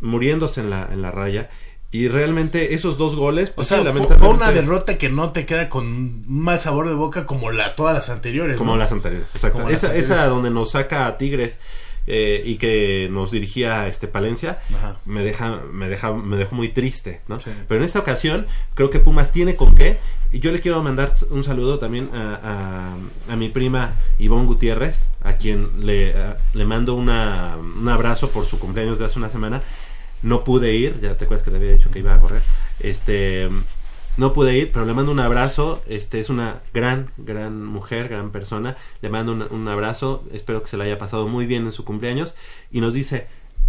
muriéndose 0.00 0.60
en 0.60 0.70
la 0.70 0.88
en 0.92 1.02
la 1.02 1.10
raya 1.10 1.48
y 1.90 2.08
realmente 2.08 2.74
esos 2.74 2.98
dos 2.98 3.14
goles, 3.14 3.50
O 3.50 3.54
pues, 3.54 3.68
sea, 3.68 3.78
sí, 3.78 3.84
fue, 3.84 3.92
lamentablemente- 3.92 4.24
fue 4.26 4.34
una 4.34 4.50
derrota 4.50 4.98
que 4.98 5.08
no 5.10 5.30
te 5.30 5.46
queda 5.46 5.68
con 5.68 5.86
un 5.86 6.24
mal 6.26 6.58
sabor 6.58 6.88
de 6.88 6.94
boca 6.94 7.24
como 7.24 7.52
la 7.52 7.76
todas 7.76 7.94
las 7.94 8.08
anteriores. 8.10 8.56
Como 8.56 8.72
¿no? 8.72 8.78
las 8.78 8.90
anteriores, 8.90 9.32
exacto. 9.32 9.68
Esa, 9.68 9.86
anteriores. 9.86 10.04
esa 10.10 10.26
donde 10.26 10.50
nos 10.50 10.72
saca 10.72 11.06
a 11.06 11.16
Tigres 11.18 11.60
eh, 12.06 12.42
y 12.44 12.56
que 12.56 13.08
nos 13.10 13.30
dirigía 13.30 13.86
este 13.88 14.08
Palencia, 14.08 14.58
Ajá. 14.74 14.96
me 15.06 15.22
deja, 15.22 15.60
me 15.72 15.88
deja, 15.88 16.12
me 16.12 16.36
dejó 16.36 16.54
muy 16.54 16.68
triste, 16.68 17.20
¿no? 17.28 17.38
Pero 17.68 17.80
en 17.80 17.84
esta 17.86 17.98
ocasión 18.00 18.46
creo 18.74 18.90
que 18.90 19.00
Pumas 19.00 19.32
tiene 19.32 19.56
con 19.56 19.74
qué. 19.74 19.98
Y 20.32 20.40
yo 20.40 20.50
le 20.52 20.60
quiero 20.60 20.82
mandar 20.82 21.14
un 21.30 21.44
saludo 21.44 21.78
también 21.78 22.10
a, 22.12 22.96
a- 23.28 23.32
a 23.32 23.36
mi 23.36 23.48
prima 23.48 23.94
Ivonne 24.18 24.46
Gutiérrez, 24.46 25.06
a 25.22 25.34
quien 25.34 25.86
le, 25.86 26.14
a- 26.16 26.36
le 26.54 26.64
mando 26.64 26.94
una, 26.94 27.56
un 27.56 27.88
abrazo 27.88 28.30
por 28.30 28.44
su 28.44 28.58
cumpleaños 28.58 28.98
de 28.98 29.04
hace 29.06 29.18
una 29.18 29.28
semana. 29.28 29.62
No 30.22 30.42
pude 30.42 30.74
ir, 30.74 31.00
ya 31.00 31.16
te 31.16 31.24
acuerdas 31.24 31.44
que 31.44 31.50
te 31.50 31.58
había 31.58 31.72
dicho 31.72 31.90
que 31.90 32.00
iba 32.00 32.14
a 32.14 32.18
correr. 32.20 32.42
Este 32.80 33.48
no 34.16 34.32
pude 34.32 34.56
ir, 34.56 34.70
pero 34.70 34.84
le 34.84 34.94
mando 34.94 35.10
un 35.12 35.20
abrazo. 35.20 35.82
Este 35.86 36.20
es 36.20 36.30
una 36.30 36.62
gran, 36.72 37.10
gran 37.16 37.64
mujer, 37.64 38.08
gran 38.08 38.30
persona. 38.30 38.76
Le 39.02 39.08
mando 39.08 39.32
un, 39.50 39.68
abrazo. 39.68 40.24
Espero 40.32 40.62
que 40.62 40.68
se 40.68 40.76
la 40.76 40.84
haya 40.84 40.98
pasado 40.98 41.26
muy 41.26 41.46
bien 41.46 41.64
en 41.64 41.72
su 41.72 41.84
cumpleaños. 41.84 42.36
Y 42.70 42.80
nos 42.80 42.94
dice 42.94 43.26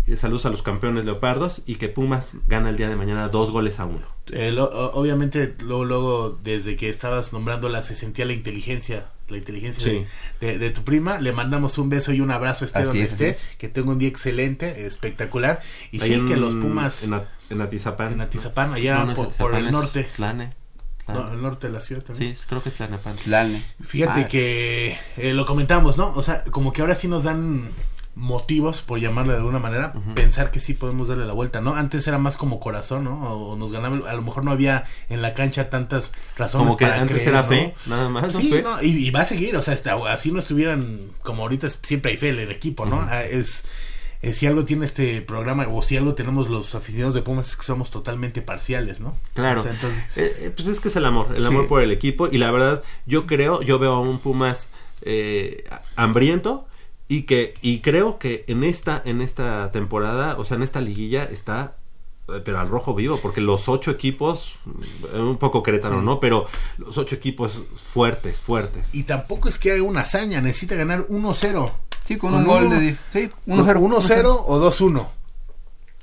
eh, 0.07 0.17
saludos 0.17 0.45
a 0.45 0.49
los 0.49 0.61
campeones 0.61 1.05
leopardos 1.05 1.63
y 1.65 1.75
que 1.75 1.89
Pumas 1.89 2.33
gana 2.47 2.69
el 2.69 2.77
día 2.77 2.89
de 2.89 2.95
mañana 2.95 3.29
dos 3.29 3.51
goles 3.51 3.79
a 3.79 3.85
uno. 3.85 4.05
Eh, 4.31 4.55
obviamente, 4.59 5.55
luego, 5.59 5.85
luego, 5.85 6.39
desde 6.43 6.75
que 6.77 6.89
estabas 6.89 7.33
nombrándola, 7.33 7.81
se 7.81 7.95
sentía 7.95 8.25
la 8.25 8.33
inteligencia, 8.33 9.07
la 9.27 9.37
inteligencia 9.37 9.83
Sí. 9.83 10.05
de, 10.39 10.47
de- 10.53 10.59
de 10.59 10.69
tu 10.69 10.83
prima. 10.83 11.19
Le 11.19 11.31
mandamos 11.33 11.77
un 11.77 11.89
beso 11.89 12.13
y 12.13 12.21
un 12.21 12.31
abrazo, 12.31 12.65
esté 12.65 12.79
Así 12.79 12.87
donde 12.87 13.03
es, 13.03 13.11
esté. 13.11 13.37
Que 13.57 13.69
tenga 13.69 13.89
un 13.91 13.99
día 13.99 14.09
excelente, 14.09 14.85
espectacular. 14.85 15.61
Y 15.91 16.01
Ahí 16.01 16.09
sí, 16.09 16.13
en- 16.15 16.27
que 16.27 16.35
los 16.37 16.55
Pumas 16.55 17.03
En, 17.03 17.19
en 17.49 17.61
Atizapán. 17.61 18.13
en 18.13 18.21
Atizapán, 18.21 18.73
allá 18.73 18.99
No, 18.99 19.05
no 19.05 19.11
es 19.11 19.15
por, 19.17 19.25
Atizapán, 19.27 19.51
por 19.51 19.59
el 19.59 19.71
norte. 19.71 20.03
Tlane. 20.15 20.53
Tlane. 21.05 21.19
No, 21.21 21.33
el 21.33 21.41
norte 21.41 21.67
de 21.67 21.73
la 21.73 21.81
ciudad 21.81 22.03
también. 22.03 22.35
Sí, 22.35 22.41
creo 22.47 22.63
que 22.63 22.69
es 22.69 22.75
Tlanepantla. 22.75 23.23
Tlane. 23.23 23.63
Fíjate 23.83 24.21
Ah. 24.21 24.27
que 24.27 24.97
eh, 25.17 25.33
lo 25.33 25.45
comentamos, 25.45 25.97
¿no? 25.97 26.11
O 26.15 26.23
sea, 26.23 26.43
como 26.45 26.73
que 26.73 26.81
ahora 26.81 26.95
sí 26.95 27.07
nos 27.07 27.23
dan 27.25 27.69
motivos, 28.15 28.81
por 28.81 28.99
llamarlo 28.99 29.33
de 29.33 29.39
alguna 29.39 29.59
manera, 29.59 29.93
pensar 30.15 30.49
que 30.51 30.59
sí 30.61 30.73
podemos 30.73 31.07
darle 31.09 31.25
la 31.25 31.33
vuelta, 31.33 31.59
¿no? 31.59 31.75
Antes 31.75 32.07
era 32.07 32.17
más 32.17 32.37
como 32.37 32.59
corazón, 32.61 33.03
¿no? 33.03 33.21
O 33.29 33.55
nos 33.57 33.71
ganaba, 33.73 34.09
a 34.09 34.15
lo 34.15 34.21
mejor 34.21 34.45
no 34.45 34.51
había 34.51 34.85
en 35.09 35.21
la 35.21 35.33
cancha 35.33 35.69
tantas 35.69 36.13
razones 36.37 36.65
Como 36.65 36.77
que 36.77 36.85
para 36.85 37.01
antes 37.01 37.17
creer, 37.17 37.29
era 37.29 37.41
¿no? 37.41 37.47
fe, 37.49 37.75
nada 37.87 38.09
más. 38.09 38.33
Sí, 38.33 38.49
Fe. 38.49 38.61
no, 38.61 38.81
y, 38.81 38.87
y 39.07 39.11
va 39.11 39.21
a 39.21 39.25
seguir, 39.25 39.55
o 39.57 39.61
sea, 39.63 39.73
hasta- 39.73 39.95
así 40.11 40.31
no 40.31 40.39
estuvieran 40.39 40.99
como 41.23 41.41
ahorita 41.43 41.67
siempre 41.83 42.11
hay 42.11 42.17
fe 42.17 42.29
en 42.29 42.39
el 42.39 42.51
equipo, 42.51 42.85
¿no? 42.85 43.01
Ah, 43.09 43.23
Es 43.23 43.63
eh, 44.21 44.33
si 44.33 44.47
algo 44.47 44.63
tiene 44.65 44.85
este 44.85 45.21
programa 45.21 45.67
o 45.69 45.81
si 45.83 45.97
algo 45.97 46.15
tenemos 46.15 46.49
los 46.49 46.73
aficionados 46.73 47.13
de 47.13 47.21
Pumas 47.21 47.49
es 47.49 47.57
que 47.57 47.63
somos 47.63 47.91
totalmente 47.91 48.41
parciales, 48.41 48.99
¿no? 49.01 49.15
Claro. 49.33 49.59
O 49.59 49.63
sea, 49.63 49.73
entonces, 49.73 50.01
Eh, 50.15 50.35
eh, 50.39 50.51
pues 50.55 50.67
es 50.69 50.79
que 50.79 50.87
es 50.87 50.95
el 50.95 51.05
amor, 51.05 51.33
el 51.35 51.41
Sí. 51.43 51.47
amor 51.49 51.67
por 51.67 51.81
el 51.83 51.91
equipo. 51.91 52.27
Y 52.31 52.37
la 52.39 52.49
verdad, 52.49 52.81
yo 53.05 53.27
creo, 53.27 53.61
yo 53.61 53.77
veo 53.77 53.91
a 53.93 53.99
un 53.99 54.19
Pumas 54.19 54.67
eh, 55.01 55.65
hambriento 55.97 56.65
y 57.07 57.23
que 57.23 57.53
y 57.61 57.79
creo 57.79 58.17
que 58.19 58.43
en 58.47 58.63
esta 58.63 59.01
en 59.05 59.21
esta 59.21 59.71
temporada, 59.71 60.37
o 60.37 60.45
sea, 60.45 60.57
en 60.57 60.63
esta 60.63 60.81
liguilla 60.81 61.23
está 61.23 61.75
eh, 62.27 62.41
pero 62.43 62.59
al 62.59 62.67
rojo 62.67 62.95
vivo, 62.95 63.19
porque 63.21 63.39
los 63.41 63.69
ocho 63.69 63.91
equipos, 63.91 64.55
eh, 65.13 65.19
un 65.19 65.37
poco 65.37 65.61
Querétaro, 65.61 65.99
Sí. 65.99 66.05
¿no? 66.05 66.19
Pero 66.19 66.47
los 66.79 66.97
ocho 66.97 67.15
equipos 67.15 67.61
fuertes, 67.93 68.39
fuertes. 68.39 68.89
y 68.93 69.03
tampoco 69.03 69.47
es 69.49 69.59
que 69.59 69.71
haga 69.73 69.83
una 69.83 70.01
hazaña, 70.01 70.41
necesita 70.41 70.73
ganar 70.75 71.05
1-0. 71.07 71.71
Sí, 72.03 72.17
con 72.17 72.33
un 72.33 72.45
gol 72.45 72.69
de 72.69 72.97
sí, 73.13 73.29
1-0. 73.47 73.79
1-0 73.79 74.43
o 74.47 74.59
2-1. 74.59 75.07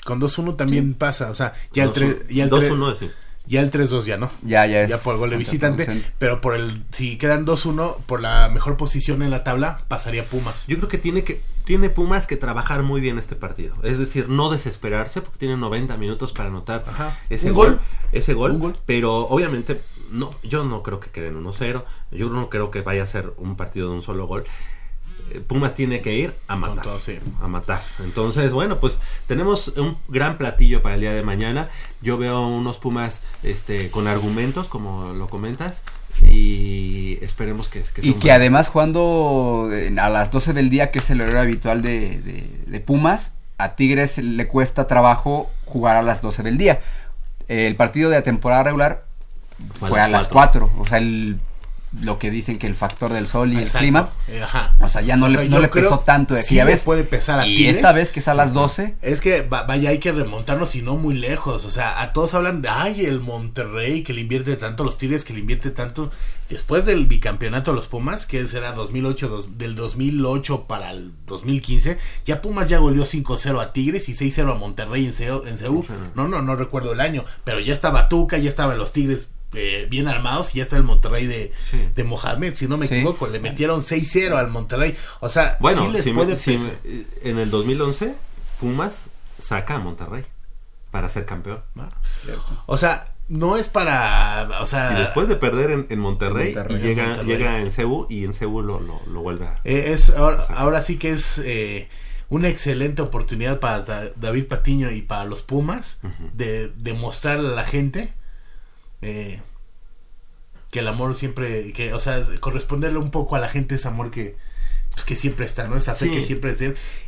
Con 0.05 0.21
2-1 0.21 0.57
también 0.57 0.95
pasa, 0.95 1.31
o 1.31 1.35
sea, 1.35 1.55
ya 1.73 1.85
el 1.85 1.91
2-1, 1.91 1.93
3 1.95 2.29
ya 2.29 2.45
el 2.45 2.51
2-1 2.51 2.97
3 2.99 2.99
sí. 2.99 3.17
Ya 3.47 3.61
el 3.61 3.71
3-2 3.71 4.05
ya 4.05 4.17
no. 4.17 4.31
Ya, 4.43 4.67
ya 4.67 4.83
es 4.83 4.91
Ya 4.91 4.99
por 4.99 5.17
gol 5.17 5.31
de 5.31 5.37
visitante, 5.37 6.03
pero 6.19 6.41
por 6.41 6.55
el 6.55 6.85
si 6.93 7.19
quedan 7.19 7.45
2-1 7.47 7.99
por 8.07 8.21
la 8.21 8.49
mejor 8.49 8.77
posición 8.77 9.23
en 9.23 9.31
la 9.31 9.45
tabla 9.45 9.83
pasaría 9.89 10.25
Pumas. 10.25 10.67
Yo 10.67 10.77
creo 10.77 10.89
que 10.89 10.99
tiene 10.99 11.25
que 11.25 11.41
tiene 11.65 11.91
Pumas 11.91 12.27
que 12.27 12.37
trabajar 12.37 12.83
muy 12.83 13.01
bien 13.01 13.19
este 13.19 13.37
partido. 13.37 13.77
Es 13.83 13.99
decir, 13.99 14.29
no 14.29 14.51
desesperarse 14.51 15.21
porque 15.21 15.39
tiene 15.39 15.57
90 15.57 15.97
minutos 15.97 16.33
para 16.33 16.49
anotar 16.49 16.85
ese 17.31 17.49
Un 17.49 17.55
gol, 17.55 17.69
gol. 17.69 17.81
ese 18.13 18.35
gol, 18.35 18.77
pero 18.87 19.27
obviamente 19.29 19.81
no 20.11 20.31
yo 20.43 20.65
no 20.65 20.83
creo 20.83 21.01
que 21.01 21.11
queden 21.11 21.43
1-0. 21.43 21.85
Yo 22.11 22.29
no 22.29 22.49
creo 22.51 22.71
que 22.71 22.83
vaya 22.83 23.03
a 23.03 23.07
ser 23.07 23.33
un 23.39 23.57
partido 23.57 23.89
de 23.89 23.95
un 23.95 24.03
solo 24.03 24.27
gol. 24.27 24.45
Pumas 25.41 25.75
tiene 25.75 26.01
que 26.01 26.15
ir 26.15 26.35
a 26.49 26.57
matar, 26.57 26.85
a 27.41 27.49
matar. 27.49 27.83
Entonces, 28.05 28.51
bueno, 28.53 28.79
pues 28.79 28.99
tenemos 29.27 29.69
un 29.77 29.97
gran 30.09 30.39
platillo 30.39 30.83
para 30.83 30.95
el 30.97 31.01
día 31.01 31.13
de 31.13 31.23
mañana. 31.23 31.69
Yo 32.01 32.19
veo 32.19 32.47
unos 32.47 32.79
Pumas 32.79 33.23
este 33.43 33.91
con 33.91 34.07
argumentos, 34.09 34.69
como 34.69 35.13
lo 35.13 35.29
comentas, 35.29 35.83
y 36.31 37.19
esperemos 37.23 37.69
que, 37.69 37.81
que 37.83 38.03
sea 38.03 38.11
Y 38.11 38.15
que 38.15 38.33
además 38.33 38.69
jugando 38.69 39.69
a 40.01 40.09
las 40.09 40.31
12 40.31 40.53
del 40.53 40.71
día, 40.71 40.91
que 40.91 40.99
es 41.01 41.11
el 41.11 41.21
horario 41.21 41.41
habitual 41.41 41.83
de, 41.83 42.21
de- 42.21 42.51
de 42.67 42.81
Pumas, 42.81 43.33
a 43.59 43.75
Tigres 43.77 44.19
le 44.19 44.49
cuesta 44.49 44.87
trabajo 44.87 45.51
jugar 45.67 45.97
a 45.97 46.03
las 46.03 46.23
12 46.23 46.43
del 46.43 46.59
día. 46.59 46.81
El 47.49 47.77
partido 47.77 48.09
de 48.11 48.17
la 48.17 48.23
temporada 48.23 48.63
regular 48.65 49.05
Fue 49.75 49.89
a 49.89 49.91
fue, 49.91 49.99
las 49.99 50.07
a 50.07 50.11
las 50.11 50.29
cuatro. 50.29 50.69
4. 50.75 50.83
O 50.83 50.87
sea, 50.87 50.99
el, 50.99 51.39
lo 52.01 52.19
que 52.19 52.31
dicen 52.31 52.59
que 52.59 52.67
el 52.67 52.75
factor 52.75 53.13
del 53.13 53.29
sol 53.29 53.53
y 53.53 53.57
Exacto. 53.59 53.79
el 53.79 53.83
clima. 53.83 54.09
Ajá. 54.43 54.75
O 54.81 54.89
sea, 54.89 55.03
ya 55.03 55.17
no 55.17 55.27
O 55.27 55.29
le, 55.29 55.49
no 55.49 55.61
le 55.61 55.69
pesó 55.69 55.99
tanto 56.01 56.35
de 56.35 56.41
sí 56.43 56.47
aquella 56.59 56.65
vez. 56.65 56.85
puede 56.85 57.05
pesar 57.05 57.39
a 57.39 57.47
y 57.47 57.57
Tigres. 57.57 57.77
esta 57.77 57.93
vez 57.93 58.11
que 58.11 58.21
es 58.21 58.29
a 58.29 58.35
las 58.35 58.55
12. 58.55 58.97
Es 59.03 59.21
que 59.21 59.43
va- 59.43 59.65
vaya, 59.65 59.91
hay 59.91 59.99
que 59.99 60.11
remontarnos 60.13 60.75
y 60.75 60.81
no 60.83 60.97
muy 60.97 61.15
lejos. 61.15 61.65
O 61.67 61.71
sea, 61.71 62.01
a 62.01 62.13
todos 62.13 62.33
hablan 62.35 62.63
de, 62.63 62.69
ay, 62.71 63.05
el 63.05 63.21
Monterrey 63.21 64.03
que 64.03 64.13
le 64.15 64.23
invierte 64.23 64.57
tanto, 64.57 64.85
los 64.85 64.97
Tigres 64.97 65.25
que 65.25 65.33
le 65.35 65.41
invierte 65.41 65.71
tanto. 65.71 66.11
Después 66.49 66.85
del 66.85 67.07
bicampeonato 67.07 67.71
de 67.71 67.77
los 67.77 67.89
Pumas, 67.89 68.27
que 68.27 68.47
será 68.47 68.73
2008, 68.73 69.29
dos- 69.29 69.57
del 69.59 69.75
2008 69.75 70.67
para 70.67 70.91
el 70.91 71.13
2015, 71.27 71.99
ya 72.27 72.43
Pumas 72.43 72.69
ya 72.69 72.79
goleó 72.79 73.07
5-0 73.07 73.61
a 73.61 73.73
Tigres 73.73 74.09
y 74.09 74.15
6-0 74.15 74.53
a 74.53 74.55
Monterrey 74.57 75.07
en 75.07 75.15
Seúl. 75.15 75.49
En 75.49 75.57
Seúl. 75.59 75.85
No, 76.15 76.29
no, 76.29 76.43
no 76.43 76.57
recuerdo 76.57 76.93
el 76.93 77.01
año, 77.01 77.25
pero 77.45 77.59
ya 77.61 77.73
estaba 77.73 78.09
Tuca, 78.11 78.37
ya 78.39 78.51
estaban 78.51 78.77
los 78.77 78.93
Tigres 78.93 79.29
eh, 79.55 79.87
bien 79.91 80.09
armados 80.09 80.55
y 80.55 80.59
ya 80.59 80.63
está 80.65 80.77
el 80.77 80.83
Monterrey 80.83 81.27
de, 81.27 81.53
de 81.95 82.05
Mohamed, 82.05 82.55
si 82.57 82.67
no 82.69 82.77
me 82.79 82.87
Sí. 82.87 82.95
equivoco, 82.95 83.27
le 83.29 83.41
metieron 83.41 83.83
6-0 83.83 84.35
al 84.37 84.49
Monterrey. 84.51 84.97
O 85.21 85.29
sea, 85.29 85.57
Bueno, 85.61 85.87
sí 85.87 85.93
les 85.93 86.05
si 86.05 86.11
me- 86.11 86.17
puede 86.17 86.37
si 86.37 86.59
me- 86.59 86.73
en 87.23 87.39
el 87.39 87.51
2011 87.51 88.15
Pumas 88.61 89.11
saca 89.39 89.75
a 89.75 89.79
Monterrey 89.79 90.25
para 90.91 91.09
ser 91.09 91.25
campeón. 91.27 91.61
O 92.67 92.77
sea, 92.79 93.13
no 93.29 93.57
es 93.57 93.69
para, 93.69 94.49
o 94.61 94.67
sea, 94.67 94.93
y 94.93 95.01
después 95.01 95.29
de 95.29 95.37
perder 95.37 95.71
en, 95.71 95.87
en 95.91 95.99
Monterrey, 95.99 96.55
y 96.69 96.75
llega, 96.79 97.07
Monterrey. 97.07 97.27
llega 97.27 97.61
en 97.61 97.71
Cebu 97.71 98.07
y 98.11 98.25
en 98.25 98.33
Cebu 98.35 98.63
lo, 98.63 98.79
lo, 98.81 99.01
lo 99.07 99.21
vuelve 99.23 99.47
a... 99.47 99.61
eh, 99.65 99.93
es 99.93 100.11
ahora, 100.11 100.45
ahora 100.51 100.83
sí 100.83 100.99
que 100.99 101.11
es 101.11 101.39
eh, 101.39 101.89
una 102.29 102.49
excelente 102.49 103.01
oportunidad 103.03 103.59
para 103.61 103.83
Da- 103.83 104.11
David 104.17 104.47
Patiño 104.49 104.91
y 104.91 105.03
para 105.03 105.25
los 105.25 105.43
Pumas 105.43 105.99
de 106.35 106.69
demostrarle 106.77 107.49
a 107.49 107.53
la 107.53 107.65
gente 107.65 108.13
eh, 109.03 109.41
que 110.71 110.79
el 110.79 110.89
amor 110.89 111.15
siempre, 111.15 111.73
que, 111.73 111.93
o 111.93 112.01
sea, 112.01 112.25
corresponderle 112.41 112.99
un 112.99 113.11
poco 113.11 113.37
a 113.37 113.41
la 113.41 113.49
gente 113.49 113.75
ese 113.75 113.89
amor 113.89 114.11
que 114.11 114.37
pues, 114.93 115.05
que 115.07 115.17
siempre 115.17 115.47
está, 115.47 115.67
¿no? 115.69 115.77
Esa 115.77 115.95
fe 115.95 116.07
Sí. 116.07 116.11
que 116.13 116.23
siempre 116.23 116.53
es 116.53 116.61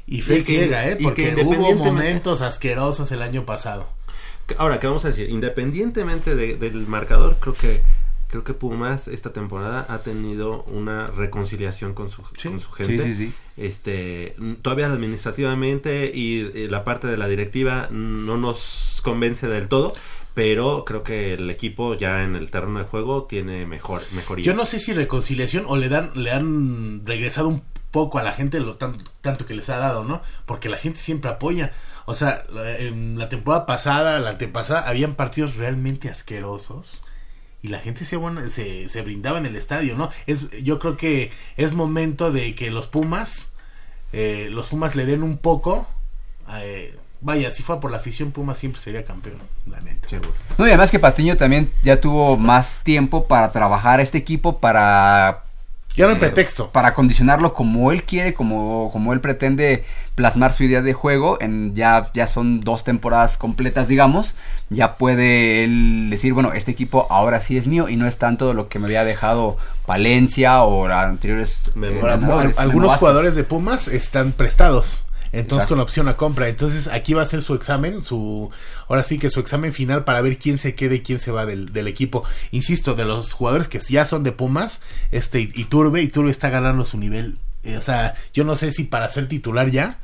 y 0.07 0.23
fe 0.23 0.35
Y 0.35 0.39
que- 0.39 0.43
ciega, 0.45 0.89
¿eh? 0.89 0.95
y 0.95 0.97
que 0.99 1.05
Porque 1.05 1.35
hubo 1.45 1.75
momentos 1.75 2.41
asquerosos 2.41 3.13
el 3.13 3.21
año 3.23 3.45
pasado. 3.45 3.89
Ahora, 4.59 4.81
¿qué 4.81 4.87
vamos 4.87 5.05
a 5.05 5.09
decir? 5.09 5.29
Independientemente 5.31 6.35
de- 6.35 6.57
del 6.57 6.87
marcador, 6.87 7.37
creo 7.41 7.55
que 7.55 7.83
creo 8.29 8.43
que 8.43 8.53
Pumas 8.55 9.07
esta 9.07 9.33
temporada 9.33 9.87
ha 9.89 9.99
tenido 9.99 10.65
una 10.65 11.07
reconciliación 11.07 11.95
con 11.95 12.11
su, 12.11 12.23
con 12.23 12.59
su 12.59 12.71
gente. 12.73 13.05
Sí, 13.05 13.15
sí, 13.15 13.27
sí. 13.27 13.35
Este, 13.57 14.35
todavía 14.61 14.87
administrativamente 14.87 16.11
y, 16.13 16.51
eh, 16.55 16.67
la 16.69 16.83
parte 16.85 17.07
de 17.07 17.17
la 17.17 17.29
directiva 17.29 17.87
no 17.93 18.37
nos 18.37 19.01
convence 19.05 19.47
del 19.47 19.69
todo, 19.69 19.93
pero 20.35 20.85
creo 20.85 21.03
que 21.05 21.35
el 21.35 21.49
equipo 21.49 21.95
ya 21.95 22.23
en 22.25 22.35
el 22.37 22.51
terreno 22.51 22.81
de 22.81 22.85
juego 22.87 23.25
tiene 23.25 23.67
mejor 23.67 24.03
mejoría. 24.13 24.45
Yo 24.45 24.55
no 24.55 24.67
sé 24.67 24.81
si 24.81 24.93
reconciliación 24.93 25.65
o 25.69 25.77
le 25.77 25.89
dan 25.89 26.11
le 26.15 26.31
han 26.33 27.07
regresado 27.07 27.49
un 27.49 27.63
poco 27.93 28.19
a 28.19 28.25
la 28.25 28.33
gente 28.33 28.59
lo 28.59 28.75
tanto, 28.75 29.05
tanto 29.21 29.47
que 29.47 29.55
les 29.55 29.71
ha 29.71 29.79
dado, 29.79 30.03
¿no? 30.05 30.21
Porque 30.47 30.69
la 30.69 30.77
gente 30.77 30.99
siempre 30.99 31.31
apoya. 31.31 31.73
O 32.07 32.17
sea, 32.17 32.45
la- 32.53 32.77
en 32.79 33.17
la 33.19 33.29
temporada 33.29 33.65
pasada, 33.67 34.19
la 34.19 34.31
antepasada, 34.31 34.89
habían 34.89 35.15
partidos 35.15 35.55
realmente 35.55 36.11
asquerosos 36.11 36.99
y 37.63 37.69
la 37.69 37.79
gente 37.79 38.05
se, 38.05 38.17
bueno, 38.17 38.45
se, 38.51 38.89
se 38.89 39.03
brindaba 39.03 39.39
en 39.39 39.47
el 39.47 39.55
estadio, 39.55 39.97
¿no? 39.97 40.11
Es, 40.27 40.51
yo 40.63 40.81
creo 40.81 40.97
que 40.97 41.31
es 41.57 41.73
momento 41.73 42.33
de 42.33 42.57
que 42.57 42.71
los 42.73 42.89
Pumas, 42.89 43.49
eh, 44.13 44.49
los 44.51 44.69
Pumas 44.69 44.97
le 44.97 45.07
den 45.07 45.23
un 45.23 45.39
poco. 45.39 45.89
eh, 46.61 46.97
vaya, 47.25 47.51
si 47.51 47.63
fuera 47.63 47.81
por 47.81 47.91
la 47.91 47.97
afición, 47.97 48.31
Pumas 48.31 48.59
siempre 48.59 48.81
sería 48.81 49.05
campeón, 49.05 49.39
la 49.69 49.81
neta. 49.81 50.07
No, 50.59 50.67
y 50.67 50.69
además 50.69 50.91
que 50.91 50.99
Patiño 50.99 51.37
también 51.37 51.73
ya 51.83 52.01
tuvo 52.01 52.37
más 52.37 52.81
tiempo 52.85 53.27
para 53.27 53.51
trabajar 53.51 54.01
este 54.01 54.19
equipo 54.19 54.59
para... 54.59 55.41
Ya 55.97 56.07
no 56.07 56.13
hay 56.13 56.19
pretexto. 56.19 56.71
Para 56.71 56.93
condicionarlo 56.93 57.55
como 57.55 57.93
él 57.93 58.03
quiere, 58.03 58.35
como, 58.35 58.91
como 58.93 59.13
él 59.13 59.21
pretende 59.21 59.85
plasmar 60.17 60.53
su 60.53 60.65
idea 60.65 60.83
de 60.83 60.93
juego. 60.93 61.41
En, 61.41 61.77
ya, 61.77 62.11
ya 62.13 62.27
son 62.27 62.61
dos 62.61 62.83
temporadas 62.83 63.37
completas, 63.37 63.87
digamos. 63.87 64.35
Ya 64.71 64.97
puede 64.97 65.63
él 65.63 66.09
decir, 66.11 66.33
bueno, 66.35 66.53
este 66.53 66.73
equipo 66.73 67.07
ahora 67.11 67.41
sí 67.41 67.57
es 67.57 67.69
mío 67.69 67.89
y 67.89 67.97
no 67.97 68.09
es 68.09 68.19
tanto 68.19 68.55
lo 68.55 68.69
que 68.69 68.81
me 68.81 68.87
había 68.87 69.05
dejado 69.05 69.57
Palencia 69.87 70.63
o 70.65 70.87
anteriores... 70.87 71.61
eh, 71.81 72.55
algunos 72.57 72.97
jugadores 72.97 73.37
de 73.37 73.45
Pumas 73.45 73.87
están 73.87 74.33
prestados. 74.33 75.05
Entonces 75.35 75.65
Exacto. 75.65 75.75
con 75.75 75.81
opción 75.81 76.09
a 76.09 76.17
compra. 76.17 76.49
Entonces 76.49 76.87
aquí 76.89 77.13
va 77.15 77.23
a 77.23 77.27
ser 77.27 77.43
su 77.43 77.55
examen, 77.55 78.05
su 78.05 78.51
ahora 78.89 79.03
sí 79.03 79.19
que 79.19 79.31
su 79.31 79.41
examen 79.41 79.73
final 79.73 80.05
para 80.05 80.21
ver 80.21 80.39
quién 80.39 80.59
se 80.59 80.75
queda 80.75 80.95
y 80.95 81.01
quién 81.01 81.19
se 81.19 81.31
va 81.31 81.45
del, 81.47 81.73
del 81.73 81.89
equipo. 81.89 82.25
Insisto, 82.53 82.95
de 82.95 83.05
los 83.05 83.33
jugadores 83.33 83.69
que 83.69 83.81
ya 83.81 84.07
son 84.07 84.23
de 84.25 84.33
Pumas, 84.33 84.81
este 85.11 85.41
Iturbe, 85.41 86.01
Iturbe 86.03 86.31
está 86.31 86.49
ganando 86.51 86.85
su 86.85 86.99
nivel. 86.99 87.37
Eh, 87.65 87.77
o 87.77 87.83
sea, 87.83 88.15
yo 88.33 88.45
no 88.45 88.57
sé 88.57 88.73
si 88.73 88.85
para 88.85 89.09
ser 89.09 89.27
titular 89.27 89.71
ya, 89.71 89.99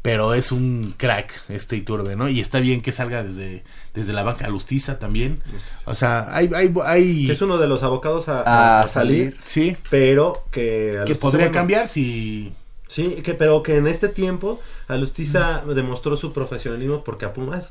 pero 0.00 0.34
es 0.34 0.50
un 0.50 0.94
crack 0.96 1.32
este 1.48 1.76
Iturbe, 1.76 2.16
¿no? 2.16 2.28
Y 2.28 2.40
está 2.40 2.58
bien 2.58 2.80
que 2.80 2.90
salga 2.90 3.22
desde, 3.22 3.62
desde 3.94 4.12
la 4.12 4.24
banca 4.24 4.48
Lustiza 4.48 4.98
también. 4.98 5.40
O 5.84 5.94
sea, 5.94 6.34
hay... 6.34 6.50
hay, 6.56 6.74
hay 6.84 7.26
Que 7.26 7.32
es 7.34 7.40
uno 7.42 7.58
de 7.58 7.68
los 7.68 7.82
abocados 7.84 8.28
a, 8.28 8.40
A 8.42 8.80
a- 8.80 8.80
a 8.80 8.88
salir, 8.88 9.36
Sí. 9.44 9.76
pero 9.90 10.32
que... 10.50 11.02
que 11.06 11.14
podría 11.14 11.52
cambiar 11.52 11.86
si... 11.86 12.52
Sí, 12.92 13.22
que, 13.22 13.32
pero 13.32 13.62
que 13.62 13.76
en 13.76 13.86
este 13.86 14.08
tiempo 14.08 14.60
Alustiza 14.86 15.64
demostró 15.64 16.18
su 16.18 16.34
profesionalismo 16.34 17.02
porque 17.04 17.24
a 17.24 17.32
Pumas 17.32 17.70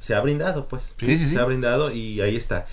se 0.00 0.14
ha 0.14 0.20
brindado, 0.20 0.66
pues. 0.66 0.94
Sí, 0.96 1.18
sí, 1.18 1.26
sí. 1.26 1.34
Se 1.34 1.38
ha 1.38 1.44
brindado 1.44 1.92
y 1.92 2.22
ahí 2.22 2.36
está. 2.36 2.66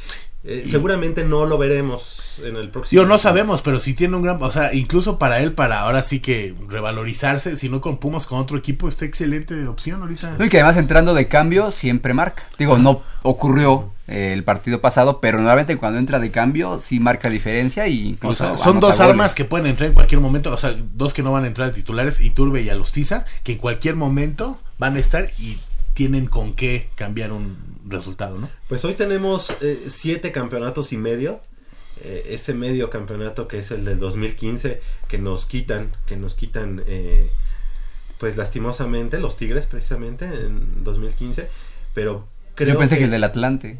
Eh, 0.43 0.63
seguramente 0.65 1.25
no 1.25 1.45
lo 1.45 1.57
veremos 1.57 2.15
en 2.43 2.55
el 2.55 2.69
próximo. 2.69 3.01
Yo 3.01 3.05
no 3.07 3.19
sabemos, 3.19 3.61
pero 3.61 3.79
si 3.81 3.93
tiene 3.93 4.15
un 4.15 4.21
gran, 4.21 4.41
o 4.41 4.51
sea, 4.51 4.73
incluso 4.73 5.19
para 5.19 5.41
él, 5.41 5.51
para 5.51 5.81
ahora 5.81 6.01
sí 6.01 6.21
que 6.21 6.55
revalorizarse, 6.69 7.57
si 7.57 7.67
no 7.67 7.81
con 7.81 7.97
Pumas, 7.97 8.25
con 8.25 8.39
otro 8.39 8.57
equipo, 8.57 8.87
está 8.87 9.03
excelente 9.05 9.67
opción 9.67 10.01
ahorita. 10.01 10.35
No, 10.39 10.45
y 10.45 10.49
que 10.49 10.57
además 10.57 10.77
entrando 10.77 11.13
de 11.13 11.27
cambio 11.27 11.71
siempre 11.71 12.13
marca. 12.13 12.43
Digo, 12.57 12.77
no 12.77 13.01
ocurrió 13.21 13.91
eh, 14.07 14.31
el 14.33 14.45
partido 14.45 14.79
pasado, 14.79 15.19
pero 15.19 15.39
nuevamente 15.39 15.75
cuando 15.77 15.99
entra 15.99 16.19
de 16.19 16.31
cambio 16.31 16.79
sí 16.81 17.01
marca 17.01 17.29
diferencia 17.29 17.87
y 17.89 18.05
O 18.05 18.09
incluso 18.11 18.47
sea, 18.47 18.57
son 18.57 18.79
dos 18.79 18.97
goles. 18.97 19.09
armas 19.11 19.35
que 19.35 19.43
pueden 19.43 19.67
entrar 19.67 19.89
en 19.89 19.93
cualquier 19.93 20.21
momento, 20.21 20.53
o 20.53 20.57
sea, 20.57 20.73
dos 20.93 21.13
que 21.13 21.21
no 21.21 21.33
van 21.33 21.43
a 21.43 21.47
entrar 21.47 21.71
titulares, 21.73 22.21
Iturbe 22.21 22.61
y 22.61 22.69
Alustiza, 22.69 23.25
que 23.43 23.51
en 23.53 23.57
cualquier 23.57 23.97
momento 23.97 24.57
van 24.77 24.95
a 24.95 24.99
estar 24.99 25.31
y 25.37 25.57
tienen 25.99 26.27
con 26.27 26.53
qué 26.53 26.87
cambiar 26.95 27.33
un 27.33 27.57
resultado, 27.85 28.37
¿no? 28.37 28.49
Pues 28.69 28.85
hoy 28.85 28.93
tenemos 28.93 29.53
eh, 29.59 29.87
siete 29.89 30.31
campeonatos 30.31 30.93
y 30.93 30.97
medio. 30.97 31.41
Eh, 32.05 32.27
ese 32.29 32.53
medio 32.53 32.89
campeonato 32.89 33.49
que 33.49 33.59
es 33.59 33.69
el 33.71 33.83
del 33.83 33.99
2015 33.99 34.79
que 35.09 35.17
nos 35.17 35.45
quitan, 35.45 35.91
que 36.05 36.15
nos 36.15 36.35
quitan, 36.35 36.81
eh, 36.87 37.29
pues 38.17 38.37
lastimosamente 38.37 39.19
los 39.19 39.35
Tigres 39.35 39.65
precisamente 39.65 40.23
en 40.23 40.85
2015, 40.85 41.49
pero 41.93 42.25
creo 42.55 42.75
Yo 42.75 42.79
pensé 42.79 42.95
que, 42.95 42.99
que 42.99 43.05
el 43.05 43.11
del 43.11 43.25
Atlante, 43.25 43.77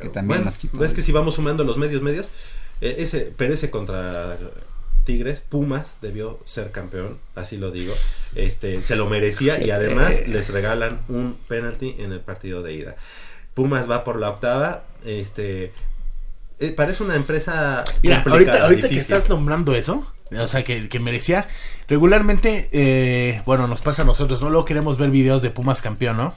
que 0.00 0.08
también 0.08 0.26
bueno, 0.28 0.44
nos 0.46 0.56
quitó. 0.56 0.82
es 0.82 0.94
que 0.94 1.02
si 1.02 1.12
vamos 1.12 1.34
sumando 1.34 1.62
los 1.64 1.76
medios 1.76 2.00
medios, 2.00 2.28
eh, 2.80 2.96
ese, 3.00 3.34
pero 3.36 3.52
ese 3.52 3.68
contra 3.68 4.38
Tigres, 5.10 5.40
Pumas 5.40 5.98
debió 6.00 6.38
ser 6.44 6.70
campeón, 6.70 7.18
así 7.34 7.56
lo 7.56 7.72
digo. 7.72 7.92
Este, 8.36 8.80
se 8.84 8.94
lo 8.94 9.08
merecía 9.08 9.60
y 9.60 9.72
además 9.72 10.24
les 10.28 10.50
regalan 10.50 11.00
un 11.08 11.36
penalti 11.48 11.96
en 11.98 12.12
el 12.12 12.20
partido 12.20 12.62
de 12.62 12.74
ida. 12.74 12.94
Pumas 13.54 13.90
va 13.90 14.04
por 14.04 14.20
la 14.20 14.30
octava, 14.30 14.84
este 15.04 15.72
eh, 16.60 16.70
parece 16.70 17.02
una 17.02 17.16
empresa 17.16 17.82
Mira, 18.04 18.22
ahorita, 18.24 18.88
que 18.88 19.00
estás 19.00 19.28
nombrando 19.28 19.74
eso, 19.74 20.06
o 20.30 20.46
sea, 20.46 20.62
que, 20.62 20.88
que 20.88 21.00
merecía, 21.00 21.48
regularmente, 21.88 22.68
eh, 22.70 23.42
bueno, 23.46 23.66
nos 23.66 23.80
pasa 23.80 24.02
a 24.02 24.04
nosotros, 24.04 24.40
¿no? 24.40 24.48
Luego 24.48 24.64
queremos 24.64 24.96
ver 24.96 25.10
videos 25.10 25.42
de 25.42 25.50
Pumas 25.50 25.82
campeón, 25.82 26.18
¿no? 26.18 26.34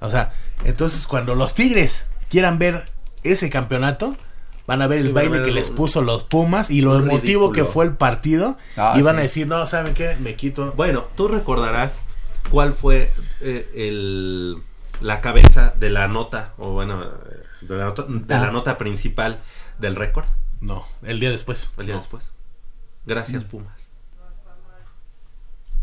O 0.00 0.10
sea, 0.10 0.32
entonces 0.64 1.06
cuando 1.06 1.36
los 1.36 1.54
Tigres 1.54 2.06
quieran 2.28 2.58
ver 2.58 2.90
ese 3.22 3.48
campeonato, 3.48 4.16
van 4.68 4.82
a 4.82 4.86
ver 4.86 5.00
Sí, 5.00 5.08
el 5.08 5.12
baile 5.14 5.38
ver 5.38 5.44
que 5.46 5.50
les 5.50 5.70
puso 5.70 6.00
los 6.02 6.22
Pumas 6.22 6.70
y 6.70 6.80
lo 6.82 6.96
emotivo 6.96 7.50
que 7.50 7.64
fue 7.64 7.84
el 7.86 7.94
partido. 7.94 8.56
Ah, 8.76 8.94
y 8.96 9.02
van 9.02 9.16
sí. 9.16 9.18
a 9.18 9.22
decir, 9.22 9.46
no, 9.48 9.66
¿saben 9.66 9.94
qué? 9.94 10.14
Me 10.20 10.36
quito. 10.36 10.72
Bueno, 10.76 11.06
tú 11.16 11.26
recordarás 11.26 12.00
cuál 12.50 12.72
fue 12.74 13.10
eh, 13.40 13.68
el, 13.74 14.58
la 15.00 15.20
cabeza 15.20 15.72
de 15.76 15.90
la 15.90 16.06
nota, 16.06 16.52
o 16.58 16.70
bueno, 16.70 17.04
de 17.62 17.76
la 17.76 17.86
nota, 17.86 18.04
de 18.06 18.34
la 18.36 18.48
Ah. 18.48 18.50
nota 18.52 18.78
principal 18.78 19.40
del 19.78 19.96
récord. 19.96 20.26
No, 20.60 20.84
el 21.02 21.18
día 21.18 21.30
después. 21.30 21.70
El 21.78 21.86
día 21.86 21.94
No. 21.96 22.00
después. 22.02 22.30
Gracias, 23.06 23.44
Pumas. 23.44 23.88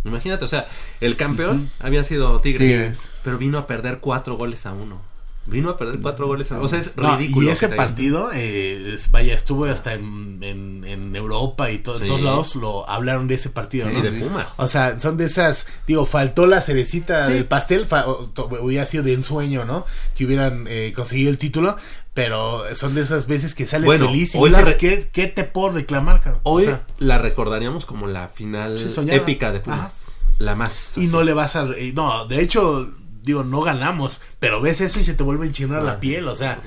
Imagínate, 0.03 0.45
o 0.45 0.48
sea, 0.48 0.68
el 1.02 1.16
campeón 1.18 1.72
había 1.80 2.03
sido 2.03 2.40
Tigres, 2.40 2.68
Tigres. 2.68 3.10
pero 3.24 3.40
vino 3.40 3.57
a 3.57 3.66
perder 3.66 3.98
cuatro 3.99 4.36
goles 4.36 4.68
a 4.68 4.74
uno. 4.74 5.02
Vino 5.48 5.70
a 5.70 5.78
perder 5.78 6.00
cuatro 6.02 6.26
goles 6.26 6.52
a. 6.52 6.60
O 6.60 6.68
sea, 6.68 6.80
es 6.80 6.96
No, 6.98 7.16
ridículo. 7.18 7.48
y 7.48 7.50
ese 7.52 7.70
partido, 7.70 8.32
eh, 8.34 8.94
es- 8.96 9.12
vaya, 9.12 9.36
estuvo 9.36 9.66
hasta 9.66 9.94
en, 9.94 10.40
en- 10.42 10.84
en 10.86 11.16
Europa 11.16 11.70
y 11.70 11.78
to- 11.78 12.00
Sí. 12.00 12.08
todos 12.08 12.22
lados 12.22 12.56
lo 12.56 12.90
hablaron 12.90 13.28
de 13.28 13.36
ese 13.36 13.50
partido, 13.52 13.88
Sí, 13.90 13.96
¿no? 13.96 14.02
de 14.02 14.12
Pumas. 14.12 14.48
O 14.58 14.68
sea, 14.68 15.00
son 15.00 15.18
de 15.18 15.26
esas, 15.26 15.68
digo, 15.88 16.06
faltó 16.08 16.48
la 16.48 16.62
cerecita 16.62 17.28
Sí. 17.28 17.34
del 17.34 17.46
pastel, 17.46 17.86
fa- 17.86 18.08
o- 18.08 18.26
to- 18.34 18.50
hubiera 18.62 18.86
sido 18.86 19.04
de 19.04 19.14
ensueño, 19.14 19.66
¿no? 19.66 19.86
Que 20.16 20.26
hubieran 20.26 20.66
eh, 20.68 20.94
conseguido 20.96 21.30
el 21.30 21.38
título, 21.38 21.78
pero 22.16 22.64
son 22.76 22.96
de 22.96 23.02
esas 23.02 23.28
veces 23.28 23.54
que 23.54 23.68
sales 23.68 23.86
Bueno, 23.86 24.08
feliz 24.08 24.34
y 24.34 24.38
hoy 24.40 24.50
la 24.50 24.60
dices, 24.60 24.74
re- 24.74 24.78
¿qué, 24.80 25.10
qué 25.14 25.28
te 25.28 25.44
puedo 25.44 25.72
reclamar, 25.74 26.22
cabrón? 26.22 26.42
O 26.44 26.54
Hoy 26.54 26.64
sea, 26.66 26.88
la 26.98 27.18
recordaríamos 27.20 27.86
como 27.86 28.08
la 28.08 28.30
final 28.30 28.78
épica 29.12 29.52
de 29.52 29.60
Pumas. 29.60 30.06
La 30.40 30.56
más. 30.56 30.98
y 30.98 31.08
no 31.08 31.24
le 31.24 31.34
vas 31.34 31.56
a... 31.56 31.66
y 31.80 31.94
no, 31.94 32.26
de 32.26 32.42
hecho, 32.42 32.90
digo, 33.26 33.44
no 33.44 33.62
ganamos, 33.62 34.22
pero 34.40 34.62
ves 34.62 34.80
eso 34.82 35.00
y 35.00 35.04
se 35.04 35.14
te 35.14 35.24
vuelve 35.24 35.46
a 35.46 35.48
enchinar 35.48 35.82
la 35.84 36.00
piel, 36.00 36.28
o 36.28 36.36
sea... 36.36 36.62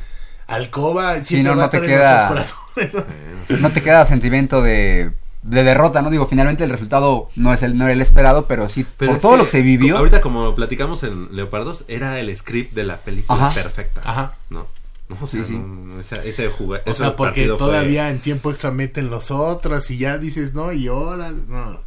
Alcoba 0.46 1.16
Sí, 1.20 1.24
siempre 1.36 1.50
no, 1.52 1.58
va 1.58 1.64
a 1.64 1.66
no 1.66 1.70
te 1.70 1.76
estar 1.76 1.90
en 1.90 1.96
queda. 1.98 2.30
nuestros 2.30 2.58
corazones. 2.74 3.60
No 3.60 3.70
te 3.70 3.82
queda 3.82 4.04
sentimiento 4.06 4.62
de, 4.62 5.12
de 5.42 5.62
derrota, 5.62 6.00
¿no? 6.00 6.08
Digo, 6.08 6.26
finalmente 6.26 6.64
el 6.64 6.70
resultado 6.70 7.28
no 7.36 7.52
es 7.52 7.62
el, 7.62 7.76
no 7.76 7.84
era 7.84 7.92
el 7.92 8.00
esperado, 8.00 8.46
pero 8.46 8.66
sí, 8.70 8.86
Pero 8.96 9.12
por 9.12 9.20
todo 9.20 9.36
lo 9.36 9.44
que 9.44 9.50
se 9.50 9.60
vivió. 9.60 9.98
Ahorita, 9.98 10.22
como 10.22 10.54
platicamos 10.54 11.02
en 11.02 11.36
Leopardos, 11.36 11.84
era 11.86 12.18
el 12.18 12.34
script 12.34 12.72
de 12.74 12.84
la 12.84 12.96
película 12.96 13.48
Ajá. 13.48 13.54
perfecta. 13.62 14.00
Ajá. 14.02 14.32
¿No? 14.48 14.66
No, 15.10 15.18
o 15.20 15.26
Sí, 15.26 15.36
sea, 15.36 15.44
sí. 15.44 15.58
no, 15.58 15.66
no, 15.66 16.00
esa- 16.00 16.24
ese 16.24 16.48
juga- 16.48 16.80
O 16.86 16.94
sea, 16.94 17.14
porque 17.14 17.46
fue- 17.46 17.58
todavía 17.58 18.08
en 18.08 18.20
tiempo 18.20 18.50
extra 18.50 18.70
meten 18.70 19.10
los 19.10 19.30
otros 19.30 19.90
y 19.90 19.98
ya 19.98 20.16
dices, 20.16 20.54
no, 20.54 20.72
y 20.72 20.86
ahora, 20.86 21.30
no. 21.30 21.80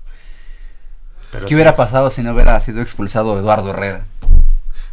Pero 1.32 1.46
¿Qué 1.46 1.50
sí. 1.50 1.56
hubiera 1.56 1.76
pasado 1.76 2.12
si 2.12 2.22
no 2.22 2.34
hubiera 2.34 2.60
sido 2.60 2.80
expulsado 2.80 3.40
Eduardo 3.40 3.72
Herrera? 3.72 4.06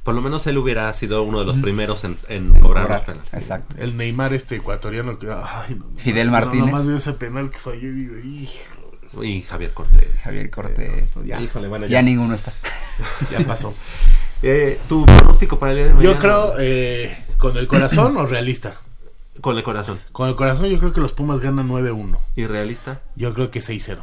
Por 0.08 0.14
lo 0.14 0.22
menos 0.22 0.46
él 0.46 0.56
hubiera 0.56 0.90
sido 0.94 1.22
uno 1.22 1.40
de 1.40 1.44
los 1.44 1.58
primeros 1.58 2.02
en, 2.04 2.16
en 2.28 2.58
cobrar 2.60 2.84
los 2.88 3.02
cobrar, 3.02 3.04
penales. 3.04 3.28
Exacto. 3.34 3.76
El 3.78 3.94
Neymar 3.94 4.32
este 4.32 4.56
ecuatoriano 4.56 5.18
que... 5.18 5.26
Ay, 5.30 5.74
no, 5.74 5.84
no, 5.84 5.98
Fidel 5.98 6.28
no, 6.28 6.32
Martínez. 6.32 6.64
nomás 6.64 6.86
veo 6.86 6.96
ese 6.96 7.12
penal 7.12 7.50
que 7.50 7.58
falló 7.58 7.88
y 7.88 7.92
digo, 7.92 8.16
hijo. 8.16 9.22
Y 9.22 9.42
Javier 9.42 9.74
Cortés. 9.74 10.08
Javier 10.24 10.48
Cortés. 10.48 11.10
ya. 11.26 11.38
Híjole, 11.42 11.68
bueno, 11.68 11.84
Ya 11.88 12.00
ninguno 12.00 12.34
está. 12.34 12.54
Ya 13.30 13.46
pasó. 13.46 13.74
Eh, 14.42 14.80
¿Tu 14.88 15.04
pronóstico 15.04 15.58
para 15.58 15.72
el 15.72 15.76
día 15.78 15.86
de 15.88 15.94
mañana? 15.94 16.14
Yo 16.14 16.18
creo, 16.18 16.54
eh, 16.58 17.24
¿con 17.36 17.58
el 17.58 17.66
corazón 17.66 18.16
o 18.16 18.24
realista? 18.24 18.76
Con 19.42 19.58
el 19.58 19.62
corazón. 19.62 20.00
Con 20.12 20.30
el 20.30 20.36
corazón 20.36 20.70
yo 20.70 20.78
creo 20.78 20.94
que 20.94 21.02
los 21.02 21.12
Pumas 21.12 21.40
ganan 21.40 21.68
9-1. 21.68 22.18
¿Y 22.34 22.46
realista? 22.46 23.02
Yo 23.14 23.34
creo 23.34 23.50
que 23.50 23.60
6-0. 23.60 23.98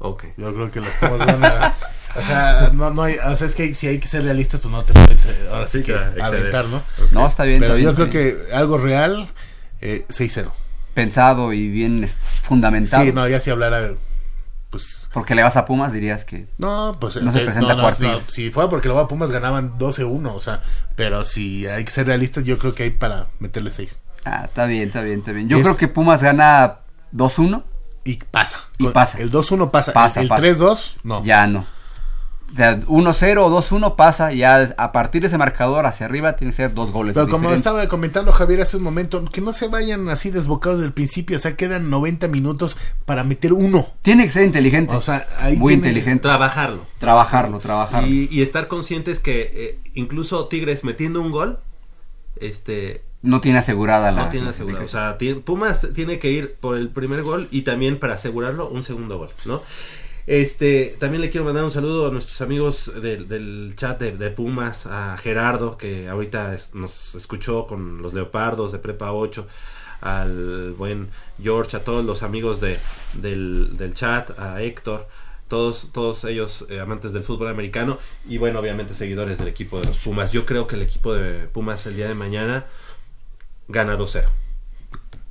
Ok. 0.00 0.24
Yo 0.36 0.52
creo 0.52 0.70
que 0.70 0.80
los 0.80 0.90
Pumas 1.00 1.18
van 1.18 1.44
a... 1.46 1.74
O 2.18 2.22
sea, 2.22 2.70
no, 2.72 2.90
no 2.90 3.02
hay, 3.02 3.16
o 3.16 3.36
sea, 3.36 3.46
es 3.46 3.54
que 3.54 3.74
si 3.74 3.86
hay 3.88 3.98
que 3.98 4.08
ser 4.08 4.24
realistas, 4.24 4.60
pues 4.60 4.72
no 4.72 4.82
te 4.84 4.92
puedes 4.92 5.24
eh, 5.26 5.48
ahora 5.50 5.66
sí, 5.66 5.78
Sí, 5.78 5.84
que 5.84 5.92
exceder. 5.92 6.22
aventar, 6.24 6.64
¿no? 6.66 6.82
No, 7.12 7.26
está 7.26 7.44
bien, 7.44 7.60
Pero 7.60 7.74
está 7.76 7.82
yo 7.84 7.94
bien, 7.94 8.08
creo 8.08 8.10
que 8.46 8.54
algo 8.54 8.78
real, 8.78 9.30
eh, 9.80 10.04
6-0. 10.08 10.50
Pensado 10.94 11.52
y 11.52 11.68
bien 11.68 12.04
es- 12.04 12.16
fundamentado. 12.42 13.04
Sí, 13.04 13.12
no, 13.12 13.28
ya 13.28 13.38
si 13.40 13.50
hablara, 13.50 13.90
pues... 14.70 15.08
Porque 15.12 15.34
le 15.34 15.42
vas 15.42 15.56
a 15.56 15.64
Pumas 15.64 15.92
dirías 15.92 16.24
que 16.24 16.46
No, 16.58 16.96
pues... 17.00 17.16
no 17.22 17.32
se 17.32 17.40
eh, 17.42 17.44
presenta 17.44 17.74
no, 17.74 17.90
no, 17.90 18.20
si 18.22 18.50
fuera 18.50 18.68
porque 18.68 18.88
lo 18.88 18.94
va 18.94 19.02
a 19.02 19.08
Pumas 19.08 19.30
ganaban 19.30 19.78
12-1, 19.78 20.32
o 20.34 20.40
sea, 20.40 20.62
pero 20.94 21.24
si 21.24 21.66
hay 21.66 21.84
que 21.84 21.90
ser 21.90 22.06
realistas, 22.06 22.44
yo 22.44 22.58
creo 22.58 22.74
que 22.74 22.82
hay 22.84 22.90
para 22.90 23.26
meterle 23.40 23.70
6. 23.72 23.96
Ah, 24.24 24.44
está 24.46 24.66
bien, 24.66 24.88
está 24.88 25.00
bien, 25.02 25.20
está 25.20 25.32
bien. 25.32 25.48
Yo 25.48 25.58
Es- 25.58 25.62
creo 25.62 25.76
que 25.76 25.88
Pumas 25.88 26.22
gana 26.22 26.78
2-1 27.12 27.62
Y 28.04 28.16
pasa. 28.16 28.58
y 28.78 28.86
pasa. 28.88 29.18
El 29.18 29.30
2-1 29.30 29.70
pasa. 29.70 29.92
Pasa, 29.92 30.20
el 30.20 30.28
pasa. 30.28 30.42
3-2, 30.42 30.96
no. 31.04 31.22
Ya 31.22 31.46
no. 31.46 31.66
O 32.52 32.56
sea, 32.56 32.78
1-0 32.80 33.38
o 33.38 33.50
2-1 33.62 33.96
pasa, 33.96 34.32
ya 34.32 34.74
a 34.78 34.92
partir 34.92 35.20
de 35.20 35.26
ese 35.28 35.36
marcador 35.36 35.84
hacia 35.84 36.06
arriba 36.06 36.36
tiene 36.36 36.52
que 36.52 36.56
ser 36.56 36.74
dos 36.74 36.92
goles. 36.92 37.12
Pero 37.14 37.26
como 37.26 37.48
diferencia. 37.48 37.70
estaba 37.72 37.88
comentando 37.88 38.32
Javier 38.32 38.60
hace 38.62 38.76
un 38.76 38.82
momento, 38.84 39.22
que 39.26 39.40
no 39.40 39.52
se 39.52 39.66
vayan 39.68 40.08
así 40.08 40.30
desbocados 40.30 40.80
del 40.80 40.92
principio, 40.92 41.36
o 41.36 41.40
sea, 41.40 41.56
quedan 41.56 41.90
90 41.90 42.28
minutos 42.28 42.76
para 43.04 43.24
meter 43.24 43.52
uno. 43.52 43.86
Tiene 44.02 44.24
que 44.24 44.30
ser 44.30 44.44
inteligente. 44.44 44.94
O 44.94 45.00
sea, 45.00 45.26
ahí 45.40 45.56
Muy 45.56 45.74
tiene- 45.74 45.88
inteligente. 45.88 46.22
Trabajarlo. 46.22 46.86
Trabajarlo, 46.98 47.58
trabajarlo. 47.58 48.08
Y, 48.08 48.28
y 48.30 48.42
estar 48.42 48.68
conscientes 48.68 49.18
que 49.18 49.50
eh, 49.52 49.78
incluso 49.94 50.46
Tigres 50.46 50.84
metiendo 50.84 51.20
un 51.20 51.32
gol, 51.32 51.58
este 52.40 53.02
No 53.22 53.40
tiene 53.40 53.58
asegurada 53.58 54.12
la. 54.12 54.24
no 54.26 54.30
tiene 54.30 54.50
asegurado. 54.50 54.84
O 54.84 54.88
sea, 54.88 55.18
Pumas 55.44 55.86
tiene 55.94 56.18
que 56.18 56.30
ir 56.30 56.54
por 56.60 56.76
el 56.76 56.88
primer 56.90 57.22
gol 57.22 57.48
y 57.50 57.62
también 57.62 57.98
para 57.98 58.14
asegurarlo 58.14 58.68
un 58.68 58.82
segundo 58.82 59.18
gol, 59.18 59.30
¿no? 59.44 59.62
Este, 60.26 60.96
también 60.98 61.20
le 61.20 61.30
quiero 61.30 61.44
mandar 61.44 61.62
un 61.64 61.70
saludo 61.70 62.08
a 62.08 62.10
nuestros 62.10 62.40
amigos 62.40 62.90
del, 63.00 63.28
del 63.28 63.74
chat 63.76 64.00
de, 64.00 64.12
de 64.16 64.30
Pumas, 64.30 64.84
a 64.86 65.16
Gerardo, 65.18 65.78
que 65.78 66.08
ahorita 66.08 66.54
es- 66.54 66.70
nos 66.74 67.14
escuchó 67.14 67.66
con 67.68 68.02
los 68.02 68.12
Leopardos 68.12 68.72
de 68.72 68.78
Prepa 68.80 69.12
8, 69.12 69.46
al 70.00 70.72
buen 70.76 71.08
George, 71.40 71.76
a 71.76 71.84
todos 71.84 72.04
los 72.04 72.22
amigos 72.24 72.60
de, 72.60 72.78
del, 73.14 73.76
del 73.76 73.94
chat, 73.94 74.36
a 74.38 74.60
Héctor, 74.62 75.06
todos, 75.48 75.90
todos 75.92 76.24
ellos 76.24 76.66
eh, 76.70 76.80
amantes 76.80 77.12
del 77.12 77.22
fútbol 77.22 77.46
americano 77.48 77.98
y 78.28 78.38
bueno, 78.38 78.58
obviamente 78.58 78.96
seguidores 78.96 79.38
del 79.38 79.46
equipo 79.46 79.80
de 79.80 79.86
los 79.86 79.96
Pumas. 79.98 80.32
Yo 80.32 80.44
creo 80.44 80.66
que 80.66 80.74
el 80.74 80.82
equipo 80.82 81.14
de 81.14 81.46
Pumas 81.48 81.86
el 81.86 81.94
día 81.94 82.08
de 82.08 82.16
mañana 82.16 82.64
gana 83.68 83.96
2-0. 83.96 84.24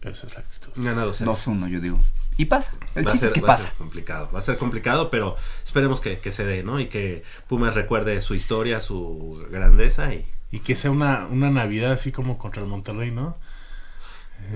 Esa 0.04 0.28
es 0.28 0.34
la 0.34 0.40
actitud. 0.40 0.72
Gana 0.78 1.06
2-0. 1.06 1.26
2-1, 1.26 1.68
yo 1.70 1.82
digo. 1.82 2.00
Y 2.38 2.46
pasa. 2.46 2.74
El 2.96 3.06
Va 3.06 3.10
a, 3.10 3.14
chiste 3.14 3.28
ser, 3.28 3.28
es 3.28 3.34
que 3.34 3.42
va 3.42 3.54
a 3.54 3.58
pasa. 3.58 3.64
ser 3.70 3.74
complicado, 3.78 4.30
va 4.34 4.40
a 4.40 4.42
ser 4.42 4.58
complicado, 4.58 5.10
pero 5.10 5.38
esperemos 5.64 6.02
que, 6.02 6.18
que 6.20 6.32
se 6.32 6.46
dé, 6.46 6.64
¿no? 6.64 6.80
Y 6.80 6.88
que 6.88 7.24
Pumas 7.48 7.76
recuerde 7.76 8.22
su 8.22 8.36
historia, 8.36 8.82
su 8.82 9.46
grandeza 9.52 10.14
y... 10.14 10.26
Y 10.52 10.60
que 10.60 10.76
sea 10.76 10.92
una, 10.92 11.28
una 11.28 11.50
Navidad 11.50 11.92
así 11.92 12.12
como 12.12 12.38
contra 12.38 12.62
el 12.62 12.68
Monterrey, 12.70 13.12
¿no? 13.12 13.38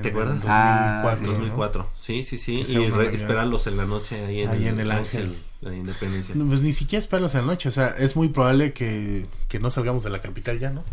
¿Te 0.02 0.10
acuerdas? 0.10 0.36
En 0.38 0.44
Ah, 0.48 1.02
2004, 1.04 1.26
¿no? 1.26 1.32
2004, 1.40 1.90
sí, 2.00 2.24
sí, 2.24 2.38
sí, 2.38 2.66
sea 2.66 2.80
y 2.80 3.16
esperarlos 3.16 3.66
en 3.68 3.78
la 3.78 3.86
noche 3.86 4.24
ahí 4.24 4.42
en, 4.42 4.50
Ahí 4.50 4.64
el, 4.68 4.74
en 4.76 4.80
el 4.82 4.92
Ángel. 4.92 5.36
la 5.62 5.76
Independencia. 5.76 6.36
No, 6.36 6.46
Pues 6.48 6.62
ni 6.62 6.74
siquiera 6.74 7.02
esperarlos 7.02 7.34
en 7.36 7.42
la 7.42 7.48
noche, 7.48 7.70
o 7.70 7.72
sea, 7.72 7.88
es 7.98 8.16
muy 8.16 8.30
probable 8.30 8.72
que, 8.74 9.26
que 9.48 9.60
no 9.60 9.72
salgamos 9.72 10.04
de 10.04 10.10
la 10.12 10.22
capital 10.22 10.60
ya, 10.60 10.70
¿no? 10.70 10.84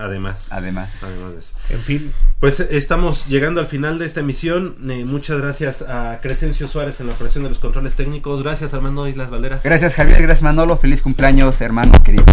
Además, 0.00 0.48
Además. 0.50 1.02
además 1.02 1.32
de 1.32 1.38
eso. 1.38 1.52
En 1.68 1.80
fin, 1.80 2.12
Pues 2.40 2.58
estamos 2.60 3.26
llegando 3.26 3.60
al 3.60 3.66
final 3.66 3.98
de 3.98 4.06
esta 4.06 4.20
emisión. 4.20 4.76
Eh, 4.88 5.04
muchas 5.04 5.38
gracias 5.38 5.82
a 5.82 6.18
Crescencio 6.22 6.68
Suárez 6.68 7.00
en 7.00 7.06
la 7.08 7.12
operación 7.12 7.44
de 7.44 7.50
los 7.50 7.58
controles 7.58 7.94
técnicos. 7.94 8.42
Gracias 8.42 8.72
Armando 8.72 9.06
Islas 9.06 9.30
Valderas. 9.30 9.62
Gracias, 9.62 9.94
Javier. 9.94 10.22
Gracias, 10.22 10.42
Manolo. 10.42 10.76
Feliz 10.76 11.02
cumpleaños, 11.02 11.60
hermano 11.60 11.92
querido. 12.02 12.24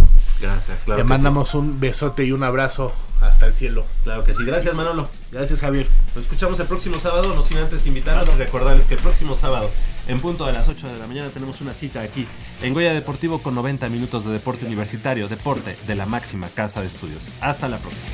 Gracias, 0.42 0.84
claro. 0.86 1.02
te 1.02 1.04
que 1.04 1.10
mandamos 1.10 1.54
un 1.56 1.80
besote 1.80 2.24
y 2.24 2.32
un 2.32 2.44
abrazo 2.44 2.94
hasta 3.28 3.46
el 3.46 3.54
cielo. 3.54 3.86
Claro 4.04 4.24
que 4.24 4.34
sí. 4.34 4.44
Gracias 4.44 4.74
Manolo. 4.76 5.10
Gracias, 5.32 5.60
Javier. 5.60 5.88
Nos 6.16 6.24
escuchamos 6.24 6.60
el 6.60 6.68
próximo 6.68 7.00
sábado, 7.00 7.34
no 7.36 7.44
sin 7.44 7.58
antes 7.58 7.86
invitarlos 7.86 8.30
y 8.34 8.38
recordarles 8.38 8.86
que 8.86 8.96
el 8.96 9.02
próximo 9.02 9.36
sábado, 9.36 9.70
en 10.08 10.20
punto 10.20 10.46
de 10.46 10.54
las 10.54 10.68
8 10.68 10.88
de 10.88 11.00
la 11.00 11.08
mañana, 11.08 11.30
tenemos 11.30 11.62
una 11.62 11.74
cita 11.74 12.02
aquí 12.02 12.28
en 12.62 12.74
Goya 12.74 12.94
Deportivo 12.94 13.42
con 13.42 13.56
90 13.56 13.90
minutos 13.90 14.26
de 14.26 14.32
deporte 14.32 14.66
universitario, 14.66 15.28
deporte 15.28 15.78
de 15.86 15.96
la 15.96 16.06
máxima 16.06 16.48
casa 16.50 16.82
de 16.82 16.88
estudios. 16.88 17.30
Hasta 17.42 17.68
la 17.68 17.78
próxima. 17.78 18.08